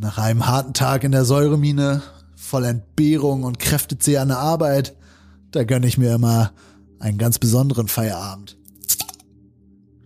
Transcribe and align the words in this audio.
Nach 0.00 0.16
einem 0.16 0.46
harten 0.46 0.74
Tag 0.74 1.02
in 1.02 1.10
der 1.10 1.24
Säuremine, 1.24 2.02
voll 2.36 2.64
Entbehrung 2.66 3.42
und 3.42 3.58
kräftezäh 3.58 4.18
an 4.18 4.28
der 4.28 4.38
Arbeit, 4.38 4.94
da 5.50 5.64
gönne 5.64 5.88
ich 5.88 5.98
mir 5.98 6.14
immer 6.14 6.52
einen 7.00 7.18
ganz 7.18 7.40
besonderen 7.40 7.88
Feierabend. 7.88 8.56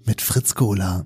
Mit 0.06 0.22
Fritz 0.22 0.54
Cola. 0.54 1.04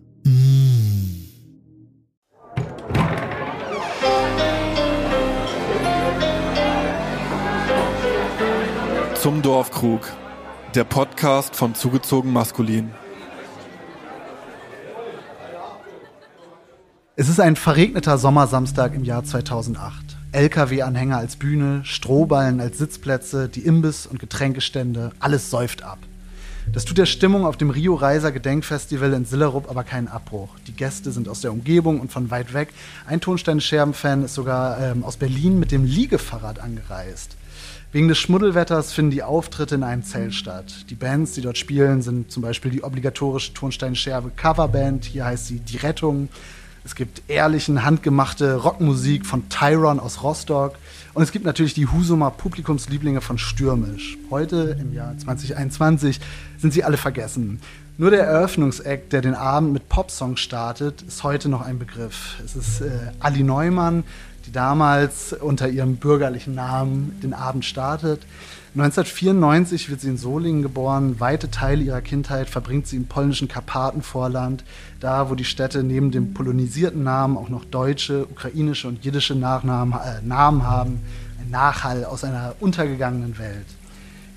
Zum 9.21 9.42
Dorfkrug. 9.42 10.12
Der 10.76 10.84
Podcast 10.84 11.56
von 11.56 11.74
Zugezogen 11.74 12.32
Maskulin. 12.32 12.92
Es 17.19 17.30
ist 17.30 17.41
ein 17.41 17.56
verregneter 17.56 18.19
Sommersamstag 18.19 18.95
im 18.95 19.02
Jahr 19.02 19.24
2008. 19.24 20.19
LKW-Anhänger 20.33 21.16
als 21.16 21.37
Bühne, 21.37 21.80
Strohballen 21.83 22.61
als 22.61 22.77
Sitzplätze, 22.77 23.48
die 23.48 23.65
Imbiss- 23.65 24.06
und 24.06 24.19
Getränkestände, 24.19 25.12
alles 25.19 25.48
säuft 25.48 25.83
ab. 25.83 25.97
Das 26.70 26.84
tut 26.84 26.98
der 26.98 27.06
Stimmung 27.06 27.47
auf 27.47 27.56
dem 27.56 27.70
Rio 27.70 27.95
Reiser 27.95 28.33
Gedenkfestival 28.33 29.15
in 29.15 29.25
Sillerup 29.25 29.70
aber 29.70 29.83
keinen 29.83 30.09
Abbruch. 30.09 30.51
Die 30.66 30.75
Gäste 30.75 31.11
sind 31.11 31.27
aus 31.27 31.41
der 31.41 31.52
Umgebung 31.52 32.01
und 32.01 32.12
von 32.12 32.30
weit 32.30 32.52
weg. 32.52 32.69
Ein 33.06 33.23
Tonstein-Scherben-Fan 33.23 34.23
ist 34.23 34.34
sogar 34.34 34.78
ähm, 34.78 35.03
aus 35.03 35.17
Berlin 35.17 35.59
mit 35.59 35.73
dem 35.73 35.87
Liegefahrrad 35.87 36.59
angereist. 36.59 37.39
Wegen 37.92 38.09
des 38.09 38.19
Schmuddelwetters 38.19 38.92
finden 38.92 39.12
die 39.12 39.23
Auftritte 39.23 39.77
in 39.77 39.84
einem 39.84 40.03
Zelt 40.03 40.34
statt. 40.34 40.84
Die 40.91 40.95
Bands, 40.95 41.33
die 41.33 41.41
dort 41.41 41.56
spielen, 41.56 42.03
sind 42.03 42.30
zum 42.30 42.42
Beispiel 42.42 42.70
die 42.70 42.84
obligatorische 42.84 43.55
Tonstein-Scherbe 43.55 44.33
Coverband, 44.37 45.06
hier 45.06 45.25
heißt 45.25 45.47
sie 45.47 45.61
Die 45.61 45.78
Rettung. 45.78 46.28
Es 46.87 46.95
gibt 46.95 47.23
ehrlichen, 47.27 47.85
handgemachte 47.85 48.55
Rockmusik 48.55 49.27
von 49.27 49.49
Tyron 49.49 49.99
aus 49.99 50.23
Rostock. 50.23 50.77
Und 51.15 51.25
es 51.25 51.33
gibt 51.33 51.45
natürlich 51.45 51.75
die 51.75 51.89
Husumer 51.89 52.31
Publikumslieblinge 52.31 53.20
von 53.20 53.39
Stürmisch. 53.39 54.17
Heute, 54.31 54.77
im 54.81 54.95
Jahr 54.95 55.19
2021, 55.19 56.20
sind 56.59 56.73
sie 56.73 56.84
alle 56.84 56.97
vergessen. 56.97 57.61
Nur 57.98 58.12
der 58.12 58.23
Eröffnungsakt, 58.23 59.12
der 59.12 59.20
den 59.20 59.34
Abend 59.34 59.73
mit 59.73 59.89
Popsongs 59.89 60.39
startet, 60.39 61.03
ist 61.03 61.25
heute 61.25 61.48
noch 61.48 61.62
ein 61.62 61.81
Begriff. 61.81 62.37
Es 62.45 62.55
ist 62.55 62.83
äh, 62.83 62.91
Ali 63.19 63.43
Neumann, 63.43 64.05
die 64.47 64.53
damals 64.53 65.33
unter 65.33 65.69
ihrem 65.69 65.97
bürgerlichen 65.97 66.55
Namen 66.55 67.19
den 67.21 67.34
Abend 67.34 67.65
startet. 67.65 68.21
1994 68.77 69.88
wird 69.88 70.02
sie 70.02 70.10
in 70.10 70.19
Solingen 70.19 70.60
geboren. 70.60 71.19
Weite 71.19 71.50
Teile 71.50 71.82
ihrer 71.82 72.02
Kindheit 72.02 72.50
verbringt 72.50 72.86
sie 72.86 72.96
im 72.96 73.06
polnischen 73.06 73.48
Karpatenvorland, 73.48 74.64
da 75.00 75.30
wo 75.30 75.34
die 75.34 75.46
Städte 75.46 75.82
neben 75.82 76.10
dem 76.10 76.34
polonisierten 76.34 77.02
Namen 77.02 77.38
auch 77.38 77.48
noch 77.48 77.64
deutsche, 77.64 78.27
ukrainische 78.27 78.88
und 78.88 79.02
jiddische 79.02 79.34
Nachnamen, 79.34 79.94
äh, 79.94 80.20
Namen 80.22 80.64
haben. 80.64 81.00
Ein 81.41 81.50
Nachhall 81.50 82.04
aus 82.04 82.22
einer 82.22 82.54
untergegangenen 82.60 83.38
Welt. 83.38 83.66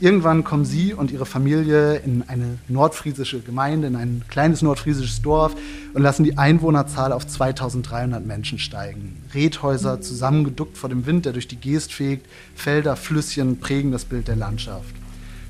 Irgendwann 0.01 0.45
kommen 0.45 0.63
sie 0.63 0.93
und 0.93 1.11
ihre 1.11 1.25
Familie 1.25 1.97
in 1.97 2.23
eine 2.27 2.57
nordfriesische 2.69 3.41
Gemeinde, 3.41 3.87
in 3.87 3.97
ein 3.97 4.23
kleines 4.29 4.61
nordfriesisches 4.61 5.21
Dorf 5.21 5.55
und 5.93 6.01
lassen 6.01 6.23
die 6.23 6.37
Einwohnerzahl 6.37 7.11
auf 7.11 7.27
2300 7.27 8.25
Menschen 8.25 8.59
steigen. 8.59 9.21
Redhäuser 9.33 9.99
zusammengeduckt 9.99 10.77
vor 10.77 10.89
dem 10.89 11.05
Wind, 11.05 11.25
der 11.25 11.33
durch 11.33 11.49
die 11.49 11.57
Geest 11.57 11.91
fegt, 11.91 12.27
Felder, 12.55 12.95
Flüsschen 12.95 13.59
prägen 13.59 13.91
das 13.91 14.05
Bild 14.05 14.29
der 14.29 14.37
Landschaft. 14.37 14.95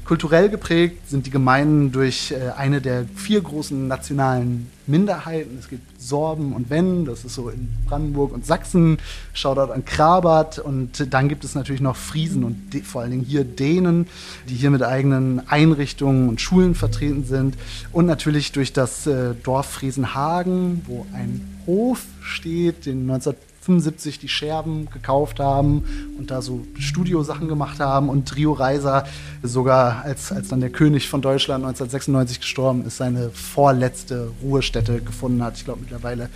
Kulturell 0.10 0.50
geprägt 0.50 1.08
sind 1.08 1.28
die 1.28 1.30
Gemeinden 1.30 1.92
durch 1.92 2.32
äh, 2.32 2.50
eine 2.58 2.82
der 2.82 3.06
vier 3.14 3.42
großen 3.42 3.88
nationalen 3.88 4.66
Minderheiten. 4.88 5.56
Es 5.60 5.70
gibt 5.70 6.02
Sorben 6.02 6.54
und 6.54 6.72
Wenn, 6.72 7.06
das 7.06 7.26
ist 7.26 7.36
so 7.36 7.50
in 7.50 7.70
Brandenburg 7.88 8.34
und 8.34 8.44
Sachsen. 8.44 8.98
Shoutout 9.34 9.72
an 9.72 9.86
Krabat. 9.86 10.58
Und 10.58 11.14
dann 11.14 11.30
gibt 11.30 11.44
es 11.44 11.54
natürlich 11.54 11.80
noch 11.80 11.96
Friesen 11.96 12.44
und 12.44 12.58
vor 12.86 13.02
allen 13.02 13.12
Dingen 13.12 13.24
hier 13.24 13.44
Dänen, 13.44 14.08
die 14.50 14.56
hier 14.56 14.72
mit 14.72 14.82
eigenen 14.82 15.48
Einrichtungen 15.48 16.28
und 16.28 16.42
Schulen 16.42 16.74
vertreten 16.74 17.24
sind. 17.24 17.56
Und 17.92 18.08
natürlich 18.08 18.52
durch 18.52 18.74
das 18.74 19.06
äh, 19.06 19.36
Dorf 19.44 19.68
Friesenhagen, 19.68 20.82
wo 20.88 21.06
ein 21.14 21.48
Hof 21.68 22.02
steht, 22.24 22.88
den 22.88 23.06
19 23.06 23.36
75 23.62 24.20
die 24.20 24.30
Scherben 24.30 24.90
gekauft 24.90 25.40
haben 25.40 25.84
und 26.18 26.32
da 26.32 26.42
so 26.42 26.66
Studiosachen 26.78 27.48
gemacht 27.48 27.80
haben. 27.80 28.10
Und 28.10 28.36
Rio 28.36 28.54
Reiser, 28.54 29.06
sogar 29.44 30.04
als, 30.04 30.32
als 30.32 30.48
dann 30.48 30.62
der 30.62 30.70
König 30.70 31.10
von 31.10 31.22
Deutschland 31.22 31.64
1996 31.64 32.40
gestorben 32.42 32.86
ist, 32.86 32.98
seine 32.98 33.30
vorletzte 33.30 34.32
Ruhestätte 34.42 35.02
gefunden 35.02 35.44
hat. 35.44 35.58
Ich 35.58 35.66
glaube, 35.66 35.82
mittlerweile 35.82 36.30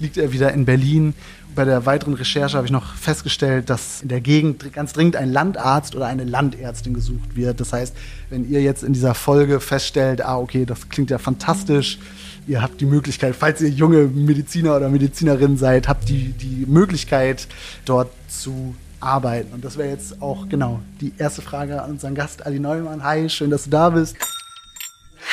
liegt 0.00 0.16
er 0.16 0.32
wieder 0.32 0.52
in 0.52 0.64
Berlin. 0.64 1.14
Bei 1.54 1.64
der 1.64 1.84
weiteren 1.84 2.14
Recherche 2.14 2.56
habe 2.56 2.66
ich 2.66 2.72
noch 2.72 2.94
festgestellt, 2.94 3.70
dass 3.70 4.02
in 4.02 4.08
der 4.08 4.20
Gegend 4.20 4.72
ganz 4.72 4.92
dringend 4.92 5.16
ein 5.16 5.30
Landarzt 5.30 5.96
oder 5.96 6.06
eine 6.06 6.24
Landärztin 6.24 6.94
gesucht 6.94 7.36
wird. 7.36 7.60
Das 7.60 7.72
heißt, 7.72 7.94
wenn 8.30 8.48
ihr 8.48 8.62
jetzt 8.62 8.82
in 8.82 8.92
dieser 8.92 9.14
Folge 9.14 9.60
feststellt, 9.60 10.24
ah, 10.24 10.38
okay, 10.38 10.64
das 10.64 10.88
klingt 10.88 11.10
ja 11.10 11.18
fantastisch, 11.18 11.98
ihr 12.46 12.62
habt 12.62 12.80
die 12.80 12.86
Möglichkeit, 12.86 13.34
falls 13.36 13.60
ihr 13.60 13.68
junge 13.68 14.06
Mediziner 14.06 14.76
oder 14.76 14.88
Medizinerin 14.88 15.56
seid, 15.56 15.88
habt 15.88 16.08
die, 16.08 16.32
die 16.32 16.66
Möglichkeit, 16.66 17.46
dort 17.84 18.10
zu 18.28 18.74
arbeiten. 19.00 19.52
Und 19.54 19.64
das 19.64 19.78
wäre 19.78 19.88
jetzt 19.88 20.20
auch 20.20 20.48
genau 20.48 20.80
die 21.00 21.12
erste 21.18 21.42
Frage 21.42 21.82
an 21.82 21.90
unseren 21.90 22.14
Gast, 22.14 22.44
Ali 22.46 22.60
Neumann. 22.60 23.02
Hi, 23.02 23.28
schön, 23.28 23.50
dass 23.50 23.64
du 23.64 23.70
da 23.70 23.90
bist. 23.90 24.16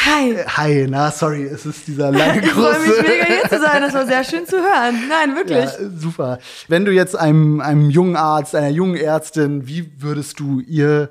Hi. 0.05 0.31
Äh, 0.31 0.45
hi, 0.45 0.87
na, 0.89 1.11
sorry, 1.11 1.43
es 1.43 1.65
ist 1.65 1.87
dieser 1.87 2.11
lange 2.11 2.41
große... 2.41 2.47
ich 2.47 2.53
freue 2.53 2.79
mich 2.79 3.07
mega 3.07 3.25
hier 3.25 3.49
zu 3.49 3.59
sein, 3.59 3.81
das 3.81 3.93
war 3.93 4.05
sehr 4.05 4.23
schön 4.23 4.45
zu 4.45 4.57
hören. 4.57 4.95
Nein, 5.09 5.35
wirklich. 5.35 5.65
Ja, 5.65 5.89
super. 5.97 6.39
Wenn 6.67 6.85
du 6.85 6.91
jetzt 6.91 7.15
einem, 7.15 7.61
einem 7.61 7.89
jungen 7.89 8.15
Arzt, 8.15 8.55
einer 8.55 8.69
jungen 8.69 8.95
Ärztin, 8.95 9.67
wie 9.67 9.89
würdest 9.97 10.39
du 10.39 10.61
ihr 10.61 11.09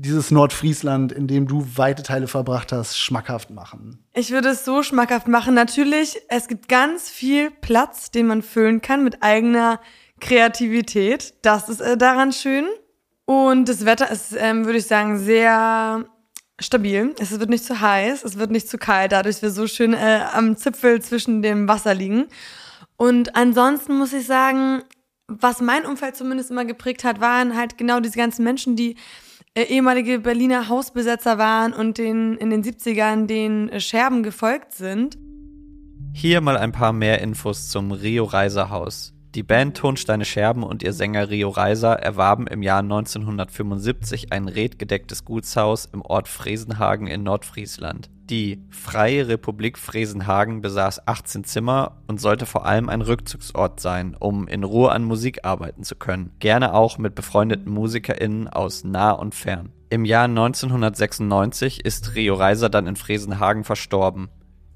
dieses 0.00 0.30
Nordfriesland, 0.30 1.12
in 1.12 1.26
dem 1.26 1.46
du 1.46 1.66
weite 1.76 2.02
Teile 2.02 2.26
verbracht 2.26 2.72
hast, 2.72 2.98
schmackhaft 2.98 3.50
machen? 3.50 4.02
Ich 4.14 4.30
würde 4.30 4.48
es 4.48 4.64
so 4.64 4.82
schmackhaft 4.82 5.28
machen. 5.28 5.54
Natürlich, 5.54 6.18
es 6.28 6.48
gibt 6.48 6.68
ganz 6.68 7.10
viel 7.10 7.50
Platz, 7.50 8.10
den 8.10 8.26
man 8.26 8.42
füllen 8.42 8.80
kann 8.80 9.04
mit 9.04 9.22
eigener 9.22 9.80
Kreativität. 10.20 11.34
Das 11.42 11.68
ist 11.68 11.80
äh, 11.80 11.96
daran 11.96 12.32
schön. 12.32 12.66
Und 13.26 13.68
das 13.68 13.84
Wetter 13.84 14.10
ist, 14.10 14.34
ähm, 14.36 14.64
würde 14.64 14.78
ich 14.78 14.86
sagen, 14.86 15.18
sehr 15.18 16.04
stabil. 16.58 17.14
Es 17.18 17.38
wird 17.38 17.50
nicht 17.50 17.64
zu 17.64 17.80
heiß, 17.80 18.24
es 18.24 18.38
wird 18.38 18.50
nicht 18.50 18.68
zu 18.68 18.78
kalt, 18.78 19.12
dadurch 19.12 19.42
wir 19.42 19.50
so 19.50 19.66
schön 19.66 19.94
äh, 19.94 20.20
am 20.32 20.56
Zipfel 20.56 21.00
zwischen 21.02 21.42
dem 21.42 21.68
Wasser 21.68 21.94
liegen. 21.94 22.26
Und 22.96 23.36
ansonsten 23.36 23.98
muss 23.98 24.12
ich 24.12 24.26
sagen, 24.26 24.82
was 25.28 25.60
mein 25.60 25.86
Umfeld 25.86 26.16
zumindest 26.16 26.50
immer 26.50 26.64
geprägt 26.64 27.04
hat, 27.04 27.20
waren 27.20 27.56
halt 27.56 27.78
genau 27.78 28.00
diese 28.00 28.18
ganzen 28.18 28.44
Menschen, 28.44 28.76
die 28.76 28.96
ehemalige 29.56 30.20
Berliner 30.20 30.68
Hausbesetzer 30.68 31.38
waren 31.38 31.72
und 31.72 31.98
den, 31.98 32.36
in 32.36 32.50
den 32.50 32.62
70ern 32.62 33.26
den 33.26 33.68
äh, 33.68 33.80
Scherben 33.80 34.22
gefolgt 34.22 34.72
sind. 34.72 35.18
Hier 36.12 36.40
mal 36.40 36.56
ein 36.56 36.72
paar 36.72 36.92
mehr 36.92 37.20
Infos 37.20 37.68
zum 37.68 37.92
Rio 37.92 38.24
Reiser 38.24 38.70
Haus. 38.70 39.12
Die 39.34 39.44
Band 39.44 39.76
Tonsteine 39.76 40.24
Scherben 40.24 40.64
und 40.64 40.82
ihr 40.82 40.92
Sänger 40.92 41.30
Rio 41.30 41.50
Reiser 41.50 41.92
erwarben 41.92 42.48
im 42.48 42.62
Jahr 42.62 42.80
1975 42.80 44.32
ein 44.32 44.48
redgedecktes 44.48 45.24
Gutshaus 45.24 45.86
im 45.92 46.02
Ort 46.02 46.26
Fresenhagen 46.26 47.06
in 47.06 47.22
Nordfriesland. 47.22 48.10
Die 48.30 48.62
Freie 48.70 49.26
Republik 49.26 49.76
Fresenhagen 49.76 50.60
besaß 50.60 51.08
18 51.08 51.42
Zimmer 51.42 51.96
und 52.06 52.20
sollte 52.20 52.46
vor 52.46 52.64
allem 52.64 52.88
ein 52.88 53.02
Rückzugsort 53.02 53.80
sein, 53.80 54.16
um 54.16 54.46
in 54.46 54.62
Ruhe 54.62 54.92
an 54.92 55.02
Musik 55.02 55.44
arbeiten 55.44 55.82
zu 55.82 55.96
können, 55.96 56.30
gerne 56.38 56.72
auch 56.72 56.96
mit 56.96 57.16
befreundeten 57.16 57.72
MusikerInnen 57.72 58.46
aus 58.46 58.84
nah 58.84 59.10
und 59.10 59.34
fern. 59.34 59.70
Im 59.88 60.04
Jahr 60.04 60.26
1996 60.26 61.84
ist 61.84 62.14
Rio 62.14 62.36
Reiser 62.36 62.68
dann 62.68 62.86
in 62.86 62.94
Fresenhagen 62.94 63.64
verstorben. 63.64 64.28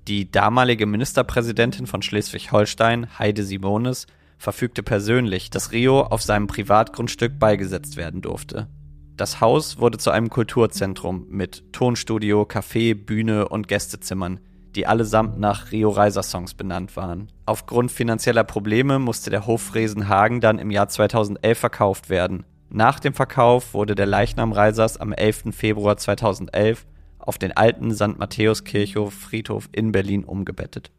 Die 0.09 0.29
damalige 0.29 0.87
Ministerpräsidentin 0.87 1.87
von 1.87 2.03
Schleswig-Holstein, 2.03 3.21
Heide 3.21 3.45
Simones, 3.45 4.09
verfügte 4.37 4.83
persönlich, 4.83 5.51
dass 5.51 5.71
Rio 5.71 6.01
auf 6.01 6.23
seinem 6.23 6.49
Privatgrundstück 6.49 7.39
beigesetzt 7.39 7.97
werden 7.97 8.21
durfte. 8.21 8.67
Das 9.16 9.40
Haus 9.40 9.78
wurde 9.78 9.99
zu 9.99 10.11
einem 10.11 10.28
Kulturzentrum 10.28 11.26
mit 11.28 11.72
Tonstudio, 11.72 12.43
Café, 12.43 12.96
Bühne 12.96 13.49
und 13.49 13.69
Gästezimmern, 13.69 14.40
die 14.75 14.88
allesamt 14.88 15.38
nach 15.38 15.70
Rio 15.70 15.90
Reiser 15.90 16.25
Songs 16.25 16.55
benannt 16.55 16.96
waren. 16.96 17.31
Aufgrund 17.46 17.93
finanzieller 17.93 18.43
Probleme 18.43 18.99
musste 18.99 19.31
der 19.31 19.46
Hof 19.46 19.62
Fresenhagen 19.62 20.40
dann 20.40 20.58
im 20.58 20.72
Jahr 20.72 20.88
2011 20.88 21.56
verkauft 21.56 22.11
werden. 22.11 22.44
Nach 22.70 22.99
dem 22.99 23.14
Verkauf 23.14 23.72
wurde 23.72 23.94
der 23.94 24.06
Leichnam 24.06 24.50
Reisers 24.50 24.96
am 24.96 25.12
11. 25.12 25.55
Februar 25.55 25.96
2011 25.96 26.84
auf 27.20 27.38
den 27.38 27.56
alten 27.56 27.94
St. 27.94 28.19
Matthäus-Kirchhof 28.19 29.14
Friedhof 29.14 29.69
in 29.70 29.93
Berlin 29.93 30.25
umgebettet. 30.25 30.90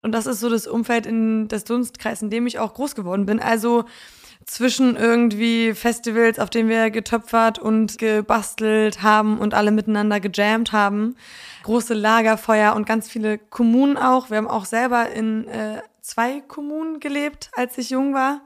Und 0.00 0.12
das 0.12 0.26
ist 0.26 0.38
so 0.38 0.48
das 0.48 0.68
Umfeld 0.68 1.06
in 1.06 1.48
das 1.48 1.64
Dunstkreis, 1.64 2.22
in 2.22 2.30
dem 2.30 2.46
ich 2.46 2.60
auch 2.60 2.74
groß 2.74 2.94
geworden 2.94 3.26
bin. 3.26 3.40
Also 3.40 3.84
zwischen 4.46 4.96
irgendwie 4.96 5.74
Festivals, 5.74 6.38
auf 6.38 6.50
denen 6.50 6.68
wir 6.68 6.90
getöpfert 6.90 7.58
und 7.58 7.98
gebastelt 7.98 9.02
haben 9.02 9.38
und 9.38 9.54
alle 9.54 9.70
miteinander 9.70 10.20
gejammt 10.20 10.72
haben. 10.72 11.16
Große 11.62 11.94
Lagerfeuer 11.94 12.74
und 12.74 12.86
ganz 12.86 13.08
viele 13.08 13.38
Kommunen 13.38 13.96
auch. 13.96 14.30
Wir 14.30 14.36
haben 14.36 14.48
auch 14.48 14.64
selber 14.64 15.10
in 15.10 15.48
äh, 15.48 15.82
zwei 16.00 16.40
Kommunen 16.40 17.00
gelebt, 17.00 17.50
als 17.54 17.78
ich 17.78 17.90
jung 17.90 18.14
war. 18.14 18.42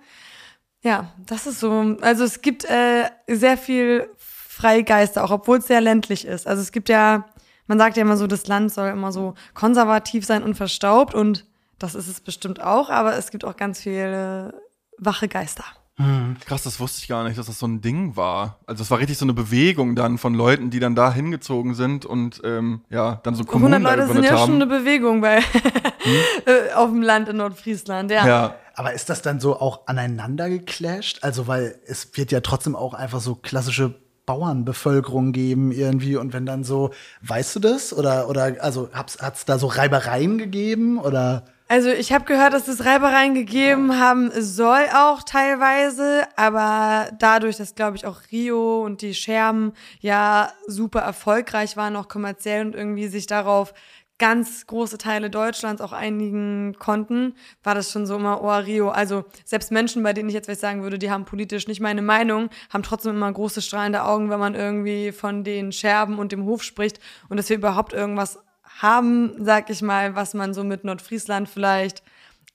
Ja, 0.83 1.13
das 1.27 1.47
ist 1.47 1.61
so. 1.61 1.97
Also 2.01 2.25
es 2.25 2.41
gibt 2.41 2.65
äh, 2.65 3.11
sehr 3.27 3.59
viel 3.59 4.09
Freigeister, 4.17 5.25
auch 5.25 5.31
obwohl 5.31 5.59
es 5.59 5.67
sehr 5.67 5.81
ländlich 5.81 6.25
ist. 6.25 6.47
Also 6.47 6.63
es 6.63 6.73
gibt 6.73 6.89
ja, 6.89 7.27
man 7.67 7.79
sagt 7.79 7.97
ja 7.97 8.03
immer 8.03 8.17
so, 8.17 8.27
das 8.27 8.47
Land 8.47 8.73
soll 8.73 8.89
immer 8.89 9.13
so 9.13 9.35
konservativ 9.55 10.25
sein 10.25 10.43
und 10.43 10.55
verstaubt 10.55 11.15
und 11.15 11.47
das 11.79 11.95
ist 11.95 12.09
es 12.09 12.21
bestimmt 12.21 12.61
auch, 12.61 12.91
aber 12.91 13.17
es 13.17 13.31
gibt 13.31 13.45
auch 13.45 13.57
ganz 13.57 13.81
viele 13.81 14.55
wache 14.99 15.29
Geister. 15.29 15.65
Mhm. 15.99 16.37
Krass, 16.45 16.63
das 16.63 16.79
wusste 16.79 17.01
ich 17.03 17.09
gar 17.09 17.25
nicht, 17.25 17.37
dass 17.37 17.47
das 17.47 17.59
so 17.59 17.67
ein 17.67 17.81
Ding 17.81 18.17
war. 18.17 18.59
Also 18.67 18.83
es 18.83 18.91
war 18.91 19.01
richtig 19.01 19.19
so 19.19 19.25
eine 19.25 19.35
Bewegung 19.35 19.97
dann 19.97 20.17
von 20.17 20.33
Leuten, 20.33 20.71
die 20.71 20.79
dann 20.79 20.95
da 20.95 21.13
hingezogen 21.13 21.75
sind 21.75 22.07
und 22.07 22.41
ähm, 22.45 22.83
ja, 22.89 23.21
dann 23.25 23.35
so 23.35 23.45
Kommunen 23.45 23.85
100 23.85 23.97
Leute 23.97 24.13
sind 24.13 24.25
ja 24.25 24.39
haben. 24.39 24.47
schon 24.47 24.63
eine 24.63 24.67
Bewegung 24.67 25.21
bei 25.21 25.41
hm? 25.41 26.15
auf 26.77 26.91
dem 26.91 27.03
Land 27.03 27.29
in 27.29 27.39
Nordfriesland, 27.39 28.13
ja. 28.13 28.27
ja. 28.27 28.55
Aber 28.75 28.93
ist 28.93 29.11
das 29.11 29.23
dann 29.23 29.41
so 29.41 29.59
auch 29.61 29.89
aneinander 29.89 30.49
geclasht? 30.49 31.19
Also 31.23 31.49
weil 31.49 31.75
es 31.87 32.17
wird 32.17 32.31
ja 32.31 32.41
trotzdem 32.41 32.77
auch 32.77 32.95
einfach 32.95 33.21
so 33.21 33.35
klassische 33.35 33.97
Bauernbevölkerung 34.25 35.33
geben 35.33 35.73
irgendwie 35.73 36.17
und 36.17 36.33
wenn 36.33 36.47
dann 36.47 36.63
so, 36.63 36.91
weißt 37.23 37.57
du 37.57 37.61
das 37.61 37.93
oder 37.93 38.29
oder 38.29 38.57
also 38.61 38.91
hat 38.93 39.17
es 39.19 39.45
da 39.47 39.59
so 39.59 39.67
Reibereien 39.67 40.39
gegeben 40.39 40.99
oder? 40.99 41.45
Also 41.71 41.91
ich 41.91 42.13
habe 42.13 42.25
gehört, 42.25 42.55
dass 42.55 42.67
es 42.67 42.87
Reibereien 42.87 43.35
gegeben 43.35 43.99
haben 43.99 44.31
soll 44.41 44.87
auch 44.95 45.23
teilweise, 45.23 46.27
aber 46.35 47.11
dadurch, 47.19 47.59
dass 47.59 47.75
glaube 47.75 47.95
ich 47.99 48.07
auch 48.07 48.23
Rio 48.33 48.83
und 48.83 49.03
die 49.03 49.13
Scherben 49.13 49.75
ja 50.01 50.51
super 50.67 51.01
erfolgreich 51.01 51.77
waren, 51.77 51.95
auch 51.97 52.09
kommerziell 52.09 52.65
und 52.65 52.75
irgendwie 52.75 53.09
sich 53.09 53.27
darauf 53.27 53.75
ganz 54.19 54.67
große 54.67 54.97
Teile 54.97 55.29
Deutschlands 55.29 55.83
auch 55.83 55.93
einigen 55.93 56.75
konnten, 56.79 57.35
war 57.63 57.75
das 57.75 57.93
schon 57.93 58.07
so 58.07 58.17
immer, 58.17 58.43
oh 58.43 58.51
Rio. 58.51 58.89
Also 58.89 59.27
selbst 59.45 59.71
Menschen, 59.71 60.03
bei 60.03 60.15
denen 60.15 60.31
ich 60.31 60.35
jetzt 60.35 60.47
vielleicht 60.47 60.63
sagen 60.63 60.83
würde, 60.83 60.99
die 60.99 61.11
haben 61.11 61.27
politisch 61.27 61.69
nicht 61.69 61.81
meine 61.81 62.03
Meinung, 62.03 62.49
haben 62.71 62.83
trotzdem 62.83 63.15
immer 63.15 63.31
große 63.31 63.61
strahlende 63.61 64.05
Augen, 64.05 64.31
wenn 64.31 64.41
man 64.41 64.55
irgendwie 64.55 65.13
von 65.13 65.45
den 65.45 65.71
Scherben 65.73 66.19
und 66.19 66.33
dem 66.33 66.45
Hof 66.45 66.63
spricht 66.63 66.99
und 67.29 67.37
dass 67.37 67.51
wir 67.51 67.59
überhaupt 67.59 67.93
irgendwas 67.93 68.39
haben, 68.79 69.33
sag 69.39 69.71
ich 69.71 69.83
mal, 69.83 70.15
was 70.15 70.35
man 70.35 70.55
so 70.55 70.65
mit 70.65 70.85
Nordfriesland 70.85 71.49
vielleicht 71.49 72.03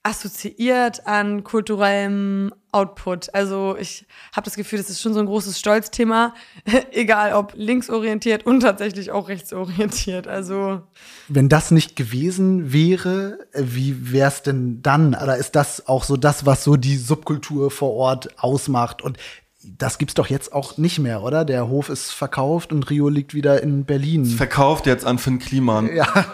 assoziiert 0.04 1.08
an 1.08 1.46
kulturellem 1.46 2.54
Output. 2.74 3.34
Also 3.34 3.78
ich 3.80 4.06
habe 4.34 4.44
das 4.44 4.56
Gefühl, 4.56 4.80
das 4.80 4.90
ist 4.90 5.02
schon 5.02 5.14
so 5.14 5.22
ein 5.22 5.28
großes 5.28 5.58
Stolzthema, 5.58 6.34
egal 6.92 7.34
ob 7.34 7.54
linksorientiert 7.56 8.46
und 8.46 8.60
tatsächlich 8.60 9.12
auch 9.12 9.30
rechtsorientiert. 9.30 10.28
Also 10.28 10.82
wenn 11.30 11.48
das 11.48 11.72
nicht 11.72 11.96
gewesen 11.96 12.74
wäre, 12.74 13.40
wie 13.54 14.12
wäre 14.12 14.28
es 14.28 14.44
denn 14.44 14.82
dann? 14.82 15.16
Oder 15.16 15.38
ist 15.38 15.56
das 15.56 15.88
auch 15.88 16.04
so 16.04 16.18
das, 16.18 16.46
was 16.46 16.66
so 16.66 16.76
die 16.76 16.98
Subkultur 16.98 17.72
vor 17.72 17.94
Ort 17.94 18.44
ausmacht? 18.44 19.02
Und 19.02 19.18
das 19.64 19.98
gibt's 19.98 20.14
doch 20.14 20.28
jetzt 20.28 20.54
auch 20.54 20.78
nicht 20.78 21.00
mehr, 21.00 21.24
oder? 21.24 21.46
Der 21.46 21.70
Hof 21.70 21.90
ist 21.90 22.12
verkauft 22.12 22.72
und 22.74 22.90
Rio 22.90 23.10
liegt 23.10 23.34
wieder 23.34 23.64
in 23.64 23.86
Berlin. 23.86 24.26
Verkauft 24.26 24.86
jetzt 24.86 25.06
an 25.06 25.18
Finn 25.18 25.40
Kliman. 25.40 25.94
Ja. 25.96 26.06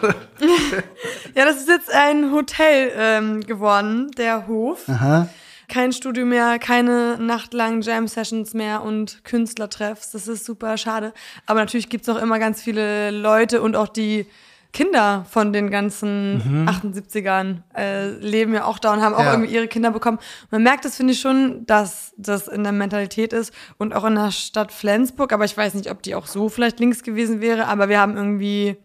ja, 1.34 1.44
das 1.44 1.56
ist 1.56 1.68
jetzt 1.68 1.92
ein 1.92 2.32
Hotel 2.32 2.90
ähm, 2.96 3.40
geworden, 3.40 4.10
der 4.16 4.46
Hof. 4.46 4.88
Aha. 4.88 5.28
Kein 5.68 5.92
Studio 5.92 6.26
mehr, 6.26 6.58
keine 6.58 7.16
nachtlangen 7.18 7.82
Jam-Sessions 7.82 8.54
mehr 8.54 8.82
und 8.82 9.22
Künstlertreffs. 9.24 10.10
Das 10.10 10.26
ist 10.26 10.44
super 10.44 10.76
schade. 10.76 11.12
Aber 11.46 11.60
natürlich 11.60 11.88
gibt's 11.88 12.08
noch 12.08 12.20
immer 12.20 12.40
ganz 12.40 12.60
viele 12.60 13.12
Leute 13.12 13.62
und 13.62 13.76
auch 13.76 13.88
die 13.88 14.26
Kinder 14.72 15.26
von 15.28 15.52
den 15.52 15.70
ganzen 15.70 16.62
mhm. 16.62 16.68
78ern 16.68 17.62
äh, 17.76 18.10
leben 18.10 18.54
ja 18.54 18.64
auch 18.64 18.78
da 18.78 18.92
und 18.92 19.02
haben 19.02 19.14
auch 19.14 19.24
ja. 19.24 19.32
irgendwie 19.32 19.52
ihre 19.52 19.68
Kinder 19.68 19.90
bekommen. 19.90 20.18
Man 20.50 20.62
merkt 20.62 20.84
das, 20.84 20.96
finde 20.96 21.12
ich 21.12 21.20
schon, 21.20 21.66
dass 21.66 22.12
das 22.16 22.46
in 22.46 22.62
der 22.62 22.72
Mentalität 22.72 23.32
ist 23.32 23.52
und 23.78 23.94
auch 23.94 24.04
in 24.04 24.14
der 24.14 24.30
Stadt 24.30 24.72
Flensburg. 24.72 25.32
Aber 25.32 25.44
ich 25.44 25.56
weiß 25.56 25.74
nicht, 25.74 25.90
ob 25.90 26.02
die 26.02 26.14
auch 26.14 26.26
so 26.26 26.48
vielleicht 26.48 26.78
links 26.78 27.02
gewesen 27.02 27.40
wäre. 27.40 27.66
Aber 27.66 27.88
wir 27.88 27.98
haben 28.00 28.16
irgendwie 28.16 28.76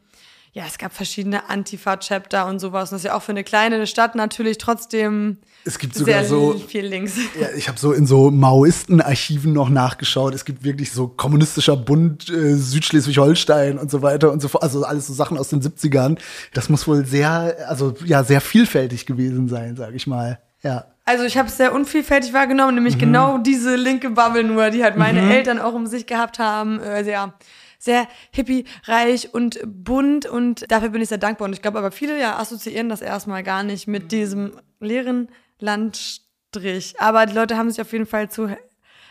ja, 0.56 0.64
es 0.66 0.78
gab 0.78 0.94
verschiedene 0.94 1.50
Antifa-Chapter 1.50 2.46
und 2.46 2.60
sowas. 2.60 2.90
Und 2.90 2.96
das 2.96 3.02
ist 3.02 3.08
ja 3.08 3.16
auch 3.16 3.22
für 3.22 3.34
eine 3.34 3.44
kleine 3.44 3.86
Stadt 3.88 4.16
natürlich 4.16 4.58
trotzdem 4.58 5.38
es 5.66 5.80
gibt 5.80 5.96
sogar 5.96 6.20
sehr 6.20 6.30
so 6.30 6.54
viel 6.54 6.86
links. 6.86 7.16
Ja, 7.40 7.48
ich 7.58 7.68
habe 7.68 7.80
so 7.80 7.92
in 7.92 8.06
so 8.06 8.30
Maoisten-Archiven 8.30 9.52
noch 9.52 9.70
nachgeschaut. 9.70 10.36
Es 10.36 10.46
gibt 10.46 10.64
wirklich 10.64 10.92
so 10.92 11.08
kommunistischer 11.08 11.76
Bund 11.76 12.30
äh, 12.30 12.56
Südschleswig-Holstein 12.56 13.80
und 13.80 13.90
so 13.90 14.02
weiter 14.02 14.32
und 14.32 14.42
so 14.42 14.48
fort. 14.48 14.64
Also 14.64 14.84
alles 14.84 15.08
so 15.08 15.14
Sachen 15.14 15.38
aus 15.38 15.50
den 15.50 15.62
70ern. 15.62 16.18
Das 16.54 16.70
muss 16.70 16.88
wohl 16.88 17.06
sehr, 17.06 17.56
also 17.68 17.96
ja, 18.06 18.24
sehr 18.24 18.42
vielfältig 18.42 19.06
gewesen 19.08 19.50
sein, 19.50 19.76
sag 19.76 19.96
ich 19.96 20.06
mal. 20.06 20.40
Ja. 20.62 20.86
Also 21.04 21.24
ich 21.24 21.38
habe 21.38 21.50
es 21.50 21.58
sehr 21.58 21.74
unvielfältig 21.74 22.34
wahrgenommen, 22.34 22.76
nämlich 22.76 22.96
mhm. 22.96 23.00
genau 23.00 23.38
diese 23.40 23.76
linke 23.76 24.12
Bubble 24.12 24.44
nur, 24.44 24.70
die 24.70 24.84
halt 24.84 24.98
meine 24.98 25.22
mhm. 25.22 25.32
Eltern 25.32 25.60
auch 25.60 25.74
um 25.74 25.88
sich 25.88 26.06
gehabt 26.06 26.38
haben. 26.38 26.80
Also 26.80 27.10
ja, 27.10 27.34
sehr 27.80 28.08
hippie-reich 28.32 29.34
und 29.34 29.60
bunt 29.66 30.26
und 30.26 30.72
dafür 30.72 30.90
bin 30.90 31.02
ich 31.02 31.10
sehr 31.10 31.18
dankbar. 31.18 31.48
Und 31.48 31.54
ich 31.54 31.62
glaube 31.62 31.80
aber 31.80 31.92
viele 31.92 32.20
ja 32.20 32.38
assoziieren 32.38 32.90
das 32.90 33.02
erstmal 33.02 33.44
gar 33.44 33.64
nicht 33.64 33.88
mit 33.88 34.12
diesem 34.12 34.54
leeren 34.80 35.30
Landstrich. 35.60 36.96
Aber 37.00 37.26
die 37.26 37.34
Leute 37.34 37.58
haben 37.58 37.70
sich 37.70 37.82
auf 37.82 37.92
jeden 37.92 38.06
Fall 38.06 38.30
zu 38.30 38.50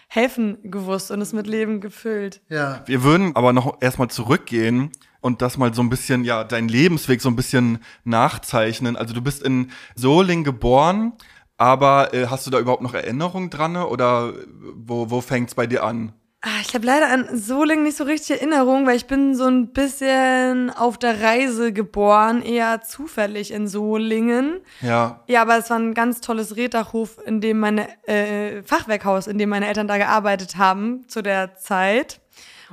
helfen 0.09 0.59
gewusst 0.71 1.11
und 1.11 1.21
es 1.21 1.33
mit 1.33 1.47
Leben 1.47 1.81
gefüllt. 1.81 2.41
Ja. 2.49 2.83
Wir 2.87 3.03
würden 3.03 3.35
aber 3.35 3.53
noch 3.53 3.81
erstmal 3.81 4.09
zurückgehen 4.09 4.93
und 5.21 5.43
das 5.43 5.57
mal 5.57 5.73
so 5.75 5.83
ein 5.83 5.91
bisschen, 5.91 6.25
ja, 6.25 6.45
deinen 6.45 6.69
Lebensweg 6.69 7.21
so 7.21 7.29
ein 7.29 7.37
bisschen 7.37 7.79
nachzeichnen. 8.05 8.97
Also 8.97 9.15
du 9.15 9.23
bist 9.23 9.43
in 9.43 9.71
Solingen 9.95 10.45
geboren, 10.45 11.15
aber 11.57 12.13
äh, 12.15 12.27
hast 12.27 12.47
du 12.47 12.51
da 12.51 12.59
überhaupt 12.59 12.83
noch 12.83 12.95
Erinnerungen 12.95 13.51
dran 13.51 13.77
oder 13.77 14.35
wo, 14.75 15.11
wo 15.11 15.21
fängt 15.21 15.49
es 15.49 15.55
bei 15.55 15.67
dir 15.67 15.83
an? 15.85 16.13
Ah, 16.47 16.61
ich 16.61 16.75
habe 16.75 16.85
leider 16.85 17.11
an 17.11 17.39
Solingen 17.39 17.85
nicht 17.85 17.97
so 17.97 18.05
richtig 18.05 18.43
Erinnerung, 18.43 18.87
weil 18.87 18.97
ich 18.97 19.07
bin 19.07 19.35
so 19.35 19.47
ein 19.47 19.69
bisschen 19.73 20.69
auf 20.69 20.99
der 20.99 21.23
Reise 21.23 21.73
geboren, 21.73 22.43
eher 22.43 22.83
zufällig 22.83 23.51
in 23.51 23.67
Solingen. 23.67 24.61
Ja. 24.83 25.23
Ja, 25.27 25.41
aber 25.41 25.57
es 25.57 25.71
war 25.71 25.79
ein 25.79 25.95
ganz 25.95 26.21
tolles 26.21 26.55
Reddachhof, 26.57 27.17
in 27.25 27.41
dem 27.41 27.61
meine 27.61 27.89
äh, 28.07 28.63
Fachwerkhaus, 28.63 29.27
in 29.27 29.39
dem 29.39 29.49
meine 29.49 29.69
Eltern 29.69 29.89
da 29.89 29.97
gearbeitet 29.97 30.59
haben 30.59 31.09
zu 31.09 31.23
der 31.23 31.57
Zeit. 31.57 32.21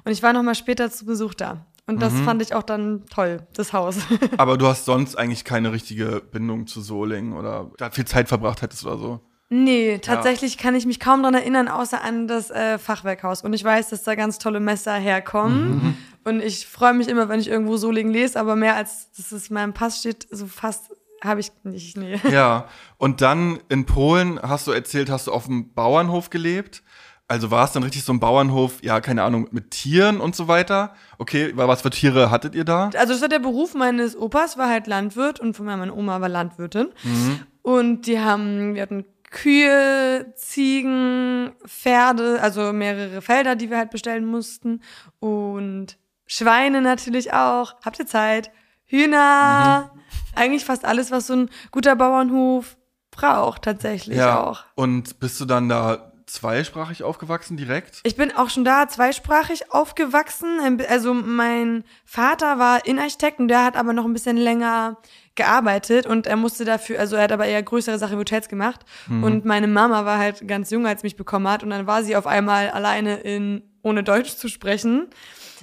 Und 0.04 0.12
ich 0.12 0.22
war 0.22 0.34
noch 0.34 0.44
mal 0.44 0.56
später 0.56 0.92
zu 0.92 1.06
Besuch 1.06 1.34
da. 1.34 1.66
Und 1.88 2.02
das 2.02 2.12
mhm. 2.12 2.26
fand 2.26 2.42
ich 2.42 2.54
auch 2.54 2.64
dann 2.64 3.06
toll, 3.06 3.48
das 3.54 3.72
Haus. 3.72 4.00
aber 4.38 4.58
du 4.58 4.68
hast 4.68 4.84
sonst 4.84 5.16
eigentlich 5.16 5.46
keine 5.46 5.72
richtige 5.72 6.20
Bindung 6.20 6.68
zu 6.68 6.82
Solingen 6.82 7.32
oder 7.32 7.72
da 7.78 7.90
viel 7.90 8.06
Zeit 8.06 8.28
verbracht 8.28 8.62
hättest 8.64 8.86
oder 8.86 8.98
so? 8.98 9.20
Nee, 9.54 9.98
tatsächlich 9.98 10.56
ja. 10.56 10.62
kann 10.62 10.76
ich 10.76 10.86
mich 10.86 11.02
kaum 11.02 11.24
dran 11.24 11.34
erinnern, 11.34 11.68
außer 11.68 12.02
an 12.02 12.26
das 12.26 12.50
äh, 12.52 12.78
Fachwerkhaus. 12.78 13.44
Und 13.44 13.52
ich 13.52 13.66
weiß, 13.66 13.90
dass 13.90 14.04
da 14.04 14.16
ganz 14.16 14.40
tolle 14.40 14.62
Messer 14.62 14.94
herkommen. 14.94 15.70
Mhm. 15.70 15.98
Und 16.24 16.42
ich 16.42 16.66
freue 16.68 16.94
mich 16.94 17.10
immer, 17.10 17.28
wenn 17.28 17.42
ich 17.42 17.50
irgendwo 17.50 17.76
Solingen 17.76 18.14
lese, 18.14 18.40
aber 18.40 18.56
mehr 18.56 18.78
als 18.78 19.12
dass 19.12 19.34
es 19.34 19.50
in 19.50 19.56
meinem 19.56 19.74
Pass 19.74 20.00
steht, 20.00 20.26
so 20.32 20.48
fast 20.48 20.96
habe 21.22 21.42
ich 21.42 21.52
nicht, 21.64 21.98
nee. 21.98 22.18
Ja, 22.32 22.68
und 22.98 23.20
dann 23.20 23.60
in 23.68 23.86
Polen 23.86 24.40
hast 24.42 24.68
du 24.68 24.72
erzählt, 24.72 25.10
hast 25.10 25.28
du 25.28 25.34
auf 25.34 25.48
dem 25.48 25.74
Bauernhof 25.74 26.30
gelebt. 26.30 26.82
Also 27.28 27.52
war 27.52 27.66
es 27.66 27.74
dann 27.74 27.84
richtig 27.84 28.06
so 28.06 28.14
ein 28.14 28.22
Bauernhof, 28.22 28.82
ja, 28.84 29.02
keine 29.02 29.24
Ahnung, 29.24 29.50
mit 29.52 29.72
Tieren 29.72 30.22
und 30.22 30.34
so 30.34 30.48
weiter? 30.48 30.96
Okay, 31.18 31.52
was 31.56 31.82
für 31.82 31.90
Tiere 31.90 32.32
hattet 32.32 32.56
ihr 32.56 32.64
da? 32.64 32.90
Also 32.96 33.14
das 33.14 33.22
war 33.22 33.30
der 33.30 33.40
Beruf 33.40 33.74
meines 33.74 34.18
Opas, 34.18 34.58
war 34.58 34.70
halt 34.70 34.88
Landwirt 34.88 35.42
und 35.42 35.58
von 35.58 35.66
mir 35.66 35.76
meine 35.76 35.94
Oma 35.94 36.22
war 36.22 36.30
Landwirtin. 36.30 36.88
Mhm. 37.04 37.40
Und 37.62 38.08
die 38.08 38.20
haben, 38.20 38.76
wir 38.76 38.82
hatten 38.82 39.06
Kühe, 39.32 40.34
Ziegen, 40.36 41.54
Pferde, 41.66 42.40
also 42.42 42.74
mehrere 42.74 43.22
Felder, 43.22 43.56
die 43.56 43.70
wir 43.70 43.78
halt 43.78 43.90
bestellen 43.90 44.26
mussten. 44.26 44.82
Und 45.20 45.98
Schweine 46.28 46.82
natürlich 46.82 47.34
auch. 47.34 47.76
Habt 47.84 48.00
ihr 48.00 48.06
Zeit? 48.06 48.52
Hühner. 48.86 49.92
Mhm. 49.94 50.00
Eigentlich 50.36 50.66
fast 50.66 50.86
alles, 50.86 51.12
was 51.12 51.28
so 51.28 51.34
ein 51.34 51.50
guter 51.72 51.96
Bauernhof 51.96 52.78
braucht, 53.10 53.64
tatsächlich 53.64 54.18
ja. 54.18 54.42
auch. 54.42 54.64
Und 54.76 55.20
bist 55.20 55.40
du 55.42 55.46
dann 55.46 55.68
da 55.70 56.12
zweisprachig 56.26 57.04
aufgewachsen 57.04 57.58
direkt? 57.58 58.00
Ich 58.04 58.16
bin 58.16 58.36
auch 58.36 58.50
schon 58.50 58.64
da 58.64 58.88
zweisprachig 58.88 59.72
aufgewachsen. 59.72 60.82
Also 60.88 61.14
mein 61.14 61.84
Vater 62.06 62.58
war 62.58 62.86
Innenarchitekt 62.86 63.40
und 63.40 63.50
der 63.50 63.66
hat 63.66 63.76
aber 63.76 63.94
noch 63.94 64.06
ein 64.06 64.14
bisschen 64.14 64.38
länger 64.38 64.98
gearbeitet 65.36 66.06
und 66.06 66.28
er 66.28 66.36
musste 66.36 66.66
dafür, 66.66 67.00
also 67.00 67.16
er 67.16 67.24
hat 67.24 67.32
aber 67.32 67.46
eher 67.46 67.64
größere 67.64 67.98
Sachen 67.98 68.18
wie 68.18 68.22
Hotels 68.22 68.50
gemacht. 68.50 68.82
Mhm. 69.08 69.24
Und 69.24 69.46
meine 69.46 69.68
Mama 69.68 70.06
war 70.06 70.18
halt 70.18 70.48
ganz 70.48 70.70
jung, 70.72 70.86
als 70.86 71.04
mich 71.04 71.16
bekommen 71.16 71.48
hat. 71.48 71.64
Und 71.64 71.70
dann 71.70 71.88
war 71.88 72.04
sie 72.04 72.16
auf 72.16 72.28
einmal 72.28 72.70
alleine 72.70 73.16
in, 73.22 73.64
ohne 73.82 74.04
Deutsch 74.04 74.36
zu 74.36 74.50
sprechen, 74.50 75.08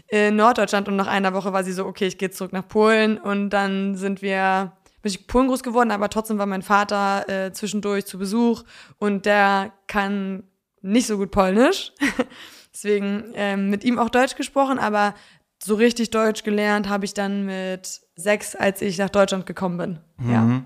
in 0.08 0.36
Norddeutschland. 0.36 0.88
Und 0.88 0.96
nach 0.96 1.06
einer 1.06 1.34
Woche 1.34 1.52
war 1.52 1.64
sie 1.64 1.72
so, 1.72 1.84
okay, 1.84 2.06
ich 2.06 2.18
gehe 2.18 2.30
zurück 2.30 2.52
nach 2.52 2.66
Polen. 2.66 3.18
Und 3.18 3.50
dann 3.50 3.94
sind 3.94 4.22
wir, 4.22 4.72
bin 5.02 5.12
ich 5.12 5.26
Polen 5.26 5.48
groß 5.48 5.62
geworden, 5.62 5.90
aber 5.90 6.08
trotzdem 6.08 6.38
war 6.38 6.46
mein 6.46 6.62
Vater 6.62 7.28
äh, 7.28 7.52
zwischendurch 7.52 8.06
zu 8.06 8.18
Besuch 8.18 8.64
und 8.98 9.26
der 9.26 9.72
kann 9.86 10.44
nicht 10.80 11.06
so 11.06 11.18
gut 11.18 11.30
Polnisch. 11.30 11.92
Deswegen 12.72 13.32
ähm, 13.34 13.70
mit 13.70 13.84
ihm 13.84 13.98
auch 13.98 14.08
Deutsch 14.08 14.36
gesprochen, 14.36 14.78
aber 14.78 15.14
so 15.62 15.74
richtig 15.74 16.10
Deutsch 16.10 16.44
gelernt 16.44 16.88
habe 16.88 17.04
ich 17.04 17.14
dann 17.14 17.44
mit 17.44 18.00
sechs, 18.18 18.54
als 18.56 18.82
ich 18.82 18.98
nach 18.98 19.10
Deutschland 19.10 19.46
gekommen 19.46 19.78
bin. 19.78 19.98
Mhm. 20.18 20.32
Ja. 20.32 20.62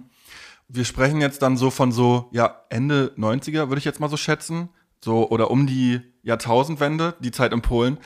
Wir 0.68 0.85
sprechen 0.85 1.21
jetzt 1.21 1.42
dann 1.42 1.56
so 1.56 1.71
von 1.71 1.92
so, 1.92 2.28
ja, 2.32 2.62
Ende 2.71 3.12
90er, 3.18 3.68
würde 3.68 3.78
ich 3.78 3.85
jetzt 3.85 4.00
mal 4.00 4.09
so 4.09 4.16
schätzen. 4.16 4.71
So, 5.04 5.28
oder 5.30 5.50
um 5.50 5.66
die 5.66 6.00
Jahrtausendwende, 6.23 7.14
die 7.21 7.30
Zeit 7.32 7.52
in 7.52 7.61
Polen. 7.61 7.99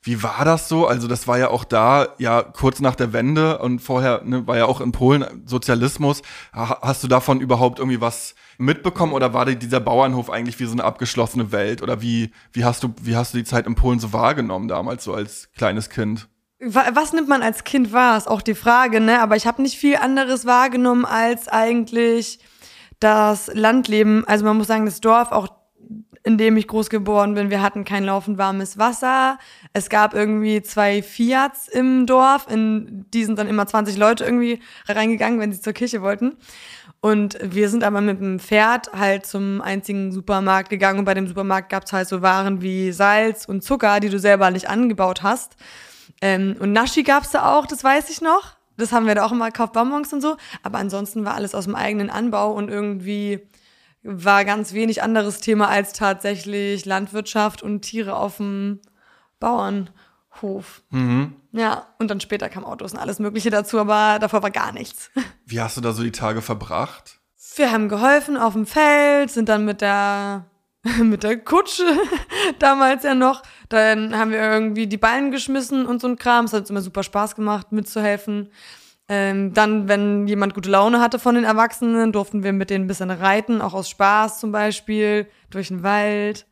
Wie 0.00 0.22
war 0.22 0.44
das 0.44 0.68
so? 0.68 0.86
Also, 0.86 1.08
das 1.08 1.26
war 1.26 1.38
ja 1.38 1.48
auch 1.48 1.64
da, 1.64 2.08
ja, 2.18 2.42
kurz 2.42 2.80
nach 2.80 2.94
der 2.94 3.12
Wende 3.12 3.58
und 3.58 3.80
vorher 3.80 4.22
ne, 4.24 4.46
war 4.46 4.56
ja 4.56 4.66
auch 4.66 4.80
in 4.80 4.92
Polen 4.92 5.24
Sozialismus. 5.46 6.22
Ha- 6.52 6.78
Hast 6.82 7.02
du 7.02 7.08
davon 7.08 7.40
überhaupt 7.40 7.78
irgendwie 7.78 8.00
was 8.00 8.34
mitbekommen 8.58 9.12
oder 9.12 9.32
war 9.34 9.46
dieser 9.46 9.80
Bauernhof 9.80 10.30
eigentlich 10.30 10.58
wie 10.60 10.66
so 10.66 10.72
eine 10.72 10.84
abgeschlossene 10.84 11.52
Welt? 11.52 11.82
Oder 11.82 12.00
wie, 12.02 12.30
wie 12.52 12.64
hast 12.64 12.82
du, 12.84 12.94
wie 13.02 13.16
hast 13.16 13.34
du 13.34 13.38
die 13.38 13.44
Zeit 13.44 13.66
in 13.66 13.74
Polen 13.74 13.98
so 13.98 14.12
wahrgenommen 14.12 14.68
damals, 14.68 15.04
so 15.04 15.12
als 15.14 15.50
kleines 15.56 15.90
Kind? 15.90 16.28
Wa- 16.60 16.90
Was 16.92 17.12
nimmt 17.12 17.28
man 17.28 17.42
als 17.42 17.64
Kind 17.64 17.92
wahr, 17.92 18.16
ist 18.16 18.28
auch 18.28 18.42
die 18.42 18.54
Frage, 18.54 19.00
ne? 19.00 19.20
Aber 19.20 19.36
ich 19.36 19.46
habe 19.46 19.62
nicht 19.62 19.76
viel 19.78 19.96
anderes 19.96 20.46
wahrgenommen 20.46 21.04
als 21.04 21.48
eigentlich 21.48 22.38
das 23.00 23.50
Landleben. 23.52 24.26
Also 24.26 24.44
man 24.44 24.56
muss 24.56 24.68
sagen, 24.68 24.86
das 24.86 25.00
Dorf, 25.00 25.32
auch 25.32 25.48
in 26.26 26.38
dem 26.38 26.56
ich 26.56 26.68
groß 26.68 26.88
geworden 26.88 27.34
bin, 27.34 27.50
wir 27.50 27.60
hatten 27.60 27.84
kein 27.84 28.04
laufend 28.04 28.38
warmes 28.38 28.78
Wasser. 28.78 29.38
Es 29.74 29.90
gab 29.90 30.14
irgendwie 30.14 30.62
zwei 30.62 31.02
Fiats 31.02 31.68
im 31.68 32.06
Dorf, 32.06 32.46
in 32.48 33.04
die 33.12 33.24
sind 33.26 33.38
dann 33.38 33.46
immer 33.48 33.66
20 33.66 33.98
Leute 33.98 34.24
irgendwie 34.24 34.60
reingegangen, 34.88 35.38
wenn 35.38 35.52
sie 35.52 35.60
zur 35.60 35.74
Kirche 35.74 36.00
wollten. 36.00 36.36
Und 37.02 37.36
wir 37.42 37.68
sind 37.68 37.84
aber 37.84 38.00
mit 38.00 38.20
dem 38.20 38.38
Pferd 38.40 38.90
halt 38.94 39.26
zum 39.26 39.60
einzigen 39.60 40.12
Supermarkt 40.12 40.70
gegangen 40.70 41.00
und 41.00 41.04
bei 41.04 41.12
dem 41.12 41.28
Supermarkt 41.28 41.68
gab's 41.68 41.92
halt 41.92 42.08
so 42.08 42.22
Waren 42.22 42.62
wie 42.62 42.90
Salz 42.92 43.44
und 43.44 43.62
Zucker, 43.62 44.00
die 44.00 44.08
du 44.08 44.18
selber 44.18 44.50
nicht 44.50 44.70
angebaut 44.70 45.22
hast. 45.22 45.56
Ähm, 46.20 46.56
und 46.58 46.72
Naschi 46.72 47.02
gab's 47.02 47.30
da 47.30 47.54
auch, 47.54 47.66
das 47.66 47.82
weiß 47.84 48.10
ich 48.10 48.20
noch. 48.20 48.56
Das 48.76 48.92
haben 48.92 49.06
wir 49.06 49.14
da 49.14 49.24
auch 49.24 49.32
immer 49.32 49.46
gekauft, 49.46 49.72
Bonbons 49.72 50.12
und 50.12 50.20
so. 50.20 50.36
Aber 50.62 50.78
ansonsten 50.78 51.24
war 51.24 51.34
alles 51.34 51.54
aus 51.54 51.64
dem 51.64 51.74
eigenen 51.74 52.10
Anbau 52.10 52.52
und 52.52 52.68
irgendwie 52.68 53.40
war 54.02 54.44
ganz 54.44 54.72
wenig 54.72 55.02
anderes 55.02 55.40
Thema 55.40 55.68
als 55.68 55.92
tatsächlich 55.92 56.84
Landwirtschaft 56.84 57.62
und 57.62 57.82
Tiere 57.82 58.16
auf 58.16 58.36
dem 58.36 58.80
Bauernhof. 59.40 60.82
Mhm. 60.90 61.36
Ja, 61.52 61.86
und 61.98 62.10
dann 62.10 62.20
später 62.20 62.48
kamen 62.48 62.66
Autos 62.66 62.92
und 62.92 62.98
alles 62.98 63.18
Mögliche 63.18 63.50
dazu, 63.50 63.78
aber 63.78 64.18
davor 64.18 64.42
war 64.42 64.50
gar 64.50 64.72
nichts. 64.72 65.10
Wie 65.46 65.60
hast 65.60 65.76
du 65.76 65.80
da 65.80 65.92
so 65.92 66.02
die 66.02 66.12
Tage 66.12 66.42
verbracht? 66.42 67.20
Wir 67.56 67.70
haben 67.70 67.88
geholfen 67.88 68.36
auf 68.36 68.54
dem 68.54 68.66
Feld, 68.66 69.30
sind 69.30 69.48
dann 69.48 69.64
mit 69.64 69.80
der 69.80 70.46
mit 71.02 71.22
der 71.22 71.38
Kutsche 71.38 71.84
damals 72.58 73.04
ja 73.04 73.14
noch. 73.14 73.42
Dann 73.68 74.16
haben 74.16 74.30
wir 74.30 74.40
irgendwie 74.40 74.86
die 74.86 74.96
Ballen 74.96 75.30
geschmissen 75.30 75.86
und 75.86 76.00
so 76.00 76.08
ein 76.08 76.16
Kram. 76.16 76.44
Es 76.44 76.52
hat 76.52 76.60
uns 76.60 76.70
immer 76.70 76.82
super 76.82 77.02
Spaß 77.02 77.34
gemacht, 77.36 77.72
mitzuhelfen. 77.72 78.50
Ähm, 79.06 79.52
dann, 79.52 79.88
wenn 79.88 80.26
jemand 80.26 80.54
gute 80.54 80.70
Laune 80.70 81.00
hatte 81.00 81.18
von 81.18 81.34
den 81.34 81.44
Erwachsenen, 81.44 82.12
durften 82.12 82.42
wir 82.42 82.52
mit 82.52 82.70
denen 82.70 82.84
ein 82.84 82.88
bisschen 82.88 83.10
reiten, 83.10 83.60
auch 83.60 83.74
aus 83.74 83.90
Spaß 83.90 84.40
zum 84.40 84.50
Beispiel, 84.50 85.26
durch 85.50 85.68
den 85.68 85.82
Wald. 85.82 86.46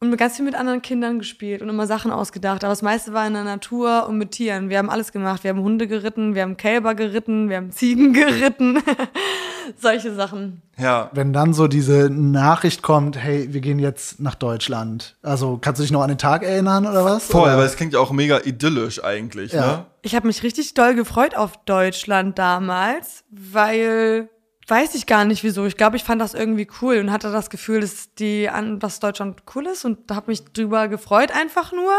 Und 0.00 0.16
ganz 0.16 0.36
viel 0.36 0.44
mit 0.44 0.54
anderen 0.54 0.80
Kindern 0.80 1.18
gespielt 1.18 1.60
und 1.60 1.68
immer 1.68 1.88
Sachen 1.88 2.12
ausgedacht. 2.12 2.62
Aber 2.62 2.70
das 2.70 2.82
meiste 2.82 3.12
war 3.12 3.26
in 3.26 3.32
der 3.34 3.42
Natur 3.42 4.06
und 4.08 4.16
mit 4.16 4.30
Tieren. 4.30 4.68
Wir 4.68 4.78
haben 4.78 4.90
alles 4.90 5.10
gemacht. 5.10 5.42
Wir 5.42 5.50
haben 5.50 5.60
Hunde 5.60 5.88
geritten, 5.88 6.36
wir 6.36 6.42
haben 6.42 6.56
Kälber 6.56 6.94
geritten, 6.94 7.48
wir 7.48 7.56
haben 7.56 7.72
Ziegen 7.72 8.12
geritten. 8.12 8.78
Solche 9.76 10.14
Sachen. 10.14 10.62
Ja, 10.78 11.10
Wenn 11.14 11.32
dann 11.32 11.52
so 11.52 11.66
diese 11.66 12.10
Nachricht 12.10 12.80
kommt, 12.82 13.18
hey, 13.18 13.52
wir 13.52 13.60
gehen 13.60 13.80
jetzt 13.80 14.20
nach 14.20 14.36
Deutschland. 14.36 15.16
Also 15.22 15.58
kannst 15.60 15.80
du 15.80 15.82
dich 15.82 15.90
noch 15.90 16.02
an 16.02 16.08
den 16.10 16.18
Tag 16.18 16.44
erinnern 16.44 16.86
oder 16.86 17.04
was? 17.04 17.26
voll, 17.26 17.50
aber 17.50 17.64
es 17.64 17.74
klingt 17.74 17.92
ja 17.92 17.98
auch 17.98 18.12
mega 18.12 18.38
idyllisch 18.44 19.02
eigentlich, 19.02 19.52
Ja. 19.52 19.66
ne? 19.66 19.86
Ich 20.02 20.14
habe 20.14 20.28
mich 20.28 20.44
richtig 20.44 20.74
doll 20.74 20.94
gefreut 20.94 21.36
auf 21.36 21.56
Deutschland 21.64 22.38
damals, 22.38 23.24
weil 23.30 24.28
weiß 24.68 24.94
ich 24.94 25.06
gar 25.06 25.24
nicht 25.24 25.44
wieso. 25.44 25.66
Ich 25.66 25.76
glaube, 25.76 25.96
ich 25.96 26.04
fand 26.04 26.20
das 26.20 26.34
irgendwie 26.34 26.68
cool 26.80 26.98
und 26.98 27.10
hatte 27.10 27.32
das 27.32 27.50
Gefühl, 27.50 27.80
dass 27.80 28.14
die 28.14 28.48
an 28.48 28.78
dass 28.78 29.00
Deutschland 29.00 29.42
cool 29.54 29.66
ist 29.66 29.84
und 29.84 30.10
habe 30.10 30.30
mich 30.30 30.44
drüber 30.44 30.88
gefreut 30.88 31.32
einfach 31.32 31.72
nur 31.72 31.92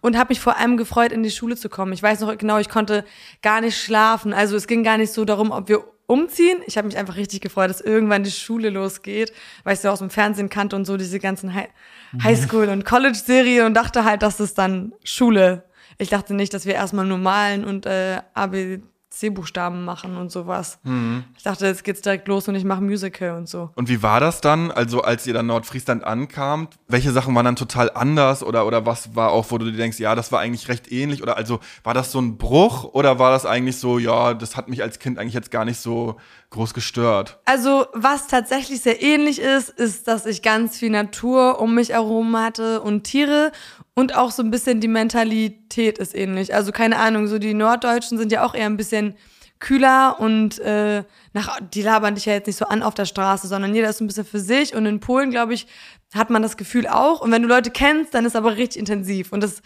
und 0.00 0.16
habe 0.16 0.30
mich 0.30 0.40
vor 0.40 0.56
allem 0.56 0.76
gefreut 0.76 1.12
in 1.12 1.22
die 1.22 1.30
Schule 1.30 1.56
zu 1.56 1.68
kommen. 1.68 1.92
Ich 1.92 2.02
weiß 2.02 2.20
noch 2.20 2.36
genau, 2.38 2.58
ich 2.58 2.68
konnte 2.68 3.04
gar 3.42 3.60
nicht 3.60 3.76
schlafen. 3.76 4.32
Also 4.32 4.56
es 4.56 4.66
ging 4.66 4.84
gar 4.84 4.98
nicht 4.98 5.12
so 5.12 5.24
darum, 5.24 5.50
ob 5.50 5.68
wir 5.68 5.84
umziehen. 6.06 6.58
Ich 6.66 6.76
habe 6.76 6.86
mich 6.86 6.96
einfach 6.96 7.16
richtig 7.16 7.40
gefreut, 7.40 7.70
dass 7.70 7.80
irgendwann 7.80 8.22
die 8.22 8.30
Schule 8.30 8.70
losgeht, 8.70 9.32
weil 9.64 9.74
ich 9.74 9.80
so 9.80 9.88
aus 9.88 9.98
dem 9.98 10.10
Fernsehen 10.10 10.48
kannte 10.48 10.76
und 10.76 10.84
so 10.84 10.96
diese 10.96 11.18
ganzen 11.18 11.54
Hi 11.54 11.68
Highschool 12.22 12.68
und 12.68 12.84
College 12.84 13.16
Serien 13.16 13.66
und 13.66 13.74
dachte 13.74 14.04
halt, 14.04 14.22
dass 14.22 14.38
es 14.38 14.54
dann 14.54 14.92
Schule. 15.02 15.64
Ich 15.96 16.10
dachte 16.10 16.34
nicht, 16.34 16.52
dass 16.52 16.66
wir 16.66 16.74
erstmal 16.74 17.06
normalen 17.06 17.64
und 17.64 17.86
äh, 17.86 18.18
ABC-Buchstaben 19.12 19.84
machen 19.84 20.16
und 20.16 20.30
sowas. 20.32 20.78
Ich 21.36 21.42
dachte, 21.42 21.66
jetzt 21.66 21.84
geht's 21.84 22.00
direkt 22.00 22.28
los 22.28 22.48
und 22.48 22.54
ich 22.54 22.64
mache 22.64 22.80
Musical 22.80 23.36
und 23.36 23.48
so. 23.48 23.70
Und 23.74 23.88
wie 23.88 24.02
war 24.02 24.20
das 24.20 24.40
dann? 24.40 24.70
Also, 24.70 25.02
als 25.02 25.26
ihr 25.26 25.34
dann 25.34 25.46
Nordfriesland 25.46 26.04
ankamt, 26.04 26.78
welche 26.88 27.12
Sachen 27.12 27.34
waren 27.34 27.44
dann 27.44 27.56
total 27.56 27.90
anders 27.94 28.42
oder, 28.42 28.66
oder 28.66 28.86
was 28.86 29.14
war 29.14 29.30
auch, 29.30 29.50
wo 29.50 29.58
du 29.58 29.70
dir 29.70 29.76
denkst, 29.76 29.98
ja, 29.98 30.14
das 30.14 30.32
war 30.32 30.40
eigentlich 30.40 30.68
recht 30.68 30.90
ähnlich? 30.90 31.22
Oder 31.22 31.36
also, 31.36 31.60
war 31.84 31.94
das 31.94 32.10
so 32.10 32.20
ein 32.20 32.38
Bruch 32.38 32.84
oder 32.84 33.18
war 33.18 33.30
das 33.30 33.46
eigentlich 33.46 33.76
so, 33.76 33.98
ja, 33.98 34.34
das 34.34 34.56
hat 34.56 34.68
mich 34.68 34.82
als 34.82 34.98
Kind 34.98 35.18
eigentlich 35.18 35.34
jetzt 35.34 35.50
gar 35.50 35.64
nicht 35.64 35.78
so 35.78 36.16
groß 36.52 36.72
gestört? 36.74 37.40
Also, 37.44 37.86
was 37.92 38.28
tatsächlich 38.28 38.80
sehr 38.80 39.02
ähnlich 39.02 39.40
ist, 39.40 39.70
ist, 39.70 40.06
dass 40.08 40.26
ich 40.26 40.42
ganz 40.42 40.78
viel 40.78 40.90
Natur 40.90 41.60
um 41.60 41.74
mich 41.74 41.90
herum 41.90 42.36
hatte 42.38 42.80
und 42.80 43.04
Tiere 43.04 43.52
und 43.94 44.14
auch 44.16 44.30
so 44.30 44.42
ein 44.42 44.50
bisschen 44.50 44.80
die 44.80 44.88
Mentalität 44.88 45.98
ist 45.98 46.14
ähnlich. 46.14 46.54
Also, 46.54 46.72
keine 46.72 46.98
Ahnung, 46.98 47.26
so 47.26 47.38
die 47.38 47.54
Norddeutschen 47.54 48.18
sind 48.18 48.32
ja 48.32 48.44
auch 48.44 48.54
eher 48.54 48.66
ein 48.66 48.76
bisschen 48.76 49.16
kühler 49.58 50.16
und 50.18 50.58
äh, 50.58 51.04
nach, 51.32 51.58
die 51.72 51.82
labern 51.82 52.16
dich 52.16 52.26
ja 52.26 52.32
jetzt 52.32 52.46
nicht 52.46 52.56
so 52.56 52.66
an 52.66 52.82
auf 52.82 52.94
der 52.94 53.04
Straße, 53.04 53.46
sondern 53.46 53.74
jeder 53.74 53.88
ist 53.88 54.00
ein 54.00 54.08
bisschen 54.08 54.24
für 54.24 54.40
sich 54.40 54.74
und 54.74 54.86
in 54.86 54.98
Polen, 54.98 55.30
glaube 55.30 55.54
ich, 55.54 55.68
hat 56.14 56.30
man 56.30 56.42
das 56.42 56.56
Gefühl 56.56 56.86
auch. 56.86 57.20
Und 57.20 57.30
wenn 57.32 57.42
du 57.42 57.48
Leute 57.48 57.70
kennst, 57.70 58.14
dann 58.14 58.24
ist 58.24 58.36
aber 58.36 58.56
richtig 58.56 58.78
intensiv. 58.78 59.32
Und 59.32 59.42
das 59.42 59.62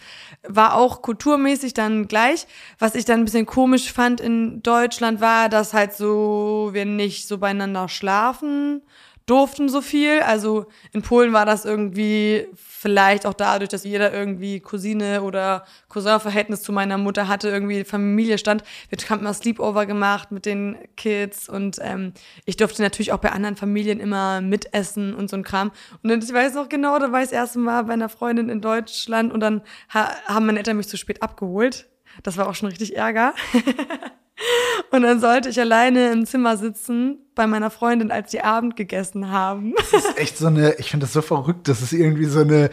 war 0.47 0.75
auch 0.75 1.01
kulturmäßig 1.01 1.73
dann 1.73 2.07
gleich. 2.07 2.47
Was 2.79 2.95
ich 2.95 3.05
dann 3.05 3.19
ein 3.21 3.25
bisschen 3.25 3.45
komisch 3.45 3.91
fand 3.91 4.21
in 4.21 4.63
Deutschland 4.63 5.21
war, 5.21 5.49
dass 5.49 5.73
halt 5.73 5.93
so 5.93 6.69
wir 6.71 6.85
nicht 6.85 7.27
so 7.27 7.37
beieinander 7.37 7.89
schlafen 7.89 8.81
durften 9.27 9.69
so 9.69 9.81
viel. 9.81 10.21
Also 10.21 10.65
in 10.93 11.03
Polen 11.03 11.33
war 11.33 11.45
das 11.45 11.65
irgendwie 11.65 12.47
vielleicht 12.55 13.25
auch 13.25 13.33
dadurch, 13.33 13.69
dass 13.69 13.83
jeder 13.83 14.13
irgendwie 14.13 14.59
Cousine 14.59 15.21
oder 15.21 15.65
Cousin-Verhältnis 15.89 16.63
zu 16.63 16.71
meiner 16.71 16.97
Mutter 16.97 17.27
hatte, 17.27 17.49
irgendwie 17.49 17.83
Familie 17.83 18.37
stand. 18.37 18.63
Wir 18.89 18.97
haben 19.09 19.19
immer 19.19 19.33
Sleepover 19.33 19.85
gemacht 19.85 20.31
mit 20.31 20.45
den 20.45 20.77
Kids 20.95 21.49
und 21.49 21.77
ähm, 21.81 22.13
ich 22.45 22.57
durfte 22.57 22.81
natürlich 22.81 23.11
auch 23.11 23.19
bei 23.19 23.31
anderen 23.31 23.57
Familien 23.57 23.99
immer 23.99 24.41
mitessen 24.41 25.13
und 25.13 25.29
so 25.29 25.35
ein 25.35 25.43
Kram. 25.43 25.71
Und 26.03 26.23
ich 26.23 26.33
weiß 26.33 26.53
noch 26.53 26.69
genau, 26.69 26.97
da 26.97 27.11
war 27.11 27.19
ich 27.19 27.29
das 27.29 27.33
erste 27.33 27.59
Mal 27.59 27.83
bei 27.83 27.93
einer 27.93 28.09
Freundin 28.09 28.49
in 28.49 28.61
Deutschland 28.61 29.33
und 29.33 29.41
dann 29.41 29.61
ha 29.93 30.09
haben 30.25 30.45
meine 30.45 30.59
Eltern 30.59 30.77
mich 30.77 30.87
zu 30.87 30.97
spät 30.97 31.21
abgeholt. 31.21 31.89
Das 32.23 32.37
war 32.37 32.47
auch 32.47 32.55
schon 32.55 32.69
richtig 32.69 32.95
Ärger. 32.95 33.33
Und 34.91 35.01
dann 35.01 35.19
sollte 35.19 35.49
ich 35.49 35.59
alleine 35.59 36.11
im 36.11 36.25
Zimmer 36.25 36.57
sitzen 36.57 37.17
bei 37.33 37.47
meiner 37.47 37.69
Freundin, 37.69 38.11
als 38.11 38.31
die 38.31 38.41
Abend 38.41 38.75
gegessen 38.75 39.31
haben. 39.31 39.73
Das 39.77 39.93
ist 39.93 40.17
echt 40.17 40.37
so 40.37 40.47
eine, 40.47 40.73
ich 40.75 40.89
finde 40.89 41.05
das 41.05 41.13
so 41.13 41.21
verrückt, 41.21 41.67
das 41.67 41.81
ist 41.81 41.93
irgendwie 41.93 42.25
so 42.25 42.39
eine, 42.41 42.69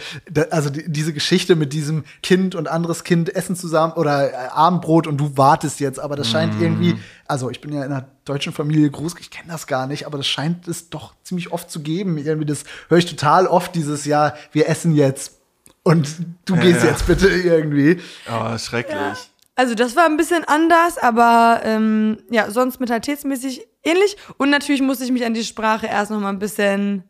also 0.50 0.71
die, 0.71 0.90
diese 0.90 1.12
Geschichte 1.12 1.54
mit 1.54 1.73
diesem 1.73 2.04
Kind 2.23 2.54
und 2.54 2.68
anderes 2.68 3.04
Kind 3.04 3.35
essen 3.35 3.56
zusammen 3.56 3.92
oder 3.94 4.33
äh, 4.33 4.37
Abendbrot 4.49 5.06
und 5.06 5.18
du 5.18 5.37
wartest 5.37 5.80
jetzt, 5.80 6.00
aber 6.00 6.16
das 6.16 6.30
scheint 6.30 6.61
irgendwie, 6.61 6.97
also 7.26 7.50
ich 7.50 7.61
bin 7.61 7.73
ja 7.73 7.85
in 7.85 7.92
einer 7.92 8.09
deutschen 8.25 8.52
Familie 8.52 8.90
groß, 8.90 9.14
ich 9.21 9.30
kenne 9.30 9.52
das 9.52 9.66
gar 9.66 9.87
nicht, 9.87 10.06
aber 10.06 10.18
das 10.18 10.26
scheint 10.26 10.66
es 10.66 10.88
doch 10.88 11.14
ziemlich 11.23 11.52
oft 11.52 11.71
zu 11.71 11.80
geben. 11.80 12.16
Irgendwie 12.16 12.47
das 12.47 12.64
höre 12.88 12.99
ich 12.99 13.06
total 13.06 13.47
oft 13.47 13.75
dieses 13.75 14.06
Jahr, 14.06 14.35
wir 14.52 14.68
essen 14.68 14.94
jetzt 14.94 15.38
und 15.83 16.09
du 16.47 16.56
gehst 16.56 16.83
ja. 16.83 16.90
jetzt 16.90 17.06
bitte 17.06 17.28
irgendwie. 17.28 18.00
Oh, 18.30 18.56
schrecklich. 18.56 19.30
Also 19.56 19.75
das 19.75 19.94
war 19.94 20.06
ein 20.06 20.16
bisschen 20.16 20.44
anders, 20.44 20.99
aber 20.99 21.61
ähm, 21.64 22.18
ja, 22.30 22.50
sonst 22.50 22.80
mentalitätsmäßig 22.80 23.66
ähnlich. 23.84 24.16
Und 24.37 24.50
natürlich 24.50 24.82
musste 24.82 25.04
ich 25.04 25.12
mich 25.12 25.25
an 25.25 25.34
die 25.34 25.44
Sprache 25.44 25.87
erst 25.87 26.11
noch 26.11 26.20
mal 26.20 26.30
ein 26.30 26.40
bisschen 26.40 27.04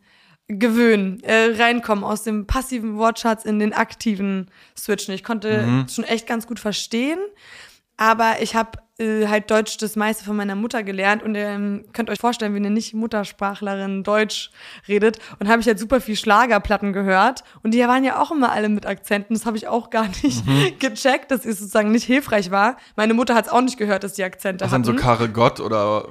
gewöhnen, 0.46 1.22
äh, 1.22 1.54
reinkommen 1.56 2.04
aus 2.04 2.22
dem 2.22 2.46
passiven 2.46 2.98
Wortschatz 2.98 3.46
in 3.46 3.58
den 3.58 3.72
aktiven 3.72 4.50
Switchen. 4.76 5.14
Ich 5.14 5.24
konnte 5.24 5.86
schon 5.88 6.04
echt 6.04 6.26
ganz 6.26 6.46
gut 6.46 6.60
verstehen, 6.60 7.18
aber 7.96 8.36
ich 8.40 8.54
habe 8.54 8.78
äh, 8.98 9.26
halt 9.26 9.50
Deutsch 9.50 9.76
das 9.78 9.96
meiste 9.96 10.24
von 10.24 10.36
meiner 10.36 10.54
Mutter 10.54 10.82
gelernt 10.84 11.22
und 11.22 11.34
ähm, 11.34 11.84
könnt 11.92 12.10
euch 12.10 12.20
vorstellen, 12.20 12.52
wie 12.54 12.58
eine 12.58 12.70
Nicht-Muttersprachlerin 12.70 14.04
Deutsch 14.04 14.50
redet 14.86 15.18
und 15.40 15.48
habe 15.48 15.60
ich 15.60 15.66
halt 15.66 15.78
super 15.78 16.00
viel 16.00 16.14
Schlagerplatten 16.16 16.92
gehört 16.92 17.42
und 17.62 17.74
die 17.74 17.80
waren 17.80 18.04
ja 18.04 18.20
auch 18.20 18.30
immer 18.30 18.52
alle 18.52 18.68
mit 18.68 18.86
Akzenten. 18.86 19.34
Das 19.34 19.46
habe 19.46 19.56
ich 19.56 19.66
auch 19.66 19.90
gar 19.90 20.06
nicht 20.22 20.44
gecheckt, 20.78 21.30
dass 21.30 21.44
es 21.44 21.58
sozusagen 21.58 21.90
nicht 21.90 22.04
hilfreich 22.04 22.50
war. 22.50 22.76
Meine 22.96 23.14
Mutter 23.14 23.34
hat 23.34 23.46
es 23.46 23.52
auch 23.52 23.62
nicht 23.62 23.78
gehört, 23.78 24.04
dass 24.04 24.12
die 24.12 24.24
Akzente 24.24 24.64
Was 24.64 24.70
dann 24.70 24.82
hatten. 24.86 24.96
so 24.96 25.02
Karre 25.02 25.28
Gott 25.28 25.58
oder 25.58 26.06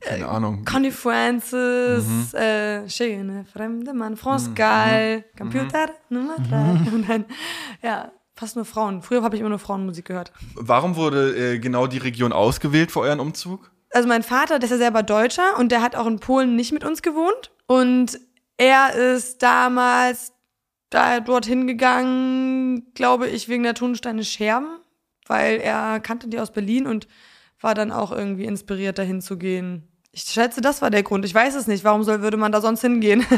Keine 0.00 0.28
Ahnung. 0.28 0.64
Connie 0.64 0.92
Francis, 0.92 2.32
äh, 2.34 2.88
Schöne 2.88 3.44
Fremde 3.52 3.92
Mann, 3.94 4.16
France 4.16 4.52
Gall, 4.54 5.24
Computer 5.36 5.90
Nummer 6.08 6.36
drei. 6.36 6.70
Und 6.94 7.08
dann, 7.08 7.24
ja, 7.82 8.12
fast 8.36 8.54
nur 8.54 8.64
Frauen. 8.64 9.02
Früher 9.02 9.22
habe 9.22 9.34
ich 9.34 9.40
immer 9.40 9.48
nur 9.48 9.58
Frauenmusik 9.58 10.04
gehört. 10.04 10.32
Warum 10.54 10.94
wurde 10.94 11.54
äh, 11.54 11.58
genau 11.58 11.86
die 11.86 11.98
Region 11.98 12.32
ausgewählt 12.32 12.92
für 12.92 13.00
euren 13.00 13.18
Umzug? 13.18 13.72
Also 13.92 14.08
mein 14.08 14.22
Vater, 14.22 14.58
der 14.58 14.66
ist 14.66 14.72
ja 14.72 14.78
selber 14.78 15.02
Deutscher 15.02 15.58
und 15.58 15.72
der 15.72 15.80
hat 15.82 15.96
auch 15.96 16.06
in 16.06 16.20
Polen 16.20 16.54
nicht 16.54 16.72
mit 16.72 16.84
uns 16.84 17.02
gewohnt. 17.02 17.50
Und 17.66 18.20
er 18.58 18.94
ist 18.94 19.42
damals 19.42 20.32
da 20.90 21.20
dorthin 21.20 21.66
gegangen, 21.66 22.92
glaube 22.94 23.28
ich, 23.28 23.48
wegen 23.48 23.62
der 23.62 23.74
Tonsteine 23.74 24.24
Scherben, 24.24 24.78
weil 25.26 25.56
er 25.58 26.00
kannte 26.00 26.28
die 26.28 26.38
aus 26.38 26.52
Berlin 26.52 26.86
und 26.86 27.08
war 27.60 27.74
dann 27.74 27.90
auch 27.90 28.12
irgendwie 28.12 28.44
inspiriert, 28.44 28.98
dahin 28.98 29.20
zu 29.20 29.38
gehen. 29.38 29.88
Ich 30.18 30.22
schätze, 30.22 30.62
das 30.62 30.80
war 30.80 30.88
der 30.88 31.02
Grund. 31.02 31.26
Ich 31.26 31.34
weiß 31.34 31.54
es 31.56 31.66
nicht. 31.66 31.84
Warum 31.84 32.02
soll, 32.02 32.22
würde 32.22 32.38
man 32.38 32.50
da 32.50 32.62
sonst 32.62 32.80
hingehen? 32.80 33.24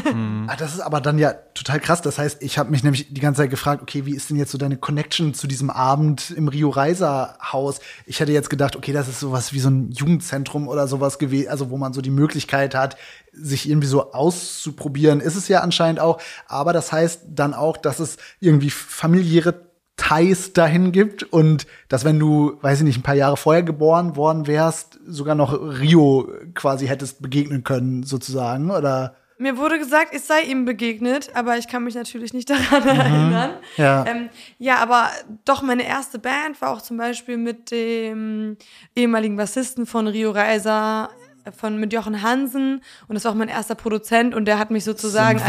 Ah, 0.47 0.55
das 0.55 0.73
ist 0.73 0.79
aber 0.79 0.99
dann 0.99 1.19
ja 1.19 1.33
total 1.53 1.79
krass. 1.79 2.01
Das 2.01 2.17
heißt, 2.17 2.41
ich 2.41 2.57
habe 2.57 2.71
mich 2.71 2.83
nämlich 2.83 3.13
die 3.13 3.21
ganze 3.21 3.41
Zeit 3.41 3.51
gefragt, 3.51 3.83
okay, 3.83 4.07
wie 4.07 4.15
ist 4.15 4.31
denn 4.31 4.37
jetzt 4.37 4.51
so 4.51 4.57
deine 4.57 4.77
Connection 4.77 5.35
zu 5.35 5.45
diesem 5.45 5.69
Abend 5.69 6.31
im 6.31 6.47
Rio 6.47 6.69
Reiser 6.69 7.37
Haus? 7.39 7.81
Ich 8.07 8.19
hätte 8.19 8.31
jetzt 8.31 8.49
gedacht, 8.49 8.75
okay, 8.75 8.91
das 8.91 9.07
ist 9.07 9.19
sowas 9.19 9.53
wie 9.53 9.59
so 9.59 9.69
ein 9.69 9.91
Jugendzentrum 9.91 10.67
oder 10.67 10.87
sowas 10.87 11.19
gewesen, 11.19 11.49
also 11.49 11.69
wo 11.69 11.77
man 11.77 11.93
so 11.93 12.01
die 12.01 12.09
Möglichkeit 12.09 12.73
hat, 12.73 12.97
sich 13.31 13.69
irgendwie 13.69 13.87
so 13.87 14.11
auszuprobieren. 14.11 15.19
Ist 15.19 15.35
es 15.35 15.47
ja 15.49 15.61
anscheinend 15.61 15.99
auch. 15.99 16.19
Aber 16.47 16.73
das 16.73 16.91
heißt 16.91 17.21
dann 17.27 17.53
auch, 17.53 17.77
dass 17.77 17.99
es 17.99 18.17
irgendwie 18.39 18.71
familiäre 18.71 19.68
Ties 19.99 20.53
dahin 20.53 20.91
gibt 20.91 21.23
und 21.23 21.67
dass 21.89 22.05
wenn 22.05 22.19
du, 22.19 22.57
weiß 22.61 22.79
ich 22.79 22.85
nicht, 22.85 22.99
ein 22.99 23.03
paar 23.03 23.15
Jahre 23.15 23.37
vorher 23.37 23.63
geboren 23.63 24.15
worden 24.15 24.47
wärst, 24.47 24.99
sogar 25.05 25.35
noch 25.35 25.53
Rio 25.53 26.29
quasi 26.55 26.87
hättest 26.87 27.21
begegnen 27.21 27.63
können, 27.63 28.03
sozusagen, 28.03 28.71
oder? 28.71 29.15
Mir 29.41 29.57
wurde 29.57 29.79
gesagt, 29.79 30.13
ich 30.13 30.23
sei 30.23 30.41
ihm 30.41 30.65
begegnet, 30.65 31.29
aber 31.33 31.57
ich 31.57 31.69
kann 31.69 31.85
mich 31.85 31.95
natürlich 31.95 32.33
nicht 32.33 32.49
daran 32.71 32.85
erinnern. 32.85 33.51
Ja. 33.77 34.05
Ähm, 34.05 34.29
ja, 34.57 34.77
aber 34.77 35.09
doch, 35.45 35.61
meine 35.61 35.87
erste 35.87 36.19
Band 36.19 36.61
war 36.61 36.71
auch 36.71 36.81
zum 36.81 36.97
Beispiel 36.97 37.37
mit 37.37 37.71
dem 37.71 38.57
ehemaligen 38.95 39.37
Bassisten 39.37 39.85
von 39.85 40.07
Rio 40.07 40.31
Reiser, 40.31 41.09
von, 41.55 41.77
mit 41.79 41.93
Jochen 41.93 42.21
Hansen. 42.21 42.81
Und 43.07 43.15
das 43.15 43.25
war 43.25 43.31
auch 43.31 43.35
mein 43.35 43.49
erster 43.49 43.75
Produzent 43.75 44.33
und 44.35 44.45
der 44.45 44.59
hat 44.59 44.71
mich 44.71 44.83
sozusagen 44.83 45.39
als, 45.39 45.47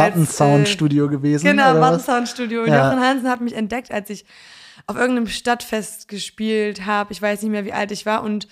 gewesen. 1.09 1.47
äh, 1.47 1.51
Genau, 1.51 1.71
oder 1.73 1.81
was? 1.81 1.91
Wattensound-Studio. 1.93 2.63
Und 2.63 2.69
Ja. 2.69 2.89
Jochen 2.91 3.05
Hansen 3.05 3.29
hat 3.29 3.41
mich 3.41 3.55
entdeckt, 3.55 3.91
als 3.91 4.11
ich 4.11 4.25
auf 4.87 4.97
irgendeinem 4.97 5.29
Stadtfest 5.29 6.09
gespielt 6.09 6.87
habe. 6.87 7.13
Ich 7.13 7.21
weiß 7.21 7.43
nicht 7.43 7.51
mehr, 7.51 7.65
wie 7.65 7.73
alt 7.73 7.93
ich 7.93 8.07
war. 8.07 8.23
Und 8.23 8.49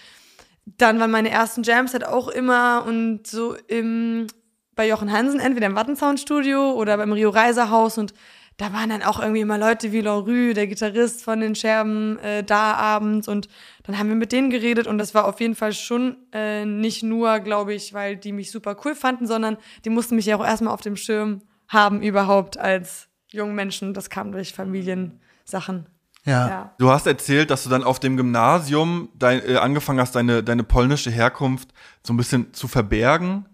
dann 0.76 1.00
waren 1.00 1.10
meine 1.10 1.30
ersten 1.30 1.62
Jams 1.62 1.92
halt 1.92 2.06
auch 2.06 2.28
immer 2.28 2.84
und 2.86 3.26
so 3.26 3.56
im, 3.68 4.26
bei 4.74 4.86
Jochen 4.86 5.10
Hansen, 5.10 5.40
entweder 5.40 5.66
im 5.66 5.74
Wattensound-Studio 5.74 6.72
oder 6.72 6.96
beim 6.98 7.12
Rio 7.12 7.30
Reiser 7.30 7.70
Haus 7.70 7.98
und 7.98 8.12
da 8.58 8.72
waren 8.72 8.90
dann 8.90 9.02
auch 9.04 9.20
irgendwie 9.20 9.40
immer 9.40 9.56
Leute 9.56 9.92
wie 9.92 10.00
Laurue, 10.00 10.52
der 10.52 10.66
Gitarrist 10.66 11.22
von 11.22 11.40
den 11.40 11.54
Scherben, 11.54 12.18
äh, 12.18 12.42
da 12.42 12.74
abends 12.74 13.28
und 13.28 13.48
dann 13.88 13.98
haben 13.98 14.10
wir 14.10 14.16
mit 14.16 14.32
denen 14.32 14.50
geredet 14.50 14.86
und 14.86 14.98
das 14.98 15.14
war 15.14 15.24
auf 15.24 15.40
jeden 15.40 15.54
Fall 15.54 15.72
schon 15.72 16.18
äh, 16.34 16.66
nicht 16.66 17.02
nur, 17.02 17.40
glaube 17.40 17.72
ich, 17.72 17.94
weil 17.94 18.18
die 18.18 18.32
mich 18.32 18.50
super 18.50 18.76
cool 18.84 18.94
fanden, 18.94 19.26
sondern 19.26 19.56
die 19.86 19.88
mussten 19.88 20.14
mich 20.14 20.26
ja 20.26 20.36
auch 20.36 20.44
erstmal 20.44 20.74
auf 20.74 20.82
dem 20.82 20.94
Schirm 20.94 21.40
haben 21.68 22.02
überhaupt 22.02 22.58
als 22.58 23.08
jungen 23.30 23.54
Menschen. 23.54 23.94
Das 23.94 24.10
kam 24.10 24.30
durch 24.30 24.52
Familiensachen. 24.52 25.86
Ja. 26.26 26.48
Ja. 26.48 26.74
Du 26.76 26.90
hast 26.90 27.06
erzählt, 27.06 27.50
dass 27.50 27.64
du 27.64 27.70
dann 27.70 27.82
auf 27.82 27.98
dem 27.98 28.18
Gymnasium 28.18 29.08
dein, 29.14 29.40
äh, 29.48 29.56
angefangen 29.56 30.00
hast, 30.00 30.14
deine, 30.14 30.42
deine 30.42 30.64
polnische 30.64 31.10
Herkunft 31.10 31.70
so 32.06 32.12
ein 32.12 32.18
bisschen 32.18 32.52
zu 32.52 32.68
verbergen. 32.68 33.46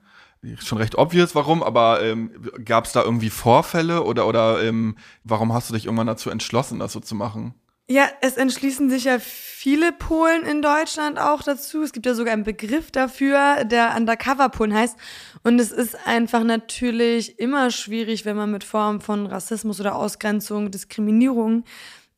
Schon 0.58 0.78
recht 0.78 0.98
obvious, 0.98 1.36
warum, 1.36 1.62
aber 1.62 2.02
ähm, 2.02 2.32
gab 2.64 2.86
es 2.86 2.92
da 2.92 3.04
irgendwie 3.04 3.30
Vorfälle 3.30 4.02
oder, 4.02 4.26
oder 4.26 4.64
ähm, 4.64 4.96
warum 5.22 5.52
hast 5.52 5.70
du 5.70 5.74
dich 5.74 5.84
irgendwann 5.84 6.08
dazu 6.08 6.28
entschlossen, 6.28 6.80
das 6.80 6.92
so 6.92 6.98
zu 6.98 7.14
machen? 7.14 7.54
Ja, 7.86 8.08
es 8.22 8.38
entschließen 8.38 8.88
sich 8.88 9.04
ja 9.04 9.18
viele 9.18 9.92
Polen 9.92 10.44
in 10.44 10.62
Deutschland 10.62 11.18
auch 11.18 11.42
dazu. 11.42 11.82
Es 11.82 11.92
gibt 11.92 12.06
ja 12.06 12.14
sogar 12.14 12.32
einen 12.32 12.42
Begriff 12.42 12.90
dafür, 12.90 13.64
der 13.64 13.94
Undercover-Polen 13.94 14.72
heißt. 14.72 14.96
Und 15.42 15.58
es 15.58 15.70
ist 15.70 15.94
einfach 16.06 16.44
natürlich 16.44 17.38
immer 17.38 17.70
schwierig, 17.70 18.24
wenn 18.24 18.36
man 18.36 18.50
mit 18.50 18.64
Formen 18.64 19.02
von 19.02 19.26
Rassismus 19.26 19.80
oder 19.80 19.96
Ausgrenzung, 19.96 20.70
Diskriminierung 20.70 21.64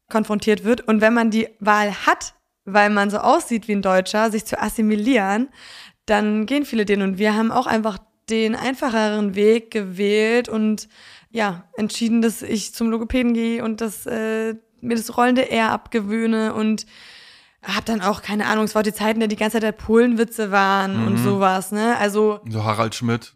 konfrontiert 0.09 0.63
wird. 0.63 0.87
Und 0.87 1.01
wenn 1.01 1.15
man 1.15 1.33
die 1.33 1.49
Wahl 1.59 1.93
hat, 2.07 2.35
weil 2.65 2.91
man 2.91 3.11
so 3.11 3.19
aussieht 3.19 3.67
wie 3.67 3.75
ein 3.75 3.83
Deutscher, 3.83 4.31
sich 4.31 4.45
zu 4.45 4.63
assimilieren, 4.63 5.49
dann 6.05 6.47
gehen 6.47 6.65
viele 6.65 6.85
den. 6.85 7.03
Und 7.03 7.19
wir 7.19 7.35
haben 7.35 7.51
auch 7.51 7.67
einfach 7.67 7.99
den 8.31 8.55
einfacheren 8.55 9.35
Weg 9.35 9.73
gewählt 9.73 10.49
und 10.49 10.89
ja, 11.31 11.69
entschieden, 11.77 12.23
dass 12.23 12.43
ich 12.43 12.73
zum 12.73 12.89
Logopäden 12.89 13.35
gehe 13.35 13.65
und 13.65 13.81
dass 13.81 14.07
äh, 14.07 14.55
mir 14.81 14.97
das 14.97 15.17
rollende 15.17 15.51
R 15.51 15.73
abgewöhne 15.73 16.55
und 16.55 16.87
hab 17.63 17.85
dann 17.85 18.01
auch, 18.01 18.23
keine 18.23 18.47
Ahnung, 18.47 18.65
es 18.65 18.75
war 18.75 18.83
die 18.83 18.93
Zeiten, 18.93 19.17
in 19.17 19.21
der 19.21 19.29
die 19.29 19.37
ganze 19.37 19.55
Zeit 19.55 19.63
der 19.63 19.73
Polenwitze 19.73 20.51
waren 20.53 21.07
und 21.07 21.19
sowas, 21.19 21.73
ne? 21.73 21.97
Also, 21.99 22.41
So 22.49 22.65
Harald 22.65 22.95
Schmidt. 22.95 23.35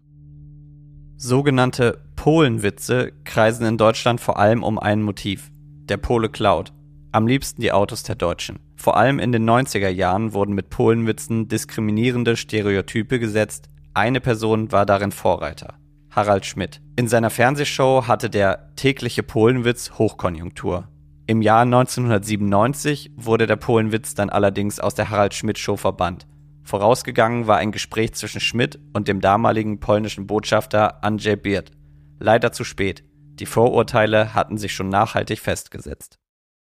Sogenannte 1.16 2.02
Polenwitze 2.16 3.12
kreisen 3.24 3.66
in 3.66 3.76
Deutschland 3.76 4.20
vor 4.20 4.38
allem 4.38 4.62
um 4.62 4.78
ein 4.78 5.02
Motiv. 5.02 5.50
Der 5.88 5.96
Pole 5.96 6.28
klaut. 6.28 6.72
Am 7.12 7.26
liebsten 7.26 7.60
die 7.60 7.72
Autos 7.72 8.04
der 8.04 8.14
Deutschen. 8.14 8.60
Vor 8.76 8.96
allem 8.96 9.18
in 9.18 9.32
den 9.32 9.48
90er 9.48 9.88
Jahren 9.88 10.32
wurden 10.32 10.54
mit 10.54 10.70
Polenwitzen 10.70 11.48
diskriminierende 11.48 12.36
Stereotype 12.36 13.18
gesetzt. 13.18 13.68
Eine 13.94 14.20
Person 14.20 14.70
war 14.70 14.86
darin 14.86 15.10
Vorreiter. 15.10 15.74
Harald 16.10 16.46
Schmidt. 16.46 16.80
In 16.96 17.08
seiner 17.08 17.30
Fernsehshow 17.30 18.06
hatte 18.06 18.30
der 18.30 18.74
tägliche 18.76 19.22
Polenwitz 19.22 19.92
Hochkonjunktur. 19.98 20.88
Im 21.30 21.42
Jahr 21.42 21.62
1997 21.62 23.12
wurde 23.14 23.46
der 23.46 23.54
Polenwitz 23.54 24.16
dann 24.16 24.30
allerdings 24.30 24.80
aus 24.80 24.96
der 24.96 25.10
Harald 25.10 25.32
Schmidt 25.32 25.60
Show 25.60 25.76
verbannt. 25.76 26.26
Vorausgegangen 26.64 27.46
war 27.46 27.58
ein 27.58 27.70
Gespräch 27.70 28.14
zwischen 28.14 28.40
Schmidt 28.40 28.80
und 28.94 29.06
dem 29.06 29.20
damaligen 29.20 29.78
polnischen 29.78 30.26
Botschafter 30.26 31.04
Andrzej 31.04 31.36
Birt. 31.36 31.70
Leider 32.18 32.50
zu 32.50 32.64
spät. 32.64 33.04
Die 33.34 33.46
Vorurteile 33.46 34.34
hatten 34.34 34.58
sich 34.58 34.74
schon 34.74 34.88
nachhaltig 34.88 35.38
festgesetzt. 35.38 36.18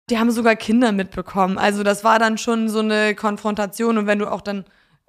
die 0.09 0.19
haben 0.19 0.31
sogar 0.31 0.55
Kinder 0.55 0.93
mitbekommen. 0.93 1.59
Also, 1.59 1.83
das 1.83 2.05
war 2.05 2.21
dann 2.21 2.39
schon 2.39 2.69
so 2.69 2.79
eine 2.79 3.17
Konfrontation. 3.17 3.99
Und 3.99 4.07
wenn 4.07 4.21
du 4.21 4.31
auch 4.31 4.41
dann 4.41 4.67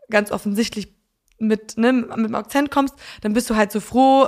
ganz 0.10 0.32
offensichtlich 0.32 0.92
mit, 1.38 1.78
ne, 1.78 1.94
mit 1.94 2.26
dem 2.26 2.34
Akzent 2.34 2.72
kommst, 2.72 2.96
dann 3.22 3.34
bist 3.34 3.48
du 3.52 3.56
halt 3.56 3.72
so 3.72 3.80
froh, 3.80 4.28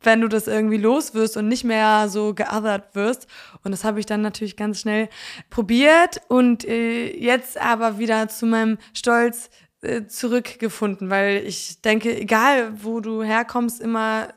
wenn 0.00 0.20
du 0.20 0.28
das 0.28 0.46
irgendwie 0.46 0.76
los 0.76 1.14
wirst 1.14 1.36
und 1.36 1.48
nicht 1.48 1.64
mehr 1.64 2.08
so 2.08 2.34
geothert 2.34 2.94
wirst. 2.94 3.26
Und 3.68 3.72
das 3.72 3.84
habe 3.84 4.00
ich 4.00 4.06
dann 4.06 4.22
natürlich 4.22 4.56
ganz 4.56 4.80
schnell 4.80 5.10
probiert 5.50 6.22
und 6.28 6.64
äh, 6.64 7.14
jetzt 7.14 7.60
aber 7.60 7.98
wieder 7.98 8.28
zu 8.28 8.46
meinem 8.46 8.78
Stolz 8.94 9.50
äh, 9.82 10.06
zurückgefunden, 10.06 11.10
weil 11.10 11.44
ich 11.44 11.82
denke, 11.82 12.18
egal 12.18 12.72
wo 12.82 13.00
du 13.00 13.22
herkommst, 13.22 13.78
immer 13.82 14.28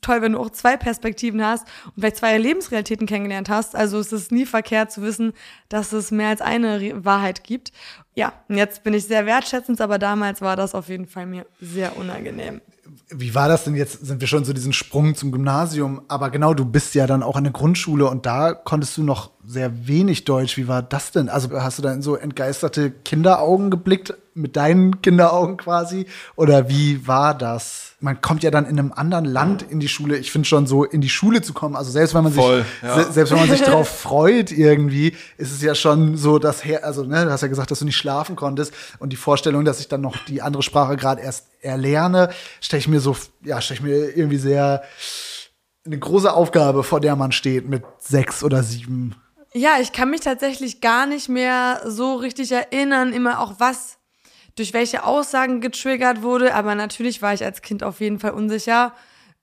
toll, 0.00 0.22
wenn 0.22 0.32
du 0.32 0.38
auch 0.38 0.50
zwei 0.50 0.76
Perspektiven 0.76 1.44
hast 1.44 1.66
und 1.86 1.94
vielleicht 1.96 2.18
zwei 2.18 2.38
Lebensrealitäten 2.38 3.08
kennengelernt 3.08 3.48
hast. 3.48 3.74
Also 3.74 3.98
es 3.98 4.12
ist 4.12 4.30
nie 4.30 4.46
verkehrt 4.46 4.92
zu 4.92 5.02
wissen, 5.02 5.32
dass 5.68 5.92
es 5.92 6.12
mehr 6.12 6.28
als 6.28 6.40
eine 6.40 7.04
Wahrheit 7.04 7.42
gibt. 7.42 7.72
Ja, 8.14 8.32
und 8.48 8.56
jetzt 8.56 8.82
bin 8.82 8.92
ich 8.94 9.06
sehr 9.06 9.24
wertschätzend, 9.26 9.80
aber 9.80 9.98
damals 9.98 10.42
war 10.42 10.54
das 10.56 10.74
auf 10.74 10.88
jeden 10.88 11.06
Fall 11.06 11.26
mir 11.26 11.46
sehr 11.60 11.96
unangenehm. 11.96 12.60
Wie 13.08 13.34
war 13.34 13.48
das 13.48 13.64
denn 13.64 13.74
jetzt? 13.74 14.04
Sind 14.04 14.20
wir 14.20 14.28
schon 14.28 14.44
so 14.44 14.52
diesen 14.52 14.72
Sprung 14.74 15.14
zum 15.14 15.32
Gymnasium? 15.32 16.02
Aber 16.08 16.30
genau, 16.30 16.52
du 16.52 16.64
bist 16.66 16.94
ja 16.94 17.06
dann 17.06 17.22
auch 17.22 17.36
an 17.36 17.44
der 17.44 17.52
Grundschule 17.52 18.06
und 18.06 18.26
da 18.26 18.52
konntest 18.52 18.96
du 18.98 19.02
noch 19.02 19.30
sehr 19.46 19.86
wenig 19.86 20.24
Deutsch. 20.24 20.56
Wie 20.56 20.68
war 20.68 20.82
das 20.82 21.10
denn? 21.10 21.28
Also 21.28 21.50
hast 21.60 21.78
du 21.78 21.82
da 21.82 21.92
in 21.92 22.02
so 22.02 22.16
entgeisterte 22.16 22.90
Kinderaugen 22.90 23.70
geblickt, 23.70 24.14
mit 24.34 24.56
deinen 24.56 25.02
Kinderaugen 25.02 25.56
quasi? 25.58 26.06
Oder 26.36 26.68
wie 26.68 27.06
war 27.06 27.36
das? 27.36 27.92
Man 28.00 28.20
kommt 28.20 28.42
ja 28.42 28.50
dann 28.50 28.64
in 28.66 28.78
einem 28.78 28.92
anderen 28.92 29.26
Land 29.26 29.62
in 29.62 29.78
die 29.78 29.88
Schule. 29.88 30.16
Ich 30.16 30.32
finde 30.32 30.48
schon 30.48 30.66
so, 30.66 30.84
in 30.84 31.00
die 31.00 31.08
Schule 31.10 31.42
zu 31.42 31.52
kommen, 31.52 31.76
also 31.76 31.90
selbst 31.90 32.14
wenn 32.14 32.24
man 32.24 32.32
Voll, 32.32 32.58
sich, 32.62 32.66
ja. 32.82 32.94
se- 33.04 33.12
selbst 33.12 33.30
wenn 33.32 33.38
man 33.40 33.50
sich 33.50 33.62
drauf 33.62 33.88
freut 33.88 34.50
irgendwie, 34.50 35.14
ist 35.36 35.52
es 35.52 35.60
ja 35.62 35.74
schon 35.74 36.16
so, 36.16 36.38
dass 36.38 36.64
her, 36.64 36.84
also 36.84 37.04
ne, 37.04 37.24
du 37.26 37.30
hast 37.30 37.42
ja 37.42 37.48
gesagt, 37.48 37.70
dass 37.70 37.78
du 37.80 37.84
nicht 37.84 37.96
schlafen 38.02 38.36
konntest 38.36 38.74
und 38.98 39.10
die 39.10 39.16
Vorstellung, 39.16 39.64
dass 39.64 39.80
ich 39.80 39.88
dann 39.88 40.00
noch 40.00 40.16
die 40.26 40.42
andere 40.42 40.62
Sprache 40.62 40.96
gerade 40.96 41.22
erst 41.22 41.46
erlerne, 41.60 42.30
stelle 42.60 42.80
ich 42.80 42.88
mir 42.88 43.00
so, 43.00 43.16
ja, 43.42 43.60
stelle 43.60 43.78
ich 43.78 43.84
mir 43.84 44.16
irgendwie 44.16 44.36
sehr 44.36 44.82
eine 45.84 45.98
große 45.98 46.32
Aufgabe, 46.32 46.82
vor 46.82 47.00
der 47.00 47.16
man 47.16 47.32
steht 47.32 47.68
mit 47.68 47.82
sechs 47.98 48.44
oder 48.44 48.62
sieben. 48.62 49.14
Ja, 49.54 49.72
ich 49.80 49.92
kann 49.92 50.10
mich 50.10 50.20
tatsächlich 50.20 50.80
gar 50.80 51.06
nicht 51.06 51.28
mehr 51.28 51.82
so 51.86 52.14
richtig 52.14 52.52
erinnern, 52.52 53.12
immer 53.12 53.40
auch 53.40 53.54
was 53.58 53.98
durch 54.56 54.72
welche 54.72 55.04
Aussagen 55.04 55.60
getriggert 55.60 56.22
wurde, 56.22 56.54
aber 56.54 56.74
natürlich 56.74 57.22
war 57.22 57.32
ich 57.34 57.44
als 57.44 57.62
Kind 57.62 57.82
auf 57.82 58.00
jeden 58.00 58.18
Fall 58.18 58.32
unsicher. 58.32 58.92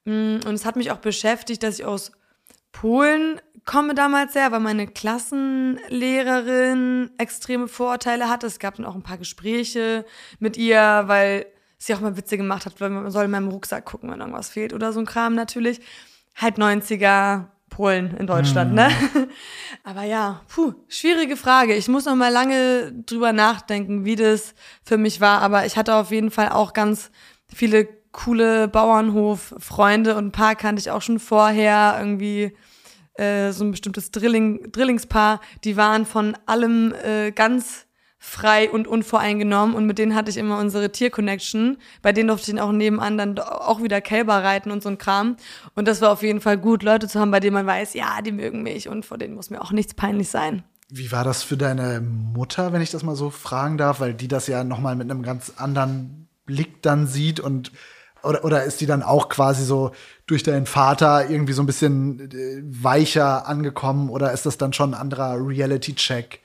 Mm, 0.06 0.38
Und 0.46 0.54
es 0.54 0.66
hat 0.66 0.76
mich 0.76 0.92
auch 0.92 0.98
beschäftigt, 0.98 1.64
dass 1.64 1.80
ich 1.80 1.86
aus 1.86 2.12
Polen 2.72 3.42
komme 3.66 3.94
damals 3.94 4.34
sehr, 4.34 4.52
weil 4.52 4.62
meine 4.62 4.88
Klassenlehrerin 4.88 7.12
extreme 7.18 7.68
Vorurteile 7.68 8.30
hatte. 8.30 8.48
Es 8.48 8.58
gab 8.58 8.74
dann 8.76 8.86
auch 8.86 8.96
ein 8.96 9.04
paar 9.04 9.20
Gespräche 9.20 10.06
mit 10.40 10.58
ihr, 10.58 11.04
weil 11.06 11.46
sie 11.78 11.94
auch 11.94 12.00
mal 12.00 12.18
Witze 12.18 12.38
gemacht 12.38 12.66
hat, 12.66 12.82
weil 12.82 12.90
man 12.90 13.12
soll 13.12 13.26
in 13.26 13.32
meinem 13.32 13.50
Rucksack 13.50 13.86
gucken, 13.86 14.10
wenn 14.10 14.20
irgendwas 14.20 14.50
fehlt 14.50 14.74
oder 14.74 14.92
so 14.92 15.00
ein 15.00 15.06
Kram 15.06 15.36
natürlich. 15.36 15.82
Halt 16.36 16.58
90er 16.58 17.46
Polen 17.70 18.18
in 18.18 18.28
Deutschland, 18.28 18.74
ne? 18.74 18.90
Aber 19.84 20.04
ja, 20.04 20.42
puh, 20.48 20.74
schwierige 20.88 21.38
Frage. 21.38 21.76
Ich 21.76 21.88
muss 21.88 22.06
noch 22.06 22.16
mal 22.16 22.32
lange 22.32 22.92
drüber 23.06 23.34
nachdenken, 23.34 24.04
wie 24.04 24.16
das 24.16 24.56
für 24.84 24.98
mich 24.98 25.22
war. 25.22 25.42
Aber 25.42 25.66
ich 25.66 25.78
hatte 25.78 25.96
auf 25.96 26.12
jeden 26.12 26.32
Fall 26.32 26.50
auch 26.50 26.74
ganz 26.74 27.12
viele 27.54 27.88
coole 28.12 28.68
Bauernhof-Freunde 28.68 30.16
und 30.16 30.28
ein 30.28 30.32
paar 30.32 30.56
kannte 30.56 30.80
ich 30.80 30.92
auch 30.92 31.02
schon 31.02 31.20
vorher. 31.20 31.96
Irgendwie 32.00 32.56
äh, 33.16 33.52
so 33.52 33.64
ein 33.64 33.72
bestimmtes 33.72 34.12
Drilling, 34.12 34.72
Drillingspaar. 34.72 35.42
Die 35.64 35.78
waren 35.78 36.06
von 36.06 36.38
allem 36.46 36.94
äh, 37.04 37.32
ganz 37.32 37.86
frei 38.22 38.70
und 38.70 38.86
unvoreingenommen 38.86 39.76
und 39.76 39.86
mit 39.86 39.98
denen 39.98 40.14
hatte 40.14 40.30
ich 40.30 40.38
immer 40.38 40.60
unsere 40.60 40.92
Tier-Connection. 40.92 41.78
Bei 42.02 42.12
denen 42.12 42.28
durfte 42.28 42.52
ich 42.52 42.58
dann 42.58 42.66
auch 42.66 42.74
nebenan 42.74 43.18
dann 43.18 43.40
auch 43.40 43.82
wieder 43.82 44.02
Kälber 44.02 44.44
reiten 44.44 44.72
und 44.72 44.84
so 44.84 44.90
ein 44.90 44.98
Kram. 44.98 45.38
Und 45.74 45.88
das 45.88 46.02
war 46.02 46.12
auf 46.12 46.22
jeden 46.22 46.42
Fall 46.42 46.58
gut, 46.58 46.84
Leute 46.84 47.08
zu 47.08 47.20
haben, 47.20 47.32
bei 47.32 47.40
denen 47.40 47.54
man 47.54 47.66
weiß, 47.66 47.94
ja, 47.94 48.22
die 48.22 48.34
mögen 48.34 48.62
mich 48.62 48.90
und 48.90 49.06
vor 49.06 49.18
denen 49.18 49.36
muss 49.36 49.50
mir 49.50 49.62
auch 49.62 49.72
nichts 49.72 49.94
peinlich 49.94 50.30
sein. 50.30 50.64
Wie 50.90 51.12
war 51.12 51.24
das 51.24 51.44
für 51.44 51.56
deine 51.56 52.02
Mutter, 52.02 52.74
wenn 52.74 52.82
ich 52.82 52.92
das 52.92 53.04
mal 53.04 53.16
so 53.16 53.30
fragen 53.30 53.78
darf, 53.78 54.02
weil 54.02 54.14
die 54.14 54.28
das 54.28 54.48
ja 54.48 54.64
noch 54.64 54.80
mal 54.80 54.96
mit 54.96 55.10
einem 55.10 55.24
ganz 55.24 55.54
anderen 55.56 56.28
Blick 56.46 56.82
dann 56.82 57.08
sieht 57.08 57.40
und 57.40 57.72
oder, 58.24 58.44
oder 58.44 58.64
ist 58.64 58.82
die 58.82 58.86
dann 58.86 59.04
auch 59.04 59.30
quasi 59.30 59.64
so 59.64 59.92
durch 60.28 60.44
deinen 60.44 60.66
Vater 60.66 61.30
irgendwie 61.30 61.54
so 61.54 61.64
ein 61.64 61.66
bisschen 61.66 62.30
äh, 62.32 62.62
weicher 62.64 63.48
angekommen 63.48 64.10
oder 64.10 64.32
ist 64.32 64.46
das 64.46 64.58
dann 64.58 64.74
schon 64.74 64.94
ein 64.94 65.00
anderer 65.00 65.36
Reality-Check? 65.40 66.40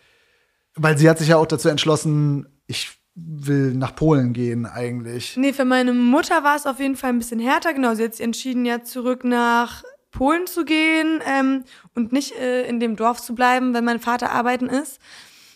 Weil 0.76 0.98
sie 0.98 1.08
hat 1.08 1.18
sich 1.18 1.28
ja 1.28 1.36
auch 1.36 1.46
dazu 1.46 1.68
entschlossen, 1.68 2.46
ich 2.66 2.98
will 3.14 3.74
nach 3.74 3.94
Polen 3.94 4.32
gehen 4.32 4.66
eigentlich. 4.66 5.36
Nee, 5.36 5.52
für 5.52 5.64
meine 5.64 5.92
Mutter 5.92 6.42
war 6.42 6.56
es 6.56 6.66
auf 6.66 6.80
jeden 6.80 6.96
Fall 6.96 7.10
ein 7.10 7.18
bisschen 7.18 7.38
härter. 7.38 7.72
Genau, 7.72 7.94
sie 7.94 8.04
hat 8.04 8.14
sich 8.14 8.24
entschieden, 8.24 8.64
ja 8.64 8.82
zurück 8.82 9.22
nach 9.22 9.84
Polen 10.10 10.46
zu 10.46 10.64
gehen 10.64 11.20
ähm, 11.26 11.64
und 11.94 12.12
nicht 12.12 12.32
äh, 12.38 12.66
in 12.66 12.80
dem 12.80 12.96
Dorf 12.96 13.20
zu 13.20 13.34
bleiben, 13.34 13.74
wenn 13.74 13.84
mein 13.84 14.00
Vater 14.00 14.30
arbeiten 14.30 14.68
ist. 14.68 14.98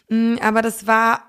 Mhm, 0.09 0.39
aber 0.43 0.63
das 0.63 0.87
war 0.87 1.28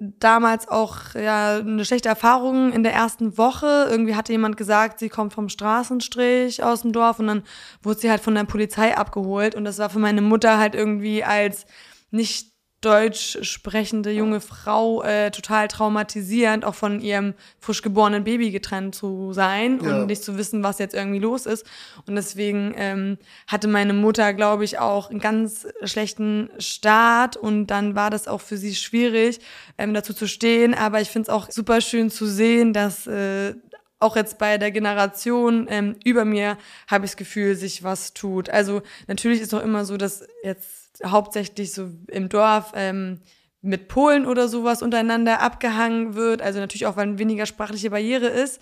damals 0.00 0.68
auch 0.68 1.14
ja 1.14 1.56
eine 1.56 1.84
schlechte 1.84 2.08
Erfahrung 2.08 2.72
in 2.72 2.82
der 2.82 2.92
ersten 2.92 3.36
Woche. 3.36 3.88
Irgendwie 3.90 4.14
hatte 4.14 4.32
jemand 4.32 4.56
gesagt, 4.56 5.00
sie 5.00 5.08
kommt 5.08 5.32
vom 5.32 5.48
Straßenstrich 5.48 6.62
aus 6.62 6.82
dem 6.82 6.92
Dorf 6.92 7.18
und 7.18 7.26
dann 7.26 7.42
wurde 7.82 8.00
sie 8.00 8.10
halt 8.10 8.20
von 8.20 8.34
der 8.34 8.44
Polizei 8.44 8.96
abgeholt 8.96 9.54
und 9.54 9.64
das 9.64 9.78
war 9.78 9.90
für 9.90 9.98
meine 9.98 10.22
Mutter 10.22 10.58
halt 10.58 10.74
irgendwie 10.74 11.24
als 11.24 11.66
nicht 12.10 12.47
deutsch 12.80 13.38
sprechende 13.42 14.12
junge 14.12 14.40
Frau 14.40 15.02
äh, 15.02 15.32
total 15.32 15.66
traumatisierend, 15.66 16.64
auch 16.64 16.76
von 16.76 17.00
ihrem 17.00 17.34
frisch 17.58 17.82
geborenen 17.82 18.22
Baby 18.22 18.52
getrennt 18.52 18.94
zu 18.94 19.32
sein 19.32 19.80
ja. 19.82 20.00
und 20.00 20.06
nicht 20.06 20.22
zu 20.22 20.38
wissen, 20.38 20.62
was 20.62 20.78
jetzt 20.78 20.94
irgendwie 20.94 21.18
los 21.18 21.46
ist. 21.46 21.66
Und 22.06 22.14
deswegen 22.14 22.74
ähm, 22.76 23.18
hatte 23.48 23.66
meine 23.66 23.94
Mutter, 23.94 24.32
glaube 24.32 24.64
ich, 24.64 24.78
auch 24.78 25.10
einen 25.10 25.18
ganz 25.18 25.66
schlechten 25.82 26.50
Start 26.58 27.36
und 27.36 27.66
dann 27.66 27.96
war 27.96 28.10
das 28.10 28.28
auch 28.28 28.40
für 28.40 28.56
sie 28.56 28.76
schwierig, 28.76 29.40
ähm, 29.76 29.92
dazu 29.92 30.14
zu 30.14 30.28
stehen. 30.28 30.74
Aber 30.74 31.00
ich 31.00 31.10
finde 31.10 31.30
es 31.30 31.34
auch 31.34 31.50
super 31.50 31.80
schön 31.80 32.10
zu 32.10 32.26
sehen, 32.26 32.72
dass 32.72 33.08
äh, 33.08 33.54
auch 34.00 34.14
jetzt 34.14 34.38
bei 34.38 34.58
der 34.58 34.70
Generation 34.70 35.66
ähm, 35.68 35.96
über 36.04 36.24
mir 36.24 36.56
habe 36.86 37.04
ich 37.04 37.12
das 37.12 37.16
Gefühl, 37.16 37.56
sich 37.56 37.82
was 37.82 38.14
tut. 38.14 38.48
Also 38.48 38.82
natürlich 39.08 39.40
ist 39.40 39.52
auch 39.52 39.62
immer 39.62 39.84
so, 39.84 39.96
dass 39.96 40.24
jetzt 40.44 40.77
hauptsächlich 41.04 41.72
so 41.72 41.90
im 42.08 42.28
Dorf 42.28 42.72
ähm, 42.74 43.20
mit 43.60 43.88
Polen 43.88 44.26
oder 44.26 44.48
sowas 44.48 44.82
untereinander 44.82 45.40
abgehangen 45.40 46.14
wird. 46.14 46.42
Also 46.42 46.60
natürlich 46.60 46.86
auch, 46.86 46.96
weil 46.96 47.18
weniger 47.18 47.46
sprachliche 47.46 47.90
Barriere 47.90 48.26
ist. 48.26 48.60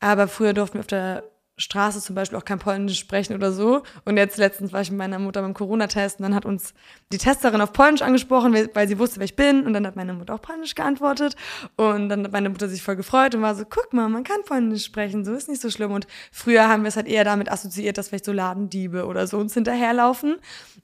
Aber 0.00 0.28
früher 0.28 0.52
durften 0.52 0.74
wir 0.74 0.80
auf 0.80 0.86
der 0.86 1.24
Straße 1.56 2.00
zum 2.00 2.16
Beispiel 2.16 2.36
auch 2.36 2.44
kein 2.44 2.58
Polnisch 2.58 2.98
sprechen 2.98 3.34
oder 3.34 3.52
so. 3.52 3.82
Und 4.04 4.16
jetzt 4.16 4.38
letztens 4.38 4.72
war 4.72 4.80
ich 4.80 4.90
mit 4.90 4.98
meiner 4.98 5.20
Mutter 5.20 5.40
beim 5.40 5.54
Corona-Test 5.54 6.18
und 6.18 6.24
dann 6.24 6.34
hat 6.34 6.44
uns 6.44 6.74
die 7.12 7.18
Testerin 7.18 7.60
auf 7.60 7.72
Polnisch 7.72 8.02
angesprochen, 8.02 8.54
weil 8.74 8.88
sie 8.88 8.98
wusste, 8.98 9.20
wer 9.20 9.24
ich 9.24 9.36
bin. 9.36 9.64
Und 9.64 9.72
dann 9.72 9.86
hat 9.86 9.94
meine 9.94 10.14
Mutter 10.14 10.34
auch 10.34 10.42
Polnisch 10.42 10.74
geantwortet. 10.74 11.36
Und 11.76 12.08
dann 12.08 12.24
hat 12.24 12.32
meine 12.32 12.48
Mutter 12.48 12.68
sich 12.68 12.82
voll 12.82 12.96
gefreut 12.96 13.34
und 13.34 13.42
war 13.42 13.54
so, 13.54 13.64
guck 13.68 13.92
mal, 13.92 14.08
man 14.08 14.24
kann 14.24 14.42
Polnisch 14.44 14.84
sprechen, 14.84 15.24
so 15.24 15.32
ist 15.32 15.48
nicht 15.48 15.62
so 15.62 15.70
schlimm. 15.70 15.92
Und 15.92 16.08
früher 16.32 16.68
haben 16.68 16.82
wir 16.82 16.88
es 16.88 16.96
halt 16.96 17.06
eher 17.06 17.24
damit 17.24 17.50
assoziiert, 17.50 17.98
dass 17.98 18.08
vielleicht 18.08 18.24
so 18.24 18.32
Ladendiebe 18.32 19.06
oder 19.06 19.26
so 19.26 19.38
uns 19.38 19.54
hinterherlaufen. 19.54 20.36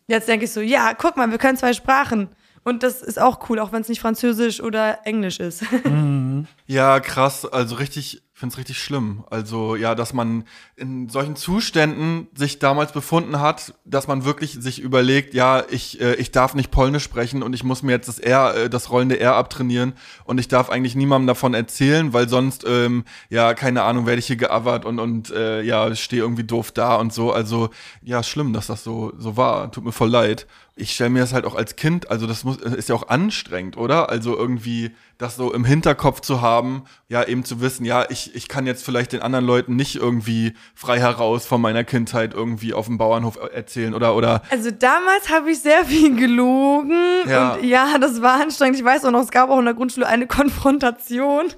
Jetzt 0.06 0.28
denke 0.28 0.44
ich 0.44 0.52
so, 0.52 0.60
ja, 0.60 0.94
guck 0.94 1.16
mal, 1.16 1.30
wir 1.30 1.38
können 1.38 1.56
zwei 1.56 1.72
Sprachen. 1.72 2.28
Und 2.62 2.82
das 2.82 3.02
ist 3.02 3.20
auch 3.20 3.48
cool, 3.48 3.58
auch 3.58 3.72
wenn 3.72 3.80
es 3.82 3.88
nicht 3.88 4.00
Französisch 4.00 4.62
oder 4.62 5.06
Englisch 5.06 5.40
ist. 5.40 5.64
Mhm. 5.84 6.46
Ja, 6.66 7.00
krass. 7.00 7.44
Also 7.44 7.74
richtig 7.74 8.22
finde 8.40 8.54
es 8.54 8.58
richtig 8.58 8.82
schlimm. 8.82 9.22
Also 9.30 9.76
ja, 9.76 9.94
dass 9.94 10.14
man 10.14 10.44
in 10.74 11.10
solchen 11.10 11.36
Zuständen 11.36 12.26
sich 12.34 12.58
damals 12.58 12.92
befunden 12.92 13.38
hat, 13.38 13.74
dass 13.84 14.08
man 14.08 14.24
wirklich 14.24 14.54
sich 14.54 14.80
überlegt, 14.80 15.34
ja, 15.34 15.62
ich, 15.70 16.00
äh, 16.00 16.14
ich 16.14 16.32
darf 16.32 16.54
nicht 16.54 16.70
Polnisch 16.70 17.04
sprechen 17.04 17.42
und 17.42 17.52
ich 17.52 17.62
muss 17.62 17.82
mir 17.82 17.92
jetzt 17.92 18.08
das 18.08 18.18
R, 18.18 18.54
äh, 18.56 18.70
das 18.70 18.90
rollende 18.90 19.20
R 19.20 19.34
abtrainieren 19.34 19.92
und 20.24 20.38
ich 20.38 20.48
darf 20.48 20.70
eigentlich 20.70 20.94
niemandem 20.94 21.26
davon 21.26 21.52
erzählen, 21.52 22.14
weil 22.14 22.30
sonst, 22.30 22.64
ähm, 22.66 23.04
ja, 23.28 23.52
keine 23.52 23.82
Ahnung, 23.82 24.06
werde 24.06 24.20
ich 24.20 24.26
hier 24.26 24.36
geavert 24.36 24.86
und, 24.86 24.98
und 24.98 25.30
äh, 25.30 25.60
ja, 25.60 25.94
stehe 25.94 26.22
irgendwie 26.22 26.44
doof 26.44 26.72
da 26.72 26.96
und 26.96 27.12
so. 27.12 27.32
Also 27.32 27.68
ja, 28.02 28.22
schlimm, 28.22 28.54
dass 28.54 28.68
das 28.68 28.82
so, 28.82 29.12
so 29.18 29.36
war. 29.36 29.70
Tut 29.70 29.84
mir 29.84 29.92
voll 29.92 30.10
leid 30.10 30.46
ich 30.80 30.92
stelle 30.92 31.10
mir 31.10 31.20
das 31.20 31.32
halt 31.32 31.44
auch 31.44 31.54
als 31.54 31.76
Kind, 31.76 32.10
also 32.10 32.26
das 32.26 32.44
muss, 32.44 32.56
ist 32.56 32.88
ja 32.88 32.94
auch 32.94 33.08
anstrengend, 33.08 33.76
oder? 33.76 34.08
Also 34.08 34.36
irgendwie 34.36 34.90
das 35.18 35.36
so 35.36 35.52
im 35.52 35.64
Hinterkopf 35.64 36.20
zu 36.20 36.40
haben, 36.40 36.84
ja, 37.08 37.22
eben 37.24 37.44
zu 37.44 37.60
wissen, 37.60 37.84
ja, 37.84 38.06
ich, 38.08 38.34
ich 38.34 38.48
kann 38.48 38.66
jetzt 38.66 38.84
vielleicht 38.84 39.12
den 39.12 39.22
anderen 39.22 39.44
Leuten 39.44 39.76
nicht 39.76 39.96
irgendwie 39.96 40.54
frei 40.74 40.98
heraus 40.98 41.46
von 41.46 41.60
meiner 41.60 41.84
Kindheit 41.84 42.34
irgendwie 42.34 42.72
auf 42.72 42.86
dem 42.86 42.98
Bauernhof 42.98 43.38
erzählen 43.52 43.94
oder, 43.94 44.16
oder. 44.16 44.42
Also 44.50 44.70
damals 44.70 45.28
habe 45.30 45.50
ich 45.50 45.60
sehr 45.60 45.84
viel 45.84 46.16
gelogen 46.16 46.96
ja. 47.28 47.54
und 47.54 47.64
ja, 47.64 47.98
das 47.98 48.22
war 48.22 48.40
anstrengend. 48.40 48.78
Ich 48.78 48.84
weiß 48.84 49.04
auch 49.04 49.10
noch, 49.10 49.22
es 49.22 49.30
gab 49.30 49.50
auch 49.50 49.58
in 49.58 49.66
der 49.66 49.74
Grundschule 49.74 50.06
eine 50.06 50.26
Konfrontation, 50.26 51.52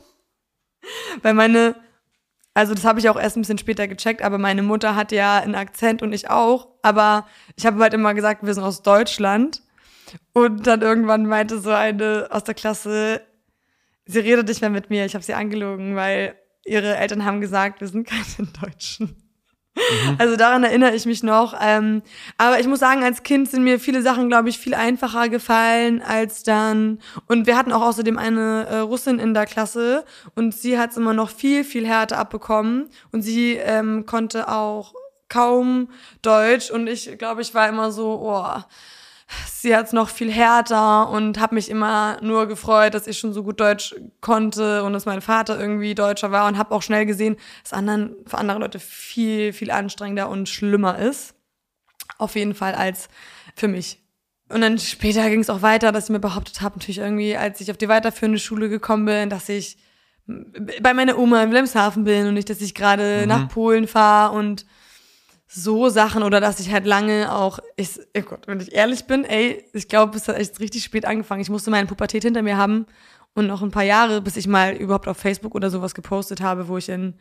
weil 1.23 1.35
meine 1.35 1.77
also 2.55 2.75
das 2.75 2.85
habe 2.85 3.01
ich 3.01 3.09
auch 3.09 3.19
erst 3.19 3.37
ein 3.37 3.43
bisschen 3.43 3.59
später 3.59 3.89
gecheckt, 3.89 4.23
aber 4.23 4.39
meine 4.39 4.63
Mutter 4.63 4.95
hat 4.95 5.11
ja 5.11 5.39
einen 5.39 5.55
Akzent 5.55 6.03
und 6.03 6.13
ich 6.13 6.29
auch. 6.29 6.69
Aber 6.83 7.27
ich 7.57 7.65
habe 7.65 7.83
halt 7.83 7.95
immer 7.95 8.13
gesagt, 8.15 8.45
wir 8.45 8.53
sind 8.53 8.65
aus 8.65 8.83
Deutschland. 8.83 9.63
Und 10.35 10.67
dann 10.67 10.83
irgendwann 10.83 11.27
meinte 11.27 11.59
so 11.59 11.71
eine 11.71 12.29
aus 12.31 12.45
der 12.45 12.55
Klasse, 12.55 13.23
sie 14.05 14.19
redet 14.19 14.49
nicht 14.49 14.61
mehr 14.61 14.69
mit 14.69 14.91
mir. 14.91 15.07
Ich 15.07 15.15
habe 15.15 15.25
sie 15.25 15.33
angelogen, 15.33 15.97
weil 15.97 16.35
ihre 16.67 16.97
Eltern 16.97 17.25
haben 17.25 17.41
gesagt, 17.41 17.81
wir 17.81 17.89
sind 17.89 18.07
keine 18.07 18.49
Deutschen. 18.61 19.22
Mhm. 19.75 20.17
Also 20.19 20.37
daran 20.37 20.65
erinnere 20.65 20.95
ich 20.95 21.07
mich 21.07 21.23
noch. 21.23 21.55
Ähm, 21.61 22.03
aber 22.39 22.61
ich 22.61 22.67
muss 22.67 22.81
sagen, 22.81 23.03
als 23.03 23.23
Kind 23.23 23.51
sind 23.51 23.65
mir 23.65 23.81
viele 23.81 24.03
Sachen, 24.03 24.29
glaube 24.29 24.49
ich, 24.49 24.59
viel 24.59 24.75
einfacher 24.75 25.29
gefallen 25.29 26.03
als 26.03 26.43
dann. 26.43 26.99
Und 27.27 27.47
wir 27.47 27.57
hatten 27.57 27.73
auch 27.73 27.83
außerdem 27.83 28.19
eine 28.19 28.67
äh, 28.67 28.79
Russin 28.79 29.19
in 29.19 29.35
der 29.35 29.47
Klasse 29.47 30.05
und 30.35 30.55
sie 30.55 30.79
hat 30.79 30.91
es 30.91 30.97
immer 30.97 31.15
noch 31.15 31.31
viel, 31.31 31.65
viel 31.65 31.87
härter 31.87 32.19
abbekommen. 32.19 32.89
Und 33.13 33.23
sie 33.23 33.55
ähm, 33.55 34.07
konnte 34.07 34.49
auch 34.49 34.95
kaum 35.29 35.89
Deutsch 36.21 36.71
und 36.71 36.87
ich 36.87 37.17
glaube, 37.19 37.41
ich 37.41 37.55
war 37.55 37.67
immer 37.67 37.91
so, 37.91 38.21
oh, 38.23 38.63
sie 39.55 39.75
hat 39.77 39.87
es 39.87 39.93
noch 39.93 40.09
viel 40.09 40.31
härter 40.31 41.09
und 41.09 41.41
habe 41.41 41.55
mich 41.55 41.71
immer 41.71 42.19
nur 42.23 42.47
gefreut, 42.47 42.95
dass 42.95 43.07
ich 43.07 43.19
schon 43.19 43.33
so 43.33 43.43
gut 43.43 43.61
Deutsch 43.61 43.95
konnte 44.21 44.83
und 44.85 44.93
dass 44.93 45.07
mein 45.07 45.21
Vater 45.21 45.59
irgendwie 45.59 45.95
Deutscher 45.95 46.31
war 46.31 46.47
und 46.49 46.59
habe 46.59 46.75
auch 46.75 46.83
schnell 46.83 47.07
gesehen, 47.07 47.37
dass 47.63 47.73
anderen 47.73 48.15
für 48.27 48.39
andere 48.39 48.59
Leute 48.59 48.79
viel 48.79 49.53
viel 49.53 49.71
anstrengender 49.71 50.29
und 50.29 50.49
schlimmer 50.49 50.99
ist. 50.99 51.35
Auf 52.19 52.35
jeden 52.35 52.55
Fall 52.55 52.75
als 52.75 53.09
für 53.57 53.69
mich. 53.69 53.99
Und 54.49 54.61
dann 54.61 54.79
später 54.79 55.29
ging 55.31 55.41
es 55.41 55.51
auch 55.51 55.63
weiter, 55.63 55.93
dass 55.93 56.05
ich 56.05 56.11
mir 56.11 56.21
behauptet 56.21 56.61
habe, 56.61 56.79
natürlich 56.79 56.99
irgendwie, 56.99 57.37
als 57.37 57.61
ich 57.61 57.71
auf 57.71 57.79
die 57.79 57.89
weiterführende 57.89 58.39
Schule 58.39 58.69
gekommen 58.69 59.07
bin, 59.07 59.31
dass 59.31 59.49
ich 59.49 59.79
bei 60.27 60.95
meiner 60.95 61.19
Oma 61.19 61.43
in 61.43 61.51
Wilhelmshaven 61.51 62.05
bin 62.05 62.27
und 62.27 62.35
nicht, 62.35 62.51
dass 62.51 62.61
ich 62.61 62.75
gerade 62.75 63.23
mhm. 63.23 63.29
nach 63.29 63.49
Polen 63.49 63.89
fahre 63.89 64.37
und 64.37 64.67
so 65.55 65.91
Sachen 65.91 66.23
oder 66.23 66.41
dass 66.41 66.61
ich 66.61 66.73
halt 66.73 66.87
lange 66.87 67.31
auch, 67.33 67.59
ich, 67.77 67.99
oh 68.17 68.23
Gott, 68.23 68.47
wenn 68.47 68.61
ich 68.61 68.73
ehrlich 68.73 69.05
bin, 69.05 69.25
ey, 69.25 69.65
ich 69.75 69.89
glaube, 69.89 70.17
es 70.17 70.27
hat 70.27 70.37
echt 70.37 70.59
richtig 70.61 70.83
spät 70.83 71.05
angefangen. 71.05 71.43
Ich 71.43 71.51
musste 71.51 71.71
meine 71.71 71.87
Pubertät 71.87 72.23
hinter 72.23 72.43
mir 72.43 72.57
haben 72.57 72.87
und 73.35 73.47
noch 73.47 73.63
ein 73.63 73.71
paar 73.71 73.83
Jahre, 73.83 74.23
bis 74.23 74.37
ich 74.37 74.47
mal 74.47 74.75
überhaupt 74.75 75.09
auf 75.09 75.19
Facebook 75.19 75.55
oder 75.55 75.69
sowas 75.69 75.95
gepostet 75.95 76.41
habe, 76.41 76.69
wo 76.69 76.79
ich 76.79 76.89
in 76.89 77.15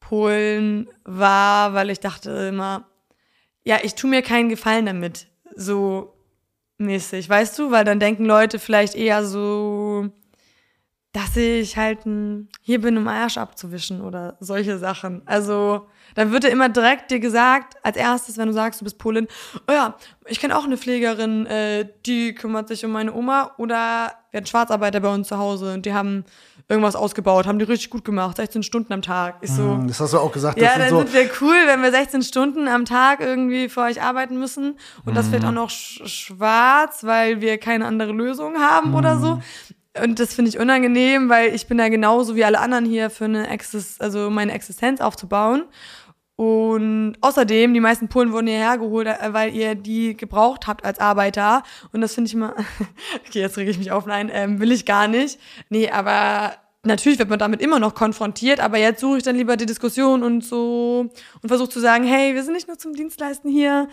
Polen 0.00 0.88
war, 1.04 1.74
weil 1.74 1.90
ich 1.90 2.00
dachte 2.00 2.30
immer, 2.48 2.88
ja, 3.62 3.78
ich 3.82 3.94
tu 3.94 4.08
mir 4.08 4.22
keinen 4.22 4.48
Gefallen 4.48 4.86
damit, 4.86 5.28
so 5.54 6.14
mäßig, 6.78 7.28
weißt 7.28 7.58
du, 7.58 7.70
weil 7.70 7.84
dann 7.84 8.00
denken 8.00 8.24
Leute 8.24 8.58
vielleicht 8.58 8.96
eher 8.96 9.24
so, 9.24 10.10
dass 11.12 11.36
ich 11.36 11.76
halt 11.76 12.00
hier 12.62 12.80
bin, 12.80 12.96
um 12.96 13.06
Arsch 13.06 13.36
abzuwischen 13.36 14.00
oder 14.00 14.36
solche 14.40 14.78
Sachen. 14.78 15.22
Also, 15.26 15.86
dann 16.14 16.32
wird 16.32 16.44
dir 16.44 16.48
immer 16.50 16.68
direkt 16.68 17.10
dir 17.10 17.20
gesagt, 17.20 17.74
als 17.82 17.96
erstes, 17.96 18.38
wenn 18.38 18.46
du 18.48 18.52
sagst, 18.52 18.80
du 18.80 18.84
bist 18.84 18.98
Polin, 18.98 19.28
oh 19.68 19.72
ja, 19.72 19.94
ich 20.26 20.40
kenne 20.40 20.56
auch 20.56 20.64
eine 20.64 20.76
Pflegerin, 20.76 21.46
äh, 21.46 21.88
die 22.06 22.34
kümmert 22.34 22.68
sich 22.68 22.84
um 22.84 22.92
meine 22.92 23.12
Oma 23.14 23.52
oder 23.58 24.12
wir 24.30 24.38
hatten 24.38 24.46
Schwarzarbeiter 24.46 25.00
bei 25.00 25.12
uns 25.12 25.28
zu 25.28 25.38
Hause 25.38 25.74
und 25.74 25.86
die 25.86 25.92
haben 25.92 26.24
irgendwas 26.68 26.94
ausgebaut, 26.94 27.46
haben 27.48 27.58
die 27.58 27.64
richtig 27.64 27.90
gut 27.90 28.04
gemacht, 28.04 28.36
16 28.36 28.62
Stunden 28.62 28.92
am 28.92 29.02
Tag. 29.02 29.38
Ich 29.40 29.50
so, 29.50 29.62
Hm, 29.72 29.88
Das 29.88 29.98
hast 29.98 30.12
du 30.12 30.18
auch 30.20 30.30
gesagt. 30.30 30.56
ja, 30.60 30.66
das 30.68 30.74
dann 30.78 30.88
sind 30.88 30.90
so, 30.90 30.98
sind 31.00 31.14
wir 31.14 31.30
cool, 31.40 31.56
wenn 31.66 31.82
wir 31.82 31.90
16 31.90 32.22
Stunden 32.22 32.68
am 32.68 32.84
Tag 32.84 33.18
irgendwie 33.20 33.68
für 33.68 33.80
euch 33.80 34.00
arbeiten 34.00 34.38
müssen 34.38 34.78
und 35.04 35.16
das 35.16 35.26
vielleicht 35.28 35.44
auch 35.46 35.50
noch 35.52 35.68
sch 35.70 36.02
schwarz, 36.06 37.02
weil 37.02 37.40
wir 37.40 37.58
keine 37.58 37.86
andere 37.86 38.12
Lösung 38.12 38.58
haben 38.60 38.94
oder 38.94 39.18
so. 39.18 39.40
Und 40.00 40.20
das 40.20 40.32
finde 40.32 40.48
ich 40.50 40.60
unangenehm, 40.60 41.28
weil 41.28 41.52
ich 41.52 41.66
bin 41.66 41.76
da 41.76 41.88
genauso 41.88 42.36
wie 42.36 42.44
alle 42.44 42.60
anderen 42.60 42.84
hier 42.84 43.10
für 43.10 43.24
eine 43.24 43.48
Exis 43.50 44.00
also 44.00 44.30
meine 44.30 44.52
Existenz 44.52 45.00
aufzubauen. 45.00 45.64
Und 46.40 47.16
außerdem, 47.20 47.74
die 47.74 47.80
meisten 47.80 48.08
Polen 48.08 48.32
wurden 48.32 48.46
hierher 48.46 48.78
geholt, 48.78 49.06
äh, 49.06 49.34
weil 49.34 49.54
ihr 49.54 49.74
die 49.74 50.16
gebraucht 50.16 50.66
habt 50.66 50.86
als 50.86 50.98
Arbeiter. 50.98 51.62
Und 51.92 52.00
das 52.00 52.14
finde 52.14 52.28
ich 52.28 52.34
immer, 52.34 52.54
okay, 53.28 53.40
jetzt 53.40 53.58
rege 53.58 53.70
ich 53.70 53.76
mich 53.76 53.92
auf, 53.92 54.06
nein, 54.06 54.30
ähm, 54.32 54.58
will 54.58 54.72
ich 54.72 54.86
gar 54.86 55.06
nicht. 55.06 55.38
Nee, 55.68 55.90
aber 55.90 56.54
natürlich 56.82 57.18
wird 57.18 57.28
man 57.28 57.38
damit 57.38 57.60
immer 57.60 57.78
noch 57.78 57.94
konfrontiert, 57.94 58.58
aber 58.58 58.78
jetzt 58.78 59.02
suche 59.02 59.18
ich 59.18 59.22
dann 59.22 59.36
lieber 59.36 59.58
die 59.58 59.66
Diskussion 59.66 60.22
und 60.22 60.42
so 60.42 61.10
und 61.42 61.48
versuche 61.48 61.68
zu 61.68 61.78
sagen, 61.78 62.04
hey, 62.04 62.34
wir 62.34 62.42
sind 62.42 62.54
nicht 62.54 62.68
nur 62.68 62.78
zum 62.78 62.94
Dienstleisten 62.94 63.50
hier. 63.50 63.88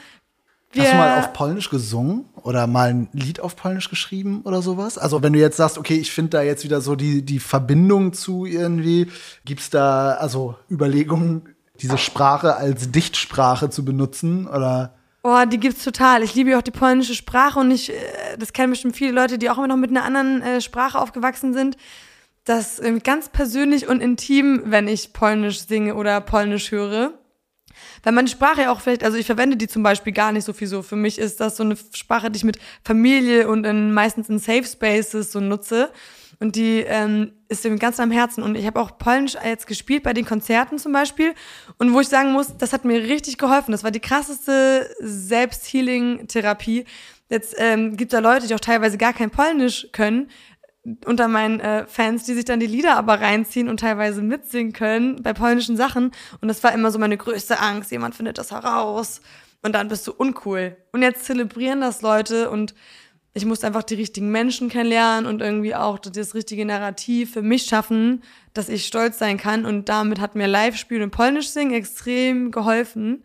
Wir, 0.71 0.83
Hast 0.83 0.93
du 0.93 0.97
mal 0.97 1.19
auf 1.19 1.33
Polnisch 1.33 1.69
gesungen 1.69 2.29
oder 2.43 2.65
mal 2.65 2.91
ein 2.91 3.09
Lied 3.11 3.41
auf 3.41 3.57
Polnisch 3.57 3.89
geschrieben 3.89 4.43
oder 4.45 4.61
sowas? 4.61 4.97
Also 4.97 5.21
wenn 5.21 5.33
du 5.33 5.39
jetzt 5.39 5.57
sagst, 5.57 5.77
okay, 5.77 5.97
ich 5.97 6.13
finde 6.13 6.29
da 6.29 6.43
jetzt 6.43 6.63
wieder 6.63 6.79
so 6.79 6.95
die, 6.95 7.23
die 7.23 7.39
Verbindung 7.39 8.13
zu 8.13 8.45
irgendwie, 8.45 9.07
gibt's 9.43 9.69
da 9.69 10.13
also 10.13 10.55
Überlegungen, 10.71 11.56
diese 11.81 11.97
Sprache 11.97 12.55
als 12.55 12.91
Dichtsprache 12.91 13.69
zu 13.69 13.85
benutzen 13.85 14.47
oder? 14.47 14.93
Oh, 15.23 15.43
die 15.45 15.59
gibt's 15.59 15.83
total. 15.83 16.23
Ich 16.23 16.35
liebe 16.35 16.51
ja 16.51 16.57
auch 16.57 16.63
die 16.63 16.71
polnische 16.71 17.15
Sprache 17.15 17.59
und 17.59 17.71
ich, 17.71 17.89
äh, 17.89 18.37
das 18.37 18.53
kennen 18.53 18.71
bestimmt 18.71 18.95
viele 18.95 19.11
Leute, 19.11 19.37
die 19.37 19.49
auch 19.49 19.57
immer 19.57 19.67
noch 19.67 19.75
mit 19.75 19.89
einer 19.89 20.03
anderen 20.03 20.41
äh, 20.41 20.61
Sprache 20.61 20.99
aufgewachsen 20.99 21.53
sind. 21.53 21.75
Das 22.45 22.79
ähm, 22.79 23.03
ganz 23.03 23.27
persönlich 23.29 23.87
und 23.89 24.01
intim, 24.01 24.61
wenn 24.65 24.87
ich 24.87 25.11
Polnisch 25.11 25.67
singe 25.67 25.95
oder 25.95 26.21
Polnisch 26.21 26.71
höre. 26.71 27.11
Weil 28.03 28.13
meine 28.13 28.29
Sprache 28.29 28.61
ja 28.61 28.71
auch 28.71 28.79
vielleicht, 28.79 29.03
also 29.03 29.17
ich 29.17 29.25
verwende 29.25 29.57
die 29.57 29.67
zum 29.67 29.83
Beispiel 29.83 30.13
gar 30.13 30.31
nicht 30.31 30.45
so 30.45 30.53
viel 30.53 30.67
so. 30.67 30.81
Für 30.81 30.95
mich 30.95 31.19
ist 31.19 31.41
das 31.41 31.57
so 31.57 31.63
eine 31.63 31.75
Sprache, 31.93 32.31
die 32.31 32.37
ich 32.37 32.43
mit 32.43 32.57
Familie 32.83 33.49
und 33.49 33.65
in, 33.65 33.93
meistens 33.93 34.29
in 34.29 34.39
Safe 34.39 34.63
Spaces 34.63 35.31
so 35.31 35.39
nutze. 35.39 35.91
Und 36.39 36.55
die 36.55 36.79
ähm, 36.81 37.33
ist 37.49 37.63
mir 37.63 37.75
ganz 37.77 37.99
am 37.99 38.11
Herzen. 38.11 38.43
Und 38.43 38.55
ich 38.55 38.65
habe 38.65 38.79
auch 38.79 38.97
Polnisch 38.97 39.35
jetzt 39.43 39.67
gespielt 39.67 40.03
bei 40.03 40.13
den 40.13 40.25
Konzerten 40.25 40.77
zum 40.77 40.91
Beispiel. 40.91 41.33
Und 41.77 41.93
wo 41.93 41.99
ich 41.99 42.07
sagen 42.07 42.31
muss, 42.31 42.55
das 42.57 42.73
hat 42.73 42.85
mir 42.85 43.01
richtig 43.01 43.37
geholfen. 43.37 43.71
Das 43.71 43.83
war 43.83 43.91
die 43.91 43.99
krasseste 43.99 44.89
Selbsthealing-Therapie. 44.99 46.85
Jetzt 47.29 47.55
ähm, 47.57 47.97
gibt 47.97 48.13
da 48.13 48.19
Leute, 48.19 48.47
die 48.47 48.55
auch 48.55 48.59
teilweise 48.59 48.97
gar 48.97 49.13
kein 49.13 49.31
Polnisch 49.31 49.87
können, 49.91 50.29
unter 51.05 51.27
meinen 51.27 51.59
äh, 51.59 51.85
Fans, 51.85 52.23
die 52.23 52.33
sich 52.33 52.45
dann 52.45 52.59
die 52.59 52.67
Lieder 52.67 52.95
aber 52.95 53.19
reinziehen 53.19 53.67
und 53.67 53.81
teilweise 53.81 54.21
mitsingen 54.21 54.71
können 54.71 55.21
bei 55.21 55.33
polnischen 55.33 55.75
Sachen. 55.75 56.11
Und 56.39 56.47
das 56.47 56.63
war 56.63 56.73
immer 56.73 56.91
so 56.91 56.99
meine 56.99 57.17
größte 57.17 57.59
Angst. 57.59 57.91
Jemand 57.91 58.15
findet 58.15 58.37
das 58.37 58.51
heraus 58.51 59.21
und 59.63 59.73
dann 59.73 59.89
bist 59.89 60.07
du 60.07 60.13
uncool. 60.13 60.77
Und 60.93 61.01
jetzt 61.01 61.25
zelebrieren 61.25 61.81
das 61.81 62.01
Leute 62.01 62.49
und 62.49 62.73
ich 63.37 63.45
musste 63.45 63.67
einfach 63.67 63.83
die 63.83 63.95
richtigen 63.95 64.31
Menschen 64.31 64.67
kennenlernen 64.67 65.27
und 65.27 65.41
irgendwie 65.41 65.75
auch 65.75 65.99
das 65.99 66.33
richtige 66.33 66.65
Narrativ 66.65 67.33
für 67.33 67.43
mich 67.43 67.63
schaffen, 67.63 68.23
dass 68.53 68.67
ich 68.67 68.85
stolz 68.85 69.19
sein 69.19 69.37
kann. 69.37 69.65
Und 69.65 69.89
damit 69.89 70.19
hat 70.19 70.35
mir 70.35 70.47
Live-Spielen 70.47 71.03
und 71.03 71.11
Polnisch 71.11 71.49
singen 71.49 71.73
extrem 71.73 72.51
geholfen. 72.51 73.23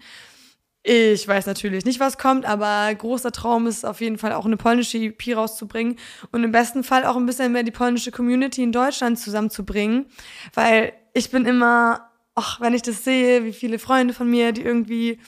Ich 0.83 1.27
weiß 1.27 1.47
natürlich 1.47 1.85
nicht, 1.85 1.99
was 1.99 2.19
kommt, 2.19 2.45
aber 2.45 2.95
großer 2.95 3.33
Traum 3.33 3.67
ist 3.67 3.87
auf 3.87 4.01
jeden 4.01 4.19
Fall 4.19 4.33
auch 4.33 4.45
eine 4.45 4.57
polnische 4.57 4.99
EP 4.99 5.35
rauszubringen 5.35 5.97
und 6.33 6.45
im 6.45 6.53
besten 6.53 6.85
Fall 6.85 7.07
auch 7.07 7.17
ein 7.17 7.25
bisschen 7.25 7.53
mehr 7.53 7.63
die 7.63 7.71
polnische 7.71 8.11
Community 8.11 8.65
in 8.65 8.73
Deutschland 8.73 9.19
zusammenzubringen, 9.19 10.07
weil 10.55 10.93
ich 11.15 11.31
bin 11.31 11.47
immer, 11.47 12.11
ach, 12.35 12.61
wenn 12.61 12.75
ich 12.75 12.83
das 12.83 13.05
sehe, 13.05 13.45
wie 13.45 13.53
viele 13.53 13.79
Freunde 13.79 14.13
von 14.13 14.29
mir, 14.29 14.51
die 14.51 14.63
irgendwie 14.63 15.21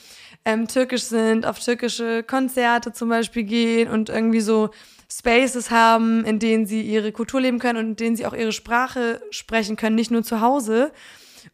ähm, 0.45 0.67
türkisch 0.67 1.03
sind, 1.03 1.45
auf 1.45 1.59
türkische 1.59 2.23
Konzerte 2.23 2.93
zum 2.93 3.09
Beispiel 3.09 3.43
gehen 3.43 3.89
und 3.89 4.09
irgendwie 4.09 4.41
so 4.41 4.69
Spaces 5.11 5.71
haben, 5.71 6.23
in 6.25 6.39
denen 6.39 6.65
sie 6.65 6.81
ihre 6.81 7.11
Kultur 7.11 7.41
leben 7.41 7.59
können 7.59 7.79
und 7.79 7.85
in 7.85 7.95
denen 7.95 8.15
sie 8.15 8.25
auch 8.25 8.33
ihre 8.33 8.51
Sprache 8.51 9.21
sprechen 9.31 9.75
können, 9.75 9.95
nicht 9.95 10.11
nur 10.11 10.23
zu 10.23 10.41
Hause. 10.41 10.91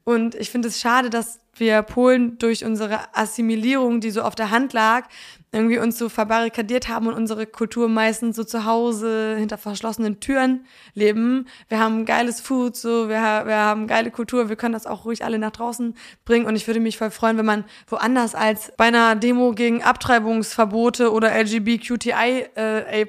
Und 0.04 0.36
ich 0.36 0.49
finde 0.49 0.67
es 0.67 0.80
schade, 0.80 1.10
dass 1.10 1.39
wir 1.56 1.82
Polen 1.82 2.38
durch 2.38 2.63
unsere 2.65 3.15
Assimilierung, 3.15 3.99
die 4.01 4.12
so 4.12 4.21
auf 4.21 4.36
der 4.36 4.51
Hand 4.51 4.73
lag, 4.73 5.08
irgendwie 5.54 5.80
uns 5.80 5.98
so 5.98 6.08
verbarrikadiert 6.08 6.88
haben 6.88 7.08
und 7.08 7.14
unsere 7.14 7.46
Kultur 7.46 7.90
meistens 7.90 8.38
so 8.38 8.44
zu 8.46 8.66
Hause 8.66 9.36
hinter 9.38 9.58
verschlossenen 9.58 10.22
Türen 10.22 10.66
leben. 10.94 11.48
Wir 11.68 11.80
haben 11.80 12.06
geiles 12.06 12.40
Food, 12.40 12.78
so 12.78 13.10
wir, 13.10 13.16
wir 13.16 13.58
haben 13.58 13.86
geile 13.88 14.12
Kultur, 14.12 14.48
wir 14.48 14.56
können 14.56 14.74
das 14.74 14.88
auch 14.88 15.04
ruhig 15.04 15.26
alle 15.26 15.40
nach 15.40 15.52
draußen 15.52 15.96
bringen 16.24 16.46
und 16.46 16.56
ich 16.56 16.68
würde 16.68 16.80
mich 16.80 16.98
voll 16.98 17.12
freuen, 17.12 17.38
wenn 17.38 17.46
man 17.46 17.66
woanders 17.88 18.34
als 18.34 18.72
bei 18.78 18.86
einer 18.86 19.16
Demo 19.16 19.52
gegen 19.52 19.84
Abtreibungsverbote 19.84 21.12
oder 21.12 21.34
LGBTQTI 21.36 22.46
äh, 22.56 23.06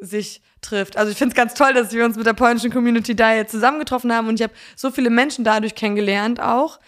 sich 0.00 0.42
trifft. 0.60 0.96
Also 0.96 1.10
ich 1.10 1.18
finde 1.18 1.32
es 1.32 1.36
ganz 1.36 1.54
toll, 1.54 1.72
dass 1.72 1.92
wir 1.92 2.04
uns 2.04 2.16
mit 2.16 2.26
der 2.26 2.34
polnischen 2.34 2.70
Community 2.70 3.16
da 3.16 3.34
jetzt 3.34 3.50
zusammengetroffen 3.50 4.12
haben 4.12 4.28
und 4.28 4.34
ich 4.34 4.42
habe 4.42 4.52
so 4.76 4.90
viele 4.90 5.08
Menschen 5.08 5.42
dadurch 5.42 5.74
kennengelernt 5.74 6.38
auch 6.40 6.78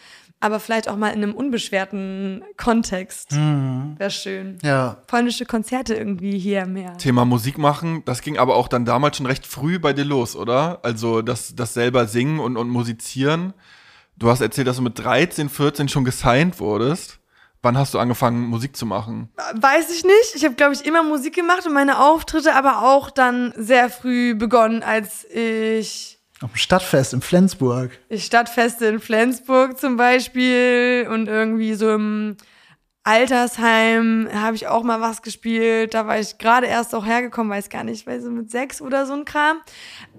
aber 0.44 0.60
vielleicht 0.60 0.90
auch 0.90 0.96
mal 0.96 1.08
in 1.08 1.22
einem 1.22 1.34
unbeschwerten 1.34 2.44
Kontext. 2.58 3.32
Mhm. 3.32 3.94
Wäre 3.96 4.10
schön. 4.10 4.58
Ja. 4.62 4.98
Polnische 5.06 5.46
Konzerte 5.46 5.94
irgendwie 5.94 6.38
hier 6.38 6.66
mehr. 6.66 6.98
Thema 6.98 7.24
Musik 7.24 7.56
machen, 7.56 8.02
das 8.04 8.20
ging 8.20 8.36
aber 8.36 8.54
auch 8.54 8.68
dann 8.68 8.84
damals 8.84 9.16
schon 9.16 9.24
recht 9.24 9.46
früh 9.46 9.78
bei 9.78 9.94
dir 9.94 10.04
los, 10.04 10.36
oder? 10.36 10.80
Also 10.82 11.22
das, 11.22 11.54
das 11.56 11.72
selber 11.72 12.06
singen 12.06 12.40
und, 12.40 12.58
und 12.58 12.68
musizieren. 12.68 13.54
Du 14.18 14.28
hast 14.28 14.42
erzählt, 14.42 14.66
dass 14.66 14.76
du 14.76 14.82
mit 14.82 14.98
13, 14.98 15.48
14 15.48 15.88
schon 15.88 16.04
gesigned 16.04 16.60
wurdest. 16.60 17.20
Wann 17.62 17.78
hast 17.78 17.94
du 17.94 17.98
angefangen, 17.98 18.46
Musik 18.46 18.76
zu 18.76 18.84
machen? 18.84 19.30
Weiß 19.54 19.90
ich 19.90 20.04
nicht. 20.04 20.34
Ich 20.34 20.44
habe, 20.44 20.56
glaube 20.56 20.74
ich, 20.74 20.84
immer 20.84 21.02
Musik 21.02 21.34
gemacht 21.34 21.66
und 21.66 21.72
meine 21.72 22.00
Auftritte 22.04 22.54
aber 22.54 22.82
auch 22.82 23.10
dann 23.10 23.54
sehr 23.56 23.88
früh 23.88 24.34
begonnen, 24.34 24.82
als 24.82 25.24
ich 25.30 26.13
auf 26.42 26.52
dem 26.52 26.56
Stadtfest 26.56 27.14
in 27.14 27.20
Flensburg. 27.20 27.98
Stadtfeste 28.10 28.86
in 28.86 29.00
Flensburg 29.00 29.78
zum 29.78 29.96
Beispiel 29.96 31.08
und 31.10 31.28
irgendwie 31.28 31.74
so 31.74 31.92
im 31.92 32.36
Altersheim 33.04 34.28
habe 34.32 34.56
ich 34.56 34.66
auch 34.66 34.82
mal 34.82 35.00
was 35.00 35.20
gespielt. 35.20 35.92
Da 35.92 36.06
war 36.06 36.18
ich 36.18 36.38
gerade 36.38 36.66
erst 36.66 36.94
auch 36.94 37.04
hergekommen, 37.04 37.52
weiß 37.52 37.68
gar 37.68 37.84
nicht, 37.84 38.06
weiß 38.06 38.24
so 38.24 38.30
mit 38.30 38.50
sechs 38.50 38.80
oder 38.80 39.04
so 39.04 39.12
ein 39.12 39.26
Kram. 39.26 39.58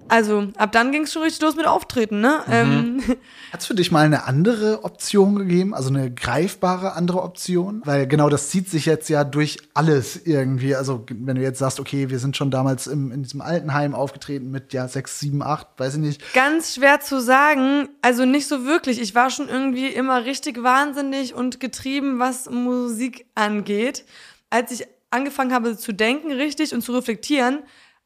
Also 0.08 0.48
ab 0.56 0.72
dann 0.72 0.92
ging 0.92 1.02
es 1.02 1.12
schon 1.12 1.22
richtig 1.22 1.42
los 1.42 1.56
mit 1.56 1.66
Auftreten, 1.66 2.20
ne? 2.20 2.40
Mhm. 2.46 2.52
Ähm, 2.52 3.02
Hat 3.52 3.60
es 3.60 3.66
für 3.66 3.74
dich 3.74 3.90
mal 3.90 4.04
eine 4.04 4.24
andere 4.24 4.84
Option 4.84 5.36
gegeben, 5.36 5.74
also 5.74 5.88
eine 5.88 6.12
greifbare 6.12 6.94
andere 6.94 7.22
Option? 7.22 7.82
Weil 7.84 8.06
genau 8.06 8.28
das 8.28 8.50
zieht 8.50 8.68
sich 8.68 8.86
jetzt 8.86 9.08
ja 9.08 9.24
durch 9.24 9.58
alles 9.74 10.16
irgendwie. 10.24 10.74
Also 10.74 11.04
wenn 11.08 11.36
du 11.36 11.42
jetzt 11.42 11.58
sagst, 11.58 11.80
okay, 11.80 12.10
wir 12.10 12.18
sind 12.18 12.36
schon 12.36 12.50
damals 12.50 12.86
im, 12.86 13.10
in 13.10 13.22
diesem 13.22 13.40
Altenheim 13.40 13.94
aufgetreten 13.94 14.50
mit 14.50 14.72
ja 14.72 14.88
sechs, 14.88 15.18
sieben, 15.18 15.42
acht, 15.42 15.68
weiß 15.76 15.94
ich 15.94 16.00
nicht. 16.00 16.34
Ganz 16.34 16.74
schwer 16.74 17.00
zu 17.00 17.20
sagen. 17.20 17.88
Also 18.02 18.24
nicht 18.24 18.46
so 18.46 18.64
wirklich. 18.64 19.00
Ich 19.00 19.14
war 19.14 19.30
schon 19.30 19.48
irgendwie 19.48 19.88
immer 19.88 20.24
richtig 20.24 20.62
wahnsinnig 20.62 21.34
und 21.34 21.60
getrieben, 21.60 22.18
was 22.18 22.48
Musik 22.50 23.26
angeht. 23.34 24.04
Als 24.50 24.70
ich 24.70 24.86
angefangen 25.10 25.52
habe 25.52 25.76
zu 25.76 25.92
denken 25.92 26.32
richtig 26.32 26.74
und 26.74 26.82
zu 26.82 26.92
reflektieren, 26.92 27.60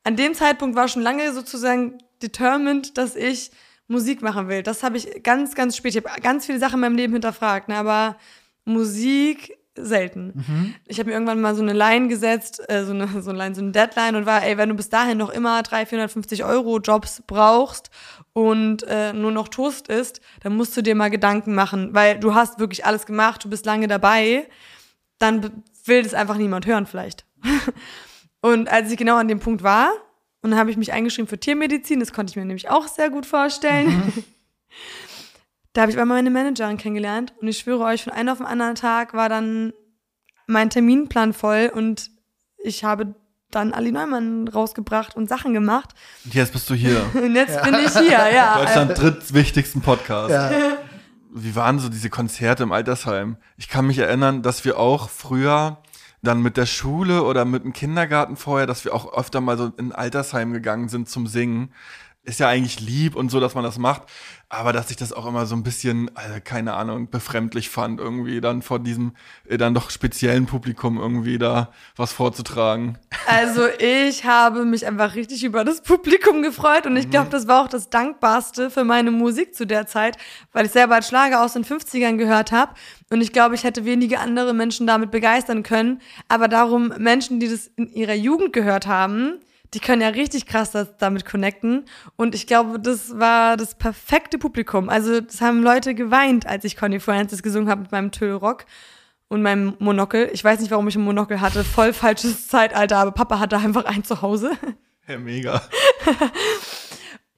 an 0.04 0.16
dem 0.16 0.34
Zeitpunkt 0.34 0.76
war 0.76 0.88
schon 0.88 1.02
lange 1.02 1.32
sozusagen 1.32 1.98
determined, 2.22 2.96
dass 2.98 3.16
ich 3.16 3.50
Musik 3.88 4.22
machen 4.22 4.48
will. 4.48 4.62
Das 4.62 4.82
habe 4.82 4.96
ich 4.96 5.22
ganz, 5.22 5.54
ganz 5.54 5.76
spät. 5.76 5.94
Ich 5.94 6.04
habe 6.04 6.20
ganz 6.20 6.46
viele 6.46 6.58
Sachen 6.58 6.74
in 6.74 6.80
meinem 6.80 6.96
Leben 6.96 7.12
hinterfragt, 7.12 7.68
ne? 7.68 7.76
aber 7.76 8.16
Musik 8.64 9.58
selten. 9.74 10.32
Mhm. 10.34 10.74
Ich 10.86 10.98
habe 10.98 11.08
mir 11.08 11.14
irgendwann 11.14 11.40
mal 11.40 11.54
so 11.54 11.62
eine 11.62 11.72
Line 11.72 12.08
gesetzt, 12.08 12.62
äh, 12.68 12.84
so, 12.84 12.92
eine, 12.92 13.22
so 13.22 13.30
eine 13.30 13.38
Line, 13.38 13.54
so 13.54 13.62
eine 13.62 13.72
Deadline 13.72 14.16
und 14.16 14.26
war, 14.26 14.44
ey, 14.44 14.56
wenn 14.58 14.68
du 14.68 14.74
bis 14.74 14.90
dahin 14.90 15.18
noch 15.18 15.30
immer 15.30 15.62
300, 15.62 15.88
450 15.88 16.44
Euro 16.44 16.78
Jobs 16.78 17.22
brauchst 17.26 17.90
und 18.32 18.82
äh, 18.84 19.12
nur 19.12 19.32
noch 19.32 19.48
Toast 19.48 19.88
isst, 19.88 20.20
dann 20.42 20.56
musst 20.56 20.76
du 20.76 20.82
dir 20.82 20.94
mal 20.94 21.10
Gedanken 21.10 21.54
machen, 21.54 21.94
weil 21.94 22.18
du 22.18 22.34
hast 22.34 22.58
wirklich 22.58 22.84
alles 22.84 23.06
gemacht, 23.06 23.44
du 23.44 23.50
bist 23.50 23.66
lange 23.66 23.88
dabei, 23.88 24.46
dann 25.18 25.62
will 25.84 26.02
das 26.02 26.14
einfach 26.14 26.36
niemand 26.36 26.66
hören 26.66 26.86
vielleicht. 26.86 27.24
Und 28.40 28.70
als 28.70 28.90
ich 28.90 28.96
genau 28.96 29.16
an 29.16 29.28
dem 29.28 29.40
Punkt 29.40 29.62
war, 29.62 29.90
und 30.42 30.50
dann 30.50 30.58
habe 30.58 30.70
ich 30.70 30.76
mich 30.76 30.92
eingeschrieben 30.92 31.28
für 31.28 31.38
Tiermedizin, 31.38 32.00
das 32.00 32.12
konnte 32.12 32.30
ich 32.30 32.36
mir 32.36 32.44
nämlich 32.44 32.70
auch 32.70 32.88
sehr 32.88 33.10
gut 33.10 33.26
vorstellen. 33.26 33.88
Mhm. 33.88 34.24
da 35.72 35.82
habe 35.82 35.92
ich 35.92 35.98
einmal 35.98 36.18
meine 36.18 36.30
Managerin 36.30 36.78
kennengelernt 36.78 37.34
und 37.40 37.48
ich 37.48 37.58
schwöre 37.58 37.84
euch, 37.84 38.04
von 38.04 38.12
einem 38.12 38.30
auf 38.30 38.38
den 38.38 38.46
anderen 38.46 38.74
Tag 38.74 39.12
war 39.14 39.28
dann 39.28 39.72
mein 40.46 40.70
Terminplan 40.70 41.32
voll 41.32 41.70
und 41.74 42.10
ich 42.58 42.84
habe 42.84 43.14
dann 43.50 43.72
Ali 43.72 43.92
Neumann 43.92 44.48
rausgebracht 44.48 45.16
und 45.16 45.28
Sachen 45.28 45.52
gemacht. 45.52 45.90
Und 46.24 46.34
jetzt 46.34 46.52
bist 46.52 46.70
du 46.70 46.74
hier. 46.74 47.02
und 47.14 47.34
jetzt 47.34 47.54
ja. 47.54 47.62
bin 47.62 47.74
ich 47.74 47.92
hier, 47.92 48.32
ja. 48.32 48.58
Deutschland 48.64 48.98
drittwichtigsten 48.98 49.82
Podcast. 49.82 50.30
Ja. 50.30 50.50
Wie 51.32 51.54
waren 51.54 51.78
so 51.78 51.88
diese 51.88 52.10
Konzerte 52.10 52.62
im 52.62 52.72
Altersheim? 52.72 53.36
Ich 53.56 53.68
kann 53.68 53.86
mich 53.86 53.98
erinnern, 53.98 54.42
dass 54.42 54.64
wir 54.64 54.78
auch 54.78 55.08
früher 55.10 55.78
dann 56.22 56.42
mit 56.42 56.56
der 56.56 56.66
Schule 56.66 57.22
oder 57.22 57.44
mit 57.44 57.64
dem 57.64 57.72
Kindergarten 57.72 58.36
vorher, 58.36 58.66
dass 58.66 58.84
wir 58.84 58.94
auch 58.94 59.12
öfter 59.14 59.40
mal 59.40 59.56
so 59.56 59.72
in 59.78 59.92
Altersheim 59.92 60.52
gegangen 60.52 60.88
sind 60.88 61.08
zum 61.08 61.26
Singen. 61.26 61.72
Ist 62.22 62.38
ja 62.40 62.48
eigentlich 62.48 62.80
lieb 62.80 63.16
und 63.16 63.30
so, 63.30 63.40
dass 63.40 63.54
man 63.54 63.64
das 63.64 63.78
macht. 63.78 64.02
Aber 64.52 64.72
dass 64.72 64.90
ich 64.90 64.96
das 64.96 65.12
auch 65.12 65.26
immer 65.26 65.46
so 65.46 65.54
ein 65.54 65.62
bisschen, 65.62 66.10
also 66.16 66.34
keine 66.42 66.74
Ahnung, 66.74 67.08
befremdlich 67.08 67.70
fand, 67.70 68.00
irgendwie 68.00 68.40
dann 68.40 68.62
vor 68.62 68.80
diesem 68.80 69.12
äh, 69.48 69.56
dann 69.56 69.74
doch 69.74 69.90
speziellen 69.90 70.46
Publikum 70.46 70.98
irgendwie 70.98 71.38
da 71.38 71.72
was 71.96 72.12
vorzutragen. 72.12 72.98
Also 73.26 73.62
ich 73.78 74.24
habe 74.24 74.64
mich 74.64 74.84
einfach 74.86 75.14
richtig 75.14 75.44
über 75.44 75.64
das 75.64 75.82
Publikum 75.82 76.42
gefreut 76.42 76.86
und 76.86 76.96
ich 76.96 77.06
Mhm. 77.06 77.10
glaube, 77.10 77.30
das 77.30 77.46
war 77.46 77.62
auch 77.62 77.68
das 77.68 77.90
Dankbarste 77.90 78.70
für 78.70 78.82
meine 78.84 79.12
Musik 79.12 79.54
zu 79.54 79.66
der 79.66 79.86
Zeit, 79.86 80.16
weil 80.52 80.66
ich 80.66 80.72
selber 80.72 80.96
als 80.96 81.06
Schlager 81.08 81.42
aus 81.44 81.52
den 81.52 81.64
50ern 81.64 82.16
gehört 82.16 82.50
habe 82.50 82.74
und 83.10 83.20
ich 83.20 83.32
glaube, 83.32 83.54
ich 83.54 83.62
hätte 83.64 83.84
wenige 83.84 84.18
andere 84.18 84.52
Menschen 84.52 84.86
damit 84.86 85.12
begeistern 85.12 85.62
können, 85.62 86.00
aber 86.28 86.48
darum 86.48 86.88
Menschen, 86.98 87.38
die 87.38 87.48
das 87.48 87.68
in 87.76 87.92
ihrer 87.92 88.14
Jugend 88.14 88.52
gehört 88.52 88.88
haben, 88.88 89.38
die 89.74 89.80
können 89.80 90.02
ja 90.02 90.08
richtig 90.08 90.46
krass 90.46 90.72
das, 90.72 90.96
damit 90.98 91.24
connecten 91.24 91.84
und 92.16 92.34
ich 92.34 92.46
glaube, 92.46 92.80
das 92.80 93.18
war 93.18 93.56
das 93.56 93.76
perfekte 93.76 94.38
Publikum. 94.38 94.88
Also 94.88 95.20
das 95.20 95.40
haben 95.40 95.62
Leute 95.62 95.94
geweint, 95.94 96.46
als 96.46 96.64
ich 96.64 96.76
Connie 96.76 97.00
Francis 97.00 97.42
gesungen 97.42 97.68
habe 97.68 97.82
mit 97.82 97.92
meinem 97.92 98.10
Tüllrock 98.10 98.66
und 99.28 99.42
meinem 99.42 99.74
Monokel. 99.78 100.28
Ich 100.32 100.42
weiß 100.42 100.60
nicht, 100.60 100.70
warum 100.70 100.88
ich 100.88 100.96
ein 100.96 101.02
Monokel 101.02 101.40
hatte. 101.40 101.64
Voll 101.64 101.92
falsches 101.92 102.48
Zeitalter, 102.48 102.96
aber 102.98 103.12
Papa 103.12 103.38
hatte 103.38 103.56
einfach 103.58 103.84
ein 103.84 104.04
zu 104.04 104.22
Hause. 104.22 104.52
Ja, 105.08 105.18
mega. 105.18 105.60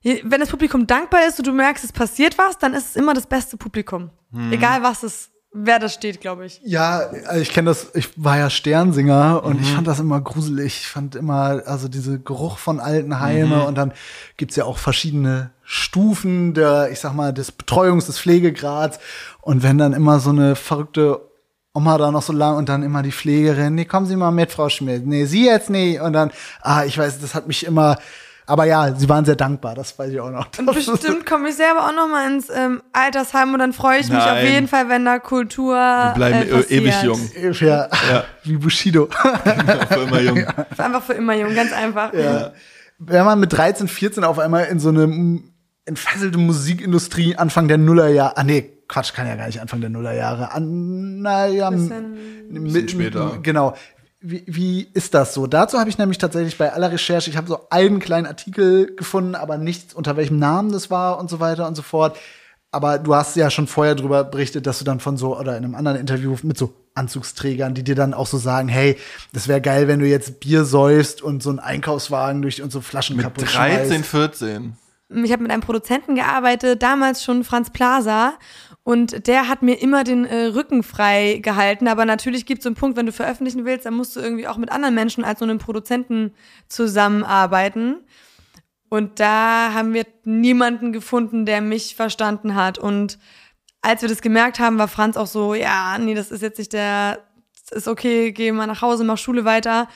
Wenn 0.03 0.41
das 0.41 0.51
Publikum 0.51 0.87
dankbar 0.87 1.27
ist 1.27 1.39
und 1.39 1.47
du 1.47 1.53
merkst, 1.53 1.83
es 1.85 1.93
passiert 1.93 2.37
was, 2.37 2.59
dann 2.59 2.75
ist 2.75 2.91
es 2.91 2.97
immer 2.97 3.15
das 3.15 3.27
beste 3.27 3.57
Publikum. 3.57 4.11
Egal 4.51 4.83
was 4.83 5.03
es, 5.05 5.32
wer 5.53 5.79
das 5.79 5.95
steht, 5.95 6.21
glaube 6.21 6.47
ich. 6.47 6.61
Ja, 6.65 7.11
also 7.27 7.41
ich 7.41 7.51
kenne 7.51 7.71
das, 7.71 7.89
ich 7.95 8.11
war 8.17 8.39
ja 8.39 8.51
Sternsinger 8.51 9.43
und 9.45 9.61
ich 9.61 9.71
fand 9.73 9.87
das 9.87 10.01
immer 10.01 10.21
gruselig. 10.21 10.81
Ich 10.81 10.87
fand 10.89 11.15
immer, 11.15 11.63
also 11.67 11.89
diese 11.89 12.19
Geruch 12.19 12.59
von 12.59 12.81
alten 12.81 13.21
Heime 13.21 13.65
und 13.65 13.77
dann 13.77 13.93
gibt's 14.37 14.57
ja 14.57 14.65
auch 14.65 14.79
verschiedene 14.79 15.51
Stufen 15.63 16.55
der, 16.55 16.91
ich 16.91 17.01
sag 17.01 17.15
mal, 17.15 17.33
des 17.33 17.53
Betreuungs-, 17.53 18.07
des 18.07 18.19
Pflegegrads. 18.19 18.99
Und 19.41 19.63
wenn 19.63 19.79
dann 19.79 19.93
immer 19.93 20.21
so 20.21 20.31
eine 20.31 20.57
verrückte 20.57 21.21
Oma 21.75 21.97
da 21.97 22.11
noch 22.11 22.23
so 22.23 22.33
lang 22.33 22.57
und 22.57 22.69
dann 22.69 22.83
immer 22.83 23.03
die 23.03 23.13
Pflegerin, 23.13 23.75
nee, 23.75 23.87
kommen 23.87 24.07
Sie 24.07 24.17
mal 24.17 24.31
mit, 24.31 24.53
Frau 24.53 24.69
Schmidt. 24.69 25.07
Nee, 25.07 25.25
Sie 25.25 25.47
jetzt 25.47 25.71
nicht. 25.71 26.01
Und 26.01 26.13
dann, 26.13 26.31
ah, 26.61 26.85
ich 26.85 26.99
weiß, 26.99 27.21
das 27.21 27.35
hat 27.35 27.47
mich 27.47 27.65
immer, 27.65 27.97
aber 28.47 28.65
ja, 28.65 28.95
sie 28.95 29.09
waren 29.09 29.25
sehr 29.25 29.37
dankbar, 29.37 29.75
das 29.75 29.99
weiß 29.99 30.11
ich 30.13 30.21
auch 30.21 30.31
noch. 30.31 30.47
Und 30.59 30.67
bestimmt 30.67 31.25
komme 31.27 31.49
ich 31.51 31.55
selber 31.57 31.87
auch 31.87 31.95
noch 31.95 32.09
mal 32.09 32.31
ins 32.33 32.49
ähm, 32.55 32.83
Altersheim 32.93 33.53
und 33.53 33.59
dann 33.61 33.73
freue 33.73 34.01
ich 34.01 34.09
mich 34.09 34.19
Nein. 34.19 34.37
auf 34.39 34.43
jeden 34.51 34.69
Fall, 34.69 34.89
wenn 34.89 35.05
da 35.05 35.19
Kultur 35.19 35.75
Wir 35.75 36.13
bleiben 36.15 36.39
äh, 36.39 36.45
e- 36.45 36.51
passiert. 36.53 36.71
ewig 36.71 37.03
jung. 37.03 37.31
Ja, 37.69 37.89
wie 38.45 38.57
Bushido. 38.57 39.09
Für 39.89 40.01
immer 40.01 40.21
jung. 40.21 40.45
Einfach 40.79 41.03
für 41.03 41.13
immer 41.15 41.35
jung, 41.35 41.55
ganz 41.55 41.73
einfach. 41.73 42.13
Ja. 42.13 42.53
Wenn 42.99 43.25
man 43.25 43.41
mit 43.41 43.53
13, 43.53 43.89
14 43.89 44.25
auf 44.25 44.39
einmal 44.39 44.65
in 44.67 44.79
so 44.79 44.89
eine 44.91 45.41
entfesselte 45.85 46.39
Musikindustrie 46.39 47.37
Anfang 47.37 47.69
der 47.69 47.79
Nullerjahre, 47.79 48.37
ah 48.37 48.45
nee, 48.45 48.71
Quatsch, 48.89 49.15
kann 49.15 49.27
ja 49.27 49.37
gar 49.37 49.47
nicht 49.47 49.61
Anfang 49.61 49.81
der 49.81 49.91
Nullerjahre, 49.91 50.53
an, 50.53 51.21
naja, 51.23 51.71
Bisschen- 51.71 52.51
mit, 52.51 52.91
später. 52.91 53.39
Genau. 53.43 53.75
Wie, 54.23 54.45
wie 54.47 54.89
ist 54.95 55.15
das 55.15 55.35
so? 55.35 55.47
Dazu 55.49 55.79
habe 55.79 55.91
ich 55.91 55.99
nämlich 55.99 56.19
tatsächlich 56.19 56.57
bei 56.57 56.73
aller 56.73 56.93
Recherche, 56.93 57.29
ich 57.29 57.37
habe 57.37 57.49
so 57.49 57.69
einen 57.71 57.99
kleinen 57.99 58.27
Artikel 58.27 58.95
gefunden, 58.95 59.35
aber 59.35 59.59
nichts, 59.59 59.95
unter 59.95 60.17
welchem 60.17 60.39
Namen 60.39 60.71
das 60.71 60.91
war 60.91 61.19
und 61.19 61.29
so 61.29 61.41
weiter 61.41 61.67
und 61.67 61.75
so 61.75 61.83
fort. 61.83 62.17
Aber 62.71 62.99
du 62.99 63.15
hast 63.15 63.37
ja 63.37 63.51
schon 63.51 63.67
vorher 63.67 63.95
drüber 63.95 64.25
berichtet, 64.25 64.67
dass 64.67 64.79
du 64.79 64.85
dann 64.85 65.01
von 65.01 65.17
so, 65.17 65.39
oder 65.39 65.57
in 65.59 65.65
einem 65.65 65.75
anderen 65.75 65.99
Interview 65.99 66.37
mit 66.43 66.57
so 66.57 66.73
Anzugsträgern, 66.95 67.75
die 67.75 67.85
dir 67.85 67.95
dann 67.95 68.15
auch 68.15 68.27
so 68.27 68.39
sagen, 68.39 68.69
hey, 68.69 68.97
das 69.33 69.49
wäre 69.49 69.61
geil, 69.61 69.89
wenn 69.89 69.99
du 69.99 70.07
jetzt 70.07 70.41
Bier 70.41 70.65
säufst 70.65 71.21
und 71.21 71.43
so 71.43 71.51
einen 71.51 71.59
Einkaufswagen 71.59 72.43
durch 72.43 72.63
und 72.63 72.71
so 72.71 72.81
Flaschen 72.81 73.17
Mit 73.17 73.25
kaputt 73.25 73.55
13, 73.55 73.89
schmeißt. 73.89 74.07
14. 74.07 74.77
ich 75.25 75.33
habe 75.33 75.43
mit 75.43 75.53
einem 75.53 75.63
Produzenten 75.63 76.15
gearbeitet, 76.15 76.83
damals 76.83 77.25
schon 77.25 77.45
Franz 77.45 77.71
Plaza. 77.71 78.35
Und 78.85 79.29
der 79.29 79.49
hat 79.49 79.63
mir 79.63 79.81
immer 79.81 80.03
den 80.03 80.25
äh, 80.25 80.47
Rücken 80.47 80.83
frei 80.83 81.39
gehalten. 81.41 81.87
Aber 81.87 82.05
natürlich 82.05 82.47
gibt 82.47 82.61
es 82.61 82.67
einen 82.67 82.75
Punkt, 82.75 82.97
wenn 82.97 83.07
du 83.07 83.13
veröffentlichen 83.13 83.65
willst, 83.65 83.87
dann 83.87 83.95
musst 83.95 84.17
du 84.17 84.21
irgendwie 84.21 84.49
auch 84.49 84.57
mit 84.57 84.73
anderen 84.73 84.95
Menschen 84.95 85.25
als 85.25 85.41
nur 85.41 85.49
einem 85.49 85.59
Produzenten 85.59 86.33
zusammenarbeiten. 86.69 87.99
Und 88.89 89.21
da 89.21 89.73
haben 89.73 89.95
wir 89.95 90.05
niemanden 90.25 90.93
gefunden, 90.93 91.47
der 91.47 91.61
mich 91.61 91.95
verstanden 91.95 92.57
hat. 92.57 92.79
Und 92.79 93.19
als 93.83 94.03
wir 94.03 94.09
das 94.09 94.21
gemerkt 94.21 94.59
haben, 94.59 94.79
war 94.79 94.89
Franz 94.89 95.17
auch 95.17 95.27
so, 95.27 95.55
ja, 95.55 95.97
nee, 95.99 96.15
das 96.15 96.31
ist 96.31 96.43
jetzt 96.43 96.59
nicht 96.59 96.73
der, 96.73 97.21
ist 97.71 97.89
okay, 97.89 98.33
geh 98.33 98.51
mal 98.53 98.67
nach 98.67 98.83
Hause, 98.83 99.05
mach 99.05 99.17
Schule 99.17 99.45
weiter. 99.45 99.89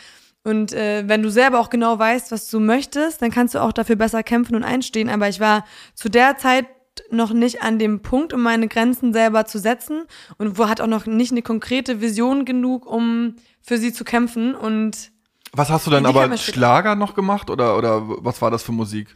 Und 0.44 0.72
äh, 0.72 1.02
wenn 1.08 1.22
du 1.22 1.28
selber 1.28 1.58
auch 1.58 1.70
genau 1.70 1.98
weißt, 1.98 2.30
was 2.30 2.48
du 2.48 2.60
möchtest, 2.60 3.20
dann 3.20 3.32
kannst 3.32 3.56
du 3.56 3.58
auch 3.60 3.72
dafür 3.72 3.96
besser 3.96 4.22
kämpfen 4.22 4.54
und 4.54 4.62
einstehen. 4.62 5.10
Aber 5.10 5.28
ich 5.28 5.40
war 5.40 5.64
zu 5.94 6.08
der 6.08 6.36
Zeit 6.36 6.66
noch 7.10 7.32
nicht 7.32 7.62
an 7.62 7.78
dem 7.78 8.00
Punkt, 8.02 8.32
um 8.32 8.42
meine 8.42 8.68
Grenzen 8.68 9.12
selber 9.12 9.46
zu 9.46 9.58
setzen 9.58 10.04
und 10.38 10.58
wo 10.58 10.68
hat 10.68 10.80
auch 10.80 10.86
noch 10.86 11.06
nicht 11.06 11.32
eine 11.32 11.42
konkrete 11.42 12.00
Vision 12.00 12.44
genug, 12.44 12.86
um 12.86 13.36
für 13.60 13.78
sie 13.78 13.92
zu 13.92 14.04
kämpfen. 14.04 14.54
Und 14.54 15.10
Was 15.52 15.70
hast 15.70 15.86
du 15.86 15.90
dann 15.90 16.04
kam 16.04 16.16
aber. 16.16 16.36
Schlager 16.36 16.94
noch 16.94 17.14
gemacht 17.14 17.50
oder, 17.50 17.76
oder 17.76 18.02
was 18.06 18.40
war 18.42 18.50
das 18.50 18.62
für 18.62 18.72
Musik? 18.72 19.14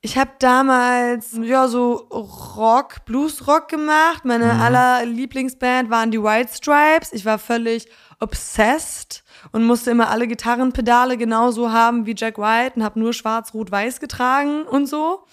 Ich 0.00 0.18
habe 0.18 0.32
damals 0.38 1.38
ja 1.40 1.66
so 1.66 1.94
Rock, 1.94 3.06
Bluesrock 3.06 3.68
gemacht. 3.68 4.26
Meine 4.26 4.60
aller 4.60 5.06
Lieblingsband 5.06 5.88
waren 5.88 6.10
die 6.10 6.22
White 6.22 6.50
Stripes. 6.52 7.10
Ich 7.14 7.24
war 7.24 7.38
völlig 7.38 7.88
obsessed 8.20 9.24
und 9.52 9.64
musste 9.64 9.90
immer 9.90 10.10
alle 10.10 10.26
Gitarrenpedale 10.26 11.16
genauso 11.16 11.72
haben 11.72 12.04
wie 12.04 12.14
Jack 12.14 12.36
White 12.36 12.74
und 12.76 12.84
habe 12.84 13.00
nur 13.00 13.14
schwarz, 13.14 13.54
rot, 13.54 13.70
weiß 13.70 13.98
getragen 13.98 14.64
und 14.64 14.86
so. 14.88 15.24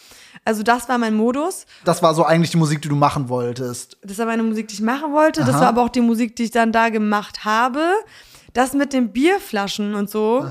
Also 0.43 0.63
das 0.63 0.89
war 0.89 0.97
mein 0.97 1.13
Modus. 1.13 1.65
Das 1.85 2.01
war 2.01 2.15
so 2.15 2.25
eigentlich 2.25 2.51
die 2.51 2.57
Musik, 2.57 2.81
die 2.81 2.89
du 2.89 2.95
machen 2.95 3.29
wolltest. 3.29 3.97
Das 4.01 4.17
war 4.17 4.25
meine 4.25 4.43
Musik, 4.43 4.67
die 4.69 4.75
ich 4.75 4.81
machen 4.81 5.13
wollte. 5.13 5.41
Das 5.41 5.55
Aha. 5.55 5.61
war 5.61 5.67
aber 5.69 5.83
auch 5.83 5.89
die 5.89 6.01
Musik, 6.01 6.35
die 6.35 6.43
ich 6.43 6.51
dann 6.51 6.71
da 6.71 6.89
gemacht 6.89 7.45
habe. 7.45 7.83
Das 8.53 8.73
mit 8.73 8.91
den 8.91 9.11
Bierflaschen 9.13 9.95
und 9.95 10.09
so, 10.09 10.45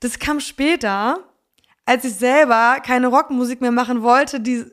das 0.00 0.18
kam 0.18 0.40
später, 0.40 1.18
als 1.84 2.04
ich 2.04 2.14
selber 2.14 2.78
keine 2.84 3.08
Rockmusik 3.08 3.60
mehr 3.60 3.72
machen 3.72 4.02
wollte, 4.02 4.40
die 4.40 4.64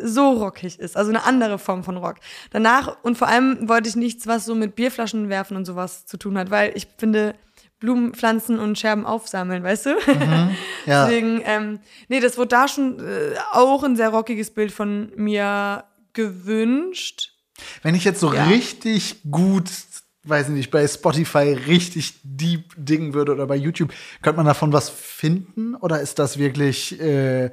so 0.00 0.30
rockig 0.32 0.78
ist. 0.78 0.96
Also 0.96 1.10
eine 1.10 1.24
andere 1.24 1.58
Form 1.58 1.84
von 1.84 1.96
Rock. 1.96 2.16
Danach 2.50 2.96
und 3.02 3.16
vor 3.18 3.28
allem 3.28 3.68
wollte 3.68 3.88
ich 3.88 3.96
nichts, 3.96 4.26
was 4.26 4.44
so 4.44 4.54
mit 4.54 4.74
Bierflaschen 4.74 5.28
werfen 5.28 5.56
und 5.56 5.64
sowas 5.64 6.06
zu 6.06 6.16
tun 6.16 6.38
hat, 6.38 6.50
weil 6.50 6.72
ich 6.74 6.88
finde, 6.98 7.34
Blumen 7.82 8.14
pflanzen 8.14 8.58
und 8.58 8.78
Scherben 8.78 9.04
aufsammeln, 9.04 9.62
weißt 9.62 9.86
du? 9.86 9.90
Ja. 10.86 11.06
Deswegen, 11.06 11.40
ähm, 11.44 11.78
nee, 12.08 12.18
das 12.18 12.36
wurde 12.38 12.48
da 12.48 12.66
schon 12.66 12.98
äh, 12.98 13.34
auch 13.52 13.84
ein 13.84 13.94
sehr 13.94 14.08
rockiges 14.08 14.50
Bild 14.52 14.72
von 14.72 15.12
mir 15.14 15.84
gewünscht. 16.12 17.30
Wenn 17.82 17.94
ich 17.94 18.04
jetzt 18.04 18.18
so 18.20 18.32
Ja. 18.34 18.46
richtig 18.46 19.22
gut, 19.30 19.70
weiß 20.24 20.48
nicht, 20.48 20.70
bei 20.70 20.86
Spotify 20.88 21.52
richtig 21.66 22.14
deep 22.24 22.72
dingen 22.76 23.14
würde 23.14 23.32
oder 23.32 23.46
bei 23.46 23.56
YouTube, 23.56 23.92
könnte 24.22 24.38
man 24.38 24.46
davon 24.46 24.72
was 24.72 24.88
finden? 24.90 25.74
Oder 25.76 26.00
ist 26.00 26.18
das 26.18 26.38
wirklich 26.38 27.00
äh, 27.00 27.50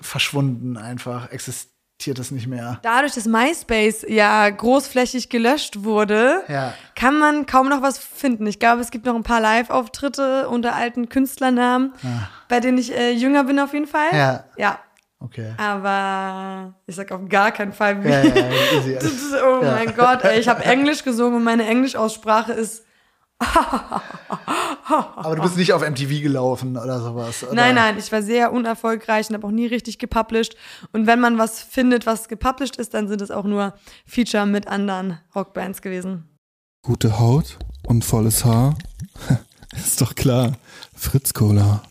verschwunden 0.00 0.76
einfach? 0.76 1.30
Existiert 1.30 1.73
es 2.18 2.30
nicht 2.30 2.46
mehr? 2.46 2.78
Dadurch, 2.82 3.14
dass 3.14 3.24
MySpace 3.26 4.04
ja 4.08 4.48
großflächig 4.50 5.30
gelöscht 5.30 5.84
wurde, 5.84 6.42
Ja. 6.48 6.74
kann 6.94 7.18
man 7.18 7.46
kaum 7.46 7.68
noch 7.68 7.82
was 7.82 7.98
finden. 7.98 8.46
Ich 8.46 8.58
glaube, 8.58 8.82
es 8.82 8.90
gibt 8.90 9.06
noch 9.06 9.14
ein 9.14 9.22
paar 9.22 9.40
Live-Auftritte 9.40 10.48
unter 10.48 10.74
alten 10.74 11.08
Künstlernamen, 11.08 11.94
bei 12.48 12.60
denen 12.60 12.78
ich 12.78 12.94
äh, 12.94 13.12
jünger 13.12 13.44
bin 13.44 13.58
auf 13.58 13.72
jeden 13.72 13.86
Fall. 13.86 14.08
Ja. 14.12 14.44
Ja. 14.56 14.78
Okay. 15.20 15.54
Aber 15.56 16.74
ich 16.86 16.94
sag 16.96 17.10
auf 17.10 17.26
gar 17.30 17.50
keinen 17.52 17.72
Fall 17.72 18.04
wie. 18.04 18.08
Ja, 18.08 18.22
ja, 18.22 18.34
ja, 18.34 18.78
easy. 18.78 18.94
Das 18.94 19.42
oh 19.42 19.62
mein 19.62 19.94
Gott, 19.96 20.22
ey, 20.24 20.38
ich 20.38 20.48
habe 20.48 20.62
Englisch 20.64 21.02
gesungen 21.02 21.36
und 21.36 21.44
meine 21.44 21.66
Englischaussprache 21.66 22.52
ist. 22.52 22.84
Aber 24.86 25.36
du 25.36 25.42
bist 25.42 25.56
nicht 25.56 25.72
auf 25.72 25.82
MTV 25.82 26.22
gelaufen 26.22 26.76
oder 26.76 27.00
sowas. 27.00 27.42
Oder? 27.42 27.54
Nein, 27.54 27.74
nein, 27.74 27.98
ich 27.98 28.10
war 28.12 28.22
sehr 28.22 28.52
unerfolgreich 28.52 29.28
und 29.28 29.34
habe 29.34 29.46
auch 29.46 29.50
nie 29.50 29.66
richtig 29.66 29.98
gepublished. 29.98 30.56
Und 30.92 31.06
wenn 31.06 31.20
man 31.20 31.38
was 31.38 31.60
findet, 31.60 32.06
was 32.06 32.28
gepublished 32.28 32.76
ist, 32.76 32.94
dann 32.94 33.08
sind 33.08 33.20
es 33.20 33.30
auch 33.30 33.44
nur 33.44 33.74
Feature 34.06 34.46
mit 34.46 34.68
anderen 34.68 35.18
Rockbands 35.34 35.82
gewesen. 35.82 36.28
Gute 36.82 37.18
Haut 37.18 37.58
und 37.86 38.04
volles 38.04 38.44
Haar? 38.44 38.76
Ist 39.74 40.00
doch 40.00 40.14
klar. 40.14 40.52
Fritz 40.94 41.32
Cola. 41.32 41.82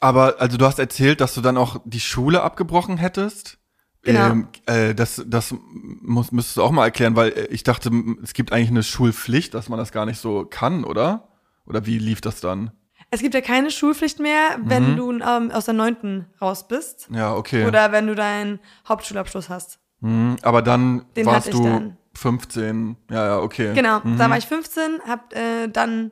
Aber 0.00 0.40
also 0.40 0.56
du 0.56 0.66
hast 0.66 0.78
erzählt, 0.78 1.20
dass 1.20 1.34
du 1.34 1.40
dann 1.40 1.56
auch 1.56 1.80
die 1.84 2.00
Schule 2.00 2.42
abgebrochen 2.42 2.96
hättest. 2.96 3.58
Genau. 4.02 4.30
Ähm, 4.30 4.48
äh, 4.66 4.94
das 4.94 5.22
das 5.26 5.54
muss, 6.00 6.32
müsstest 6.32 6.56
du 6.56 6.62
auch 6.62 6.72
mal 6.72 6.84
erklären, 6.84 7.14
weil 7.16 7.30
äh, 7.30 7.46
ich 7.46 7.62
dachte, 7.62 7.90
es 8.22 8.34
gibt 8.34 8.52
eigentlich 8.52 8.70
eine 8.70 8.82
Schulpflicht, 8.82 9.54
dass 9.54 9.68
man 9.68 9.78
das 9.78 9.92
gar 9.92 10.06
nicht 10.06 10.20
so 10.20 10.44
kann, 10.44 10.84
oder? 10.84 11.28
Oder 11.66 11.86
wie 11.86 11.98
lief 11.98 12.20
das 12.20 12.40
dann? 12.40 12.72
Es 13.10 13.20
gibt 13.20 13.34
ja 13.34 13.40
keine 13.42 13.70
Schulpflicht 13.70 14.18
mehr, 14.20 14.58
wenn 14.64 14.96
du 14.96 15.12
ähm, 15.12 15.50
aus 15.52 15.66
der 15.66 15.74
neunten 15.74 16.26
raus 16.40 16.66
bist. 16.66 17.08
Ja, 17.12 17.34
okay. 17.34 17.66
Oder 17.66 17.92
wenn 17.92 18.06
du 18.06 18.14
deinen 18.14 18.58
Hauptschulabschluss 18.88 19.48
hast. 19.50 19.78
Mhm, 20.00 20.36
aber 20.42 20.62
dann 20.62 21.04
Den 21.14 21.26
warst 21.26 21.52
du 21.52 21.62
dann. 21.62 21.96
15. 22.14 22.96
Ja, 23.10 23.26
ja, 23.26 23.38
okay. 23.38 23.72
Genau, 23.74 24.00
Mhm. 24.02 24.18
da 24.18 24.28
war 24.30 24.36
ich 24.38 24.46
15, 24.46 25.00
hab 25.06 25.32
äh, 25.34 25.68
dann 25.68 26.10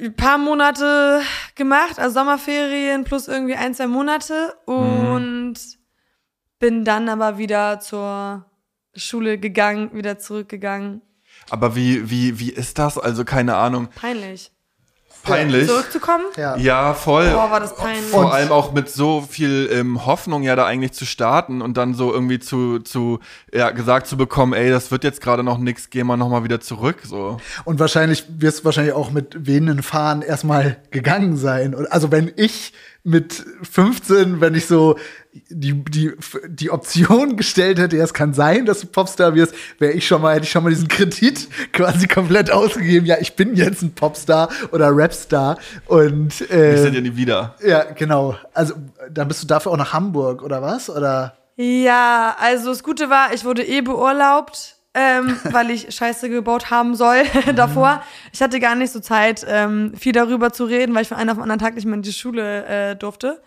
ein 0.00 0.14
paar 0.14 0.38
Monate 0.38 1.20
gemacht, 1.54 1.98
also 1.98 2.14
Sommerferien 2.20 3.04
plus 3.04 3.28
irgendwie 3.28 3.54
ein, 3.56 3.74
zwei 3.74 3.86
Monate 3.88 4.54
und 4.66 5.54
bin 6.58 6.84
dann 6.84 7.08
aber 7.08 7.38
wieder 7.38 7.80
zur 7.80 8.44
Schule 8.94 9.38
gegangen, 9.38 9.90
wieder 9.92 10.18
zurückgegangen. 10.18 11.02
Aber 11.50 11.76
wie, 11.76 12.10
wie, 12.10 12.38
wie 12.38 12.50
ist 12.50 12.78
das? 12.78 12.98
Also 12.98 13.24
keine 13.24 13.56
Ahnung. 13.56 13.88
Peinlich. 13.94 14.50
Peinlich. 15.26 15.66
Zurückzukommen? 15.66 16.24
Ja. 16.36 16.56
Ja, 16.56 16.94
voll. 16.94 17.30
Boah, 17.30 17.50
war 17.50 17.60
das 17.60 17.74
peinlich. 17.74 18.10
Vor 18.10 18.32
allem 18.32 18.52
auch 18.52 18.72
mit 18.72 18.88
so 18.88 19.22
viel 19.22 19.68
ähm, 19.72 20.06
Hoffnung 20.06 20.42
ja 20.42 20.54
da 20.54 20.66
eigentlich 20.66 20.92
zu 20.92 21.04
starten 21.04 21.62
und 21.62 21.76
dann 21.76 21.94
so 21.94 22.12
irgendwie 22.12 22.38
zu, 22.38 22.78
zu 22.78 23.18
ja, 23.52 23.70
gesagt 23.70 24.06
zu 24.06 24.16
bekommen, 24.16 24.52
ey, 24.52 24.70
das 24.70 24.90
wird 24.90 25.04
jetzt 25.04 25.20
gerade 25.20 25.42
noch 25.42 25.58
nix, 25.58 25.90
geh 25.90 26.04
mal 26.04 26.16
nochmal 26.16 26.44
wieder 26.44 26.60
zurück. 26.60 26.98
So. 27.02 27.38
Und 27.64 27.80
wahrscheinlich 27.80 28.24
wirst 28.28 28.60
du 28.60 28.64
wahrscheinlich 28.66 28.94
auch 28.94 29.10
mit 29.10 29.46
wehenden 29.46 29.82
Fahnen 29.82 30.22
erstmal 30.22 30.76
gegangen 30.90 31.36
sein. 31.36 31.74
Und 31.74 31.90
also 31.90 32.12
wenn 32.12 32.32
ich 32.36 32.72
mit 33.06 33.44
15, 33.62 34.40
wenn 34.40 34.54
ich 34.54 34.66
so 34.66 34.98
die, 35.48 35.84
die, 35.84 36.12
die 36.48 36.70
Option 36.70 37.36
gestellt 37.36 37.78
hätte, 37.78 37.96
ja, 37.96 38.04
es 38.04 38.14
kann 38.14 38.34
sein, 38.34 38.66
dass 38.66 38.80
du 38.80 38.86
Popstar 38.86 39.34
wirst, 39.34 39.54
wäre 39.78 39.92
ich 39.92 40.06
schon 40.06 40.22
mal, 40.22 40.34
hätte 40.34 40.44
ich 40.44 40.50
schon 40.50 40.64
mal 40.64 40.70
diesen 40.70 40.88
Kredit 40.88 41.48
quasi 41.72 42.08
komplett 42.08 42.50
ausgegeben. 42.50 43.06
Ja, 43.06 43.16
ich 43.20 43.36
bin 43.36 43.54
jetzt 43.54 43.82
ein 43.82 43.92
Popstar 43.92 44.48
oder 44.72 44.88
Rapstar. 44.90 45.58
Und 45.86 46.40
Ich 46.40 46.50
äh, 46.50 46.76
sind 46.78 46.94
ja 46.94 47.00
nie 47.00 47.16
wieder. 47.16 47.54
ja, 47.64 47.84
genau. 47.84 48.36
Also 48.54 48.74
dann 49.10 49.28
bist 49.28 49.42
du 49.42 49.46
dafür 49.46 49.72
auch 49.72 49.76
nach 49.76 49.92
Hamburg 49.92 50.42
oder 50.42 50.62
was? 50.62 50.90
Oder 50.90 51.36
Ja, 51.56 52.34
also 52.40 52.70
das 52.70 52.82
Gute 52.82 53.08
war, 53.10 53.32
ich 53.34 53.44
wurde 53.44 53.64
eh 53.64 53.82
beurlaubt, 53.82 54.75
ähm, 54.96 55.38
weil 55.52 55.70
ich 55.70 55.94
Scheiße 55.94 56.28
gebaut 56.30 56.70
haben 56.70 56.94
soll 56.96 57.22
davor. 57.54 58.02
Ich 58.32 58.40
hatte 58.40 58.58
gar 58.58 58.74
nicht 58.74 58.92
so 58.92 59.00
Zeit, 59.00 59.44
ähm, 59.48 59.92
viel 59.94 60.12
darüber 60.12 60.52
zu 60.52 60.64
reden, 60.64 60.94
weil 60.94 61.02
ich 61.02 61.08
von 61.08 61.18
einem 61.18 61.30
auf 61.30 61.36
den 61.36 61.42
anderen 61.42 61.60
Tag 61.60 61.74
nicht 61.74 61.84
mehr 61.84 61.94
in 61.94 62.02
die 62.02 62.12
Schule 62.12 62.64
äh, 62.64 62.96
durfte. 62.96 63.42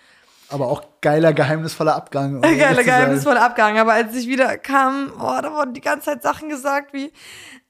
aber 0.49 0.67
auch 0.67 0.83
geiler 1.01 1.33
geheimnisvoller 1.33 1.95
Abgang. 1.95 2.35
um 2.35 2.41
Geiler, 2.59 2.83
geheimnisvoller 2.83 3.41
Abgang. 3.41 3.79
Aber 3.79 3.93
als 3.93 4.15
ich 4.15 4.27
wieder 4.27 4.57
kam, 4.57 5.11
oh, 5.19 5.41
da 5.41 5.51
wurden 5.51 5.73
die 5.73 5.81
ganze 5.81 6.05
Zeit 6.05 6.21
Sachen 6.21 6.49
gesagt 6.49 6.93
wie, 6.93 7.11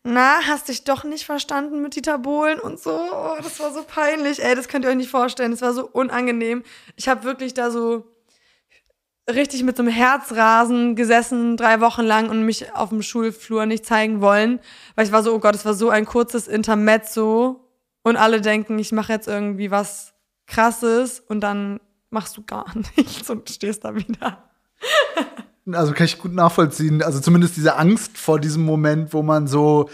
na, 0.04 0.40
hast 0.48 0.70
dich 0.70 0.84
doch 0.84 1.04
nicht 1.04 1.26
verstanden 1.26 1.82
mit 1.82 1.96
Dieter 1.96 2.18
Bohlen 2.18 2.60
und 2.60 2.80
so. 2.80 2.92
Oh, 2.92 3.36
das 3.42 3.60
war 3.60 3.72
so 3.72 3.84
peinlich. 3.84 4.44
Ey, 4.44 4.56
das 4.56 4.68
könnt 4.68 4.86
ihr 4.86 4.90
euch 4.92 4.98
nicht 4.98 5.12
vorstellen. 5.12 5.52
Das 5.52 5.62
war 5.62 5.74
so 5.74 5.88
unangenehm. 5.88 6.64
Ich 6.96 7.08
habe 7.10 7.24
wirklich 7.24 7.54
da 7.54 7.70
so 7.70 8.06
richtig 9.36 9.64
mit 9.64 9.78
so 9.78 9.84
einem 9.84 9.92
Herzrasen 9.92 10.96
gesessen, 10.96 11.58
drei 11.58 11.82
Wochen 11.82 12.04
lang 12.04 12.30
und 12.30 12.44
mich 12.44 12.74
auf 12.76 12.90
dem 12.90 13.02
Schulflur 13.02 13.66
nicht 13.66 13.86
zeigen 13.86 14.22
wollen. 14.22 14.60
Weil 14.96 15.06
ich 15.06 15.12
war 15.12 15.24
so, 15.24 15.34
oh 15.34 15.40
Gott, 15.40 15.56
es 15.56 15.66
war 15.66 15.74
so 15.74 15.90
ein 15.90 16.06
kurzes 16.06 16.48
Intermezzo. 16.48 17.66
Und 18.04 18.18
alle 18.18 18.42
denken, 18.42 18.80
ich 18.80 18.92
mache 18.92 19.14
jetzt 19.14 19.28
irgendwie 19.28 19.72
was 19.72 20.14
Krasses 20.48 21.20
und 21.20 21.42
dann 21.42 21.80
machst 22.10 22.38
du 22.38 22.44
gar 22.44 22.66
nichts 22.98 23.30
und 23.30 23.50
stehst 23.50 23.86
da 23.86 23.96
wieder. 23.96 24.50
Also 25.72 25.94
kann 25.94 26.06
ich 26.06 26.18
gut 26.18 26.34
nachvollziehen. 26.34 27.04
Also 27.04 27.20
zumindest 27.20 27.58
diese 27.58 27.76
Angst 27.76 28.18
vor 28.18 28.40
diesem 28.40 28.64
Moment, 28.64 29.14
wo 29.14 29.22
man 29.22 29.48
so, 29.48 29.90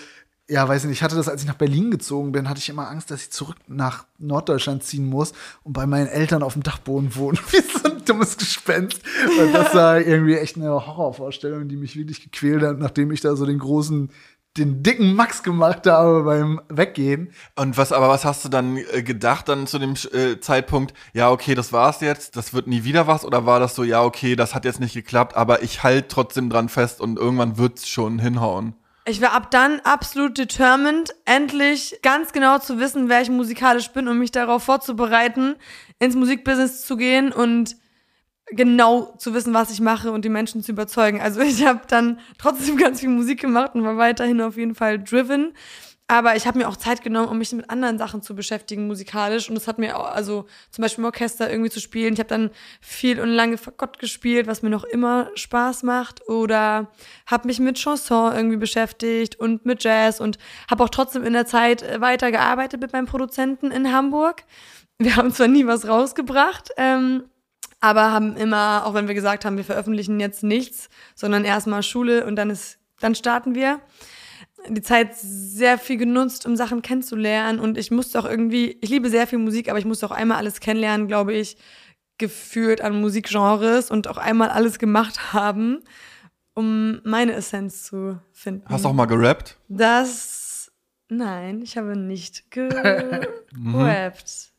ja, 0.48 0.68
weiß 0.68 0.84
nicht, 0.84 0.98
ich 0.98 1.04
hatte 1.04 1.16
das, 1.16 1.28
als 1.28 1.42
ich 1.42 1.48
nach 1.48 1.56
Berlin 1.56 1.90
gezogen 1.90 2.32
bin, 2.32 2.48
hatte 2.48 2.60
ich 2.60 2.70
immer 2.70 2.88
Angst, 2.88 3.10
dass 3.10 3.24
ich 3.24 3.32
zurück 3.32 3.58
nach 3.68 4.06
Norddeutschland 4.20 4.84
ziehen 4.84 5.06
muss 5.08 5.34
und 5.64 5.74
bei 5.74 5.88
meinen 5.88 6.08
Eltern 6.08 6.44
auf 6.44 6.54
dem 6.54 6.62
Dachboden 6.62 7.16
wohne. 7.16 7.40
Wie 7.50 7.62
so 7.62 7.90
ein 7.90 8.06
dummes 8.06 8.38
Gespenst. 8.38 9.02
Und 9.40 9.54
das 9.54 9.74
war 9.74 10.00
irgendwie 10.00 10.38
echt 10.38 10.58
eine 10.58 10.70
Horrorvorstellung, 10.70 11.68
die 11.68 11.78
mich 11.78 11.96
wirklich 11.96 12.22
gequält 12.22 12.62
hat, 12.62 12.78
nachdem 12.78 13.12
ich 13.12 13.22
da 13.22 13.36
so 13.36 13.48
den 13.48 13.58
großen, 13.58 14.12
den 14.56 14.84
dicken 14.84 15.16
Max 15.16 15.42
gemacht 15.42 15.88
habe 15.88 16.24
beim 16.24 16.62
Weggehen. 16.70 17.32
Und 17.56 17.76
was, 17.78 17.92
aber 17.92 18.08
was 18.08 18.24
hast 18.24 18.46
du 18.46 18.50
dann 18.50 18.78
äh, 18.78 19.02
gedacht 19.02 19.50
dann 19.50 19.66
zu 19.66 19.80
dem 19.80 19.96
äh, 20.14 20.40
Zeitpunkt? 20.40 20.94
Ja, 21.14 21.32
okay, 21.32 21.56
das 21.56 21.74
war's 21.74 22.02
jetzt, 22.02 22.36
das 22.36 22.54
wird 22.54 22.68
nie 22.68 22.84
wieder 22.84 23.08
was? 23.08 23.26
Oder 23.26 23.48
war 23.48 23.60
das 23.60 23.74
so, 23.74 23.84
ja, 23.84 24.04
okay, 24.04 24.36
das 24.36 24.54
hat 24.54 24.64
jetzt 24.64 24.80
nicht 24.80 24.94
geklappt, 24.94 25.36
aber 25.36 25.64
ich 25.64 25.82
halt 25.82 26.10
trotzdem 26.10 26.52
dran 26.52 26.70
fest 26.70 27.02
und 27.02 27.18
irgendwann 27.18 27.58
wird's 27.58 27.90
schon 27.90 28.20
hinhauen? 28.20 28.76
Ich 29.08 29.22
war 29.22 29.34
ab 29.34 29.52
dann 29.52 29.82
absolut 29.82 30.36
determined, 30.36 31.14
endlich 31.26 32.00
ganz 32.02 32.34
genau 32.34 32.58
zu 32.58 32.80
wissen, 32.80 33.08
wer 33.08 33.22
ich 33.22 33.30
musikalisch 33.30 33.90
bin 33.90 34.08
und 34.08 34.18
mich 34.18 34.32
darauf 34.32 34.64
vorzubereiten, 34.64 35.56
ins 36.00 36.16
Musikbusiness 36.16 36.86
zu 36.86 36.98
gehen 36.98 37.32
und 37.32 37.76
genau 38.48 39.16
zu 39.18 39.34
wissen, 39.36 39.54
was 39.54 39.72
ich 39.72 39.80
mache 39.80 40.12
und 40.12 40.26
die 40.26 40.30
Menschen 40.30 40.64
zu 40.64 40.72
überzeugen. 40.72 41.22
Also 41.22 41.40
ich 41.42 41.66
habe 41.66 41.82
dann 41.88 42.20
trotzdem 42.40 42.78
ganz 42.78 43.00
viel 43.00 43.10
Musik 43.10 43.42
gemacht 43.42 43.76
und 43.76 43.84
war 43.84 43.98
weiterhin 43.98 44.42
auf 44.42 44.58
jeden 44.58 44.74
Fall 44.74 44.98
driven. 45.04 45.54
Aber 46.08 46.36
ich 46.36 46.46
habe 46.46 46.60
mir 46.60 46.70
auch 46.70 46.78
Zeit 46.78 47.02
genommen, 47.02 47.30
um 47.30 47.40
mich 47.40 47.52
mit 47.52 47.68
anderen 47.72 47.98
Sachen 47.98 48.22
zu 48.22 48.36
beschäftigen, 48.36 48.86
musikalisch. 48.86 49.50
Und 49.50 49.56
es 49.56 49.68
hat 49.68 49.80
mir 49.80 49.98
auch, 49.98 50.06
also 50.06 50.46
zum 50.70 50.84
Beispiel 50.84 51.02
im 51.02 51.06
Orchester 51.06 51.50
irgendwie 51.50 51.72
zu 51.72 51.80
spielen. 51.80 52.14
Ich 52.14 52.20
habe 52.20 52.30
dann 52.30 52.52
viel 52.80 53.20
und 53.20 53.30
lange 53.30 53.58
Fagott 53.58 53.98
gespielt, 53.98 54.46
was 54.46 54.62
mir 54.62 54.70
noch 54.70 54.84
immer 54.84 55.32
Spaß 55.34 55.82
macht. 55.82 56.28
Oder 56.30 56.92
habe 57.26 57.48
mich 57.48 57.60
mit 57.60 57.78
Chanson 57.78 58.36
irgendwie 58.36 58.58
beschäftigt 58.58 59.40
und 59.40 59.66
mit 59.66 59.84
Jazz 59.84 60.20
und 60.20 60.38
habe 60.70 60.84
auch 60.84 60.90
trotzdem 60.90 61.24
in 61.24 61.34
der 61.34 61.48
Zeit 61.48 61.82
äh, 61.82 62.00
weitergearbeitet 62.02 62.82
mit 62.82 62.94
meinem 62.94 63.08
Produzenten 63.08 63.72
in 63.72 63.92
Hamburg. 63.92 64.44
Wir 65.00 65.16
haben 65.16 65.32
zwar 65.32 65.48
nie 65.48 65.66
was 65.66 65.88
rausgebracht, 65.88 66.70
ähm, 66.78 67.24
aber 67.80 68.12
haben 68.12 68.38
immer, 68.38 68.86
auch 68.86 68.94
wenn 68.94 69.08
wir 69.08 69.16
gesagt 69.16 69.44
haben, 69.44 69.58
wir 69.58 69.66
veröffentlichen 69.66 70.20
jetzt 70.20 70.44
nichts, 70.44 70.88
sondern 71.16 71.46
erstmal 71.46 71.82
Schule 71.82 72.26
und 72.28 72.36
dann 72.36 72.52
ist, 72.52 72.78
dann 73.00 73.16
starten 73.16 73.56
wir 73.56 73.82
die 74.70 74.82
Zeit 74.82 75.16
sehr 75.16 75.78
viel 75.78 75.98
genutzt, 75.98 76.46
um 76.46 76.56
Sachen 76.56 76.82
kennenzulernen. 76.82 77.60
Und 77.60 77.78
ich 77.78 77.92
musste 77.92 78.20
auch 78.20 78.26
irgendwie, 78.26 78.78
ich 78.82 78.90
liebe 78.90 79.10
sehr 79.10 79.28
viel 79.28 79.40
Musik, 79.40 79.70
aber 79.70 79.80
ich 79.80 79.86
musste 79.86 80.06
auch 80.06 80.12
einmal 80.12 80.38
alles 80.38 80.60
kennenlernen, 80.60 81.08
glaube 81.08 81.34
ich, 81.34 81.58
gefühlt 82.18 82.82
an 82.82 83.00
Musikgenres 83.02 83.92
und 83.92 84.08
auch 84.08 84.18
einmal 84.18 84.50
alles 84.50 84.80
gemacht 84.80 85.34
haben, 85.34 85.84
um 86.54 87.02
meine 87.04 87.34
Essenz 87.34 87.84
zu 87.84 88.20
finden. 88.32 88.64
Hast 88.70 88.86
du 88.86 88.90
auch 88.90 88.94
mal 88.94 89.06
gerappt? 89.06 89.58
Das, 89.68 90.72
nein, 91.10 91.62
ich 91.62 91.78
habe 91.78 91.98
nicht 91.98 92.50
gerappt. 93.56 94.52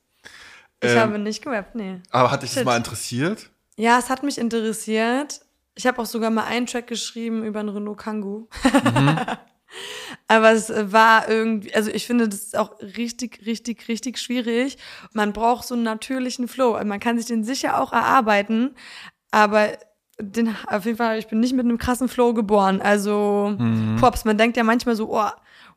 Ich 0.83 0.91
Ähm, 0.91 0.99
habe 0.99 1.19
nicht 1.19 1.43
gerappt, 1.43 1.75
nee. 1.75 2.01
Aber 2.11 2.31
hat 2.31 2.43
dich 2.43 2.51
das 2.51 2.59
Shit. 2.59 2.67
mal 2.67 2.77
interessiert? 2.77 3.51
Ja, 3.79 3.99
es 3.99 4.11
hat 4.11 4.23
mich 4.23 4.37
interessiert. 4.39 5.41
Ich 5.75 5.87
habe 5.87 6.01
auch 6.01 6.07
sogar 6.07 6.31
mal 6.31 6.45
einen 6.45 6.67
Track 6.67 6.87
geschrieben 6.87 7.45
über 7.45 7.61
einen 7.61 7.69
Renault 7.71 7.99
Kangoo. 7.99 8.49
Aber 10.29 10.53
es 10.53 10.71
war 10.71 11.29
irgendwie, 11.29 11.75
also 11.75 11.91
ich 11.91 12.07
finde, 12.07 12.29
das 12.29 12.41
ist 12.45 12.59
auch 12.59 12.81
richtig, 12.81 13.45
richtig, 13.47 13.89
richtig 13.89 14.19
schwierig. 14.19 14.79
Man 15.13 15.33
braucht 15.33 15.67
so 15.67 15.75
einen 15.75 15.83
natürlichen 15.83 16.49
Flow. 16.49 16.75
Also 16.75 16.87
Man 16.87 17.01
kann 17.01 17.19
sich 17.19 17.27
den 17.27 17.45
sicher 17.45 17.81
auch 17.81 17.93
erarbeiten, 17.93 18.75
aber 19.31 19.73
den, 20.19 20.55
auf 20.69 20.85
jeden 20.87 20.97
Fall, 20.97 21.19
ich 21.19 21.27
bin 21.27 21.41
nicht 21.41 21.55
mit 21.55 21.67
einem 21.67 21.79
krassen 21.79 22.09
Flow 22.09 22.33
geboren. 22.33 22.81
Also, 22.81 23.57
Pops, 24.01 24.25
man 24.25 24.39
denkt 24.39 24.57
ja 24.57 24.65
manchmal 24.65 24.97
so, 24.97 25.15
oh, 25.15 25.29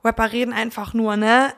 Rapper 0.03 0.31
reden 0.31 0.53
einfach 0.53 0.93
nur, 0.93 1.17
ne? 1.17 1.53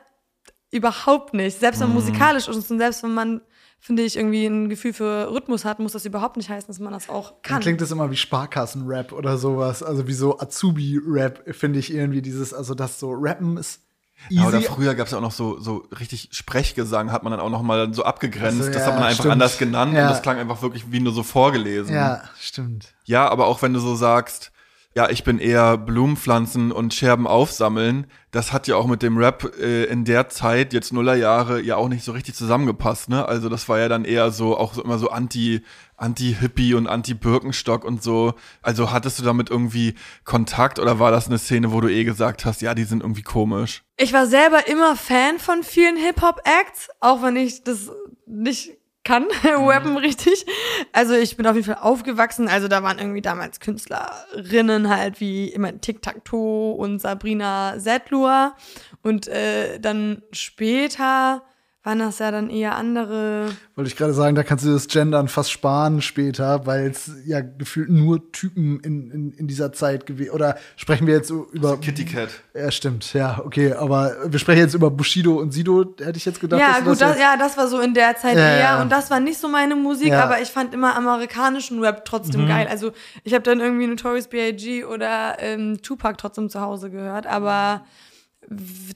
Überhaupt 0.71 1.33
nicht. 1.33 1.59
Selbst 1.59 1.81
wenn 1.81 1.89
man 1.89 1.97
musikalisch 1.97 2.47
ist 2.47 2.71
und 2.71 2.77
selbst 2.77 3.03
wenn 3.03 3.13
man, 3.13 3.41
finde 3.83 4.03
ich, 4.03 4.15
irgendwie 4.15 4.45
ein 4.45 4.69
Gefühl 4.69 4.93
für 4.93 5.31
Rhythmus 5.33 5.65
hat, 5.65 5.79
muss 5.79 5.91
das 5.93 6.05
überhaupt 6.05 6.37
nicht 6.37 6.49
heißen, 6.49 6.67
dass 6.67 6.79
man 6.79 6.93
das 6.93 7.09
auch 7.09 7.31
Dann 7.31 7.41
kann. 7.41 7.61
klingt 7.61 7.81
das 7.81 7.89
immer 7.91 8.09
wie 8.11 8.15
Sparkassen-Rap 8.15 9.11
oder 9.11 9.37
sowas. 9.39 9.81
Also 9.83 10.07
wie 10.07 10.13
so 10.13 10.39
Azubi-Rap, 10.39 11.55
finde 11.55 11.79
ich 11.79 11.93
irgendwie 11.93 12.21
dieses, 12.21 12.53
also 12.53 12.75
das 12.75 12.99
so 12.99 13.11
Rappen 13.11 13.57
ist 13.57 13.81
easy. 14.29 14.39
Ja, 14.41 14.47
oder 14.47 14.61
früher 14.61 14.93
gab 14.95 15.07
es 15.07 15.11
ja 15.13 15.17
auch 15.17 15.21
noch 15.23 15.31
so, 15.31 15.59
so 15.59 15.87
richtig 15.99 16.29
Sprechgesang, 16.31 17.11
hat 17.11 17.23
man 17.23 17.31
dann 17.31 17.39
auch 17.39 17.49
noch 17.49 17.63
mal 17.63 17.91
so 17.93 18.03
abgegrenzt. 18.03 18.59
Ach 18.61 18.65
so, 18.65 18.71
das 18.71 18.81
ja, 18.83 18.87
hat 18.87 18.93
man 18.95 19.03
einfach 19.03 19.15
stimmt. 19.23 19.31
anders 19.33 19.57
genannt 19.57 19.93
Ja. 19.93 20.03
und 20.03 20.09
das 20.11 20.21
klang 20.21 20.37
einfach 20.37 20.61
wirklich 20.61 20.91
wie 20.91 20.99
nur 20.99 21.11
so 21.13 21.23
vorgelesen. 21.23 21.93
ja, 21.95 22.21
stimmt. 22.39 22.93
Ja, 23.05 23.27
aber 23.29 23.47
auch 23.47 23.61
wenn 23.63 23.73
du 23.73 23.79
so 23.79 23.95
sagst, 23.95 24.51
ja, 24.93 25.09
ich 25.09 25.23
bin 25.23 25.39
eher 25.39 25.77
Blumenpflanzen 25.77 26.71
und 26.71 26.93
Scherben 26.93 27.25
aufsammeln, 27.25 28.07
das 28.31 28.51
hat 28.51 28.67
ja 28.67 28.75
auch 28.75 28.87
mit 28.87 29.01
dem 29.01 29.17
Rap 29.17 29.57
äh, 29.57 29.85
in 29.85 30.03
der 30.03 30.27
Zeit, 30.27 30.73
jetzt 30.73 30.91
Nullerjahre, 30.91 31.61
ja 31.61 31.77
auch 31.77 31.87
nicht 31.87 32.03
so 32.03 32.11
richtig 32.11 32.35
zusammengepasst, 32.35 33.09
ne? 33.09 33.25
Also 33.25 33.47
das 33.47 33.69
war 33.69 33.79
ja 33.79 33.87
dann 33.87 34.03
eher 34.03 34.31
so, 34.31 34.57
auch 34.57 34.73
so 34.73 34.83
immer 34.83 34.99
so 34.99 35.09
anti, 35.09 35.61
anti-Hippie 35.95 36.73
und 36.73 36.87
anti-Birkenstock 36.87 37.85
und 37.85 38.03
so. 38.03 38.33
Also 38.61 38.91
hattest 38.91 39.19
du 39.19 39.23
damit 39.23 39.49
irgendwie 39.49 39.95
Kontakt 40.25 40.77
oder 40.77 40.99
war 40.99 41.11
das 41.11 41.27
eine 41.27 41.37
Szene, 41.37 41.71
wo 41.71 41.79
du 41.79 41.89
eh 41.89 42.03
gesagt 42.03 42.43
hast, 42.43 42.61
ja, 42.61 42.73
die 42.73 42.83
sind 42.83 43.01
irgendwie 43.01 43.21
komisch? 43.21 43.83
Ich 43.97 44.11
war 44.11 44.27
selber 44.27 44.67
immer 44.67 44.97
Fan 44.97 45.39
von 45.39 45.63
vielen 45.63 45.95
Hip-Hop-Acts, 45.95 46.89
auch 46.99 47.21
wenn 47.21 47.37
ich 47.37 47.63
das 47.63 47.91
nicht 48.25 48.71
kann, 49.11 49.27
rappen 49.43 49.97
richtig. 49.97 50.45
Also 50.93 51.13
ich 51.13 51.35
bin 51.35 51.45
auf 51.45 51.55
jeden 51.55 51.65
Fall 51.65 51.81
aufgewachsen. 51.81 52.47
Also 52.47 52.69
da 52.69 52.81
waren 52.81 52.97
irgendwie 52.97 53.21
damals 53.21 53.59
Künstlerinnen 53.59 54.89
halt 54.89 55.19
wie 55.19 55.49
immer 55.49 55.79
Tic-Tac-Toe 55.79 56.73
und 56.75 56.99
Sabrina 56.99 57.77
Settlur. 57.77 58.55
Und 59.03 59.27
äh, 59.27 59.79
dann 59.79 60.21
später 60.31 61.43
waren 61.83 61.97
das 61.97 62.19
ja 62.19 62.29
dann 62.29 62.51
eher 62.51 62.75
andere. 62.75 63.47
Wollte 63.75 63.87
ich 63.89 63.95
gerade 63.97 64.13
sagen, 64.13 64.35
da 64.35 64.43
kannst 64.43 64.63
du 64.65 64.71
das 64.71 64.87
Gendern 64.87 65.27
fast 65.27 65.51
sparen 65.51 66.01
später, 66.03 66.67
weil 66.67 66.91
es 66.91 67.09
ja 67.25 67.39
gefühlt 67.41 67.89
nur 67.89 68.31
Typen 68.31 68.79
in, 68.81 69.09
in, 69.09 69.31
in 69.31 69.47
dieser 69.47 69.73
Zeit 69.73 70.05
gewesen. 70.05 70.29
Oder 70.31 70.57
sprechen 70.75 71.07
wir 71.07 71.15
jetzt 71.15 71.31
über. 71.31 71.77
Kitty 71.77 72.05
Cat. 72.05 72.29
Ja, 72.53 72.69
stimmt, 72.69 73.13
ja, 73.13 73.41
okay. 73.43 73.73
Aber 73.73 74.15
wir 74.27 74.37
sprechen 74.37 74.59
jetzt 74.59 74.75
über 74.75 74.91
Bushido 74.91 75.33
und 75.39 75.53
Sido, 75.53 75.95
hätte 75.99 76.17
ich 76.17 76.25
jetzt 76.25 76.39
gedacht. 76.39 76.59
Ja, 76.61 76.79
gut, 76.81 77.01
das, 77.01 77.11
jetzt- 77.11 77.19
ja, 77.19 77.35
das 77.35 77.57
war 77.57 77.67
so 77.67 77.79
in 77.79 77.95
der 77.95 78.15
Zeit 78.15 78.35
Ja, 78.37 78.41
eher. 78.47 78.59
ja. 78.59 78.81
Und 78.83 78.91
das 78.91 79.09
war 79.09 79.19
nicht 79.19 79.39
so 79.39 79.47
meine 79.47 79.75
Musik, 79.75 80.09
Ja. 80.09 80.23
aber 80.23 80.39
ich 80.39 80.49
fand 80.49 80.75
immer 80.75 80.95
amerikanischen 80.95 81.79
Rap 81.83 81.97
Mhm. 81.97 82.01
trotzdem 82.05 82.47
geil. 82.47 82.67
Also 82.69 82.91
ich 83.23 83.33
habe 83.33 83.43
dann 83.43 83.59
irgendwie 83.59 83.87
Notorious 83.87 84.27
B.I.G. 84.27 84.85
oder 84.85 85.37
ähm, 85.39 85.81
Tupac 85.81 86.17
trotzdem 86.19 86.47
zu 86.49 86.61
Hause 86.61 86.91
gehört, 86.91 87.25
aber 87.25 87.85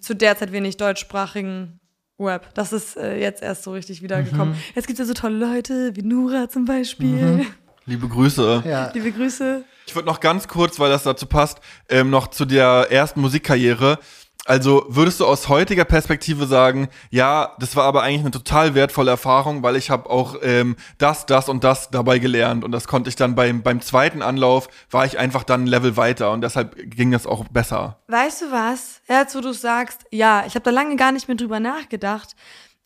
zu 0.02 0.14
der 0.16 0.38
Zeit 0.38 0.52
wenig 0.52 0.78
deutschsprachigen 0.78 1.80
Rap. 2.20 2.54
Das 2.54 2.72
ist 2.74 2.98
äh, 2.98 3.18
jetzt 3.20 3.42
erst 3.42 3.64
so 3.64 3.72
richtig 3.72 4.02
wiedergekommen. 4.02 4.54
Mhm. 4.54 4.62
Jetzt 4.74 4.88
gibt 4.88 5.00
es 5.00 5.08
ja 5.08 5.14
so 5.14 5.20
tolle 5.20 5.38
Leute 5.38 5.96
wie 5.96 6.02
Nura 6.02 6.50
zum 6.50 6.66
Beispiel. 6.66 7.46
Liebe 7.86 8.08
Grüße. 8.08 8.64
Ja. 8.66 8.92
Liebe 8.94 9.12
Grüße. 9.12 9.64
Ich 9.86 9.94
würde 9.96 10.08
noch 10.08 10.20
ganz 10.20 10.48
kurz, 10.48 10.80
weil 10.80 10.90
das 10.90 11.04
dazu 11.04 11.28
passt, 11.28 11.60
ähm, 11.88 12.10
noch 12.10 12.28
zu 12.28 12.46
der 12.46 12.88
ersten 12.90 13.22
Musikkarriere. 13.22 14.00
Also 14.48 14.86
würdest 14.90 15.20
du 15.20 15.26
aus 15.26 15.50
heutiger 15.50 15.86
Perspektive 15.86 16.46
sagen, 16.46 16.88
ja, 17.10 17.56
das 17.60 17.76
war 17.76 17.86
aber 17.86 18.04
eigentlich 18.04 18.22
eine 18.22 18.32
total 18.32 18.76
wertvolle 18.76 19.10
Erfahrung, 19.10 19.64
weil 19.64 19.76
ich 19.76 19.90
habe 19.90 20.08
auch 20.08 20.36
ähm, 20.44 20.76
das, 21.00 21.26
das 21.26 21.50
und 21.50 21.64
das 21.64 21.90
dabei 21.90 22.20
gelernt 22.20 22.64
und 22.64 22.72
das 22.72 22.88
konnte 22.88 23.10
ich 23.10 23.16
dann 23.16 23.34
beim, 23.34 23.64
beim 23.64 23.82
zweiten 23.82 24.22
Anlauf, 24.22 24.68
war 24.92 25.04
ich 25.04 25.18
einfach 25.18 25.44
dann 25.44 25.64
ein 25.64 25.68
Level 25.68 25.98
weiter 25.98 26.32
und 26.32 26.42
deshalb 26.42 26.76
ging 26.78 27.10
das 27.10 27.26
auch 27.26 27.46
besser. 27.48 28.00
Weißt 28.08 28.44
du 28.44 28.52
was? 28.52 29.02
Jetzt, 29.08 29.36
wo 29.36 29.42
du 29.42 29.52
sagst, 29.52 30.06
ja, 30.12 30.44
ich 30.46 30.54
habe 30.54 30.64
da 30.64 30.70
lange 30.70 30.96
gar 30.96 31.12
nicht 31.12 31.28
mehr 31.28 31.38
drüber 31.38 31.60
nachgedacht, 31.60 32.36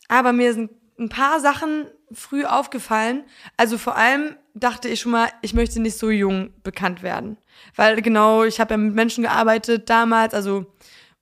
aber 0.08 0.32
mir 0.32 0.54
sind 0.54 0.70
ein 0.98 1.10
paar 1.10 1.40
Sachen 1.40 1.86
früh 2.10 2.46
aufgefallen. 2.46 3.24
Also 3.58 3.76
vor 3.76 3.96
allem 3.96 4.34
dachte 4.54 4.88
ich 4.88 5.00
schon 5.00 5.12
mal, 5.12 5.28
ich 5.42 5.52
möchte 5.52 5.80
nicht 5.80 5.98
so 5.98 6.08
jung 6.10 6.54
bekannt 6.62 7.02
werden. 7.02 7.36
Weil 7.76 8.00
genau, 8.00 8.44
ich 8.44 8.60
habe 8.60 8.74
ja 8.74 8.78
mit 8.78 8.94
Menschen 8.94 9.24
gearbeitet 9.24 9.90
damals, 9.90 10.32
also 10.32 10.66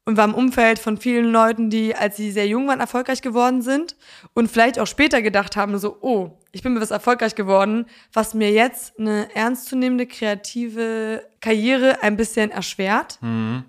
und 0.08 0.16
war 0.16 0.24
im 0.24 0.32
Umfeld 0.32 0.78
von 0.78 0.96
vielen 0.96 1.30
Leuten, 1.30 1.68
die, 1.68 1.94
als 1.94 2.16
sie 2.16 2.30
sehr 2.30 2.46
jung 2.46 2.66
waren, 2.66 2.80
erfolgreich 2.80 3.20
geworden 3.20 3.60
sind 3.60 3.94
und 4.32 4.50
vielleicht 4.50 4.78
auch 4.78 4.86
später 4.86 5.20
gedacht 5.20 5.54
haben, 5.54 5.76
so, 5.76 5.98
oh, 6.00 6.30
ich 6.50 6.62
bin 6.62 6.72
mir 6.72 6.80
was 6.80 6.90
erfolgreich 6.90 7.34
geworden, 7.34 7.84
was 8.14 8.32
mir 8.32 8.50
jetzt 8.50 8.98
eine 8.98 9.28
ernstzunehmende 9.36 10.06
kreative 10.06 11.28
Karriere 11.42 12.02
ein 12.02 12.16
bisschen 12.16 12.50
erschwert, 12.50 13.18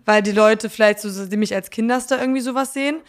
weil 0.05 0.23
die 0.23 0.31
Leute 0.31 0.69
vielleicht 0.69 1.01
so, 1.01 1.25
die 1.25 1.35
mich 1.35 1.53
als 1.53 1.71
Kinderstar 1.71 2.21
irgendwie 2.21 2.39
sowas 2.39 2.71
sehen. 2.71 3.01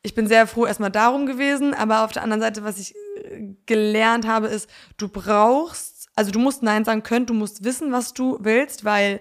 Ich 0.00 0.14
bin 0.14 0.26
sehr 0.26 0.46
froh 0.46 0.64
erstmal 0.64 0.90
darum 0.90 1.26
gewesen, 1.26 1.74
aber 1.74 2.06
auf 2.06 2.12
der 2.12 2.22
anderen 2.22 2.40
Seite, 2.40 2.64
was 2.64 2.78
ich 2.78 2.94
äh, 2.94 3.48
gelernt 3.66 4.26
habe, 4.26 4.46
ist, 4.46 4.70
du 4.96 5.08
brauchst, 5.08 6.08
also 6.14 6.30
du 6.30 6.38
musst 6.38 6.62
Nein 6.62 6.86
sagen 6.86 7.02
können, 7.02 7.26
du 7.26 7.34
musst 7.34 7.64
wissen, 7.64 7.92
was 7.92 8.14
du 8.14 8.38
willst, 8.40 8.86
weil 8.86 9.20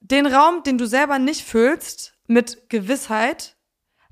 den 0.00 0.26
Raum, 0.26 0.62
den 0.62 0.76
du 0.76 0.86
selber 0.86 1.18
nicht 1.18 1.42
füllst, 1.42 2.17
mit 2.28 2.68
Gewissheit, 2.68 3.56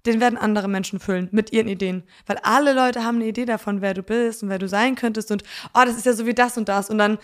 den 0.07 0.21
werden 0.21 0.39
andere 0.39 0.69
Menschen 0.69 1.01
füllen 1.01 1.29
mit 1.33 1.53
ihren 1.53 1.69
Ideen. 1.69 2.05
Weil 2.27 2.39
alle 2.43 2.73
Leute 2.73 3.05
haben 3.05 3.17
eine 3.17 3.27
Idee 3.27 3.45
davon, 3.45 3.81
wer 3.81 3.95
du 3.95 4.03
bist 4.03 4.43
und 4.43 4.49
wer 4.49 4.59
du 4.59 4.69
sein 4.69 4.95
könntest 4.95 5.31
und, 5.31 5.43
oh, 5.75 5.83
das 5.85 5.97
ist 5.97 6.07
ja 6.07 6.13
so 6.13 6.27
wie 6.27 6.35
das 6.35 6.57
und 6.57 6.69
das. 6.69 6.91
Und 6.91 6.99
dann 6.99 7.19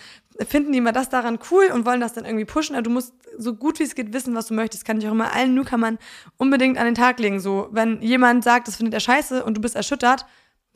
finden 0.46 0.72
die 0.72 0.78
immer 0.78 0.92
das 0.92 1.08
daran 1.08 1.38
cool 1.50 1.66
und 1.72 1.86
wollen 1.86 2.00
das 2.00 2.12
dann 2.12 2.24
irgendwie 2.24 2.44
pushen. 2.44 2.74
Aber 2.74 2.82
du 2.82 2.90
musst 2.90 3.14
so 3.38 3.54
gut 3.54 3.78
wie 3.78 3.84
es 3.84 3.94
geht 3.94 4.12
wissen, 4.12 4.34
was 4.34 4.46
du 4.46 4.54
möchtest. 4.54 4.84
Kann 4.84 4.98
ich 4.98 5.06
auch 5.06 5.12
immer 5.12 5.32
allen 5.32 5.54
Newcomern 5.54 5.98
unbedingt 6.36 6.76
an 6.78 6.84
den 6.84 6.94
Tag 6.94 7.18
legen. 7.20 7.40
So, 7.40 7.68
wenn 7.70 8.02
jemand 8.02 8.44
sagt, 8.44 8.68
das 8.68 8.76
findet 8.76 8.94
er 8.94 9.00
scheiße 9.00 9.44
und 9.44 9.56
du 9.56 9.60
bist 9.60 9.76
erschüttert, 9.76 10.26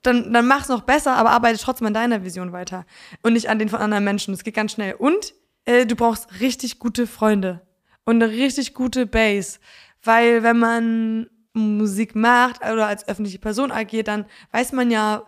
dann, 0.03 0.33
dann 0.33 0.47
mach's 0.47 0.69
noch 0.69 0.83
besser, 0.83 1.17
aber 1.17 1.31
arbeite 1.31 1.59
trotzdem 1.59 1.89
an 1.89 1.95
deiner 1.95 2.25
Vision 2.25 2.53
weiter. 2.53 2.87
Und 3.23 3.33
nicht 3.33 3.51
an 3.51 3.59
den 3.59 3.69
von 3.69 3.81
anderen 3.81 4.05
Menschen. 4.05 4.33
Das 4.33 4.45
geht 4.45 4.55
ganz 4.55 4.73
schnell. 4.73 4.95
Und 4.95 5.35
äh, 5.65 5.87
du 5.87 5.97
brauchst 5.97 6.41
richtig 6.41 6.79
gute 6.79 7.07
Freunde 7.07 7.63
und 8.05 8.23
eine 8.23 8.33
richtig 8.33 8.73
gute 8.73 9.07
Base. 9.07 9.59
Weil 10.07 10.43
wenn 10.43 10.59
man 10.59 11.27
Musik 11.53 12.15
macht 12.15 12.61
oder 12.61 12.87
als 12.87 13.09
öffentliche 13.09 13.39
Person 13.39 13.73
agiert, 13.73 14.09
dann 14.09 14.27
weiß 14.53 14.73
man 14.73 14.91
ja 14.91 15.25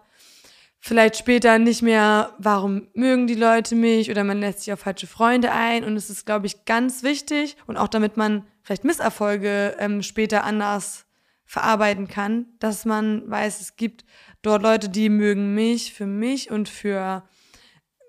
vielleicht 0.80 1.16
später 1.16 1.58
nicht 1.58 1.82
mehr, 1.82 2.34
warum 2.38 2.88
mögen 2.94 3.26
die 3.26 3.34
Leute 3.34 3.74
mich 3.74 4.10
oder 4.10 4.24
man 4.24 4.40
lässt 4.40 4.60
sich 4.60 4.72
auf 4.72 4.80
falsche 4.80 5.06
Freunde 5.06 5.52
ein. 5.52 5.84
Und 5.84 5.96
es 5.96 6.10
ist, 6.10 6.26
glaube 6.26 6.46
ich, 6.46 6.64
ganz 6.64 7.02
wichtig 7.02 7.56
und 7.66 7.76
auch 7.76 7.88
damit 7.88 8.16
man 8.16 8.46
vielleicht 8.62 8.84
Misserfolge 8.84 9.76
ähm, 9.78 10.02
später 10.02 10.44
anders 10.44 11.06
verarbeiten 11.44 12.08
kann, 12.08 12.46
dass 12.58 12.84
man 12.84 13.28
weiß, 13.28 13.60
es 13.60 13.76
gibt 13.76 14.04
dort 14.42 14.62
Leute, 14.62 14.90
die 14.90 15.08
mögen 15.08 15.54
mich 15.54 15.94
für 15.94 16.06
mich 16.06 16.50
und 16.50 16.68
für 16.68 17.26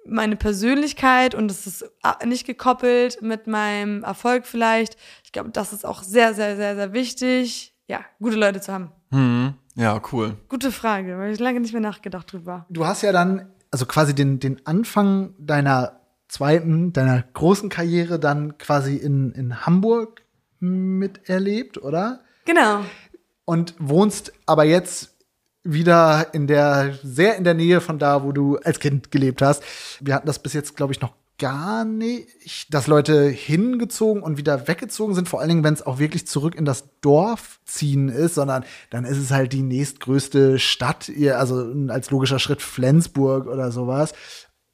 meine 0.10 0.36
Persönlichkeit 0.36 1.36
und 1.36 1.50
es 1.52 1.66
ist 1.68 1.86
a- 2.04 2.24
nicht 2.26 2.46
gekoppelt 2.46 3.22
mit 3.22 3.48
meinem 3.48 4.04
Erfolg 4.04 4.46
vielleicht. 4.46 4.98
Ich 5.24 5.32
glaube, 5.32 5.50
das 5.52 5.74
ist 5.74 5.86
auch 5.86 6.04
sehr, 6.04 6.34
sehr, 6.34 6.56
sehr, 6.56 6.76
sehr 6.76 6.94
wichtig, 6.94 7.74
ja, 7.88 8.02
gute 8.20 8.36
Leute 8.36 8.62
zu 8.62 8.72
haben. 8.74 8.92
Hm. 9.12 9.54
Ja, 9.76 10.02
cool. 10.12 10.36
Gute 10.50 10.72
Frage, 10.72 11.18
weil 11.18 11.32
ich 11.32 11.40
lange 11.40 11.60
nicht 11.62 11.72
mehr 11.74 11.82
nachgedacht 11.82 12.32
drüber. 12.34 12.66
Du 12.70 12.86
hast 12.86 13.02
ja 13.02 13.12
dann, 13.12 13.50
also 13.72 13.86
quasi 13.86 14.14
den, 14.14 14.40
den 14.40 14.66
Anfang 14.66 15.34
deiner 15.40 16.02
zweiten, 16.28 16.92
deiner 16.94 17.24
großen 17.34 17.70
Karriere 17.70 18.20
dann 18.20 18.58
quasi 18.58 18.96
in, 18.98 19.32
in 19.32 19.66
Hamburg 19.66 20.22
miterlebt, 20.60 21.82
oder? 21.82 22.22
Genau. 22.46 22.82
Und 23.46 23.74
wohnst 23.80 24.34
aber 24.46 24.64
jetzt 24.64 25.16
wieder 25.74 26.34
in 26.34 26.48
der, 26.48 26.98
sehr 27.04 27.38
in 27.38 27.44
der 27.44 27.54
Nähe 27.54 27.82
von 27.82 28.00
da, 28.00 28.24
wo 28.24 28.32
du 28.32 28.58
als 28.58 28.80
Kind 28.80 29.12
gelebt 29.12 29.42
hast. 29.42 29.64
Wir 30.00 30.16
hatten 30.16 30.28
das 30.28 30.40
bis 30.40 30.54
jetzt, 30.54 30.76
glaube 30.76 30.94
ich, 30.94 31.02
noch 31.02 31.14
gar 31.40 31.86
nicht, 31.86 32.74
dass 32.74 32.88
Leute 32.88 33.30
hingezogen 33.30 34.22
und 34.22 34.38
wieder 34.38 34.68
weggezogen 34.68 35.16
sind, 35.16 35.30
vor 35.30 35.40
allen 35.40 35.50
Dingen, 35.50 35.64
wenn 35.64 35.74
es 35.74 35.86
auch 35.86 35.98
wirklich 35.98 36.28
zurück 36.28 36.54
in 36.54 36.66
das 36.66 36.84
Dorf 37.02 37.60
ziehen 37.66 38.10
ist, 38.10 38.36
sondern 38.36 38.66
dann 38.90 39.06
ist 39.06 39.18
es 39.18 39.32
halt 39.32 39.54
die 39.54 39.62
nächstgrößte 39.62 40.60
Stadt, 40.60 41.10
also 41.34 41.74
als 41.88 42.12
logischer 42.12 42.40
Schritt 42.40 42.62
Flensburg 42.62 43.48
oder 43.48 43.72
sowas. 43.72 44.14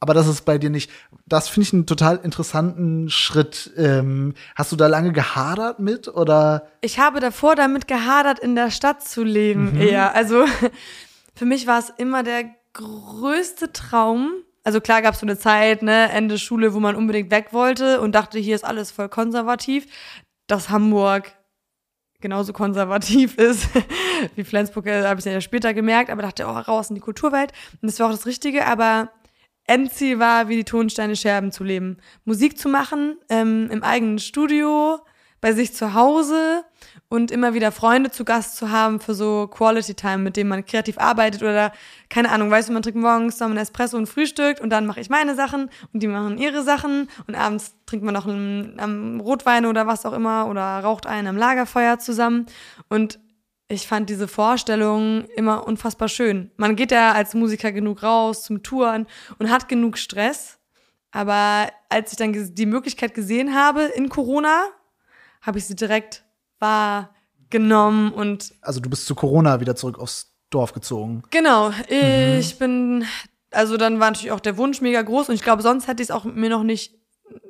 Aber 0.05 0.13
das 0.13 0.27
ist 0.27 0.45
bei 0.45 0.59
dir 0.59 0.69
nicht. 0.69 0.91
Das 1.25 1.49
finde 1.49 1.67
ich 1.67 1.73
einen 1.73 1.87
total 1.87 2.17
interessanten 2.17 3.09
Schritt. 3.09 3.71
Ähm, 3.75 4.35
hast 4.55 4.71
du 4.71 4.75
da 4.75 4.85
lange 4.85 5.11
gehadert 5.11 5.79
mit 5.79 6.07
oder? 6.07 6.67
Ich 6.81 6.99
habe 6.99 7.19
davor 7.19 7.55
damit 7.55 7.87
gehadert, 7.87 8.37
in 8.37 8.53
der 8.53 8.69
Stadt 8.69 9.01
zu 9.01 9.23
leben 9.23 9.75
eher. 9.81 10.13
Also 10.13 10.45
für 11.33 11.45
mich 11.45 11.65
war 11.65 11.79
es 11.79 11.91
immer 11.97 12.21
der 12.21 12.43
größte 12.73 13.73
Traum. 13.73 14.29
Also 14.63 14.79
klar 14.79 15.01
gab 15.01 15.15
es 15.15 15.21
so 15.21 15.25
eine 15.25 15.39
Zeit, 15.39 15.81
ne, 15.81 16.11
Ende 16.11 16.37
Schule, 16.37 16.75
wo 16.75 16.79
man 16.79 16.95
unbedingt 16.95 17.31
weg 17.31 17.47
wollte 17.49 17.99
und 17.99 18.13
dachte, 18.13 18.37
hier 18.37 18.53
ist 18.53 18.63
alles 18.63 18.91
voll 18.91 19.09
konservativ. 19.09 19.87
Dass 20.45 20.69
Hamburg 20.69 21.33
genauso 22.21 22.53
konservativ 22.53 23.37
ist 23.39 23.69
wie 24.35 24.43
Flensburg, 24.43 24.85
äh, 24.85 25.07
habe 25.07 25.19
ich 25.19 25.25
ja 25.25 25.41
später 25.41 25.73
gemerkt, 25.73 26.11
aber 26.11 26.21
dachte, 26.21 26.45
oh, 26.45 26.51
raus 26.51 26.89
in 26.89 26.95
die 26.95 27.01
Kulturwelt. 27.01 27.53
Und 27.81 27.89
das 27.89 27.99
war 27.99 28.05
auch 28.05 28.11
das 28.11 28.27
Richtige, 28.27 28.67
aber 28.67 29.09
Endziel 29.67 30.19
war, 30.19 30.47
wie 30.47 30.57
die 30.57 30.63
Tonsteine 30.63 31.15
Scherben 31.15 31.51
zu 31.51 31.63
leben. 31.63 31.97
Musik 32.23 32.57
zu 32.57 32.69
machen, 32.69 33.17
ähm, 33.29 33.69
im 33.71 33.83
eigenen 33.83 34.19
Studio, 34.19 34.99
bei 35.45 35.53
sich 35.53 35.75
zu 35.75 35.93
Hause 35.93 36.63
und 37.07 37.29
immer 37.29 37.53
wieder 37.53 37.71
Freunde 37.71 38.09
zu 38.09 38.25
Gast 38.25 38.57
zu 38.57 38.71
haben 38.71 38.99
für 38.99 39.13
so 39.13 39.47
Quality 39.47 39.93
Time, 39.93 40.17
mit 40.17 40.37
dem 40.37 40.47
man 40.47 40.65
kreativ 40.65 40.97
arbeitet 40.97 41.43
oder 41.43 41.71
keine 42.09 42.31
Ahnung, 42.31 42.49
weißt 42.49 42.69
du, 42.69 42.73
man 42.73 42.81
trinkt 42.81 42.99
morgens 42.99 43.35
zusammen 43.35 43.55
ein 43.55 43.61
Espresso 43.61 43.95
und 43.95 44.07
frühstückt 44.07 44.59
und 44.59 44.71
dann 44.71 44.87
mache 44.87 45.01
ich 45.01 45.09
meine 45.11 45.35
Sachen 45.35 45.69
und 45.93 46.01
die 46.01 46.07
machen 46.07 46.39
ihre 46.39 46.63
Sachen 46.63 47.09
und 47.27 47.35
abends 47.35 47.75
trinkt 47.85 48.03
man 48.03 48.15
noch 48.15 48.25
einen, 48.25 48.79
einen 48.79 49.19
Rotwein 49.19 49.67
oder 49.67 49.85
was 49.85 50.05
auch 50.05 50.13
immer 50.13 50.47
oder 50.47 50.79
raucht 50.79 51.05
einen 51.05 51.27
am 51.27 51.37
Lagerfeuer 51.37 51.99
zusammen 51.99 52.47
und 52.89 53.19
ich 53.67 53.87
fand 53.87 54.09
diese 54.09 54.27
Vorstellung 54.27 55.25
immer 55.35 55.67
unfassbar 55.67 56.07
schön. 56.07 56.51
Man 56.57 56.75
geht 56.75 56.91
ja 56.91 57.13
als 57.13 57.33
Musiker 57.33 57.71
genug 57.71 58.03
raus 58.03 58.43
zum 58.43 58.61
Touren 58.63 59.07
und 59.39 59.49
hat 59.49 59.67
genug 59.67 59.97
Stress. 59.97 60.59
Aber 61.11 61.69
als 61.89 62.11
ich 62.11 62.17
dann 62.17 62.53
die 62.55 62.65
Möglichkeit 62.65 63.13
gesehen 63.13 63.55
habe 63.55 63.83
in 63.95 64.09
Corona, 64.09 64.65
habe 65.41 65.57
ich 65.57 65.65
sie 65.65 65.75
direkt 65.75 66.23
wahrgenommen 66.59 68.11
und 68.11 68.53
Also 68.61 68.79
du 68.79 68.89
bist 68.89 69.05
zu 69.05 69.15
Corona 69.15 69.59
wieder 69.59 69.75
zurück 69.75 69.99
aufs 69.99 70.31
Dorf 70.49 70.73
gezogen. 70.73 71.23
genau, 71.31 71.71
ich 71.89 72.57
bin, 72.59 73.05
also 73.51 73.77
dann 73.77 73.99
war 73.99 74.11
natürlich 74.11 74.31
auch 74.31 74.39
der 74.39 74.57
Wunsch 74.57 74.79
mega 74.79 75.01
groß 75.01 75.29
und 75.29 75.35
ich 75.35 75.41
glaube, 75.41 75.61
sonst 75.63 75.87
hätte 75.87 76.03
ich 76.03 76.09
es 76.09 76.15
auch 76.15 76.23
mir 76.23 76.49
noch 76.49 76.63
nicht, 76.63 76.93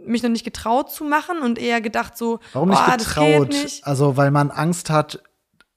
mich 0.05 0.23
noch 0.23 0.29
nicht 0.29 0.45
getraut 0.45 0.91
zu 0.91 1.03
machen 1.03 1.39
und 1.39 1.59
eher 1.59 1.81
gedacht 1.81 2.17
so, 2.17 2.39
Warum 2.53 2.69
nicht 2.69 2.83
"Boah, 2.83 2.97
das 2.97 3.05
getraut? 3.07 3.53
Also 3.83 4.15
weil 4.17 4.31
man 4.31 4.49
Angst 4.49 4.89
hat, 4.89 5.21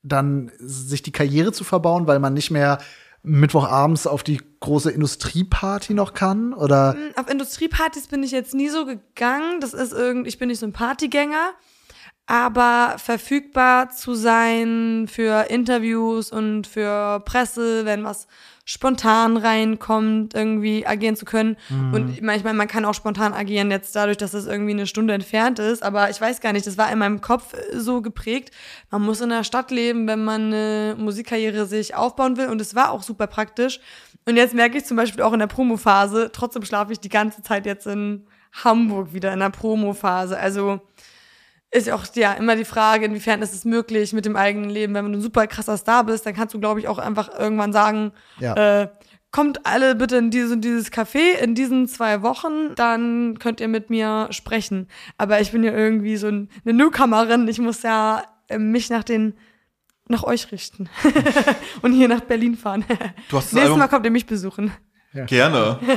dann 0.09 0.51
sich 0.59 1.03
die 1.03 1.13
Karriere 1.13 1.53
zu 1.53 1.65
verbauen, 1.65 2.07
weil 2.07 2.19
man 2.19 2.35
nicht 2.35 2.51
mehr 2.51 2.79
Mittwochabends 3.23 4.07
auf 4.07 4.23
die 4.23 4.41
große 4.61 4.91
Industrieparty 4.91 5.95
noch 5.95 6.15
kann? 6.15 6.55
Oder 6.55 6.97
Auf 7.17 7.29
Industriepartys 7.29 8.07
bin 8.09 8.23
ich 8.23 8.31
jetzt 8.31 8.55
nie 8.55 8.69
so 8.69 8.87
gegangen. 8.87 9.61
Das 9.61 9.75
ist 9.75 9.93
irgendwie, 9.93 10.29
ich 10.29 10.39
bin 10.39 10.49
nicht 10.49 10.61
so 10.61 10.67
ein 10.67 10.73
Partygänger. 10.73 11.53
aber 12.27 12.97
verfügbar 12.99 13.89
zu 13.89 14.15
sein 14.15 15.09
für 15.11 15.49
Interviews 15.49 16.31
und 16.31 16.67
für 16.67 17.21
Presse, 17.21 17.87
wenn 17.87 18.05
was 18.05 18.27
spontan 18.69 19.39
reinkommt, 19.39 20.35
irgendwie 20.35 20.87
agieren 20.87 21.17
zu 21.17 21.25
können. 21.25 21.57
Mhm. 21.71 21.95
Und 21.95 22.21
manchmal, 22.21 22.53
man 22.53 22.69
kann 22.69 22.85
auch 22.85 22.93
spontan 22.93 23.33
agieren, 23.33 23.71
jetzt 23.71 23.97
dadurch, 23.97 24.19
dass 24.19 24.35
es 24.35 24.45
irgendwie 24.45 24.73
eine 24.73 24.87
Stunde 24.87 25.15
entfernt 25.15 25.59
ist. 25.59 25.83
Aber 25.83 26.11
ich 26.11 26.21
weiß 26.21 26.43
gar 26.43 26.53
nicht, 26.53 26.67
das 26.67 26.77
war 26.77 26.93
in 26.93 26.99
meinem 26.99 27.23
Kopf 27.23 27.55
so 27.73 28.03
geprägt. 28.03 28.51
Man 28.91 29.01
muss 29.01 29.23
in 29.23 29.31
der 29.31 29.43
Stadt 29.43 29.71
leben, 29.71 30.07
wenn 30.07 30.23
man 30.23 30.53
eine 30.53 30.97
Musikkarriere 30.99 31.65
sich 31.65 31.95
aufbauen 31.95 32.37
will. 32.37 32.49
Und 32.49 32.61
es 32.61 32.75
war 32.75 32.91
auch 32.91 33.03
super 33.03 33.27
praktisch. 33.27 33.81
Und 34.27 34.37
jetzt 34.37 34.53
merke 34.53 34.77
ich 34.77 34.85
zum 34.85 34.99
Beispiel 34.99 35.23
auch 35.23 35.33
in 35.33 35.39
der 35.39 35.47
Promophase, 35.47 36.29
trotzdem 36.31 36.63
schlafe 36.63 36.93
ich 36.93 37.01
die 37.01 37.09
ganze 37.09 37.41
Zeit 37.41 37.65
jetzt 37.65 37.87
in 37.87 38.27
Hamburg 38.53 39.15
wieder 39.15 39.33
in 39.33 39.41
der 39.41 39.49
Promophase. 39.49 40.39
Also 40.39 40.83
ist 41.71 41.87
ja 41.87 41.95
auch 41.95 42.05
ja 42.15 42.33
immer 42.35 42.57
die 42.57 42.65
Frage, 42.65 43.05
inwiefern 43.07 43.43
ist 43.43 43.53
es 43.55 43.65
möglich 43.65 44.13
mit 44.13 44.25
dem 44.25 44.37
eigenen 44.37 44.71
Leben. 44.71 44.95
Wenn 44.95 45.05
du 45.13 45.19
ein 45.19 45.21
super 45.23 45.47
krasser 45.47 45.77
Star 45.77 46.05
bist, 46.05 46.25
dann 46.27 46.35
kannst 46.35 46.55
du, 46.55 46.61
glaube 46.61 46.81
ich, 46.81 46.89
auch 46.89 46.99
einfach 46.99 47.29
irgendwann 47.39 47.73
sagen, 47.73 48.13
Ja. 48.39 48.55
äh, 48.83 48.89
kommt 49.31 49.67
alle 49.67 49.95
bitte 49.95 50.17
in 50.17 50.31
dieses 50.31 50.53
und 50.53 50.63
dieses 50.63 50.91
Café 50.91 51.39
in 51.43 51.55
diesen 51.55 51.87
zwei 51.87 52.23
Wochen, 52.23 52.75
dann 52.77 53.39
könnt 53.39 53.61
ihr 53.61 53.69
mit 53.69 53.91
mir 53.91 54.29
sprechen. 54.31 54.89
Aber 55.19 55.41
ich 55.43 55.53
bin 55.53 55.63
ja 55.63 55.73
irgendwie 55.73 56.17
so 56.17 56.29
ein, 56.29 56.49
eine 56.65 56.73
Newcomerin. 56.73 57.47
Ich 57.49 57.59
muss 57.59 57.83
ja 57.83 58.23
äh, 58.49 58.57
mich 58.59 58.89
nach 58.89 59.05
den 59.05 59.35
nach 60.11 60.25
euch 60.25 60.51
richten 60.53 60.89
und 61.83 61.93
hier 61.93 62.09
nach 62.09 62.23
Berlin 62.23 62.57
fahren. 62.57 62.83
Du 63.29 63.37
hast 63.37 63.53
Nächstes 63.53 63.61
Album- 63.65 63.79
Mal 63.79 63.89
kommt 63.89 64.07
ihr 64.07 64.11
mich 64.11 64.25
besuchen. 64.25 64.73
Gerne. 65.15 65.79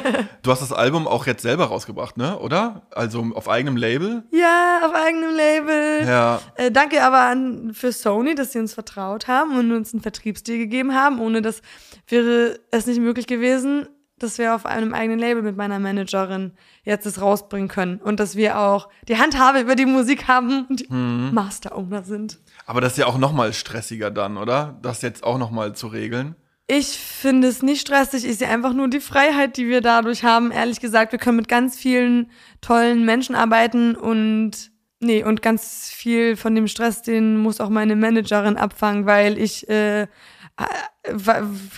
Du 0.43 0.49
hast 0.49 0.61
das 0.61 0.73
Album 0.73 1.07
auch 1.07 1.27
jetzt 1.27 1.43
selber 1.43 1.65
rausgebracht, 1.65 2.17
ne? 2.17 2.39
Oder? 2.39 2.87
Also 2.89 3.23
auf 3.35 3.47
eigenem 3.47 3.77
Label? 3.77 4.23
Ja, 4.31 4.79
auf 4.83 4.95
eigenem 4.95 5.35
Label. 5.35 6.07
Ja. 6.07 6.41
Äh, 6.55 6.71
danke 6.71 7.03
aber 7.03 7.19
an 7.19 7.73
für 7.75 7.91
Sony, 7.91 8.33
dass 8.33 8.53
sie 8.53 8.59
uns 8.59 8.73
vertraut 8.73 9.27
haben 9.27 9.55
und 9.55 9.71
uns 9.71 9.93
einen 9.93 10.01
Vertriebsdeal 10.01 10.57
gegeben 10.57 10.95
haben. 10.95 11.19
Ohne 11.19 11.43
das 11.43 11.61
wäre 12.07 12.59
es 12.71 12.87
nicht 12.87 12.99
möglich 12.99 13.27
gewesen, 13.27 13.87
dass 14.17 14.39
wir 14.39 14.55
auf 14.55 14.65
einem 14.65 14.95
eigenen 14.95 15.19
Label 15.19 15.43
mit 15.43 15.57
meiner 15.57 15.77
Managerin 15.77 16.53
jetzt 16.83 17.05
das 17.05 17.21
rausbringen 17.21 17.67
können 17.67 17.97
und 17.97 18.19
dass 18.19 18.35
wir 18.35 18.59
auch 18.59 18.89
die 19.07 19.17
Handhabe 19.17 19.59
über 19.59 19.75
die 19.75 19.85
Musik 19.85 20.27
haben 20.27 20.65
und 20.69 20.79
die 20.79 20.87
Master 20.89 21.77
Owner 21.77 22.03
sind. 22.03 22.39
Aber 22.65 22.81
das 22.81 22.93
ist 22.93 22.97
ja 22.97 23.05
auch 23.05 23.17
noch 23.19 23.31
mal 23.33 23.53
stressiger 23.53 24.09
dann, 24.09 24.37
oder? 24.37 24.79
Das 24.81 25.03
jetzt 25.03 25.23
auch 25.23 25.37
noch 25.37 25.51
mal 25.51 25.73
zu 25.75 25.87
regeln. 25.87 26.35
Ich 26.73 26.97
finde 26.97 27.49
es 27.49 27.61
nicht 27.61 27.81
stressig. 27.81 28.23
Ich 28.23 28.37
sehe 28.37 28.47
einfach 28.47 28.71
nur 28.71 28.87
die 28.87 29.01
Freiheit, 29.01 29.57
die 29.57 29.67
wir 29.67 29.81
dadurch 29.81 30.23
haben. 30.23 30.51
Ehrlich 30.51 30.79
gesagt, 30.79 31.11
wir 31.11 31.19
können 31.19 31.35
mit 31.35 31.49
ganz 31.49 31.75
vielen 31.75 32.31
tollen 32.61 33.03
Menschen 33.03 33.35
arbeiten 33.35 33.93
und 33.97 34.71
nee, 35.01 35.21
und 35.21 35.41
ganz 35.41 35.89
viel 35.89 36.37
von 36.37 36.55
dem 36.55 36.67
Stress, 36.67 37.01
den 37.01 37.35
muss 37.35 37.59
auch 37.59 37.67
meine 37.67 37.97
Managerin 37.97 38.55
abfangen, 38.55 39.05
weil 39.05 39.37
ich 39.37 39.67
äh, 39.67 40.03
äh, 40.03 40.07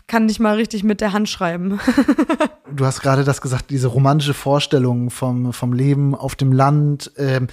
kann 0.05 0.27
nicht 0.27 0.39
mal 0.39 0.57
richtig 0.57 0.83
mit 0.83 1.01
der 1.01 1.11
Hand 1.11 1.27
schreiben. 1.27 1.79
Du 2.75 2.87
hast 2.87 3.01
gerade 3.01 3.23
das 3.23 3.39
gesagt, 3.39 3.69
diese 3.69 3.85
romantische 3.85 4.33
Vorstellung 4.33 5.11
vom, 5.11 5.53
vom 5.53 5.73
Leben 5.73 6.15
auf 6.15 6.33
dem 6.33 6.51
Land. 6.51 7.11
Ähm, 7.17 7.45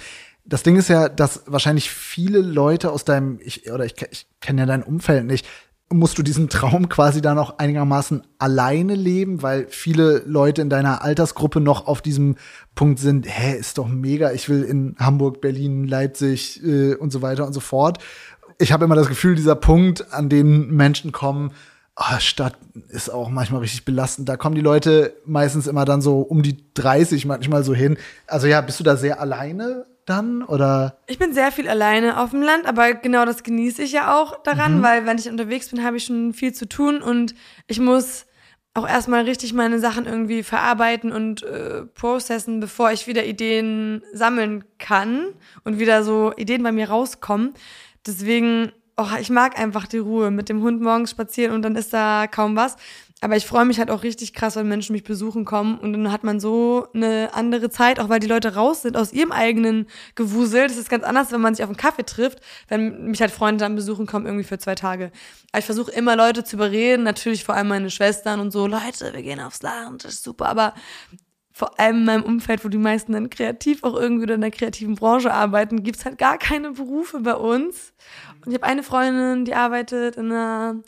das 0.45 0.63
Ding 0.63 0.77
ist 0.77 0.87
ja, 0.87 1.09
dass 1.09 1.43
wahrscheinlich 1.45 1.91
viele 1.91 2.39
Leute 2.39 2.91
aus 2.91 3.05
deinem, 3.05 3.37
ich, 3.39 3.71
oder 3.71 3.85
ich, 3.85 3.93
ich 4.09 4.25
kenne 4.39 4.61
ja 4.61 4.65
dein 4.65 4.81
Umfeld 4.81 5.25
nicht, 5.25 5.45
musst 5.91 6.17
du 6.17 6.23
diesen 6.23 6.49
Traum 6.49 6.89
quasi 6.89 7.21
dann 7.21 7.37
auch 7.37 7.57
einigermaßen 7.57 8.23
alleine 8.39 8.95
leben, 8.95 9.41
weil 9.41 9.67
viele 9.69 10.23
Leute 10.25 10.61
in 10.61 10.69
deiner 10.69 11.03
Altersgruppe 11.03 11.59
noch 11.59 11.87
auf 11.87 12.01
diesem 12.01 12.35
Punkt 12.75 12.99
sind, 12.99 13.25
hä, 13.27 13.57
ist 13.57 13.77
doch 13.77 13.87
mega, 13.87 14.31
ich 14.31 14.49
will 14.49 14.63
in 14.63 14.95
Hamburg, 14.99 15.41
Berlin, 15.41 15.87
Leipzig 15.87 16.63
äh, 16.63 16.95
und 16.95 17.11
so 17.11 17.21
weiter 17.21 17.45
und 17.45 17.53
so 17.53 17.59
fort. 17.59 17.99
Ich 18.57 18.71
habe 18.71 18.85
immer 18.85 18.95
das 18.95 19.07
Gefühl, 19.07 19.35
dieser 19.35 19.55
Punkt, 19.55 20.13
an 20.13 20.29
den 20.29 20.71
Menschen 20.71 21.11
kommen, 21.11 21.51
ah, 21.95 22.19
Stadt 22.19 22.57
ist 22.89 23.11
auch 23.11 23.29
manchmal 23.29 23.61
richtig 23.61 23.85
belastend. 23.85 24.29
Da 24.29 24.37
kommen 24.37 24.55
die 24.55 24.61
Leute 24.61 25.13
meistens 25.25 25.67
immer 25.67 25.85
dann 25.85 26.01
so 26.01 26.21
um 26.21 26.41
die 26.41 26.57
30 26.73 27.25
manchmal 27.25 27.63
so 27.63 27.73
hin. 27.73 27.97
Also 28.27 28.47
ja, 28.47 28.61
bist 28.61 28.79
du 28.79 28.83
da 28.83 28.95
sehr 28.95 29.19
alleine 29.19 29.85
dann 30.05 30.43
oder? 30.43 30.97
Ich 31.07 31.19
bin 31.19 31.33
sehr 31.33 31.51
viel 31.51 31.67
alleine 31.67 32.19
auf 32.19 32.31
dem 32.31 32.41
Land, 32.41 32.65
aber 32.65 32.93
genau 32.93 33.25
das 33.25 33.43
genieße 33.43 33.81
ich 33.83 33.91
ja 33.91 34.19
auch 34.19 34.41
daran, 34.43 34.81
weil 34.83 35.05
wenn 35.05 35.17
ich 35.17 35.29
unterwegs 35.29 35.69
bin, 35.69 35.83
habe 35.83 35.97
ich 35.97 36.05
schon 36.05 36.33
viel 36.33 36.53
zu 36.53 36.67
tun 36.67 37.01
und 37.01 37.35
ich 37.67 37.79
muss 37.79 38.25
auch 38.73 38.87
erstmal 38.87 39.23
richtig 39.23 39.53
meine 39.53 39.79
Sachen 39.79 40.05
irgendwie 40.05 40.43
verarbeiten 40.43 41.11
und 41.11 41.43
äh, 41.43 41.83
processen, 41.83 42.59
bevor 42.61 42.91
ich 42.91 43.05
wieder 43.05 43.25
Ideen 43.25 44.01
sammeln 44.13 44.63
kann 44.79 45.27
und 45.63 45.77
wieder 45.77 46.03
so 46.03 46.33
Ideen 46.37 46.63
bei 46.63 46.71
mir 46.71 46.89
rauskommen. 46.89 47.53
Deswegen, 48.05 48.71
oh, 48.95 49.07
ich 49.19 49.29
mag 49.29 49.59
einfach 49.59 49.87
die 49.87 49.97
Ruhe 49.97 50.31
mit 50.31 50.47
dem 50.47 50.61
Hund 50.61 50.81
morgens 50.81 51.11
spazieren 51.11 51.53
und 51.53 51.63
dann 51.63 51.75
ist 51.75 51.93
da 51.93 52.27
kaum 52.27 52.55
was. 52.55 52.77
Aber 53.23 53.37
ich 53.37 53.45
freue 53.45 53.65
mich 53.65 53.77
halt 53.77 53.91
auch 53.91 54.01
richtig 54.01 54.33
krass, 54.33 54.55
wenn 54.55 54.67
Menschen 54.67 54.93
mich 54.93 55.03
besuchen 55.03 55.45
kommen 55.45 55.77
und 55.77 55.93
dann 55.93 56.11
hat 56.11 56.23
man 56.23 56.39
so 56.39 56.87
eine 56.95 57.29
andere 57.33 57.69
Zeit, 57.69 57.99
auch 57.99 58.09
weil 58.09 58.19
die 58.19 58.27
Leute 58.27 58.55
raus 58.55 58.81
sind 58.81 58.97
aus 58.97 59.13
ihrem 59.13 59.31
eigenen 59.31 59.85
Gewusel. 60.15 60.67
Das 60.67 60.77
ist 60.77 60.89
ganz 60.89 61.03
anders, 61.03 61.31
wenn 61.31 61.39
man 61.39 61.53
sich 61.53 61.63
auf 61.63 61.69
einen 61.69 61.77
Kaffee 61.77 62.03
trifft, 62.03 62.39
wenn 62.67 63.11
mich 63.11 63.21
halt 63.21 63.29
Freunde 63.29 63.63
dann 63.63 63.75
besuchen 63.75 64.07
kommen, 64.07 64.25
irgendwie 64.25 64.43
für 64.43 64.57
zwei 64.57 64.73
Tage. 64.73 65.11
Aber 65.51 65.59
ich 65.59 65.65
versuche 65.65 65.91
immer 65.91 66.15
Leute 66.15 66.43
zu 66.43 66.55
überreden, 66.55 67.03
natürlich 67.03 67.43
vor 67.43 67.53
allem 67.53 67.67
meine 67.67 67.91
Schwestern 67.91 68.39
und 68.39 68.49
so, 68.49 68.65
Leute, 68.65 69.13
wir 69.13 69.21
gehen 69.21 69.39
aufs 69.39 69.61
Land, 69.61 70.03
das 70.03 70.13
ist 70.13 70.23
super, 70.23 70.47
aber 70.47 70.73
vor 71.53 71.79
allem 71.79 71.97
in 71.97 72.05
meinem 72.05 72.23
Umfeld, 72.23 72.65
wo 72.65 72.69
die 72.69 72.79
meisten 72.79 73.11
dann 73.11 73.29
kreativ 73.29 73.83
auch 73.83 73.93
irgendwie 73.93 74.23
oder 74.23 74.35
in 74.35 74.41
der 74.41 74.49
kreativen 74.49 74.95
Branche 74.95 75.31
arbeiten, 75.31 75.83
gibt's 75.83 76.05
halt 76.05 76.17
gar 76.17 76.39
keine 76.39 76.71
Berufe 76.71 77.19
bei 77.19 77.35
uns. 77.35 77.93
Und 78.43 78.51
ich 78.51 78.55
habe 78.55 78.65
eine 78.65 78.81
Freundin, 78.81 79.45
die 79.45 79.53
arbeitet 79.53 80.15
in 80.15 80.31
einer 80.31 80.81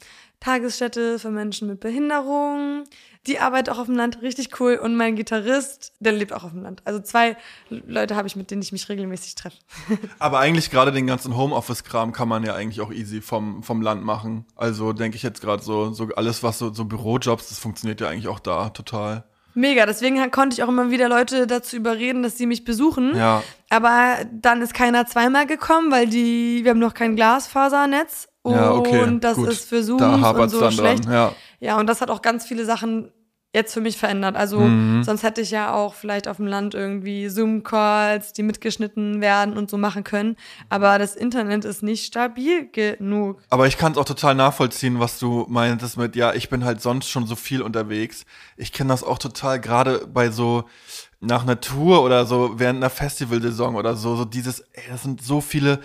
Tagesstätte 0.44 1.20
für 1.20 1.32
Menschen 1.32 1.70
mit 1.70 1.80
Behinderung. 1.80 2.84
Die 3.28 3.40
arbeitet 3.40 3.74
auch 3.74 3.80
auf 3.80 3.86
dem 3.86 3.96
Land, 3.96 4.22
richtig 4.22 4.60
cool. 4.60 4.76
Und 4.76 4.98
mein 4.98 5.16
Gitarrist, 5.16 5.94
der 6.02 6.12
lebt 6.12 6.34
auch 6.34 6.44
auf 6.44 6.52
dem 6.52 6.64
Land. 6.64 6.82
Also 6.84 7.00
zwei 7.00 7.38
Leute 7.70 8.18
habe 8.18 8.28
ich, 8.28 8.36
mit 8.36 8.52
denen 8.52 8.62
ich 8.62 8.74
mich 8.74 8.90
regelmäßig 8.90 9.36
treffe. 9.36 9.58
Aber 10.20 10.40
eigentlich 10.40 10.70
gerade 10.70 10.92
den 10.92 11.08
ganzen 11.08 11.38
Homeoffice-Kram 11.38 12.12
kann 12.12 12.28
man 12.28 12.44
ja 12.44 12.56
eigentlich 12.56 12.82
auch 12.82 12.92
easy 12.92 13.22
vom, 13.22 13.64
vom 13.64 13.82
Land 13.82 14.04
machen. 14.04 14.46
Also 14.56 14.92
denke 14.92 15.16
ich 15.16 15.24
jetzt 15.24 15.40
gerade 15.40 15.64
so, 15.64 15.94
so 15.94 16.10
alles, 16.16 16.44
was 16.44 16.60
so, 16.60 16.74
so 16.74 16.84
Bürojobs, 16.84 17.48
das 17.48 17.60
funktioniert 17.60 18.02
ja 18.02 18.10
eigentlich 18.10 18.28
auch 18.28 18.42
da 18.42 18.70
total. 18.70 19.24
Mega, 19.54 19.86
deswegen 19.86 20.30
konnte 20.32 20.56
ich 20.56 20.64
auch 20.64 20.68
immer 20.68 20.90
wieder 20.90 21.08
Leute 21.08 21.48
dazu 21.48 21.78
überreden, 21.78 22.24
dass 22.24 22.38
sie 22.38 22.48
mich 22.48 22.66
besuchen. 22.66 23.16
Ja. 23.16 23.44
Aber 23.70 24.18
dann 24.34 24.62
ist 24.62 24.74
keiner 24.74 25.06
zweimal 25.06 25.46
gekommen, 25.46 25.92
weil 25.92 26.08
die, 26.08 26.64
wir 26.64 26.72
haben 26.72 26.80
noch 26.80 26.96
kein 26.96 27.16
Glasfasernetz. 27.16 28.28
Ja, 28.46 28.74
okay, 28.74 29.04
Und 29.04 29.24
das 29.24 29.38
gut. 29.38 29.50
ist 29.50 29.70
für 29.70 29.82
Zooms 29.84 30.00
Da 30.00 30.32
und 30.32 30.50
so 30.50 30.60
dann 30.60 30.72
schlecht. 30.72 31.06
dran, 31.06 31.14
ja. 31.14 31.32
Ja, 31.60 31.80
und 31.80 31.88
das 31.88 32.02
hat 32.02 32.10
auch 32.10 32.22
ganz 32.22 32.46
viele 32.46 32.66
Sachen 32.66 33.12
jetzt 33.56 33.74
für 33.74 33.82
mich 33.82 33.98
verändert. 33.98 34.36
Also 34.36 34.62
Mhm. 34.62 35.04
sonst 35.04 35.22
hätte 35.22 35.40
ich 35.42 35.52
ja 35.52 35.74
auch 35.74 35.94
vielleicht 35.94 36.28
auf 36.28 36.38
dem 36.38 36.48
Land 36.48 36.74
irgendwie 36.74 37.30
Zoom-Calls, 37.30 38.34
die 38.34 38.42
mitgeschnitten 38.44 39.22
werden 39.22 39.56
und 39.58 39.70
so 39.70 39.78
machen 39.78 40.04
können. 40.04 40.36
Aber 40.70 40.98
das 40.98 41.16
Internet 41.16 41.64
ist 41.64 41.84
nicht 41.84 42.06
stabil 42.06 42.68
genug. 42.72 43.42
Aber 43.50 43.68
ich 43.68 43.78
kann 43.78 43.92
es 43.92 43.98
auch 44.00 44.06
total 44.06 44.34
nachvollziehen, 44.36 45.00
was 45.00 45.20
du 45.20 45.46
meintest 45.50 45.98
mit, 45.98 46.16
ja, 46.16 46.34
ich 46.34 46.50
bin 46.50 46.66
halt 46.66 46.82
sonst 46.82 47.10
schon 47.10 47.28
so 47.28 47.36
viel 47.36 47.62
unterwegs. 47.62 48.26
Ich 48.58 48.74
kenne 48.74 48.90
das 48.90 49.04
auch 49.04 49.20
total, 49.20 49.62
gerade 49.62 50.08
bei 50.08 50.32
so 50.32 50.64
nach 51.20 51.44
einer 51.44 51.62
Tour 51.62 52.04
oder 52.04 52.26
so 52.26 52.60
während 52.60 52.78
einer 52.78 52.90
Festivalsaison 52.90 53.76
oder 53.76 53.96
so, 53.96 54.16
so 54.16 54.26
dieses, 54.26 54.62
ey, 54.74 54.84
das 54.90 55.04
sind 55.04 55.22
so 55.24 55.42
viele 55.42 55.80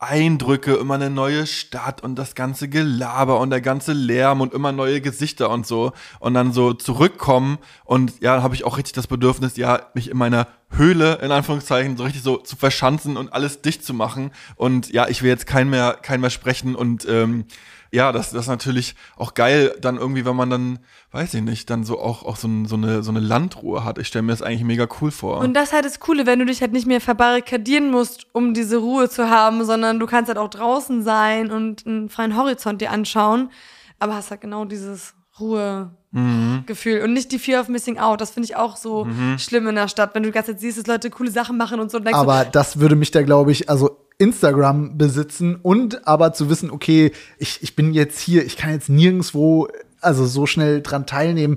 Eindrücke, 0.00 0.74
immer 0.74 0.94
eine 0.94 1.10
neue 1.10 1.46
Stadt 1.46 2.04
und 2.04 2.14
das 2.16 2.36
ganze 2.36 2.68
Gelaber 2.68 3.40
und 3.40 3.50
der 3.50 3.60
ganze 3.60 3.92
Lärm 3.92 4.40
und 4.40 4.54
immer 4.54 4.70
neue 4.70 5.00
Gesichter 5.00 5.50
und 5.50 5.66
so. 5.66 5.92
Und 6.20 6.34
dann 6.34 6.52
so 6.52 6.72
zurückkommen 6.72 7.58
und 7.84 8.20
ja, 8.20 8.40
habe 8.42 8.54
ich 8.54 8.64
auch 8.64 8.76
richtig 8.76 8.92
das 8.94 9.08
Bedürfnis, 9.08 9.56
ja, 9.56 9.88
mich 9.94 10.08
in 10.10 10.16
meiner 10.16 10.46
Höhle 10.70 11.16
in 11.16 11.32
Anführungszeichen 11.32 11.96
so 11.96 12.04
richtig 12.04 12.22
so 12.22 12.36
zu 12.36 12.54
verschanzen 12.54 13.16
und 13.16 13.32
alles 13.32 13.60
dicht 13.60 13.84
zu 13.84 13.92
machen. 13.92 14.30
Und 14.54 14.92
ja, 14.92 15.08
ich 15.08 15.22
will 15.22 15.30
jetzt 15.30 15.48
kein 15.48 15.68
mehr 15.68 15.98
kein 16.00 16.20
mehr 16.20 16.30
sprechen 16.30 16.76
und 16.76 17.04
ähm, 17.08 17.46
ja, 17.90 18.12
das, 18.12 18.30
das 18.30 18.42
ist 18.42 18.48
natürlich 18.48 18.94
auch 19.16 19.34
geil, 19.34 19.74
dann 19.80 19.96
irgendwie, 19.96 20.24
wenn 20.24 20.36
man 20.36 20.50
dann, 20.50 20.78
weiß 21.12 21.34
ich 21.34 21.42
nicht, 21.42 21.70
dann 21.70 21.84
so 21.84 21.98
auch, 21.98 22.22
auch 22.24 22.36
so, 22.36 22.46
ein, 22.48 22.66
so, 22.66 22.76
eine, 22.76 23.02
so 23.02 23.10
eine 23.10 23.20
Landruhe 23.20 23.84
hat. 23.84 23.98
Ich 23.98 24.08
stelle 24.08 24.22
mir 24.22 24.32
das 24.32 24.42
eigentlich 24.42 24.64
mega 24.64 24.86
cool 25.00 25.10
vor. 25.10 25.38
Und 25.38 25.54
das 25.54 25.68
ist 25.68 25.72
halt 25.72 25.84
das 25.84 26.00
Coole, 26.00 26.26
wenn 26.26 26.38
du 26.38 26.44
dich 26.44 26.60
halt 26.60 26.72
nicht 26.72 26.86
mehr 26.86 27.00
verbarrikadieren 27.00 27.90
musst, 27.90 28.26
um 28.32 28.52
diese 28.52 28.76
Ruhe 28.76 29.08
zu 29.08 29.30
haben, 29.30 29.64
sondern 29.64 29.98
du 29.98 30.06
kannst 30.06 30.28
halt 30.28 30.38
auch 30.38 30.50
draußen 30.50 31.02
sein 31.02 31.50
und 31.50 31.86
einen 31.86 32.08
freien 32.08 32.36
Horizont 32.36 32.80
dir 32.80 32.90
anschauen, 32.90 33.50
aber 33.98 34.14
hast 34.14 34.30
halt 34.30 34.42
genau 34.42 34.64
dieses 34.64 35.14
Ruhegefühl 35.40 37.02
und 37.02 37.12
nicht 37.12 37.32
die 37.32 37.38
Fear 37.38 37.60
of 37.60 37.68
Missing 37.68 37.98
Out. 37.98 38.20
Das 38.20 38.30
finde 38.30 38.46
ich 38.46 38.56
auch 38.56 38.76
so 38.76 39.06
schlimm 39.38 39.66
in 39.68 39.76
der 39.76 39.88
Stadt, 39.88 40.14
wenn 40.14 40.24
du 40.24 40.28
die 40.28 40.34
ganze 40.34 40.52
Zeit 40.52 40.60
siehst, 40.60 40.78
dass 40.78 40.86
Leute 40.86 41.10
coole 41.10 41.30
Sachen 41.30 41.56
machen 41.56 41.80
und 41.80 41.90
so. 41.90 41.98
Und 41.98 42.04
denkst 42.04 42.18
Aber 42.18 42.44
du, 42.44 42.50
das 42.50 42.80
würde 42.80 42.96
mich 42.96 43.10
da, 43.12 43.22
glaube 43.22 43.52
ich, 43.52 43.70
also 43.70 44.07
Instagram 44.18 44.98
besitzen 44.98 45.56
und 45.62 46.06
aber 46.06 46.32
zu 46.32 46.50
wissen, 46.50 46.70
okay, 46.70 47.12
ich, 47.38 47.62
ich 47.62 47.76
bin 47.76 47.94
jetzt 47.94 48.18
hier, 48.20 48.44
ich 48.44 48.56
kann 48.56 48.72
jetzt 48.72 48.88
nirgendwo, 48.88 49.68
also 50.00 50.26
so 50.26 50.46
schnell 50.46 50.82
dran 50.82 51.06
teilnehmen. 51.06 51.56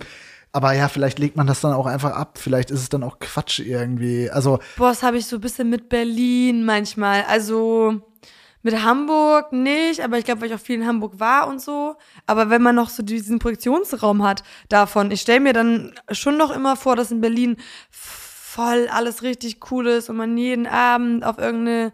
Aber 0.53 0.73
ja, 0.73 0.89
vielleicht 0.89 1.17
legt 1.17 1.37
man 1.37 1.47
das 1.47 1.61
dann 1.61 1.73
auch 1.73 1.85
einfach 1.85 2.11
ab. 2.11 2.37
Vielleicht 2.37 2.71
ist 2.71 2.81
es 2.81 2.89
dann 2.89 3.03
auch 3.03 3.19
Quatsch 3.19 3.59
irgendwie. 3.59 4.29
Also, 4.29 4.59
boah, 4.77 4.89
das 4.89 5.01
habe 5.01 5.17
ich 5.17 5.25
so 5.25 5.37
ein 5.37 5.41
bisschen 5.41 5.69
mit 5.69 5.87
Berlin 5.87 6.65
manchmal. 6.65 7.23
Also 7.23 8.01
Mit 8.63 8.83
Hamburg 8.83 9.53
nicht, 9.53 10.01
aber 10.01 10.19
ich 10.19 10.25
glaube, 10.25 10.41
weil 10.41 10.49
ich 10.49 10.53
auch 10.53 10.59
viel 10.59 10.75
in 10.75 10.85
Hamburg 10.85 11.19
war 11.19 11.47
und 11.47 11.59
so. 11.59 11.95
Aber 12.27 12.51
wenn 12.51 12.61
man 12.61 12.75
noch 12.75 12.89
so 12.89 13.01
diesen 13.01 13.39
Projektionsraum 13.39 14.21
hat 14.23 14.43
davon, 14.69 15.09
ich 15.09 15.21
stelle 15.21 15.39
mir 15.39 15.53
dann 15.53 15.93
schon 16.11 16.37
noch 16.37 16.51
immer 16.51 16.75
vor, 16.75 16.95
dass 16.95 17.11
in 17.11 17.21
Berlin 17.21 17.57
voll 17.89 18.87
alles 18.91 19.23
richtig 19.23 19.71
cool 19.71 19.87
ist 19.87 20.09
und 20.09 20.17
man 20.17 20.37
jeden 20.37 20.67
Abend 20.67 21.23
auf 21.23 21.39
irgendeine 21.39 21.91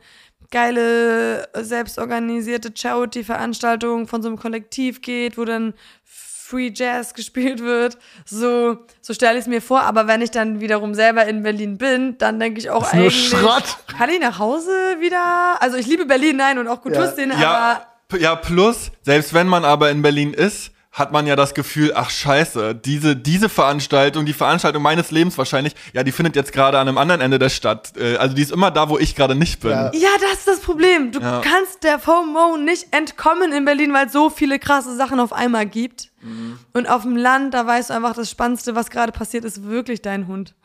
geile, 0.51 1.47
selbstorganisierte 1.53 2.71
Charity-Veranstaltung 2.75 4.07
von 4.07 4.21
so 4.21 4.27
einem 4.29 4.37
Kollektiv 4.37 5.01
geht, 5.01 5.37
wo 5.37 5.45
dann 5.45 5.73
Free 6.05 6.71
Jazz 6.73 7.13
gespielt 7.13 7.61
wird. 7.61 7.97
So, 8.25 8.77
so 9.01 9.13
stelle 9.13 9.33
ich 9.33 9.41
es 9.41 9.47
mir 9.47 9.61
vor. 9.61 9.81
Aber 9.81 10.07
wenn 10.07 10.21
ich 10.21 10.31
dann 10.31 10.59
wiederum 10.61 10.93
selber 10.95 11.25
in 11.25 11.43
Berlin 11.43 11.77
bin, 11.77 12.17
dann 12.17 12.39
denke 12.39 12.59
ich 12.59 12.69
auch 12.69 12.79
Das 12.83 12.93
ist 12.93 12.95
nur 12.95 13.03
eigentlich. 13.03 13.29
Schrott. 13.29 13.77
Kann 13.97 14.09
ich 14.09 14.19
nach 14.19 14.39
Hause 14.39 14.71
wieder? 14.99 15.61
Also 15.61 15.77
ich 15.77 15.87
liebe 15.87 16.05
Berlin, 16.05 16.37
nein, 16.37 16.57
und 16.57 16.67
auch 16.67 16.81
Kulturszene, 16.81 17.33
aber 17.33 17.41
Ja, 17.43 17.87
p- 18.07 18.17
ja, 18.19 18.35
plus, 18.35 18.91
selbst 19.03 19.33
wenn 19.33 19.47
man 19.47 19.65
aber 19.65 19.89
in 19.91 20.01
Berlin 20.01 20.33
ist, 20.33 20.71
hat 20.97 21.11
man 21.11 21.27
ja 21.27 21.35
das 21.35 21.53
Gefühl, 21.53 21.91
ach 21.95 22.09
scheiße, 22.09 22.73
diese, 22.73 23.15
diese 23.15 23.49
Veranstaltung, 23.49 24.25
die 24.25 24.33
Veranstaltung 24.33 24.81
meines 24.81 25.11
Lebens 25.11 25.37
wahrscheinlich, 25.37 25.75
ja, 25.93 26.01
die 26.03 26.11
findet 26.11 26.35
jetzt 26.35 26.51
gerade 26.51 26.79
an 26.79 26.87
einem 26.87 26.97
anderen 26.97 27.21
Ende 27.21 27.37
der 27.37 27.49
Stadt. 27.49 27.95
Äh, 27.97 28.17
Also 28.17 28.35
die 28.35 28.41
ist 28.41 28.51
immer 28.51 28.71
da, 28.71 28.89
wo 28.89 28.97
ich 28.97 29.15
gerade 29.15 29.35
nicht 29.35 29.59
bin. 29.59 29.69
Ja. 29.71 29.91
Ja, 29.93 30.09
das 30.21 30.39
ist 30.39 30.47
das 30.47 30.59
Problem. 30.61 31.11
Du 31.11 31.19
Ja. 31.19 31.41
kannst 31.41 31.83
der 31.83 31.99
FOMO 31.99 32.57
nicht 32.57 32.87
entkommen 32.95 33.51
in 33.51 33.63
Berlin, 33.63 33.93
weil 33.93 34.07
es 34.07 34.11
so 34.11 34.29
viele 34.31 34.57
krasse 34.57 34.95
Sachen 34.95 35.19
auf 35.19 35.33
einmal 35.33 35.67
gibt. 35.67 36.09
Mhm. 36.21 36.57
Und 36.73 36.89
auf 36.89 37.03
dem 37.03 37.15
Land, 37.15 37.53
da 37.53 37.67
weißt 37.67 37.91
du 37.91 37.93
einfach, 37.93 38.13
das 38.15 38.31
Spannendste, 38.31 38.73
was 38.73 38.89
gerade 38.89 39.11
passiert, 39.11 39.45
ist 39.45 39.63
wirklich 39.65 40.01
dein 40.01 40.25
Hund. 40.27 40.55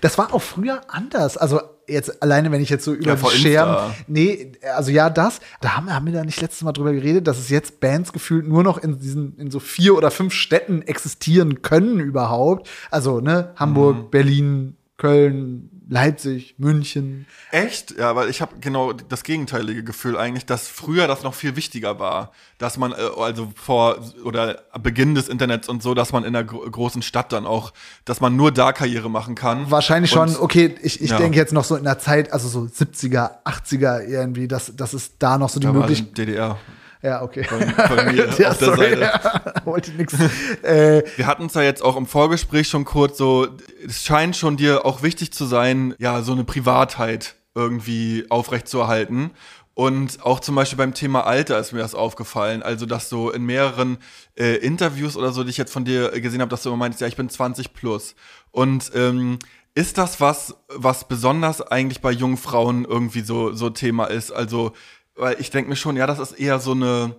Das 0.00 0.16
war 0.16 0.32
auch 0.32 0.40
früher 0.42 0.80
anders. 0.88 1.36
Also 1.36 1.60
jetzt 1.88 2.22
alleine, 2.22 2.52
wenn 2.52 2.60
ich 2.60 2.70
jetzt 2.70 2.84
so 2.84 2.92
über 2.94 3.06
Ja, 3.12 3.16
vor 3.16 3.30
Scherben. 3.30 3.72
Insta. 3.88 3.94
Nee, 4.06 4.52
also 4.76 4.90
ja, 4.90 5.10
das. 5.10 5.40
Da 5.60 5.76
haben, 5.76 5.92
haben 5.92 6.06
wir 6.06 6.12
da 6.12 6.24
nicht 6.24 6.40
letztes 6.40 6.62
Mal 6.62 6.72
drüber 6.72 6.92
geredet, 6.92 7.26
dass 7.26 7.38
es 7.38 7.48
jetzt 7.48 7.80
Bands 7.80 8.12
gefühlt 8.12 8.46
nur 8.46 8.62
noch 8.62 8.78
in 8.78 8.98
diesen, 8.98 9.36
in 9.38 9.50
so 9.50 9.58
vier 9.60 9.96
oder 9.96 10.10
fünf 10.10 10.32
Städten 10.34 10.82
existieren 10.82 11.62
können 11.62 12.00
überhaupt. 12.00 12.68
Also, 12.90 13.20
ne, 13.20 13.52
Hamburg, 13.56 13.96
Mhm. 13.96 14.10
Berlin, 14.10 14.76
Köln, 14.96 15.70
Leipzig, 15.90 16.54
München. 16.58 17.24
Echt? 17.50 17.96
Ja, 17.98 18.14
weil 18.14 18.28
ich 18.28 18.42
habe 18.42 18.56
genau 18.60 18.92
das 18.92 19.22
gegenteilige 19.24 19.82
Gefühl 19.82 20.18
eigentlich, 20.18 20.44
dass 20.44 20.68
früher 20.68 21.06
das 21.06 21.22
noch 21.22 21.32
viel 21.32 21.56
wichtiger 21.56 21.98
war, 21.98 22.32
dass 22.58 22.76
man 22.76 22.92
äh, 22.92 22.96
also 23.16 23.50
vor 23.56 23.96
oder 24.22 24.60
Beginn 24.82 25.14
des 25.14 25.28
Internets 25.28 25.66
und 25.66 25.82
so, 25.82 25.94
dass 25.94 26.12
man 26.12 26.24
in 26.24 26.36
einer 26.36 26.44
gro 26.44 26.58
großen 26.70 27.00
Stadt 27.00 27.32
dann 27.32 27.46
auch, 27.46 27.72
dass 28.04 28.20
man 28.20 28.36
nur 28.36 28.52
da 28.52 28.72
Karriere 28.72 29.08
machen 29.08 29.34
kann. 29.34 29.70
Wahrscheinlich 29.70 30.10
schon, 30.10 30.28
Und- 30.28 30.40
okay, 30.40 30.74
ich, 30.82 31.00
ich 31.00 31.10
Ja. 31.10 31.16
denke 31.16 31.38
jetzt 31.38 31.54
noch 31.54 31.64
so 31.64 31.74
in 31.76 31.84
der 31.84 31.98
Zeit, 31.98 32.32
also 32.34 32.48
so 32.48 32.66
70er, 32.66 33.42
80er 33.44 34.00
irgendwie, 34.06 34.46
dass, 34.46 34.76
dass 34.76 34.92
es 34.92 35.16
da 35.18 35.38
noch 35.38 35.48
so 35.48 35.58
die 35.58 35.68
Möglichkeit. 35.68 36.18
DDR. 36.18 36.58
Ja, 37.02 37.22
okay. 37.22 37.46
bei 37.48 38.04
mir 38.12 38.28
ja, 38.38 38.50
auf 38.50 38.58
der 38.58 38.74
sorry, 38.74 38.90
Seite. 38.90 39.00
ja. 39.00 39.42
Wollte 39.64 39.92
nix. 39.92 40.14
äh, 40.62 41.02
Wir 41.16 41.26
hatten 41.26 41.46
es 41.46 41.54
ja 41.54 41.62
jetzt 41.62 41.82
auch 41.82 41.96
im 41.96 42.06
Vorgespräch 42.06 42.68
schon 42.68 42.84
kurz 42.84 43.18
so, 43.18 43.48
es 43.86 44.04
scheint 44.04 44.36
schon 44.36 44.56
dir 44.56 44.84
auch 44.84 45.02
wichtig 45.02 45.32
zu 45.32 45.46
sein, 45.46 45.94
ja, 45.98 46.22
so 46.22 46.32
eine 46.32 46.44
Privatheit 46.44 47.36
irgendwie 47.54 48.26
aufrechtzuerhalten. 48.30 49.30
Und 49.74 50.24
auch 50.24 50.40
zum 50.40 50.56
Beispiel 50.56 50.76
beim 50.76 50.92
Thema 50.92 51.20
Alter 51.24 51.56
ist 51.60 51.72
mir 51.72 51.78
das 51.78 51.94
aufgefallen. 51.94 52.64
Also, 52.64 52.84
dass 52.84 53.08
so 53.08 53.30
in 53.30 53.44
mehreren 53.44 53.98
äh, 54.36 54.56
Interviews 54.56 55.16
oder 55.16 55.30
so, 55.30 55.44
die 55.44 55.50
ich 55.50 55.56
jetzt 55.56 55.72
von 55.72 55.84
dir 55.84 56.10
gesehen 56.20 56.40
habe, 56.40 56.50
dass 56.50 56.64
du 56.64 56.70
immer 56.70 56.78
meinst, 56.78 57.00
ja, 57.00 57.06
ich 57.06 57.14
bin 57.14 57.28
20 57.30 57.74
plus. 57.74 58.16
Und 58.50 58.90
ähm, 58.96 59.38
ist 59.76 59.96
das 59.96 60.20
was, 60.20 60.56
was 60.66 61.06
besonders 61.06 61.62
eigentlich 61.62 62.00
bei 62.00 62.10
jungen 62.10 62.38
Frauen 62.38 62.86
irgendwie 62.86 63.20
so, 63.20 63.52
so 63.52 63.70
Thema 63.70 64.06
ist? 64.06 64.32
Also, 64.32 64.72
weil 65.18 65.40
ich 65.40 65.50
denke 65.50 65.68
mir 65.68 65.76
schon, 65.76 65.96
ja, 65.96 66.06
das 66.06 66.18
ist 66.18 66.32
eher 66.32 66.58
so 66.58 66.72
eine, 66.72 67.16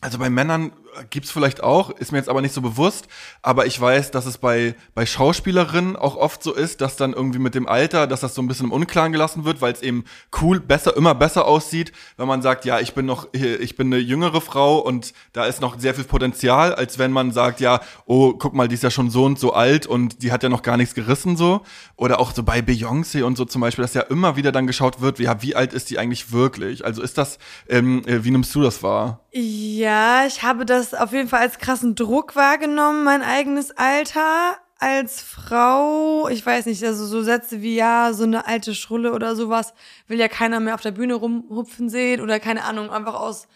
also 0.00 0.18
bei 0.18 0.28
Männern 0.28 0.72
gibt's 1.10 1.30
vielleicht 1.30 1.62
auch, 1.62 1.90
ist 1.90 2.12
mir 2.12 2.18
jetzt 2.18 2.28
aber 2.28 2.42
nicht 2.42 2.54
so 2.54 2.60
bewusst, 2.60 3.08
aber 3.42 3.66
ich 3.66 3.80
weiß, 3.80 4.10
dass 4.10 4.26
es 4.26 4.38
bei, 4.38 4.74
bei 4.94 5.06
Schauspielerinnen 5.06 5.96
auch 5.96 6.16
oft 6.16 6.42
so 6.42 6.52
ist, 6.52 6.80
dass 6.80 6.96
dann 6.96 7.12
irgendwie 7.12 7.38
mit 7.38 7.54
dem 7.54 7.68
Alter, 7.68 8.06
dass 8.06 8.20
das 8.20 8.34
so 8.34 8.42
ein 8.42 8.48
bisschen 8.48 8.66
im 8.66 8.72
Unklaren 8.72 9.12
gelassen 9.12 9.44
wird, 9.44 9.60
weil 9.60 9.72
es 9.72 9.82
eben 9.82 10.04
cool, 10.40 10.60
besser, 10.60 10.96
immer 10.96 11.14
besser 11.14 11.46
aussieht, 11.46 11.92
wenn 12.16 12.28
man 12.28 12.42
sagt, 12.42 12.64
ja, 12.64 12.80
ich 12.80 12.94
bin 12.94 13.06
noch, 13.06 13.28
ich 13.32 13.76
bin 13.76 13.88
eine 13.88 13.98
jüngere 13.98 14.40
Frau 14.40 14.78
und 14.78 15.12
da 15.32 15.46
ist 15.46 15.60
noch 15.60 15.78
sehr 15.78 15.94
viel 15.94 16.04
Potenzial, 16.04 16.74
als 16.74 16.98
wenn 16.98 17.12
man 17.12 17.32
sagt, 17.32 17.60
ja, 17.60 17.80
oh, 18.06 18.34
guck 18.34 18.54
mal, 18.54 18.68
die 18.68 18.74
ist 18.74 18.82
ja 18.82 18.90
schon 18.90 19.10
so 19.10 19.24
und 19.24 19.38
so 19.38 19.52
alt 19.52 19.86
und 19.86 20.22
die 20.22 20.32
hat 20.32 20.42
ja 20.42 20.48
noch 20.48 20.62
gar 20.62 20.76
nichts 20.76 20.94
gerissen 20.94 21.36
so. 21.36 21.62
Oder 21.96 22.18
auch 22.18 22.32
so 22.32 22.42
bei 22.42 22.60
Beyoncé 22.60 23.22
und 23.22 23.36
so 23.36 23.44
zum 23.44 23.60
Beispiel, 23.60 23.82
dass 23.82 23.94
ja 23.94 24.02
immer 24.02 24.36
wieder 24.36 24.52
dann 24.52 24.66
geschaut 24.66 25.00
wird, 25.00 25.18
ja, 25.18 25.42
wie 25.42 25.54
alt 25.54 25.72
ist 25.72 25.90
die 25.90 25.98
eigentlich 25.98 26.32
wirklich? 26.32 26.84
Also 26.84 27.02
ist 27.02 27.18
das, 27.18 27.38
ähm, 27.68 28.02
äh, 28.06 28.24
wie 28.24 28.30
nimmst 28.30 28.54
du 28.54 28.62
das 28.62 28.82
wahr? 28.82 29.20
Ja, 29.32 30.26
ich 30.26 30.42
habe 30.42 30.66
das 30.66 30.79
auf 30.94 31.12
jeden 31.12 31.28
Fall 31.28 31.40
als 31.40 31.58
krassen 31.58 31.94
Druck 31.94 32.36
wahrgenommen, 32.36 33.04
mein 33.04 33.22
eigenes 33.22 33.70
Alter 33.76 34.56
als 34.78 35.20
Frau. 35.20 36.28
Ich 36.28 36.44
weiß 36.44 36.66
nicht, 36.66 36.82
also 36.84 37.06
so 37.06 37.22
Sätze 37.22 37.62
wie 37.62 37.76
ja, 37.76 38.12
so 38.12 38.24
eine 38.24 38.46
alte 38.46 38.74
Schrulle 38.74 39.12
oder 39.12 39.36
sowas 39.36 39.74
will 40.08 40.18
ja 40.18 40.28
keiner 40.28 40.60
mehr 40.60 40.74
auf 40.74 40.80
der 40.80 40.92
Bühne 40.92 41.14
rumhupfen 41.14 41.88
sehen 41.88 42.20
oder 42.20 42.40
keine 42.40 42.64
Ahnung, 42.64 42.90
einfach 42.90 43.14
aus 43.14 43.46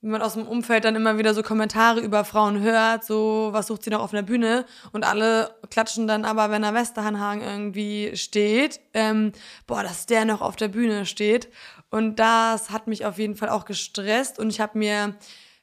wie 0.00 0.08
man 0.08 0.22
aus 0.22 0.34
dem 0.34 0.46
Umfeld 0.46 0.84
dann 0.84 0.94
immer 0.94 1.18
wieder 1.18 1.34
so 1.34 1.42
Kommentare 1.42 2.00
über 2.00 2.24
Frauen 2.24 2.60
hört, 2.60 3.04
so, 3.04 3.48
was 3.50 3.66
sucht 3.66 3.82
sie 3.82 3.90
noch 3.90 4.00
auf 4.00 4.12
einer 4.12 4.22
Bühne? 4.22 4.64
Und 4.92 5.04
alle 5.04 5.56
klatschen 5.70 6.06
dann 6.06 6.24
aber, 6.24 6.50
wenn 6.50 6.62
der 6.62 6.74
Westerhanhagen 6.74 7.42
irgendwie 7.42 8.16
steht, 8.16 8.80
ähm, 8.94 9.32
boah, 9.66 9.82
dass 9.82 10.06
der 10.06 10.24
noch 10.24 10.40
auf 10.40 10.54
der 10.54 10.68
Bühne 10.68 11.04
steht. 11.04 11.48
Und 11.90 12.16
das 12.20 12.70
hat 12.70 12.86
mich 12.86 13.06
auf 13.06 13.18
jeden 13.18 13.34
Fall 13.34 13.48
auch 13.48 13.64
gestresst 13.64 14.38
und 14.38 14.50
ich 14.50 14.60
habe 14.60 14.78
mir 14.78 15.16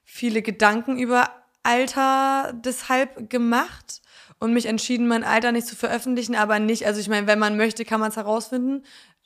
viele 0.06 0.41
Gedanken 0.41 0.97
über 0.97 1.30
Alter 1.64 2.53
deshalb 2.53 3.30
gemacht 3.30 4.01
und 4.39 4.53
mich 4.53 4.68
entschieden, 4.68 5.08
mein 5.08 5.24
Alter 5.24 5.51
nicht 5.51 5.68
zu 5.68 5.76
veröffentlichen, 5.76 6.36
aber 6.36 6.60
nicht, 6.60 6.86
also 6.86 7.01
ich 7.01 7.10
meine, 7.10 7.28
wenn 7.28 7.39
man 7.39 7.58
möchte, 7.58 7.84
kann 7.84 7.99
man 7.99 8.10
es 8.10 8.16
herausfinden. 8.16 8.84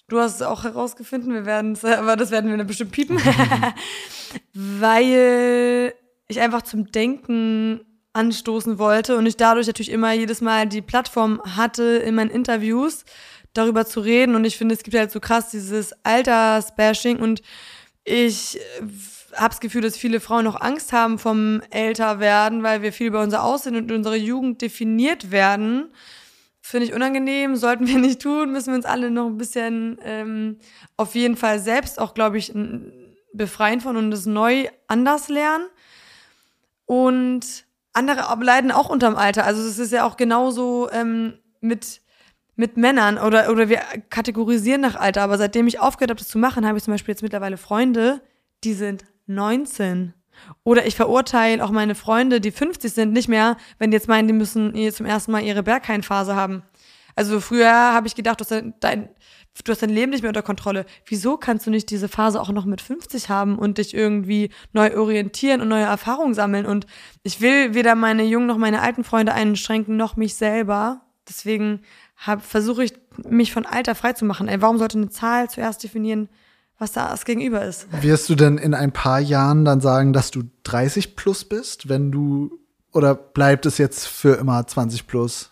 Du 0.08 0.20
hast 0.20 0.36
es 0.36 0.42
auch 0.42 0.64
herausgefunden, 0.64 1.34
wir 1.34 1.46
werden 1.46 1.74
es, 1.74 1.86
aber 1.86 2.16
das 2.16 2.32
werden 2.32 2.50
wir 2.50 2.58
dann 2.58 2.66
bestimmt 2.66 2.92
piepen. 2.92 3.20
Weil 4.54 5.94
ich 6.28 6.40
einfach 6.40 6.64
zum 6.64 6.92
Denken 6.92 7.82
anstoßen 8.14 8.80
wollte 8.80 9.18
und 9.18 9.26
ich 9.26 9.38
dadurch 9.38 9.68
natürlich 9.68 9.92
immer 9.92 10.14
jedes 10.14 10.42
Mal 10.42 10.68
die 10.68 10.82
Plattform 10.82 11.42
hatte, 11.56 11.84
in 11.84 12.16
meinen 12.16 12.32
Interviews 12.32 13.06
darüber 13.54 13.86
zu 13.86 14.00
reden. 14.00 14.36
Und 14.36 14.46
ich 14.46 14.58
finde, 14.58 14.74
es 14.74 14.84
gibt 14.84 14.98
halt 14.98 15.12
so 15.12 15.20
krass 15.20 15.50
dieses 15.50 15.94
Altersbashing 16.04 17.18
und 17.20 17.42
ich 18.04 18.60
habe 19.36 19.50
das 19.50 19.60
Gefühl, 19.60 19.82
dass 19.82 19.98
viele 19.98 20.20
Frauen 20.20 20.46
noch 20.46 20.60
Angst 20.60 20.94
haben 20.94 21.20
vom 21.20 21.62
Älterwerden, 21.70 22.64
weil 22.64 22.82
wir 22.82 22.94
viel 22.94 23.08
über 23.08 23.22
unser 23.22 23.44
Aussehen 23.44 23.76
und 23.76 23.92
unsere 23.92 24.16
Jugend 24.16 24.62
definiert 24.62 25.32
werden. 25.32 25.92
Finde 26.62 26.86
ich 26.86 26.94
unangenehm, 26.94 27.56
sollten 27.56 27.88
wir 27.88 27.98
nicht 27.98 28.22
tun, 28.22 28.52
müssen 28.52 28.68
wir 28.68 28.76
uns 28.76 28.86
alle 28.86 29.12
noch 29.12 29.28
ein 29.28 29.38
bisschen 29.38 29.98
ähm, 30.04 30.58
auf 30.98 31.16
jeden 31.16 31.38
Fall 31.38 31.60
selbst 31.60 32.00
auch, 32.00 32.14
glaube 32.14 32.38
ich, 32.38 32.54
befreien 33.34 33.82
von 33.82 33.98
und 33.98 34.12
das 34.12 34.26
neu 34.26 34.68
anders 34.88 35.30
lernen. 35.30 35.66
Und 36.86 37.66
andere 37.94 38.44
leiden 38.44 38.72
auch 38.72 38.90
unterm 38.90 39.16
Alter. 39.16 39.46
Also 39.46 39.62
es 39.62 39.80
ist 39.80 39.92
ja 39.92 40.06
auch 40.06 40.18
genauso 40.18 40.90
ähm, 40.92 41.34
mit, 41.62 42.02
mit 42.56 42.78
Männern 42.78 43.18
oder, 43.18 43.50
oder 43.52 43.70
wir 43.70 43.80
kategorisieren 44.10 44.82
nach 44.82 44.96
Alter. 44.96 45.22
Aber 45.22 45.38
seitdem 45.38 45.68
ich 45.68 45.80
aufgehört 45.80 46.12
habe, 46.12 46.20
das 46.20 46.28
zu 46.28 46.38
machen, 46.38 46.66
habe 46.66 46.78
ich 46.78 46.84
zum 46.84 46.94
Beispiel 46.94 47.14
jetzt 47.14 47.24
mittlerweile 47.24 47.58
Freunde, 47.58 48.22
die 48.64 48.74
sind 48.74 49.06
19. 49.30 50.14
Oder 50.64 50.86
ich 50.86 50.96
verurteile 50.96 51.64
auch 51.64 51.72
meine 51.72 51.96
Freunde, 51.96 52.42
die 52.42 52.52
50 52.52 52.92
sind, 52.92 53.14
nicht 53.14 53.28
mehr, 53.28 53.58
wenn 53.78 53.92
die 53.92 53.96
jetzt 53.96 54.08
meinen, 54.08 54.28
die 54.28 54.34
müssen 54.34 54.74
zum 54.92 55.06
ersten 55.06 55.32
Mal 55.32 55.44
ihre 55.44 55.64
Berghain-Phase 55.64 56.36
haben. 56.36 56.64
Also 57.16 57.40
früher 57.40 57.72
habe 57.72 58.08
ich 58.08 58.16
gedacht, 58.16 58.40
du 58.40 58.46
hast, 58.46 58.64
dein, 58.80 59.10
du 59.64 59.72
hast 59.72 59.82
dein 59.82 59.90
Leben 59.90 60.12
nicht 60.12 60.22
mehr 60.22 60.30
unter 60.30 60.42
Kontrolle. 60.42 60.86
Wieso 61.06 61.38
kannst 61.38 61.68
du 61.68 61.72
nicht 61.72 61.90
diese 61.90 62.08
Phase 62.08 62.40
auch 62.40 62.52
noch 62.52 62.66
mit 62.66 62.82
50 62.82 63.30
haben 63.30 63.60
und 63.60 63.78
dich 63.78 63.94
irgendwie 63.94 64.52
neu 64.72 64.96
orientieren 64.98 65.60
und 65.62 65.68
neue 65.68 65.84
Erfahrungen 65.84 66.34
sammeln? 66.34 66.66
Und 66.66 66.86
ich 67.24 67.42
will 67.42 67.74
weder 67.74 67.96
meine 67.96 68.24
jungen 68.24 68.48
noch 68.48 68.58
meine 68.58 68.82
alten 68.82 69.04
Freunde 69.04 69.34
einschränken, 69.34 69.98
noch 69.98 70.16
mich 70.16 70.36
selber. 70.36 71.02
Deswegen 71.28 71.82
versuche 72.16 72.86
ich, 72.86 72.94
mich 73.28 73.52
von 73.52 73.66
Alter 73.66 73.96
frei 73.96 74.14
zu 74.14 74.24
machen. 74.24 74.48
Ey, 74.48 74.62
warum 74.62 74.78
sollte 74.78 74.98
eine 74.98 75.10
Zahl 75.10 75.50
zuerst 75.50 75.84
definieren, 75.84 76.30
was 76.80 76.92
da 76.94 77.10
das 77.10 77.26
Gegenüber 77.26 77.64
ist? 77.64 77.88
Wirst 78.02 78.30
du 78.30 78.36
denn 78.36 78.58
in 78.58 78.74
ein 78.74 78.92
paar 78.92 79.20
Jahren 79.20 79.66
dann 79.66 79.82
sagen, 79.82 80.14
dass 80.14 80.32
du 80.32 80.44
30 80.64 81.16
plus 81.16 81.44
bist, 81.46 81.90
wenn 81.90 82.12
du 82.12 82.58
oder 82.92 83.14
bleibt 83.14 83.66
es 83.68 83.78
jetzt 83.78 84.08
für 84.08 84.36
immer 84.36 84.66
20 84.66 85.06
plus? 85.06 85.52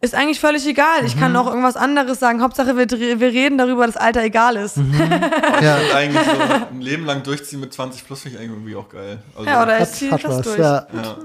Ist 0.00 0.14
eigentlich 0.14 0.38
völlig 0.40 0.66
egal. 0.66 1.04
Ich 1.04 1.16
Mhm. 1.16 1.20
kann 1.20 1.36
auch 1.36 1.46
irgendwas 1.48 1.76
anderes 1.76 2.20
sagen. 2.20 2.40
Hauptsache, 2.42 2.76
wir, 2.76 2.88
wir 2.90 3.28
reden 3.28 3.58
darüber, 3.58 3.84
dass 3.86 3.96
Alter 3.96 4.22
egal 4.22 4.56
ist. 4.56 4.76
Ja, 5.62 5.76
Und 5.76 5.94
eigentlich 5.94 6.24
so 6.24 6.30
ein 6.70 6.80
Leben 6.80 7.04
lang 7.04 7.22
durchziehen 7.22 7.60
mit 7.60 7.72
20 7.72 8.04
plus 8.06 8.22
finde 8.22 8.36
ich 8.36 8.42
eigentlich 8.42 8.56
irgendwie 8.56 8.76
auch 8.76 8.88
geil. 8.88 9.18
Also, 9.36 9.48
Ja, 9.48 9.62
oder 9.62 9.80
ich 9.82 9.88
ziehe 9.90 10.10
das 10.10 10.24
was. 10.24 10.42
durch. 10.42 10.58
Ja. 10.58 10.86
Ja. 10.92 11.16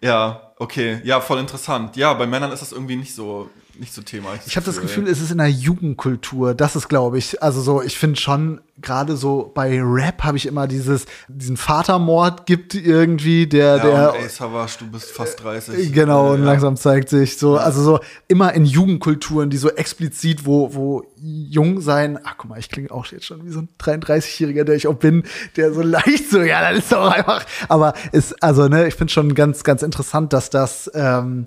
ja, 0.00 0.52
okay. 0.58 1.00
Ja, 1.04 1.20
voll 1.20 1.38
interessant. 1.38 1.96
Ja, 1.96 2.12
bei 2.14 2.26
Männern 2.26 2.52
ist 2.52 2.60
das 2.60 2.72
irgendwie 2.72 2.96
nicht 2.96 3.14
so. 3.14 3.50
Nicht 3.78 3.92
so 3.94 4.02
Thema. 4.02 4.30
Ich 4.46 4.56
habe 4.56 4.66
das 4.66 4.80
Gefühl, 4.80 5.06
es 5.08 5.20
ist 5.20 5.30
in 5.30 5.38
der 5.38 5.50
Jugendkultur. 5.50 6.54
Das 6.54 6.76
ist, 6.76 6.88
glaube 6.88 7.18
ich, 7.18 7.42
also 7.42 7.60
so, 7.60 7.82
ich 7.82 7.98
finde 7.98 8.20
schon, 8.20 8.60
gerade 8.80 9.16
so 9.16 9.50
bei 9.54 9.80
Rap 9.82 10.22
habe 10.24 10.36
ich 10.36 10.46
immer 10.46 10.66
dieses, 10.66 11.06
diesen 11.28 11.56
Vatermord 11.56 12.46
gibt 12.46 12.74
irgendwie, 12.74 13.46
der, 13.46 13.76
ja, 13.76 13.82
der. 13.82 14.12
Und 14.14 14.20
ey, 14.20 14.28
Savage, 14.28 14.72
du 14.80 14.90
bist 14.90 15.10
fast 15.12 15.42
30. 15.42 15.92
Genau, 15.92 16.32
und 16.32 16.40
Ja. 16.40 16.46
langsam 16.46 16.76
zeigt 16.76 17.08
sich 17.08 17.36
so, 17.38 17.56
also 17.56 17.82
so 17.82 18.00
immer 18.28 18.52
in 18.52 18.64
Jugendkulturen, 18.64 19.50
die 19.50 19.56
so 19.56 19.70
explizit, 19.70 20.44
wo, 20.44 20.74
wo 20.74 21.04
jung 21.20 21.80
sein, 21.80 22.18
ach 22.24 22.34
guck 22.36 22.50
mal, 22.50 22.58
ich 22.58 22.68
klinge 22.68 22.90
auch 22.90 23.06
jetzt 23.06 23.26
schon 23.26 23.44
wie 23.46 23.50
so 23.50 23.60
ein 23.60 23.68
33-Jähriger, 23.80 24.64
der 24.64 24.74
ich 24.74 24.86
auch 24.86 24.96
bin, 24.96 25.22
der 25.56 25.72
so 25.72 25.82
leicht 25.82 26.30
so, 26.30 26.40
ja, 26.42 26.70
das 26.72 26.84
ist 26.84 26.94
auch 26.94 27.10
einfach, 27.10 27.44
aber 27.68 27.94
ist, 28.12 28.42
also, 28.42 28.68
ne, 28.68 28.88
ich 28.88 28.94
finde 28.94 29.12
schon 29.12 29.34
ganz, 29.34 29.64
ganz 29.64 29.82
interessant, 29.82 30.32
dass 30.32 30.50
das, 30.50 30.90
ähm, 30.94 31.46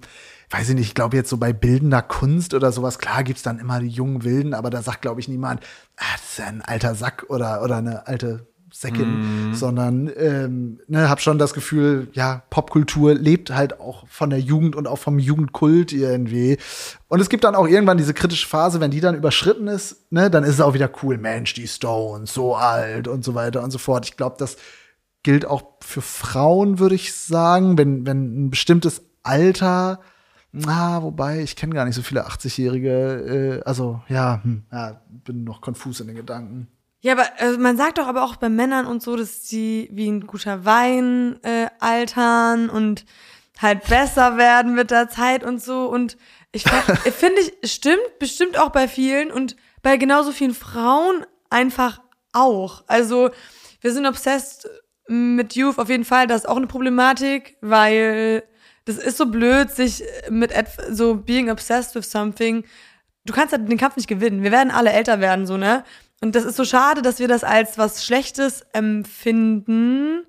weiß 0.50 0.70
ich 0.70 0.76
nicht, 0.76 0.88
ich 0.88 0.96
glaube 0.96 1.18
jetzt 1.18 1.30
so 1.30 1.38
bei 1.38 1.54
bildender 1.54 2.02
Kunst 2.02 2.54
oder 2.54 2.72
sowas, 2.72 3.00
klar 3.00 3.24
gibt's 3.24 3.44
dann 3.44 3.60
immer 3.60 3.80
die 3.80 3.88
jungen 3.88 4.24
Wilden, 4.24 4.54
aber 4.54 4.70
da 4.70 4.82
sagt, 4.82 5.02
glaube 5.02 5.20
ich, 5.20 5.28
niemand, 5.28 5.62
ah, 5.98 6.04
das 6.14 6.32
ist 6.32 6.40
ja 6.40 6.46
ein 6.46 6.62
alter 6.62 6.96
Sack 6.96 7.26
oder, 7.30 7.64
oder 7.64 7.78
eine 7.78 8.08
alte 8.08 8.48
Säckin, 8.72 9.54
sondern 9.54 10.12
ähm, 10.18 10.80
ne, 10.88 11.10
hab 11.10 11.22
schon 11.22 11.40
das 11.40 11.54
Gefühl, 11.54 12.10
ja, 12.14 12.44
Popkultur 12.50 13.16
lebt 13.16 13.50
halt 13.50 13.80
auch 13.80 14.08
von 14.08 14.30
der 14.30 14.40
Jugend 14.40 14.76
und 14.76 14.88
auch 14.88 15.00
vom 15.00 15.20
Jugendkult 15.20 15.94
irgendwie. 15.94 16.58
Und 17.08 17.22
es 17.22 17.30
gibt 17.30 17.44
dann 17.44 17.56
auch 17.56 17.68
irgendwann 17.68 17.98
diese 17.98 18.14
kritische 18.14 18.48
Phase, 18.48 18.80
wenn 18.80 18.92
die 18.92 19.00
dann 19.00 19.16
überschritten 19.16 19.68
ist, 19.68 20.12
ne, 20.12 20.30
dann 20.30 20.44
ist 20.44 20.56
es 20.56 20.62
auch 20.62 20.74
wieder 20.74 20.92
cool, 21.02 21.18
Mensch, 21.18 21.54
die 21.54 21.68
Stones, 21.68 22.34
so 22.34 22.56
alt 22.56 23.08
und 23.08 23.24
so 23.24 23.36
weiter 23.36 23.64
und 23.64 23.72
so 23.72 23.78
fort. 23.78 24.06
Ich 24.06 24.18
glaube, 24.18 24.36
das 24.38 24.58
gilt 25.24 25.46
auch 25.46 25.64
für 25.82 26.02
Frauen, 26.02 26.78
würde 26.78 26.96
ich 26.96 27.14
sagen, 27.14 27.78
wenn, 27.78 28.06
wenn 28.06 28.46
ein 28.46 28.50
bestimmtes 28.50 29.02
Alter, 29.24 30.02
na, 30.52 31.04
wobei, 31.04 31.42
ich 31.42 31.56
kenne 31.56 31.76
gar 31.76 31.86
nicht 31.86 31.96
so 31.96 32.02
viele 32.02 32.28
80-Jährige, 32.28 33.62
äh, 33.62 33.64
also 33.64 34.02
ja, 34.08 34.42
hm, 34.44 34.64
ja, 34.72 35.02
bin 35.08 35.44
noch 35.44 35.62
konfus 35.62 36.00
in 36.00 36.08
den 36.08 36.16
Gedanken. 36.16 36.68
Ja, 37.02 37.14
aber 37.14 37.26
also 37.38 37.60
man 37.60 37.78
sagt 37.78 38.00
doch 38.00 38.08
aber 38.08 38.24
auch 38.24 38.38
bei 38.38 38.50
Männern 38.50 38.86
und 38.86 39.04
so, 39.04 39.16
dass 39.16 39.44
die 39.44 39.90
wie 39.92 40.10
ein 40.10 40.26
guter 40.26 40.66
Wein 40.66 41.40
äh, 41.44 41.68
altern 41.80 42.70
und 42.70 43.06
halt 43.60 43.84
besser 43.88 44.38
werden 44.38 44.74
mit 44.74 44.92
der 44.92 45.10
Zeit 45.10 45.44
und 45.44 45.62
so. 45.62 45.86
Und 45.86 46.18
ich 46.52 46.64
finde, 46.64 47.42
ich 47.62 47.72
stimmt 47.72 48.20
bestimmt 48.20 48.60
auch 48.60 48.70
bei 48.70 48.88
vielen 48.88 49.32
und 49.32 49.56
bei 49.84 49.98
genauso 49.98 50.32
vielen 50.32 50.54
Frauen 50.54 51.26
einfach 51.50 52.02
auch. 52.34 52.84
Also 52.88 53.30
wir 53.82 53.94
sind 53.94 54.06
obsessed 54.06 54.68
mit 55.08 55.56
Youth 55.56 55.78
auf 55.78 55.90
jeden 55.90 56.06
Fall. 56.06 56.28
Das 56.28 56.42
ist 56.42 56.50
auch 56.50 56.58
eine 56.58 56.68
Problematik, 56.68 57.58
weil 57.62 58.44
das 58.88 58.98
ist 58.98 59.18
so 59.18 59.26
blöd, 59.26 59.70
sich 59.70 60.02
mit 60.30 60.52
etwa, 60.52 60.94
so 60.94 61.16
being 61.16 61.52
obsessed 61.52 61.94
with 61.94 62.10
something. 62.10 62.64
Du 63.26 63.34
kannst 63.34 63.52
halt 63.52 63.70
den 63.70 63.78
Kampf 63.78 63.98
nicht 63.98 64.08
gewinnen. 64.08 64.44
Wir 64.44 64.52
werden 64.52 64.72
alle 64.72 64.92
älter 64.92 65.20
werden, 65.20 65.46
so, 65.46 65.58
ne? 65.58 65.84
Und 66.22 66.36
das 66.36 66.46
ist 66.46 66.56
so 66.56 66.64
schade, 66.64 67.02
dass 67.02 67.20
wir 67.20 67.28
das 67.28 67.44
als 67.44 67.78
was 67.78 68.06
Schlechtes 68.06 68.66
empfinden 68.72 70.26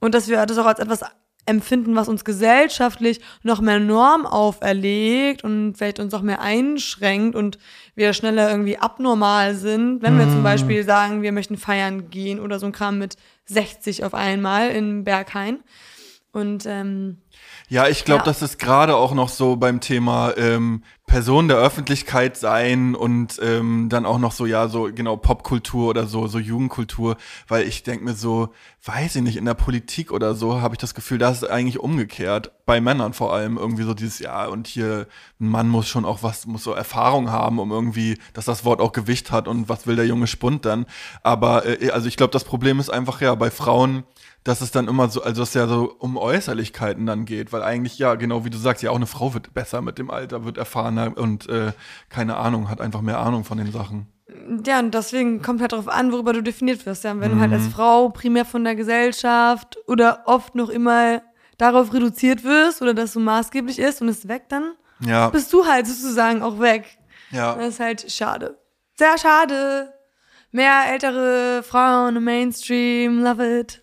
und 0.00 0.14
dass 0.14 0.26
wir 0.26 0.44
das 0.46 0.58
auch 0.58 0.66
als 0.66 0.80
etwas 0.80 1.02
empfinden, 1.44 1.96
was 1.96 2.08
uns 2.08 2.24
gesellschaftlich 2.24 3.20
noch 3.42 3.60
mehr 3.60 3.78
Norm 3.78 4.26
auferlegt 4.26 5.44
und 5.44 5.74
vielleicht 5.76 6.00
uns 6.00 6.12
auch 6.14 6.22
mehr 6.22 6.40
einschränkt 6.40 7.36
und 7.36 7.58
wir 7.94 8.14
schneller 8.14 8.50
irgendwie 8.50 8.78
abnormal 8.78 9.54
sind, 9.54 10.02
wenn 10.02 10.18
wir 10.18 10.28
zum 10.28 10.42
Beispiel 10.42 10.82
sagen, 10.82 11.22
wir 11.22 11.32
möchten 11.32 11.56
feiern 11.56 12.10
gehen 12.10 12.40
oder 12.40 12.58
so 12.58 12.66
ein 12.66 12.72
Kram 12.72 12.98
mit 12.98 13.16
60 13.46 14.04
auf 14.04 14.14
einmal 14.14 14.70
in 14.70 15.04
Berghain. 15.04 15.60
Und 16.30 16.66
ähm, 16.66 17.18
Ja, 17.68 17.88
ich 17.88 18.04
glaube, 18.04 18.20
Ja. 18.20 18.24
das 18.26 18.42
ist 18.42 18.58
gerade 18.58 18.96
auch 18.96 19.14
noch 19.14 19.28
so 19.30 19.56
beim 19.56 19.80
Thema 19.80 20.36
ähm, 20.36 20.82
Person 21.06 21.48
der 21.48 21.56
Öffentlichkeit 21.56 22.36
sein 22.36 22.94
und 22.94 23.40
ähm, 23.42 23.88
dann 23.88 24.04
auch 24.04 24.18
noch 24.18 24.32
so, 24.32 24.44
ja, 24.44 24.68
so 24.68 24.90
genau 24.94 25.16
Popkultur 25.16 25.88
oder 25.88 26.06
so, 26.06 26.26
so 26.26 26.38
Jugendkultur, 26.38 27.16
weil 27.48 27.66
ich 27.66 27.82
denke 27.82 28.04
mir 28.04 28.12
so, 28.14 28.50
weiß 28.84 29.16
ich 29.16 29.22
nicht, 29.22 29.36
in 29.38 29.46
der 29.46 29.54
Politik 29.54 30.12
oder 30.12 30.34
so 30.34 30.60
habe 30.60 30.74
ich 30.74 30.78
das 30.78 30.94
Gefühl, 30.94 31.16
das 31.16 31.42
ist 31.42 31.48
eigentlich 31.48 31.78
umgekehrt. 31.80 32.52
Bei 32.66 32.80
Männern 32.82 33.14
vor 33.14 33.32
allem 33.32 33.56
irgendwie 33.56 33.84
so 33.84 33.94
dieses, 33.94 34.18
ja, 34.18 34.46
und 34.46 34.66
hier 34.66 35.06
ein 35.40 35.48
Mann 35.48 35.68
muss 35.70 35.88
schon 35.88 36.04
auch 36.04 36.22
was, 36.22 36.46
muss 36.46 36.62
so 36.64 36.72
Erfahrung 36.72 37.30
haben, 37.30 37.58
um 37.58 37.70
irgendwie, 37.72 38.18
dass 38.34 38.44
das 38.44 38.66
Wort 38.66 38.80
auch 38.82 38.92
Gewicht 38.92 39.30
hat 39.30 39.48
und 39.48 39.70
was 39.70 39.86
will 39.86 39.96
der 39.96 40.06
junge 40.06 40.26
Spund 40.26 40.66
dann. 40.66 40.84
Aber 41.22 41.64
äh, 41.64 41.90
also 41.90 42.06
ich 42.06 42.18
glaube, 42.18 42.32
das 42.32 42.44
Problem 42.44 42.80
ist 42.80 42.90
einfach, 42.90 43.22
ja, 43.22 43.34
bei 43.34 43.50
Frauen 43.50 44.04
dass 44.44 44.60
es 44.60 44.70
dann 44.70 44.88
immer 44.88 45.08
so, 45.08 45.22
also 45.22 45.42
dass 45.42 45.50
es 45.50 45.54
ja 45.54 45.66
so 45.66 45.94
um 45.98 46.16
Äußerlichkeiten 46.16 47.04
dann 47.06 47.24
geht, 47.24 47.52
weil 47.52 47.62
eigentlich, 47.62 47.98
ja, 47.98 48.14
genau 48.14 48.44
wie 48.44 48.50
du 48.50 48.58
sagst, 48.58 48.82
ja 48.82 48.90
auch 48.90 48.96
eine 48.96 49.06
Frau 49.06 49.34
wird 49.34 49.52
besser 49.54 49.82
mit 49.82 49.98
dem 49.98 50.10
Alter, 50.10 50.44
wird 50.44 50.56
erfahrener 50.58 51.16
und 51.16 51.48
äh, 51.48 51.72
keine 52.08 52.36
Ahnung, 52.36 52.70
hat 52.70 52.80
einfach 52.80 53.02
mehr 53.02 53.18
Ahnung 53.18 53.44
von 53.44 53.58
den 53.58 53.70
Sachen. 53.72 54.06
ja, 54.66 54.78
und 54.78 54.94
deswegen 54.94 55.42
kommt 55.42 55.60
halt 55.60 55.72
darauf 55.72 55.88
an, 55.88 56.12
worüber 56.12 56.32
du 56.32 56.42
definiert 56.42 56.86
wirst. 56.86 57.04
Ja, 57.04 57.18
wenn 57.20 57.32
du 57.32 57.40
halt 57.40 57.52
als 57.52 57.66
Frau 57.68 58.08
primär 58.10 58.44
von 58.44 58.64
der 58.64 58.74
Gesellschaft 58.74 59.76
oder 59.86 60.22
oft 60.26 60.54
noch 60.54 60.68
immer 60.70 61.22
darauf 61.58 61.92
reduziert 61.92 62.44
wirst 62.44 62.80
oder 62.82 62.94
das 62.94 63.12
so 63.14 63.20
maßgeblich 63.20 63.78
ist 63.78 64.00
und 64.00 64.08
ist 64.08 64.28
weg, 64.28 64.44
dann 64.48 64.72
Ja, 65.00 65.28
bist 65.30 65.52
du 65.52 65.66
halt 65.66 65.86
sozusagen 65.86 66.42
auch 66.42 66.58
weg. 66.60 66.98
ja. 67.32 67.54
Das 67.56 67.68
ist 67.68 67.80
halt 67.80 68.10
schade. 68.12 68.58
Sehr 68.96 69.18
schade. 69.18 69.92
Mehr 70.52 70.84
ältere 70.92 71.62
Frauen 71.62 72.16
im 72.16 72.24
Mainstream, 72.24 73.22
love 73.22 73.60
it. 73.60 73.82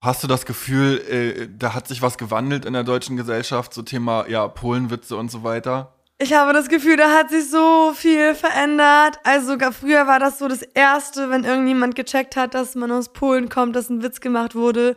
Hast 0.00 0.22
du 0.22 0.26
das 0.26 0.46
Gefühl, 0.46 0.98
äh, 1.10 1.48
da 1.58 1.74
hat 1.74 1.88
sich 1.88 2.00
was 2.02 2.18
gewandelt 2.18 2.64
in 2.64 2.72
der 2.72 2.84
deutschen 2.84 3.16
Gesellschaft, 3.16 3.74
so 3.74 3.82
Thema, 3.82 4.28
ja, 4.28 4.46
Polenwitze 4.48 5.16
und 5.16 5.30
so 5.30 5.42
weiter? 5.42 5.92
Ich 6.20 6.32
habe 6.32 6.52
das 6.52 6.68
Gefühl, 6.68 6.96
da 6.96 7.12
hat 7.12 7.30
sich 7.30 7.50
so 7.50 7.92
viel 7.94 8.34
verändert. 8.34 9.18
Also 9.24 9.52
sogar 9.52 9.72
früher 9.72 10.06
war 10.06 10.18
das 10.18 10.38
so 10.38 10.48
das 10.48 10.62
Erste, 10.62 11.30
wenn 11.30 11.44
irgendjemand 11.44 11.94
gecheckt 11.94 12.36
hat, 12.36 12.54
dass 12.54 12.74
man 12.74 12.90
aus 12.90 13.12
Polen 13.12 13.48
kommt, 13.48 13.76
dass 13.76 13.90
ein 13.90 14.02
Witz 14.02 14.20
gemacht 14.20 14.54
wurde. 14.54 14.96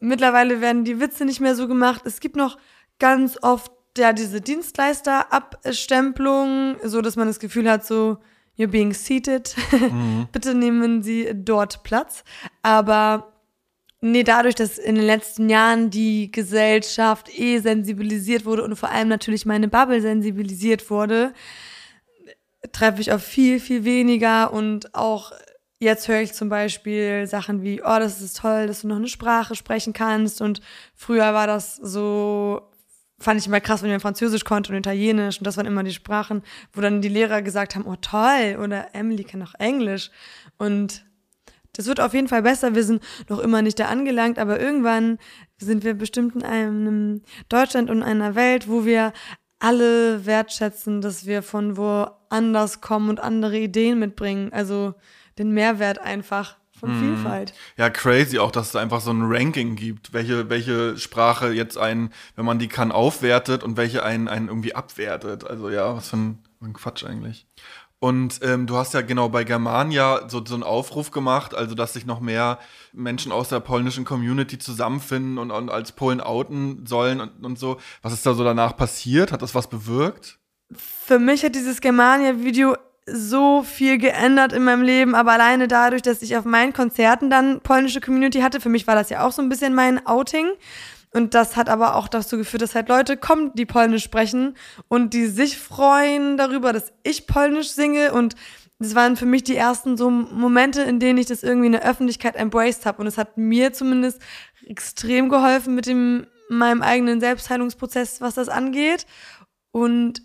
Mittlerweile 0.00 0.60
werden 0.60 0.84
die 0.84 1.00
Witze 1.00 1.24
nicht 1.24 1.40
mehr 1.40 1.54
so 1.54 1.68
gemacht. 1.68 2.02
Es 2.04 2.20
gibt 2.20 2.36
noch 2.36 2.56
ganz 2.98 3.38
oft 3.42 3.70
ja 3.98 4.12
diese 4.12 4.40
Dienstleisterabstempelung, 4.40 6.76
so 6.84 7.02
dass 7.02 7.16
man 7.16 7.26
das 7.26 7.38
Gefühl 7.38 7.70
hat, 7.70 7.86
so 7.86 8.18
you're 8.58 8.68
being 8.68 8.92
seated. 8.92 9.54
Bitte 10.32 10.54
nehmen 10.54 11.02
Sie 11.02 11.30
dort 11.34 11.82
Platz. 11.82 12.24
Aber 12.62 13.32
Nee, 14.02 14.24
dadurch, 14.24 14.54
dass 14.54 14.76
in 14.76 14.94
den 14.94 15.06
letzten 15.06 15.48
Jahren 15.48 15.90
die 15.90 16.30
Gesellschaft 16.30 17.30
eh 17.36 17.58
sensibilisiert 17.58 18.44
wurde 18.44 18.62
und 18.62 18.76
vor 18.76 18.90
allem 18.90 19.08
natürlich 19.08 19.46
meine 19.46 19.68
Bubble 19.68 20.02
sensibilisiert 20.02 20.90
wurde, 20.90 21.32
treffe 22.72 23.00
ich 23.00 23.12
auf 23.12 23.22
viel, 23.22 23.58
viel 23.58 23.84
weniger 23.84 24.52
und 24.52 24.94
auch 24.94 25.32
jetzt 25.78 26.08
höre 26.08 26.20
ich 26.20 26.34
zum 26.34 26.48
Beispiel 26.48 27.26
Sachen 27.26 27.62
wie, 27.62 27.82
oh, 27.82 27.98
das 27.98 28.20
ist 28.20 28.38
toll, 28.38 28.66
dass 28.66 28.82
du 28.82 28.88
noch 28.88 28.96
eine 28.96 29.08
Sprache 29.08 29.54
sprechen 29.54 29.92
kannst 29.92 30.42
und 30.42 30.60
früher 30.94 31.32
war 31.32 31.46
das 31.46 31.76
so, 31.76 32.62
fand 33.18 33.40
ich 33.40 33.46
immer 33.46 33.60
krass, 33.60 33.82
wenn 33.82 33.94
ich 33.94 34.02
Französisch 34.02 34.44
konnte 34.44 34.72
und 34.72 34.78
Italienisch 34.78 35.38
und 35.38 35.46
das 35.46 35.56
waren 35.56 35.66
immer 35.66 35.82
die 35.82 35.92
Sprachen, 35.92 36.42
wo 36.72 36.80
dann 36.80 37.00
die 37.00 37.08
Lehrer 37.08 37.42
gesagt 37.42 37.74
haben, 37.74 37.86
oh 37.86 37.96
toll, 38.00 38.58
oder 38.62 38.94
Emily 38.94 39.24
kann 39.24 39.42
auch 39.42 39.54
Englisch 39.58 40.10
und 40.58 41.04
das 41.72 41.86
wird 41.86 42.00
auf 42.00 42.14
jeden 42.14 42.28
Fall 42.28 42.42
besser. 42.42 42.74
Wir 42.74 42.84
sind 42.84 43.02
noch 43.28 43.38
immer 43.38 43.60
nicht 43.60 43.78
da 43.78 43.86
angelangt, 43.86 44.38
aber 44.38 44.58
irgendwann 44.58 45.18
sind 45.58 45.84
wir 45.84 45.94
bestimmt 45.94 46.34
in 46.34 46.42
einem 46.42 47.22
Deutschland 47.48 47.90
und 47.90 48.02
einer 48.02 48.34
Welt, 48.34 48.68
wo 48.68 48.86
wir 48.86 49.12
alle 49.58 50.24
wertschätzen, 50.26 51.00
dass 51.00 51.26
wir 51.26 51.42
von 51.42 51.76
woanders 51.76 52.80
kommen 52.80 53.10
und 53.10 53.20
andere 53.20 53.58
Ideen 53.58 53.98
mitbringen. 53.98 54.52
Also 54.52 54.94
den 55.38 55.52
Mehrwert 55.52 55.98
einfach 55.98 56.56
von 56.78 56.98
Vielfalt. 57.00 57.54
Ja, 57.76 57.90
crazy 57.90 58.38
auch, 58.38 58.50
dass 58.50 58.68
es 58.68 58.76
einfach 58.76 59.00
so 59.00 59.10
ein 59.10 59.22
Ranking 59.22 59.76
gibt, 59.76 60.12
welche, 60.12 60.50
welche 60.50 60.98
Sprache 60.98 61.52
jetzt 61.52 61.78
einen, 61.78 62.12
wenn 62.34 62.44
man 62.44 62.58
die 62.58 62.68
kann, 62.68 62.92
aufwertet 62.92 63.64
und 63.64 63.76
welche 63.76 64.02
einen, 64.02 64.28
einen 64.28 64.48
irgendwie 64.48 64.74
abwertet. 64.74 65.44
Also 65.44 65.70
ja, 65.70 65.96
was 65.96 66.10
für 66.10 66.16
ein, 66.16 66.38
ein 66.60 66.72
Quatsch 66.74 67.04
eigentlich. 67.04 67.46
Und 67.98 68.40
ähm, 68.42 68.66
du 68.66 68.76
hast 68.76 68.92
ja 68.92 69.00
genau 69.00 69.30
bei 69.30 69.44
Germania 69.44 70.28
so, 70.28 70.44
so 70.44 70.54
einen 70.54 70.62
Aufruf 70.62 71.10
gemacht, 71.10 71.54
also 71.54 71.74
dass 71.74 71.94
sich 71.94 72.04
noch 72.04 72.20
mehr 72.20 72.58
Menschen 72.92 73.32
aus 73.32 73.48
der 73.48 73.60
polnischen 73.60 74.04
Community 74.04 74.58
zusammenfinden 74.58 75.38
und, 75.38 75.50
und 75.50 75.70
als 75.70 75.92
Polen 75.92 76.20
outen 76.20 76.84
sollen 76.84 77.20
und, 77.20 77.44
und 77.44 77.58
so. 77.58 77.78
Was 78.02 78.12
ist 78.12 78.26
da 78.26 78.34
so 78.34 78.44
danach 78.44 78.76
passiert? 78.76 79.32
Hat 79.32 79.40
das 79.40 79.54
was 79.54 79.68
bewirkt? 79.68 80.38
Für 80.72 81.18
mich 81.18 81.42
hat 81.42 81.54
dieses 81.54 81.80
Germania-Video 81.80 82.76
so 83.08 83.62
viel 83.62 83.98
geändert 83.98 84.52
in 84.52 84.64
meinem 84.64 84.82
Leben, 84.82 85.14
aber 85.14 85.32
alleine 85.32 85.68
dadurch, 85.68 86.02
dass 86.02 86.22
ich 86.22 86.36
auf 86.36 86.44
meinen 86.44 86.72
Konzerten 86.72 87.30
dann 87.30 87.60
polnische 87.60 88.00
Community 88.00 88.40
hatte, 88.40 88.60
für 88.60 88.68
mich 88.68 88.86
war 88.86 88.96
das 88.96 89.10
ja 89.10 89.24
auch 89.24 89.32
so 89.32 89.42
ein 89.42 89.48
bisschen 89.48 89.74
mein 89.74 90.04
Outing. 90.06 90.48
Und 91.14 91.34
das 91.34 91.56
hat 91.56 91.68
aber 91.68 91.94
auch 91.94 92.08
dazu 92.08 92.36
geführt, 92.36 92.62
dass 92.62 92.74
halt 92.74 92.88
Leute 92.88 93.16
kommen, 93.16 93.52
die 93.54 93.64
Polnisch 93.64 94.02
sprechen 94.02 94.54
und 94.88 95.14
die 95.14 95.26
sich 95.26 95.56
freuen 95.56 96.36
darüber, 96.36 96.72
dass 96.72 96.92
ich 97.04 97.26
Polnisch 97.26 97.70
singe 97.70 98.12
und 98.12 98.34
das 98.78 98.94
waren 98.94 99.16
für 99.16 99.24
mich 99.24 99.42
die 99.42 99.56
ersten 99.56 99.96
so 99.96 100.10
Momente, 100.10 100.82
in 100.82 101.00
denen 101.00 101.18
ich 101.18 101.26
das 101.26 101.42
irgendwie 101.42 101.66
in 101.66 101.72
der 101.72 101.88
Öffentlichkeit 101.88 102.36
embraced 102.36 102.84
habe. 102.84 103.00
Und 103.00 103.06
es 103.06 103.16
hat 103.16 103.38
mir 103.38 103.72
zumindest 103.72 104.20
extrem 104.66 105.30
geholfen 105.30 105.74
mit 105.74 105.86
dem 105.86 106.26
meinem 106.50 106.82
eigenen 106.82 107.20
Selbstheilungsprozess, 107.20 108.20
was 108.20 108.34
das 108.34 108.50
angeht. 108.50 109.06
Und 109.72 110.22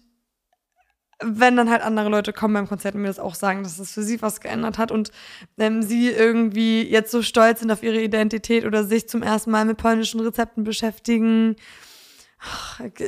wenn 1.24 1.56
dann 1.56 1.70
halt 1.70 1.82
andere 1.82 2.10
Leute 2.10 2.34
kommen 2.34 2.54
beim 2.54 2.68
Konzert 2.68 2.96
und 2.96 3.02
mir 3.02 3.08
das 3.08 3.20
auch 3.20 3.36
sagen, 3.36 3.64
dass 3.64 3.80
es 3.80 3.92
für 3.92 4.04
sie 4.04 4.22
was 4.22 4.42
geändert 4.42 4.78
hat 4.78 4.92
und 4.92 5.12
ähm, 5.58 5.84
sie 5.84 6.10
irgendwie 6.10 6.84
jetzt 6.84 7.12
so 7.12 7.22
stolz 7.22 7.60
sind 7.60 7.72
auf 7.72 7.84
ihre 7.84 8.02
Identität 8.02 8.66
oder 8.66 8.84
sich 8.84 9.08
zum 9.08 9.22
ersten 9.22 9.52
Mal 9.52 9.66
mit 9.66 9.78
polnischen 9.78 10.20
Rezepten 10.20 10.64
beschäftigen. 10.64 11.56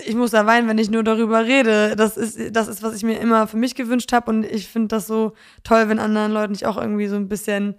Ich 0.05 0.16
muss 0.16 0.32
da 0.32 0.45
weinen, 0.45 0.68
wenn 0.68 0.78
ich 0.78 0.91
nur 0.91 1.03
darüber 1.03 1.43
rede. 1.45 1.95
Das 1.95 2.18
ist, 2.18 2.55
das 2.55 2.68
ist, 2.68 2.84
was 2.84 2.95
ich 2.95 3.03
mir 3.03 3.20
immer 3.20 3.47
für 3.47 3.57
mich 3.57 3.74
gewünscht 3.74 4.14
habe 4.14 4.30
und 4.30 4.45
ich 4.45 4.68
finde 4.68 4.89
das 4.89 5.07
so 5.07 5.34
toll, 5.64 5.89
wenn 5.89 5.99
anderen 5.99 6.32
Leuten 6.32 6.53
ich 6.53 6.68
auch 6.68 6.78
irgendwie 6.78 7.07
so 7.07 7.16
ein 7.16 7.30
bisschen 7.30 7.76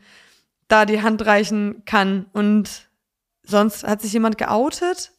da 0.68 0.84
die 0.84 1.02
Hand 1.02 1.24
reichen 1.24 1.82
kann. 1.84 2.26
Und 2.32 2.88
sonst 3.44 3.84
hat 3.84 4.02
sich 4.02 4.12
jemand 4.12 4.38
geoutet? 4.38 5.13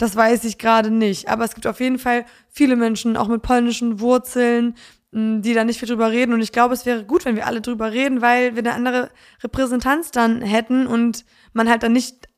Das 0.00 0.16
weiß 0.16 0.44
ich 0.44 0.56
gerade 0.56 0.90
nicht. 0.90 1.28
Aber 1.28 1.44
es 1.44 1.54
gibt 1.54 1.66
auf 1.66 1.78
jeden 1.78 1.98
Fall 1.98 2.24
viele 2.48 2.74
Menschen, 2.74 3.18
auch 3.18 3.28
mit 3.28 3.42
polnischen 3.42 4.00
Wurzeln, 4.00 4.74
die 5.12 5.52
da 5.52 5.62
nicht 5.62 5.78
viel 5.78 5.88
drüber 5.88 6.10
reden. 6.10 6.32
Und 6.32 6.40
ich 6.40 6.52
glaube, 6.52 6.72
es 6.72 6.86
wäre 6.86 7.04
gut, 7.04 7.26
wenn 7.26 7.36
wir 7.36 7.46
alle 7.46 7.60
drüber 7.60 7.92
reden, 7.92 8.22
weil 8.22 8.56
wir 8.56 8.60
eine 8.60 8.72
andere 8.72 9.10
Repräsentanz 9.42 10.10
dann 10.10 10.40
hätten 10.40 10.86
und 10.86 11.26
man 11.52 11.68
halt 11.68 11.82
dann 11.82 11.92
nicht 11.92 12.30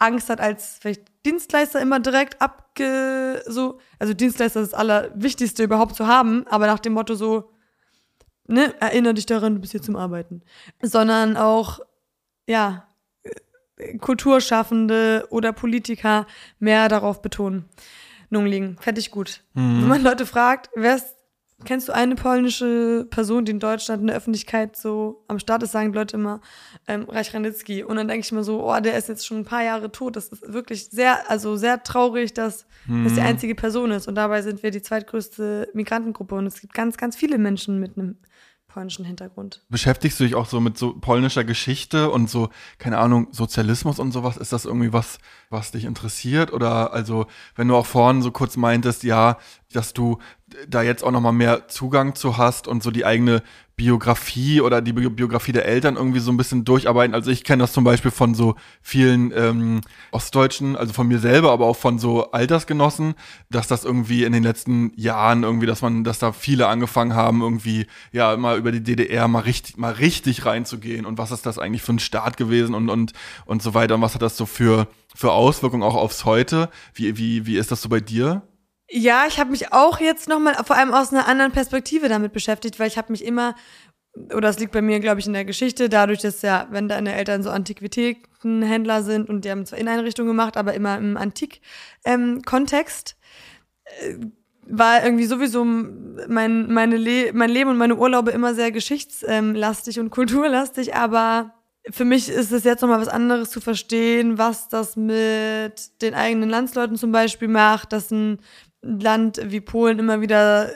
Angst 0.00 0.28
hat, 0.28 0.40
als 0.40 0.78
vielleicht 0.80 1.04
Dienstleister 1.24 1.80
immer 1.80 2.00
direkt 2.00 2.42
abge, 2.42 3.40
so, 3.46 3.78
also 4.00 4.12
Dienstleister 4.12 4.60
ist 4.60 4.72
das 4.72 4.78
Allerwichtigste 4.78 5.62
überhaupt 5.62 5.94
zu 5.94 6.08
haben, 6.08 6.44
aber 6.48 6.66
nach 6.66 6.80
dem 6.80 6.94
Motto 6.94 7.14
so, 7.14 7.52
ne, 8.48 8.74
erinnere 8.80 9.14
dich 9.14 9.26
daran, 9.26 9.54
du 9.54 9.60
bist 9.60 9.70
hier 9.70 9.82
zum 9.82 9.94
Arbeiten. 9.94 10.42
Sondern 10.82 11.36
auch, 11.36 11.78
ja, 12.48 12.85
Kulturschaffende 14.00 15.26
oder 15.30 15.52
Politiker 15.52 16.26
mehr 16.58 16.88
darauf 16.88 17.22
betonen. 17.22 17.66
Nun 18.30 18.46
liegen. 18.46 18.76
Ich 18.96 19.10
gut. 19.10 19.42
Mhm. 19.54 19.82
Wenn 19.82 19.88
man 19.88 20.02
Leute 20.02 20.26
fragt, 20.26 20.70
wer 20.74 20.96
ist, 20.96 21.14
kennst 21.64 21.88
du 21.88 21.94
eine 21.94 22.16
polnische 22.16 23.06
Person, 23.08 23.44
die 23.44 23.52
in 23.52 23.60
Deutschland 23.60 24.00
in 24.00 24.08
der 24.08 24.16
Öffentlichkeit 24.16 24.76
so 24.76 25.24
am 25.28 25.38
Start 25.38 25.62
ist, 25.62 25.72
sagen 25.72 25.92
die 25.92 25.98
Leute 25.98 26.16
immer 26.16 26.40
ähm, 26.88 27.04
Reich 27.04 27.32
Ranitzky. 27.32 27.84
Und 27.84 27.96
dann 27.96 28.08
denke 28.08 28.24
ich 28.24 28.32
mir 28.32 28.44
so, 28.44 28.68
oh, 28.68 28.80
der 28.80 28.96
ist 28.96 29.08
jetzt 29.08 29.26
schon 29.26 29.38
ein 29.38 29.44
paar 29.44 29.62
Jahre 29.62 29.92
tot. 29.92 30.16
Das 30.16 30.28
ist 30.28 30.52
wirklich 30.52 30.88
sehr, 30.90 31.30
also 31.30 31.56
sehr 31.56 31.82
traurig, 31.82 32.34
dass 32.34 32.66
mhm. 32.86 33.04
das 33.04 33.14
die 33.14 33.20
einzige 33.20 33.54
Person 33.54 33.90
ist. 33.90 34.08
Und 34.08 34.16
dabei 34.16 34.42
sind 34.42 34.62
wir 34.62 34.70
die 34.70 34.82
zweitgrößte 34.82 35.70
Migrantengruppe. 35.72 36.34
Und 36.34 36.46
es 36.46 36.60
gibt 36.60 36.74
ganz, 36.74 36.96
ganz 36.96 37.14
viele 37.14 37.38
Menschen 37.38 37.78
mit 37.78 37.96
einem 37.96 38.16
polnischen 38.76 39.06
Hintergrund. 39.06 39.62
Beschäftigst 39.70 40.20
du 40.20 40.24
dich 40.24 40.34
auch 40.34 40.44
so 40.44 40.60
mit 40.60 40.76
so 40.76 40.92
polnischer 40.92 41.44
Geschichte 41.44 42.10
und 42.10 42.28
so, 42.28 42.50
keine 42.76 42.98
Ahnung, 42.98 43.28
Sozialismus 43.30 43.98
und 43.98 44.12
sowas? 44.12 44.36
Ist 44.36 44.52
das 44.52 44.66
irgendwie 44.66 44.92
was, 44.92 45.18
was 45.48 45.70
dich 45.70 45.86
interessiert? 45.86 46.52
Oder 46.52 46.92
also, 46.92 47.26
wenn 47.54 47.68
du 47.68 47.74
auch 47.74 47.86
vorhin 47.86 48.20
so 48.20 48.30
kurz 48.32 48.58
meintest, 48.58 49.02
ja, 49.02 49.38
dass 49.72 49.94
du 49.94 50.18
da 50.68 50.82
jetzt 50.82 51.02
auch 51.02 51.10
nochmal 51.10 51.32
mehr 51.32 51.68
Zugang 51.68 52.14
zu 52.14 52.36
hast 52.36 52.68
und 52.68 52.82
so 52.82 52.90
die 52.90 53.06
eigene 53.06 53.42
Biografie 53.76 54.62
oder 54.62 54.80
die 54.80 54.94
Biografie 54.94 55.52
der 55.52 55.66
Eltern 55.66 55.96
irgendwie 55.96 56.20
so 56.20 56.30
ein 56.30 56.38
bisschen 56.38 56.64
durcharbeiten. 56.64 57.14
Also 57.14 57.30
ich 57.30 57.44
kenne 57.44 57.62
das 57.62 57.74
zum 57.74 57.84
Beispiel 57.84 58.10
von 58.10 58.34
so 58.34 58.54
vielen 58.80 59.32
ähm, 59.36 59.82
Ostdeutschen, 60.12 60.76
also 60.76 60.94
von 60.94 61.06
mir 61.06 61.18
selber, 61.18 61.52
aber 61.52 61.66
auch 61.66 61.76
von 61.76 61.98
so 61.98 62.30
Altersgenossen, 62.30 63.14
dass 63.50 63.68
das 63.68 63.84
irgendwie 63.84 64.24
in 64.24 64.32
den 64.32 64.42
letzten 64.42 64.92
Jahren 64.96 65.42
irgendwie, 65.42 65.66
dass 65.66 65.82
man, 65.82 66.04
dass 66.04 66.18
da 66.18 66.32
viele 66.32 66.68
angefangen 66.68 67.14
haben, 67.14 67.42
irgendwie 67.42 67.86
ja 68.12 68.34
mal 68.38 68.56
über 68.56 68.72
die 68.72 68.82
DDR 68.82 69.28
mal 69.28 69.40
richtig, 69.40 69.76
mal 69.76 69.92
richtig 69.92 70.46
reinzugehen 70.46 71.04
und 71.04 71.18
was 71.18 71.30
ist 71.30 71.44
das 71.44 71.58
eigentlich 71.58 71.82
für 71.82 71.92
ein 71.92 71.98
Staat 71.98 72.38
gewesen 72.38 72.74
und 72.74 72.88
und 72.88 73.12
und 73.44 73.62
so 73.62 73.74
weiter 73.74 73.96
und 73.96 74.00
was 74.00 74.14
hat 74.14 74.22
das 74.22 74.38
so 74.38 74.46
für 74.46 74.88
für 75.14 75.32
Auswirkungen 75.32 75.82
auch 75.82 75.96
aufs 75.96 76.24
Heute? 76.24 76.70
Wie 76.94 77.18
wie 77.18 77.44
wie 77.44 77.58
ist 77.58 77.70
das 77.70 77.82
so 77.82 77.90
bei 77.90 78.00
dir? 78.00 78.42
Ja, 78.88 79.24
ich 79.26 79.40
habe 79.40 79.50
mich 79.50 79.72
auch 79.72 79.98
jetzt 80.00 80.28
nochmal 80.28 80.54
vor 80.64 80.76
allem 80.76 80.94
aus 80.94 81.12
einer 81.12 81.26
anderen 81.26 81.52
Perspektive 81.52 82.08
damit 82.08 82.32
beschäftigt, 82.32 82.78
weil 82.78 82.86
ich 82.86 82.98
habe 82.98 83.10
mich 83.10 83.24
immer, 83.24 83.56
oder 84.32 84.48
es 84.48 84.58
liegt 84.58 84.72
bei 84.72 84.82
mir, 84.82 85.00
glaube 85.00 85.20
ich, 85.20 85.26
in 85.26 85.32
der 85.32 85.44
Geschichte, 85.44 85.88
dadurch, 85.88 86.20
dass 86.20 86.42
ja, 86.42 86.68
wenn 86.70 86.88
deine 86.88 87.14
Eltern 87.14 87.42
so 87.42 87.50
Antiquitätenhändler 87.50 89.02
sind 89.02 89.28
und 89.28 89.44
die 89.44 89.50
haben 89.50 89.66
zwar 89.66 89.78
Inneneinrichtungen 89.78 90.28
gemacht, 90.28 90.56
aber 90.56 90.74
immer 90.74 90.98
im 90.98 91.16
Antik-Kontext, 91.16 93.16
ähm, 94.02 94.22
äh, 94.22 94.26
war 94.68 95.04
irgendwie 95.04 95.26
sowieso 95.26 95.64
mein, 95.64 96.72
meine 96.72 96.96
Le 96.96 97.32
mein 97.32 97.50
Leben 97.50 97.70
und 97.70 97.76
meine 97.76 97.94
Urlaube 97.94 98.32
immer 98.32 98.52
sehr 98.54 98.72
geschichtslastig 98.72 100.00
und 100.00 100.10
kulturlastig, 100.10 100.94
aber 100.94 101.54
für 101.90 102.04
mich 102.04 102.28
ist 102.28 102.50
es 102.50 102.64
jetzt 102.64 102.82
nochmal 102.82 103.00
was 103.00 103.08
anderes 103.08 103.50
zu 103.50 103.60
verstehen, 103.60 104.38
was 104.38 104.68
das 104.68 104.96
mit 104.96 106.02
den 106.02 106.14
eigenen 106.14 106.50
Landsleuten 106.50 106.96
zum 106.96 107.12
Beispiel 107.12 107.48
macht, 107.48 107.92
dass 107.92 108.10
ein 108.10 108.40
Land 108.82 109.40
wie 109.44 109.60
Polen 109.60 109.98
immer 109.98 110.20
wieder 110.20 110.70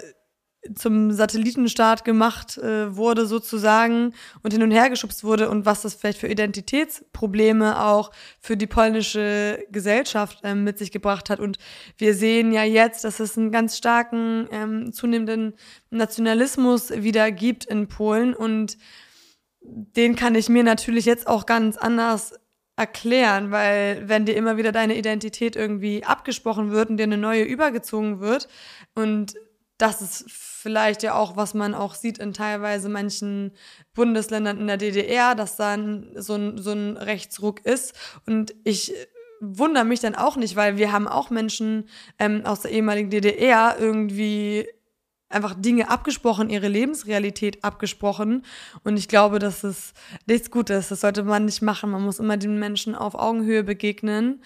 zum 0.74 1.10
Satellitenstaat 1.10 2.04
gemacht 2.04 2.58
äh, 2.58 2.94
wurde 2.94 3.26
sozusagen 3.26 4.12
und 4.42 4.52
hin 4.52 4.62
und 4.62 4.70
her 4.70 4.90
geschubst 4.90 5.24
wurde 5.24 5.48
und 5.48 5.64
was 5.64 5.82
das 5.82 5.94
vielleicht 5.94 6.18
für 6.18 6.28
Identitätsprobleme 6.28 7.82
auch 7.82 8.10
für 8.40 8.56
die 8.56 8.66
polnische 8.66 9.64
Gesellschaft 9.70 10.40
ähm, 10.44 10.64
mit 10.64 10.78
sich 10.78 10.92
gebracht 10.92 11.30
hat. 11.30 11.40
Und 11.40 11.58
wir 11.96 12.14
sehen 12.14 12.52
ja 12.52 12.62
jetzt, 12.62 13.04
dass 13.04 13.20
es 13.20 13.38
einen 13.38 13.52
ganz 13.52 13.76
starken, 13.76 14.48
ähm, 14.52 14.92
zunehmenden 14.92 15.54
Nationalismus 15.88 16.90
wieder 16.90 17.32
gibt 17.32 17.64
in 17.64 17.88
Polen 17.88 18.34
und 18.34 18.76
den 19.62 20.16
kann 20.16 20.34
ich 20.34 20.48
mir 20.48 20.62
natürlich 20.62 21.04
jetzt 21.04 21.26
auch 21.26 21.46
ganz 21.46 21.76
anders 21.76 22.34
erklären, 22.80 23.50
weil 23.50 24.08
wenn 24.08 24.24
dir 24.24 24.34
immer 24.34 24.56
wieder 24.56 24.72
deine 24.72 24.96
Identität 24.96 25.54
irgendwie 25.54 26.02
abgesprochen 26.04 26.70
wird 26.70 26.88
und 26.88 26.96
dir 26.96 27.04
eine 27.04 27.18
neue 27.18 27.42
übergezogen 27.42 28.20
wird 28.20 28.48
und 28.94 29.34
das 29.76 30.02
ist 30.02 30.30
vielleicht 30.30 31.02
ja 31.02 31.14
auch, 31.14 31.36
was 31.36 31.54
man 31.54 31.74
auch 31.74 31.94
sieht 31.94 32.18
in 32.18 32.32
teilweise 32.32 32.88
manchen 32.88 33.52
Bundesländern 33.94 34.58
in 34.58 34.66
der 34.66 34.76
DDR, 34.76 35.34
dass 35.34 35.56
dann 35.56 36.12
so 36.16 36.34
ein, 36.34 36.58
so 36.58 36.72
ein 36.72 36.98
Rechtsruck 36.98 37.64
ist. 37.64 37.94
Und 38.26 38.54
ich 38.64 38.92
wundere 39.40 39.86
mich 39.86 40.00
dann 40.00 40.14
auch 40.14 40.36
nicht, 40.36 40.54
weil 40.54 40.76
wir 40.76 40.92
haben 40.92 41.08
auch 41.08 41.30
Menschen 41.30 41.88
ähm, 42.18 42.44
aus 42.44 42.60
der 42.60 42.72
ehemaligen 42.72 43.08
DDR 43.08 43.76
irgendwie 43.78 44.66
einfach 45.30 45.54
Dinge 45.56 45.88
abgesprochen, 45.88 46.50
ihre 46.50 46.68
Lebensrealität 46.68 47.64
abgesprochen. 47.64 48.44
Und 48.84 48.98
ich 48.98 49.08
glaube, 49.08 49.38
das 49.38 49.64
ist 49.64 49.94
nichts 50.26 50.50
Gutes. 50.50 50.88
Das 50.88 51.00
sollte 51.00 51.22
man 51.22 51.46
nicht 51.46 51.62
machen. 51.62 51.90
Man 51.90 52.02
muss 52.02 52.18
immer 52.18 52.36
den 52.36 52.58
Menschen 52.58 52.94
auf 52.94 53.14
Augenhöhe 53.14 53.64
begegnen. 53.64 54.42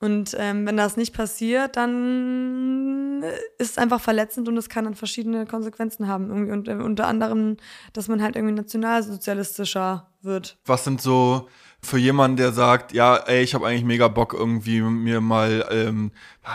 Und 0.00 0.34
ähm, 0.36 0.66
wenn 0.66 0.76
das 0.76 0.96
nicht 0.96 1.14
passiert, 1.14 1.76
dann 1.76 3.22
ist 3.58 3.70
es 3.70 3.78
einfach 3.78 4.00
verletzend 4.00 4.48
und 4.48 4.56
es 4.56 4.68
kann 4.68 4.84
dann 4.84 4.96
verschiedene 4.96 5.46
Konsequenzen 5.46 6.08
haben. 6.08 6.28
Irgendwie. 6.28 6.50
Und 6.50 6.66
äh, 6.66 6.74
unter 6.74 7.06
anderem, 7.06 7.56
dass 7.92 8.08
man 8.08 8.20
halt 8.20 8.34
irgendwie 8.34 8.56
nationalsozialistischer 8.56 10.08
wird. 10.22 10.58
Was 10.64 10.82
sind 10.82 11.00
so 11.00 11.48
für 11.84 11.98
jemanden, 11.98 12.36
der 12.36 12.52
sagt, 12.52 12.92
ja, 12.92 13.16
ey, 13.16 13.42
ich 13.42 13.54
habe 13.54 13.66
eigentlich 13.66 13.84
mega 13.84 14.06
Bock 14.06 14.34
irgendwie 14.34 14.80
mir 14.80 15.20
mal, 15.20 15.66
ähm, 15.70 16.12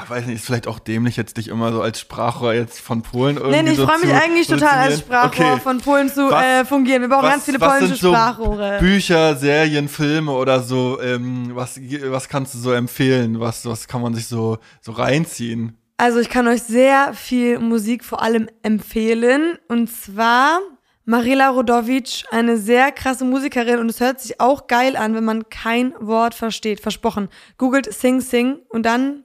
weiß 0.07 0.25
nicht, 0.25 0.37
ist 0.37 0.45
vielleicht 0.45 0.67
auch 0.67 0.79
dämlich 0.79 1.17
jetzt 1.17 1.35
dich 1.35 1.49
immer 1.49 1.73
so 1.73 1.81
als 1.81 1.99
Sprachrohr 1.99 2.53
jetzt 2.53 2.79
von 2.79 3.01
Polen 3.01 3.35
irgendwie 3.35 3.61
Nee, 3.61 3.71
ich 3.71 3.77
so 3.77 3.85
freue 3.85 3.99
mich 3.99 4.13
eigentlich 4.13 4.47
total 4.47 4.79
als 4.79 4.99
Sprachrohr 4.99 5.53
okay. 5.53 5.59
von 5.61 5.81
Polen 5.81 6.09
zu 6.09 6.31
was, 6.31 6.43
äh, 6.43 6.65
fungieren. 6.65 7.01
Wir 7.01 7.09
brauchen 7.09 7.25
was, 7.25 7.31
ganz 7.31 7.43
viele 7.43 7.59
polnische 7.59 7.95
so 7.95 8.13
Sprachrohre. 8.13 8.77
Bücher, 8.79 9.35
Serien, 9.35 9.89
Filme 9.89 10.31
oder 10.31 10.61
so, 10.61 11.01
ähm, 11.01 11.51
was, 11.53 11.77
was 12.05 12.29
kannst 12.29 12.53
du 12.53 12.59
so 12.59 12.71
empfehlen? 12.71 13.41
Was, 13.41 13.65
was 13.65 13.87
kann 13.89 14.01
man 14.01 14.15
sich 14.15 14.27
so, 14.27 14.59
so 14.81 14.93
reinziehen? 14.93 15.77
Also 15.97 16.19
ich 16.19 16.29
kann 16.29 16.47
euch 16.47 16.63
sehr 16.63 17.13
viel 17.13 17.59
Musik 17.59 18.05
vor 18.05 18.21
allem 18.21 18.47
empfehlen. 18.63 19.57
Und 19.67 19.91
zwar 19.91 20.59
Marila 21.09 21.51
Rodovic, 21.51 22.25
eine 22.31 22.57
sehr 22.57 22.91
krasse 22.91 23.23
Musikerin 23.23 23.79
und 23.79 23.87
es 23.87 24.01
hört 24.01 24.19
sich 24.19 24.41
auch 24.41 24.67
geil 24.67 24.97
an, 24.97 25.15
wenn 25.15 25.23
man 25.23 25.47
kein 25.47 25.93
Wort 26.01 26.35
versteht. 26.35 26.81
Versprochen. 26.81 27.29
Googelt 27.57 27.93
Sing 27.93 28.19
Sing 28.19 28.59
und 28.67 28.85
dann 28.85 29.23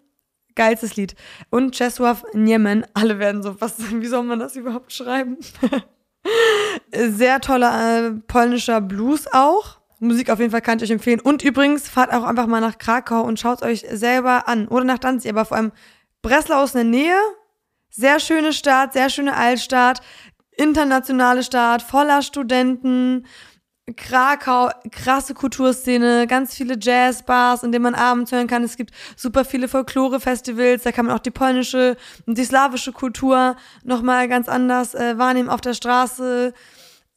geilstes 0.55 0.95
Lied. 0.95 1.17
Und 1.51 1.75
Czesław 1.75 2.23
Niemen, 2.35 2.87
alle 2.95 3.19
werden 3.19 3.43
so, 3.43 3.61
was, 3.61 3.75
wie 4.01 4.07
soll 4.07 4.23
man 4.23 4.39
das 4.39 4.55
überhaupt 4.55 4.93
schreiben? 4.93 5.39
sehr 6.95 7.41
toller 7.41 8.07
äh, 8.07 8.11
polnischer 8.29 8.81
Blues 8.81 9.27
auch. 9.33 9.81
Musik 9.99 10.31
auf 10.31 10.39
jeden 10.39 10.53
Fall 10.53 10.63
kann 10.63 10.79
ich 10.79 10.85
euch 10.85 10.91
empfehlen. 10.93 11.19
Und 11.19 11.43
übrigens, 11.43 11.89
fahrt 11.89 12.13
auch 12.13 12.23
einfach 12.23 12.47
mal 12.47 12.61
nach 12.61 12.79
Krakau 12.79 13.23
und 13.23 13.41
schaut 13.41 13.61
euch 13.63 13.85
selber 13.91 14.47
an. 14.47 14.69
Oder 14.69 14.85
nach 14.85 14.99
Danzig, 14.99 15.33
aber 15.33 15.45
vor 15.45 15.57
allem 15.57 15.73
Breslau 16.23 16.63
aus 16.63 16.75
der 16.75 16.85
Nähe. 16.85 17.19
Sehr 17.95 18.21
schöne 18.21 18.55
Stadt, 18.55 18.95
sehr 18.95 19.11
schöne 19.11 19.37
Altstadt 19.37 20.01
internationale 20.57 21.43
Stadt, 21.43 21.83
voller 21.83 22.23
Studenten, 22.23 23.27
Krakau, 23.97 24.71
krasse 24.93 25.35
Kulturszene, 25.35 26.27
ganz 26.29 26.55
viele 26.55 26.77
Jazzbars, 26.81 27.65
in 27.65 27.73
denen 27.73 27.83
man 27.83 27.95
abends 27.97 28.31
hören 28.31 28.47
kann. 28.47 28.63
Es 28.63 28.77
gibt 28.77 28.93
super 29.17 29.45
viele 29.45 29.67
Folklore-Festivals, 29.67 30.85
da 30.85 30.93
kann 30.93 31.07
man 31.07 31.17
auch 31.17 31.21
die 31.21 31.33
polnische 31.33 31.97
und 32.27 32.39
die 32.39 32.45
slawische 32.45 32.93
Kultur 32.93 33.57
nochmal 33.83 34.29
ganz 34.29 34.49
anders 34.49 34.95
äh, 34.95 35.19
wahrnehmen 35.19 35.49
auf 35.49 35.61
der 35.61 35.75
Straße. 35.75 36.55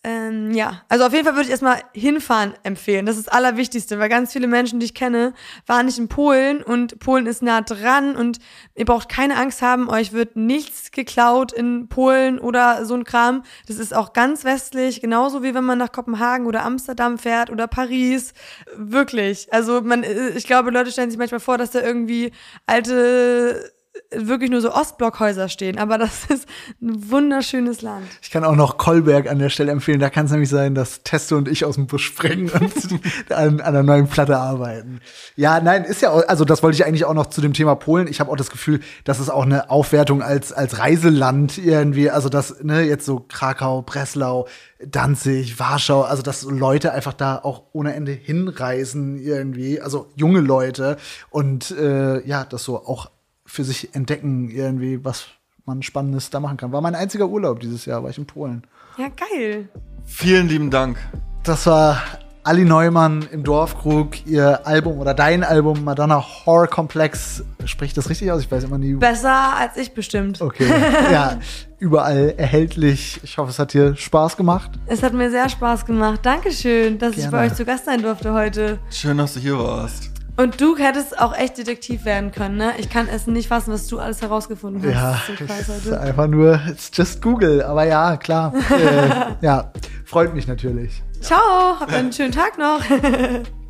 Ähm, 0.08 0.52
ja, 0.52 0.84
also 0.88 1.04
auf 1.04 1.14
jeden 1.14 1.26
Fall 1.26 1.34
würde 1.34 1.46
ich 1.46 1.50
erstmal 1.50 1.82
hinfahren 1.96 2.54
empfehlen. 2.62 3.08
Das 3.08 3.18
ist 3.18 3.26
das 3.26 3.34
Allerwichtigste, 3.34 3.98
weil 3.98 4.08
ganz 4.08 4.34
viele 4.34 4.46
Menschen, 4.46 4.80
die 4.80 4.86
ich 4.86 4.94
kenne, 4.94 5.34
waren 5.66 5.88
nicht 5.88 5.98
in 5.98 6.10
Polen 6.10 6.62
und 6.62 7.00
Polen 7.00 7.26
ist 7.26 7.42
nah 7.42 7.62
dran 7.62 8.16
und 8.16 8.38
ihr 8.76 8.86
braucht 8.86 9.10
keine 9.10 9.36
Angst 9.36 9.64
haben, 9.64 9.90
euch 9.90 10.14
wird 10.14 10.36
nichts 10.36 10.92
geklaut 10.92 11.54
in 11.54 11.90
Polen 11.90 12.38
oder 12.38 12.86
so 12.86 12.94
ein 12.94 13.04
Kram. 13.04 13.42
Das 13.68 13.80
ist 13.80 13.96
auch 13.96 14.14
ganz 14.14 14.44
westlich, 14.44 15.02
genauso 15.02 15.42
wie 15.42 15.56
wenn 15.56 15.64
man 15.64 15.80
nach 15.80 15.92
Kopenhagen 15.92 16.46
oder 16.46 16.66
Amsterdam 16.66 17.18
fährt 17.18 17.50
oder 17.50 17.66
Paris. 17.66 18.34
Wirklich. 18.76 19.52
Also 19.52 19.82
man, 19.82 20.04
äh, 20.04 20.30
ich 20.36 20.46
glaube, 20.46 20.70
Leute 20.70 20.92
stellen 20.92 21.10
sich 21.10 21.18
manchmal 21.18 21.40
vor, 21.40 21.58
dass 21.58 21.72
da 21.72 21.82
irgendwie 21.82 22.32
alte 22.68 23.74
wirklich 24.12 24.50
nur 24.50 24.62
so 24.62 24.72
Ostblockhäuser 24.72 25.50
stehen, 25.50 25.78
aber 25.78 25.98
das 25.98 26.26
ist 26.26 26.48
ein 26.82 27.12
wunderschönes 27.12 27.82
Land. 27.82 28.06
Ich 28.22 28.32
kann 28.32 28.44
auch 28.44 28.56
noch 28.56 28.78
Kolberg 28.78 29.30
an 29.30 29.40
der 29.40 29.50
Stelle 29.50 29.72
empfehlen. 29.72 30.00
Da 30.00 30.10
kann 30.10 30.26
es 30.26 30.32
nämlich 30.32 30.50
sein, 30.50 30.76
dass 30.76 31.04
Testo 31.04 31.38
und 31.38 31.48
ich 31.48 31.66
aus 31.66 31.76
dem 31.76 31.88
Busch 31.88 32.06
springen 32.06 32.50
und 32.50 32.74
an, 33.32 33.60
an 33.60 33.62
einer 33.62 33.84
neuen 33.84 34.08
Platte 34.08 34.38
arbeiten. 34.38 35.02
Ja, 35.36 35.60
nein, 35.60 35.84
ist 35.84 36.02
ja, 36.02 36.12
auch, 36.12 36.28
also 36.28 36.46
das 36.46 36.64
wollte 36.64 36.76
ich 36.76 36.86
eigentlich 36.86 37.06
auch 37.06 37.14
noch 37.14 37.28
zu 37.28 37.42
dem 37.42 37.54
Thema 37.54 37.76
Polen. 37.76 38.08
Ich 38.08 38.20
habe 38.20 38.32
auch 38.32 38.38
das 38.38 38.50
Gefühl, 38.50 38.80
das 39.04 39.20
ist 39.20 39.30
auch 39.30 39.44
eine 39.44 39.70
Aufwertung 39.70 40.22
als, 40.22 40.54
als 40.54 40.80
Reiseland 40.80 41.58
irgendwie. 41.58 42.10
Also 42.10 42.30
das, 42.30 42.64
ne, 42.64 42.82
jetzt 42.82 43.06
so 43.06 43.26
Krakau, 43.28 43.82
Breslau, 43.82 44.48
Danzig, 44.86 45.58
Warschau, 45.58 46.02
also 46.02 46.22
dass 46.22 46.44
Leute 46.44 46.92
einfach 46.92 47.14
da 47.14 47.38
auch 47.38 47.64
ohne 47.72 47.96
Ende 47.96 48.12
hinreisen 48.12 49.18
irgendwie, 49.18 49.80
also 49.80 50.12
junge 50.16 50.42
Leute 50.42 50.98
und 51.30 51.72
äh, 51.72 52.26
ja, 52.28 52.44
das 52.44 52.64
so 52.64 52.86
auch 52.86 53.10
für 53.56 53.64
sich 53.64 53.96
entdecken, 53.96 54.50
irgendwie, 54.50 55.04
was 55.04 55.28
man 55.66 55.82
Spannendes 55.82 56.30
da 56.30 56.40
machen 56.40 56.58
kann. 56.58 56.72
War 56.72 56.82
mein 56.82 56.96
einziger 56.96 57.28
Urlaub 57.28 57.60
dieses 57.60 57.86
Jahr, 57.86 58.04
war 58.04 58.10
ich 58.10 58.18
in 58.18 58.28
Polen. 58.28 58.64
Ja, 58.98 59.08
geil. 59.08 59.70
Vielen 60.06 60.48
lieben 60.48 60.70
Dank. 60.70 60.98
Das 61.44 61.66
war 61.66 62.02
Ali 62.44 62.64
Neumann 62.64 63.28
im 63.32 63.44
Dorfkrug, 63.44 64.28
ihr 64.28 64.68
Album 64.68 65.00
oder 65.00 65.16
dein 65.16 65.44
Album 65.44 65.84
Madonna 65.84 66.24
Horror 66.46 66.68
Complex. 66.68 67.44
Spricht 67.66 67.98
das 67.98 68.10
richtig 68.10 68.32
aus? 68.32 68.42
Ich 68.42 68.52
weiß 68.52 68.66
immer 68.66 68.78
nie. 68.78 68.94
Besser 68.94 69.56
als 69.58 69.78
ich 69.78 69.94
bestimmt. 69.94 70.42
Okay. 70.42 70.68
ja, 71.12 71.40
überall 71.80 72.36
erhältlich. 72.38 73.20
Ich 73.24 73.40
hoffe, 73.40 73.50
es 73.50 73.58
hat 73.58 73.74
dir 73.74 73.96
Spaß 73.96 74.38
gemacht. 74.38 74.70
Es 74.86 75.02
hat 75.02 75.14
mir 75.14 75.32
sehr 75.32 75.50
Spaß 75.50 75.86
gemacht. 75.88 76.20
Dankeschön, 76.24 77.00
dass 77.00 77.16
Gerne. 77.16 77.26
ich 77.26 77.32
bei 77.32 77.46
euch 77.48 77.54
zu 77.56 77.66
Gast 77.66 77.86
sein 77.86 78.04
durfte 78.04 78.34
heute. 78.34 78.78
Schön, 78.92 79.18
dass 79.18 79.34
du 79.34 79.40
hier 79.40 79.58
warst. 79.58 80.15
Und 80.38 80.60
du 80.60 80.76
hättest 80.78 81.18
auch 81.18 81.34
echt 81.34 81.58
Detektiv 81.58 82.04
werden 82.04 82.32
können, 82.32 82.58
ne? 82.58 82.74
Ich 82.78 82.90
kann 82.90 83.08
es 83.08 83.26
nicht 83.26 83.48
fassen, 83.48 83.72
was 83.72 83.88
du 83.88 84.00
alles 84.00 84.22
herausgefunden 84.22 84.84
hast. 84.94 85.30
Ja, 85.30 85.46
Das 85.48 85.70
ist 85.70 85.86
so 85.86 85.92
heute. 85.92 86.02
einfach 86.02 86.28
nur, 86.28 86.60
it's 86.70 86.92
just 86.94 87.22
Google. 87.22 87.64
Aber 87.64 87.86
ja, 87.86 88.18
klar. 88.18 88.54
äh, 88.70 89.46
ja, 89.46 89.72
freut 90.04 90.34
mich 90.36 90.48
natürlich. 90.48 91.02
Ciao, 91.22 91.80
habt 91.80 91.94
einen 91.94 92.12
schönen 92.12 92.34
Tag 92.34 92.58
noch. 92.58 92.82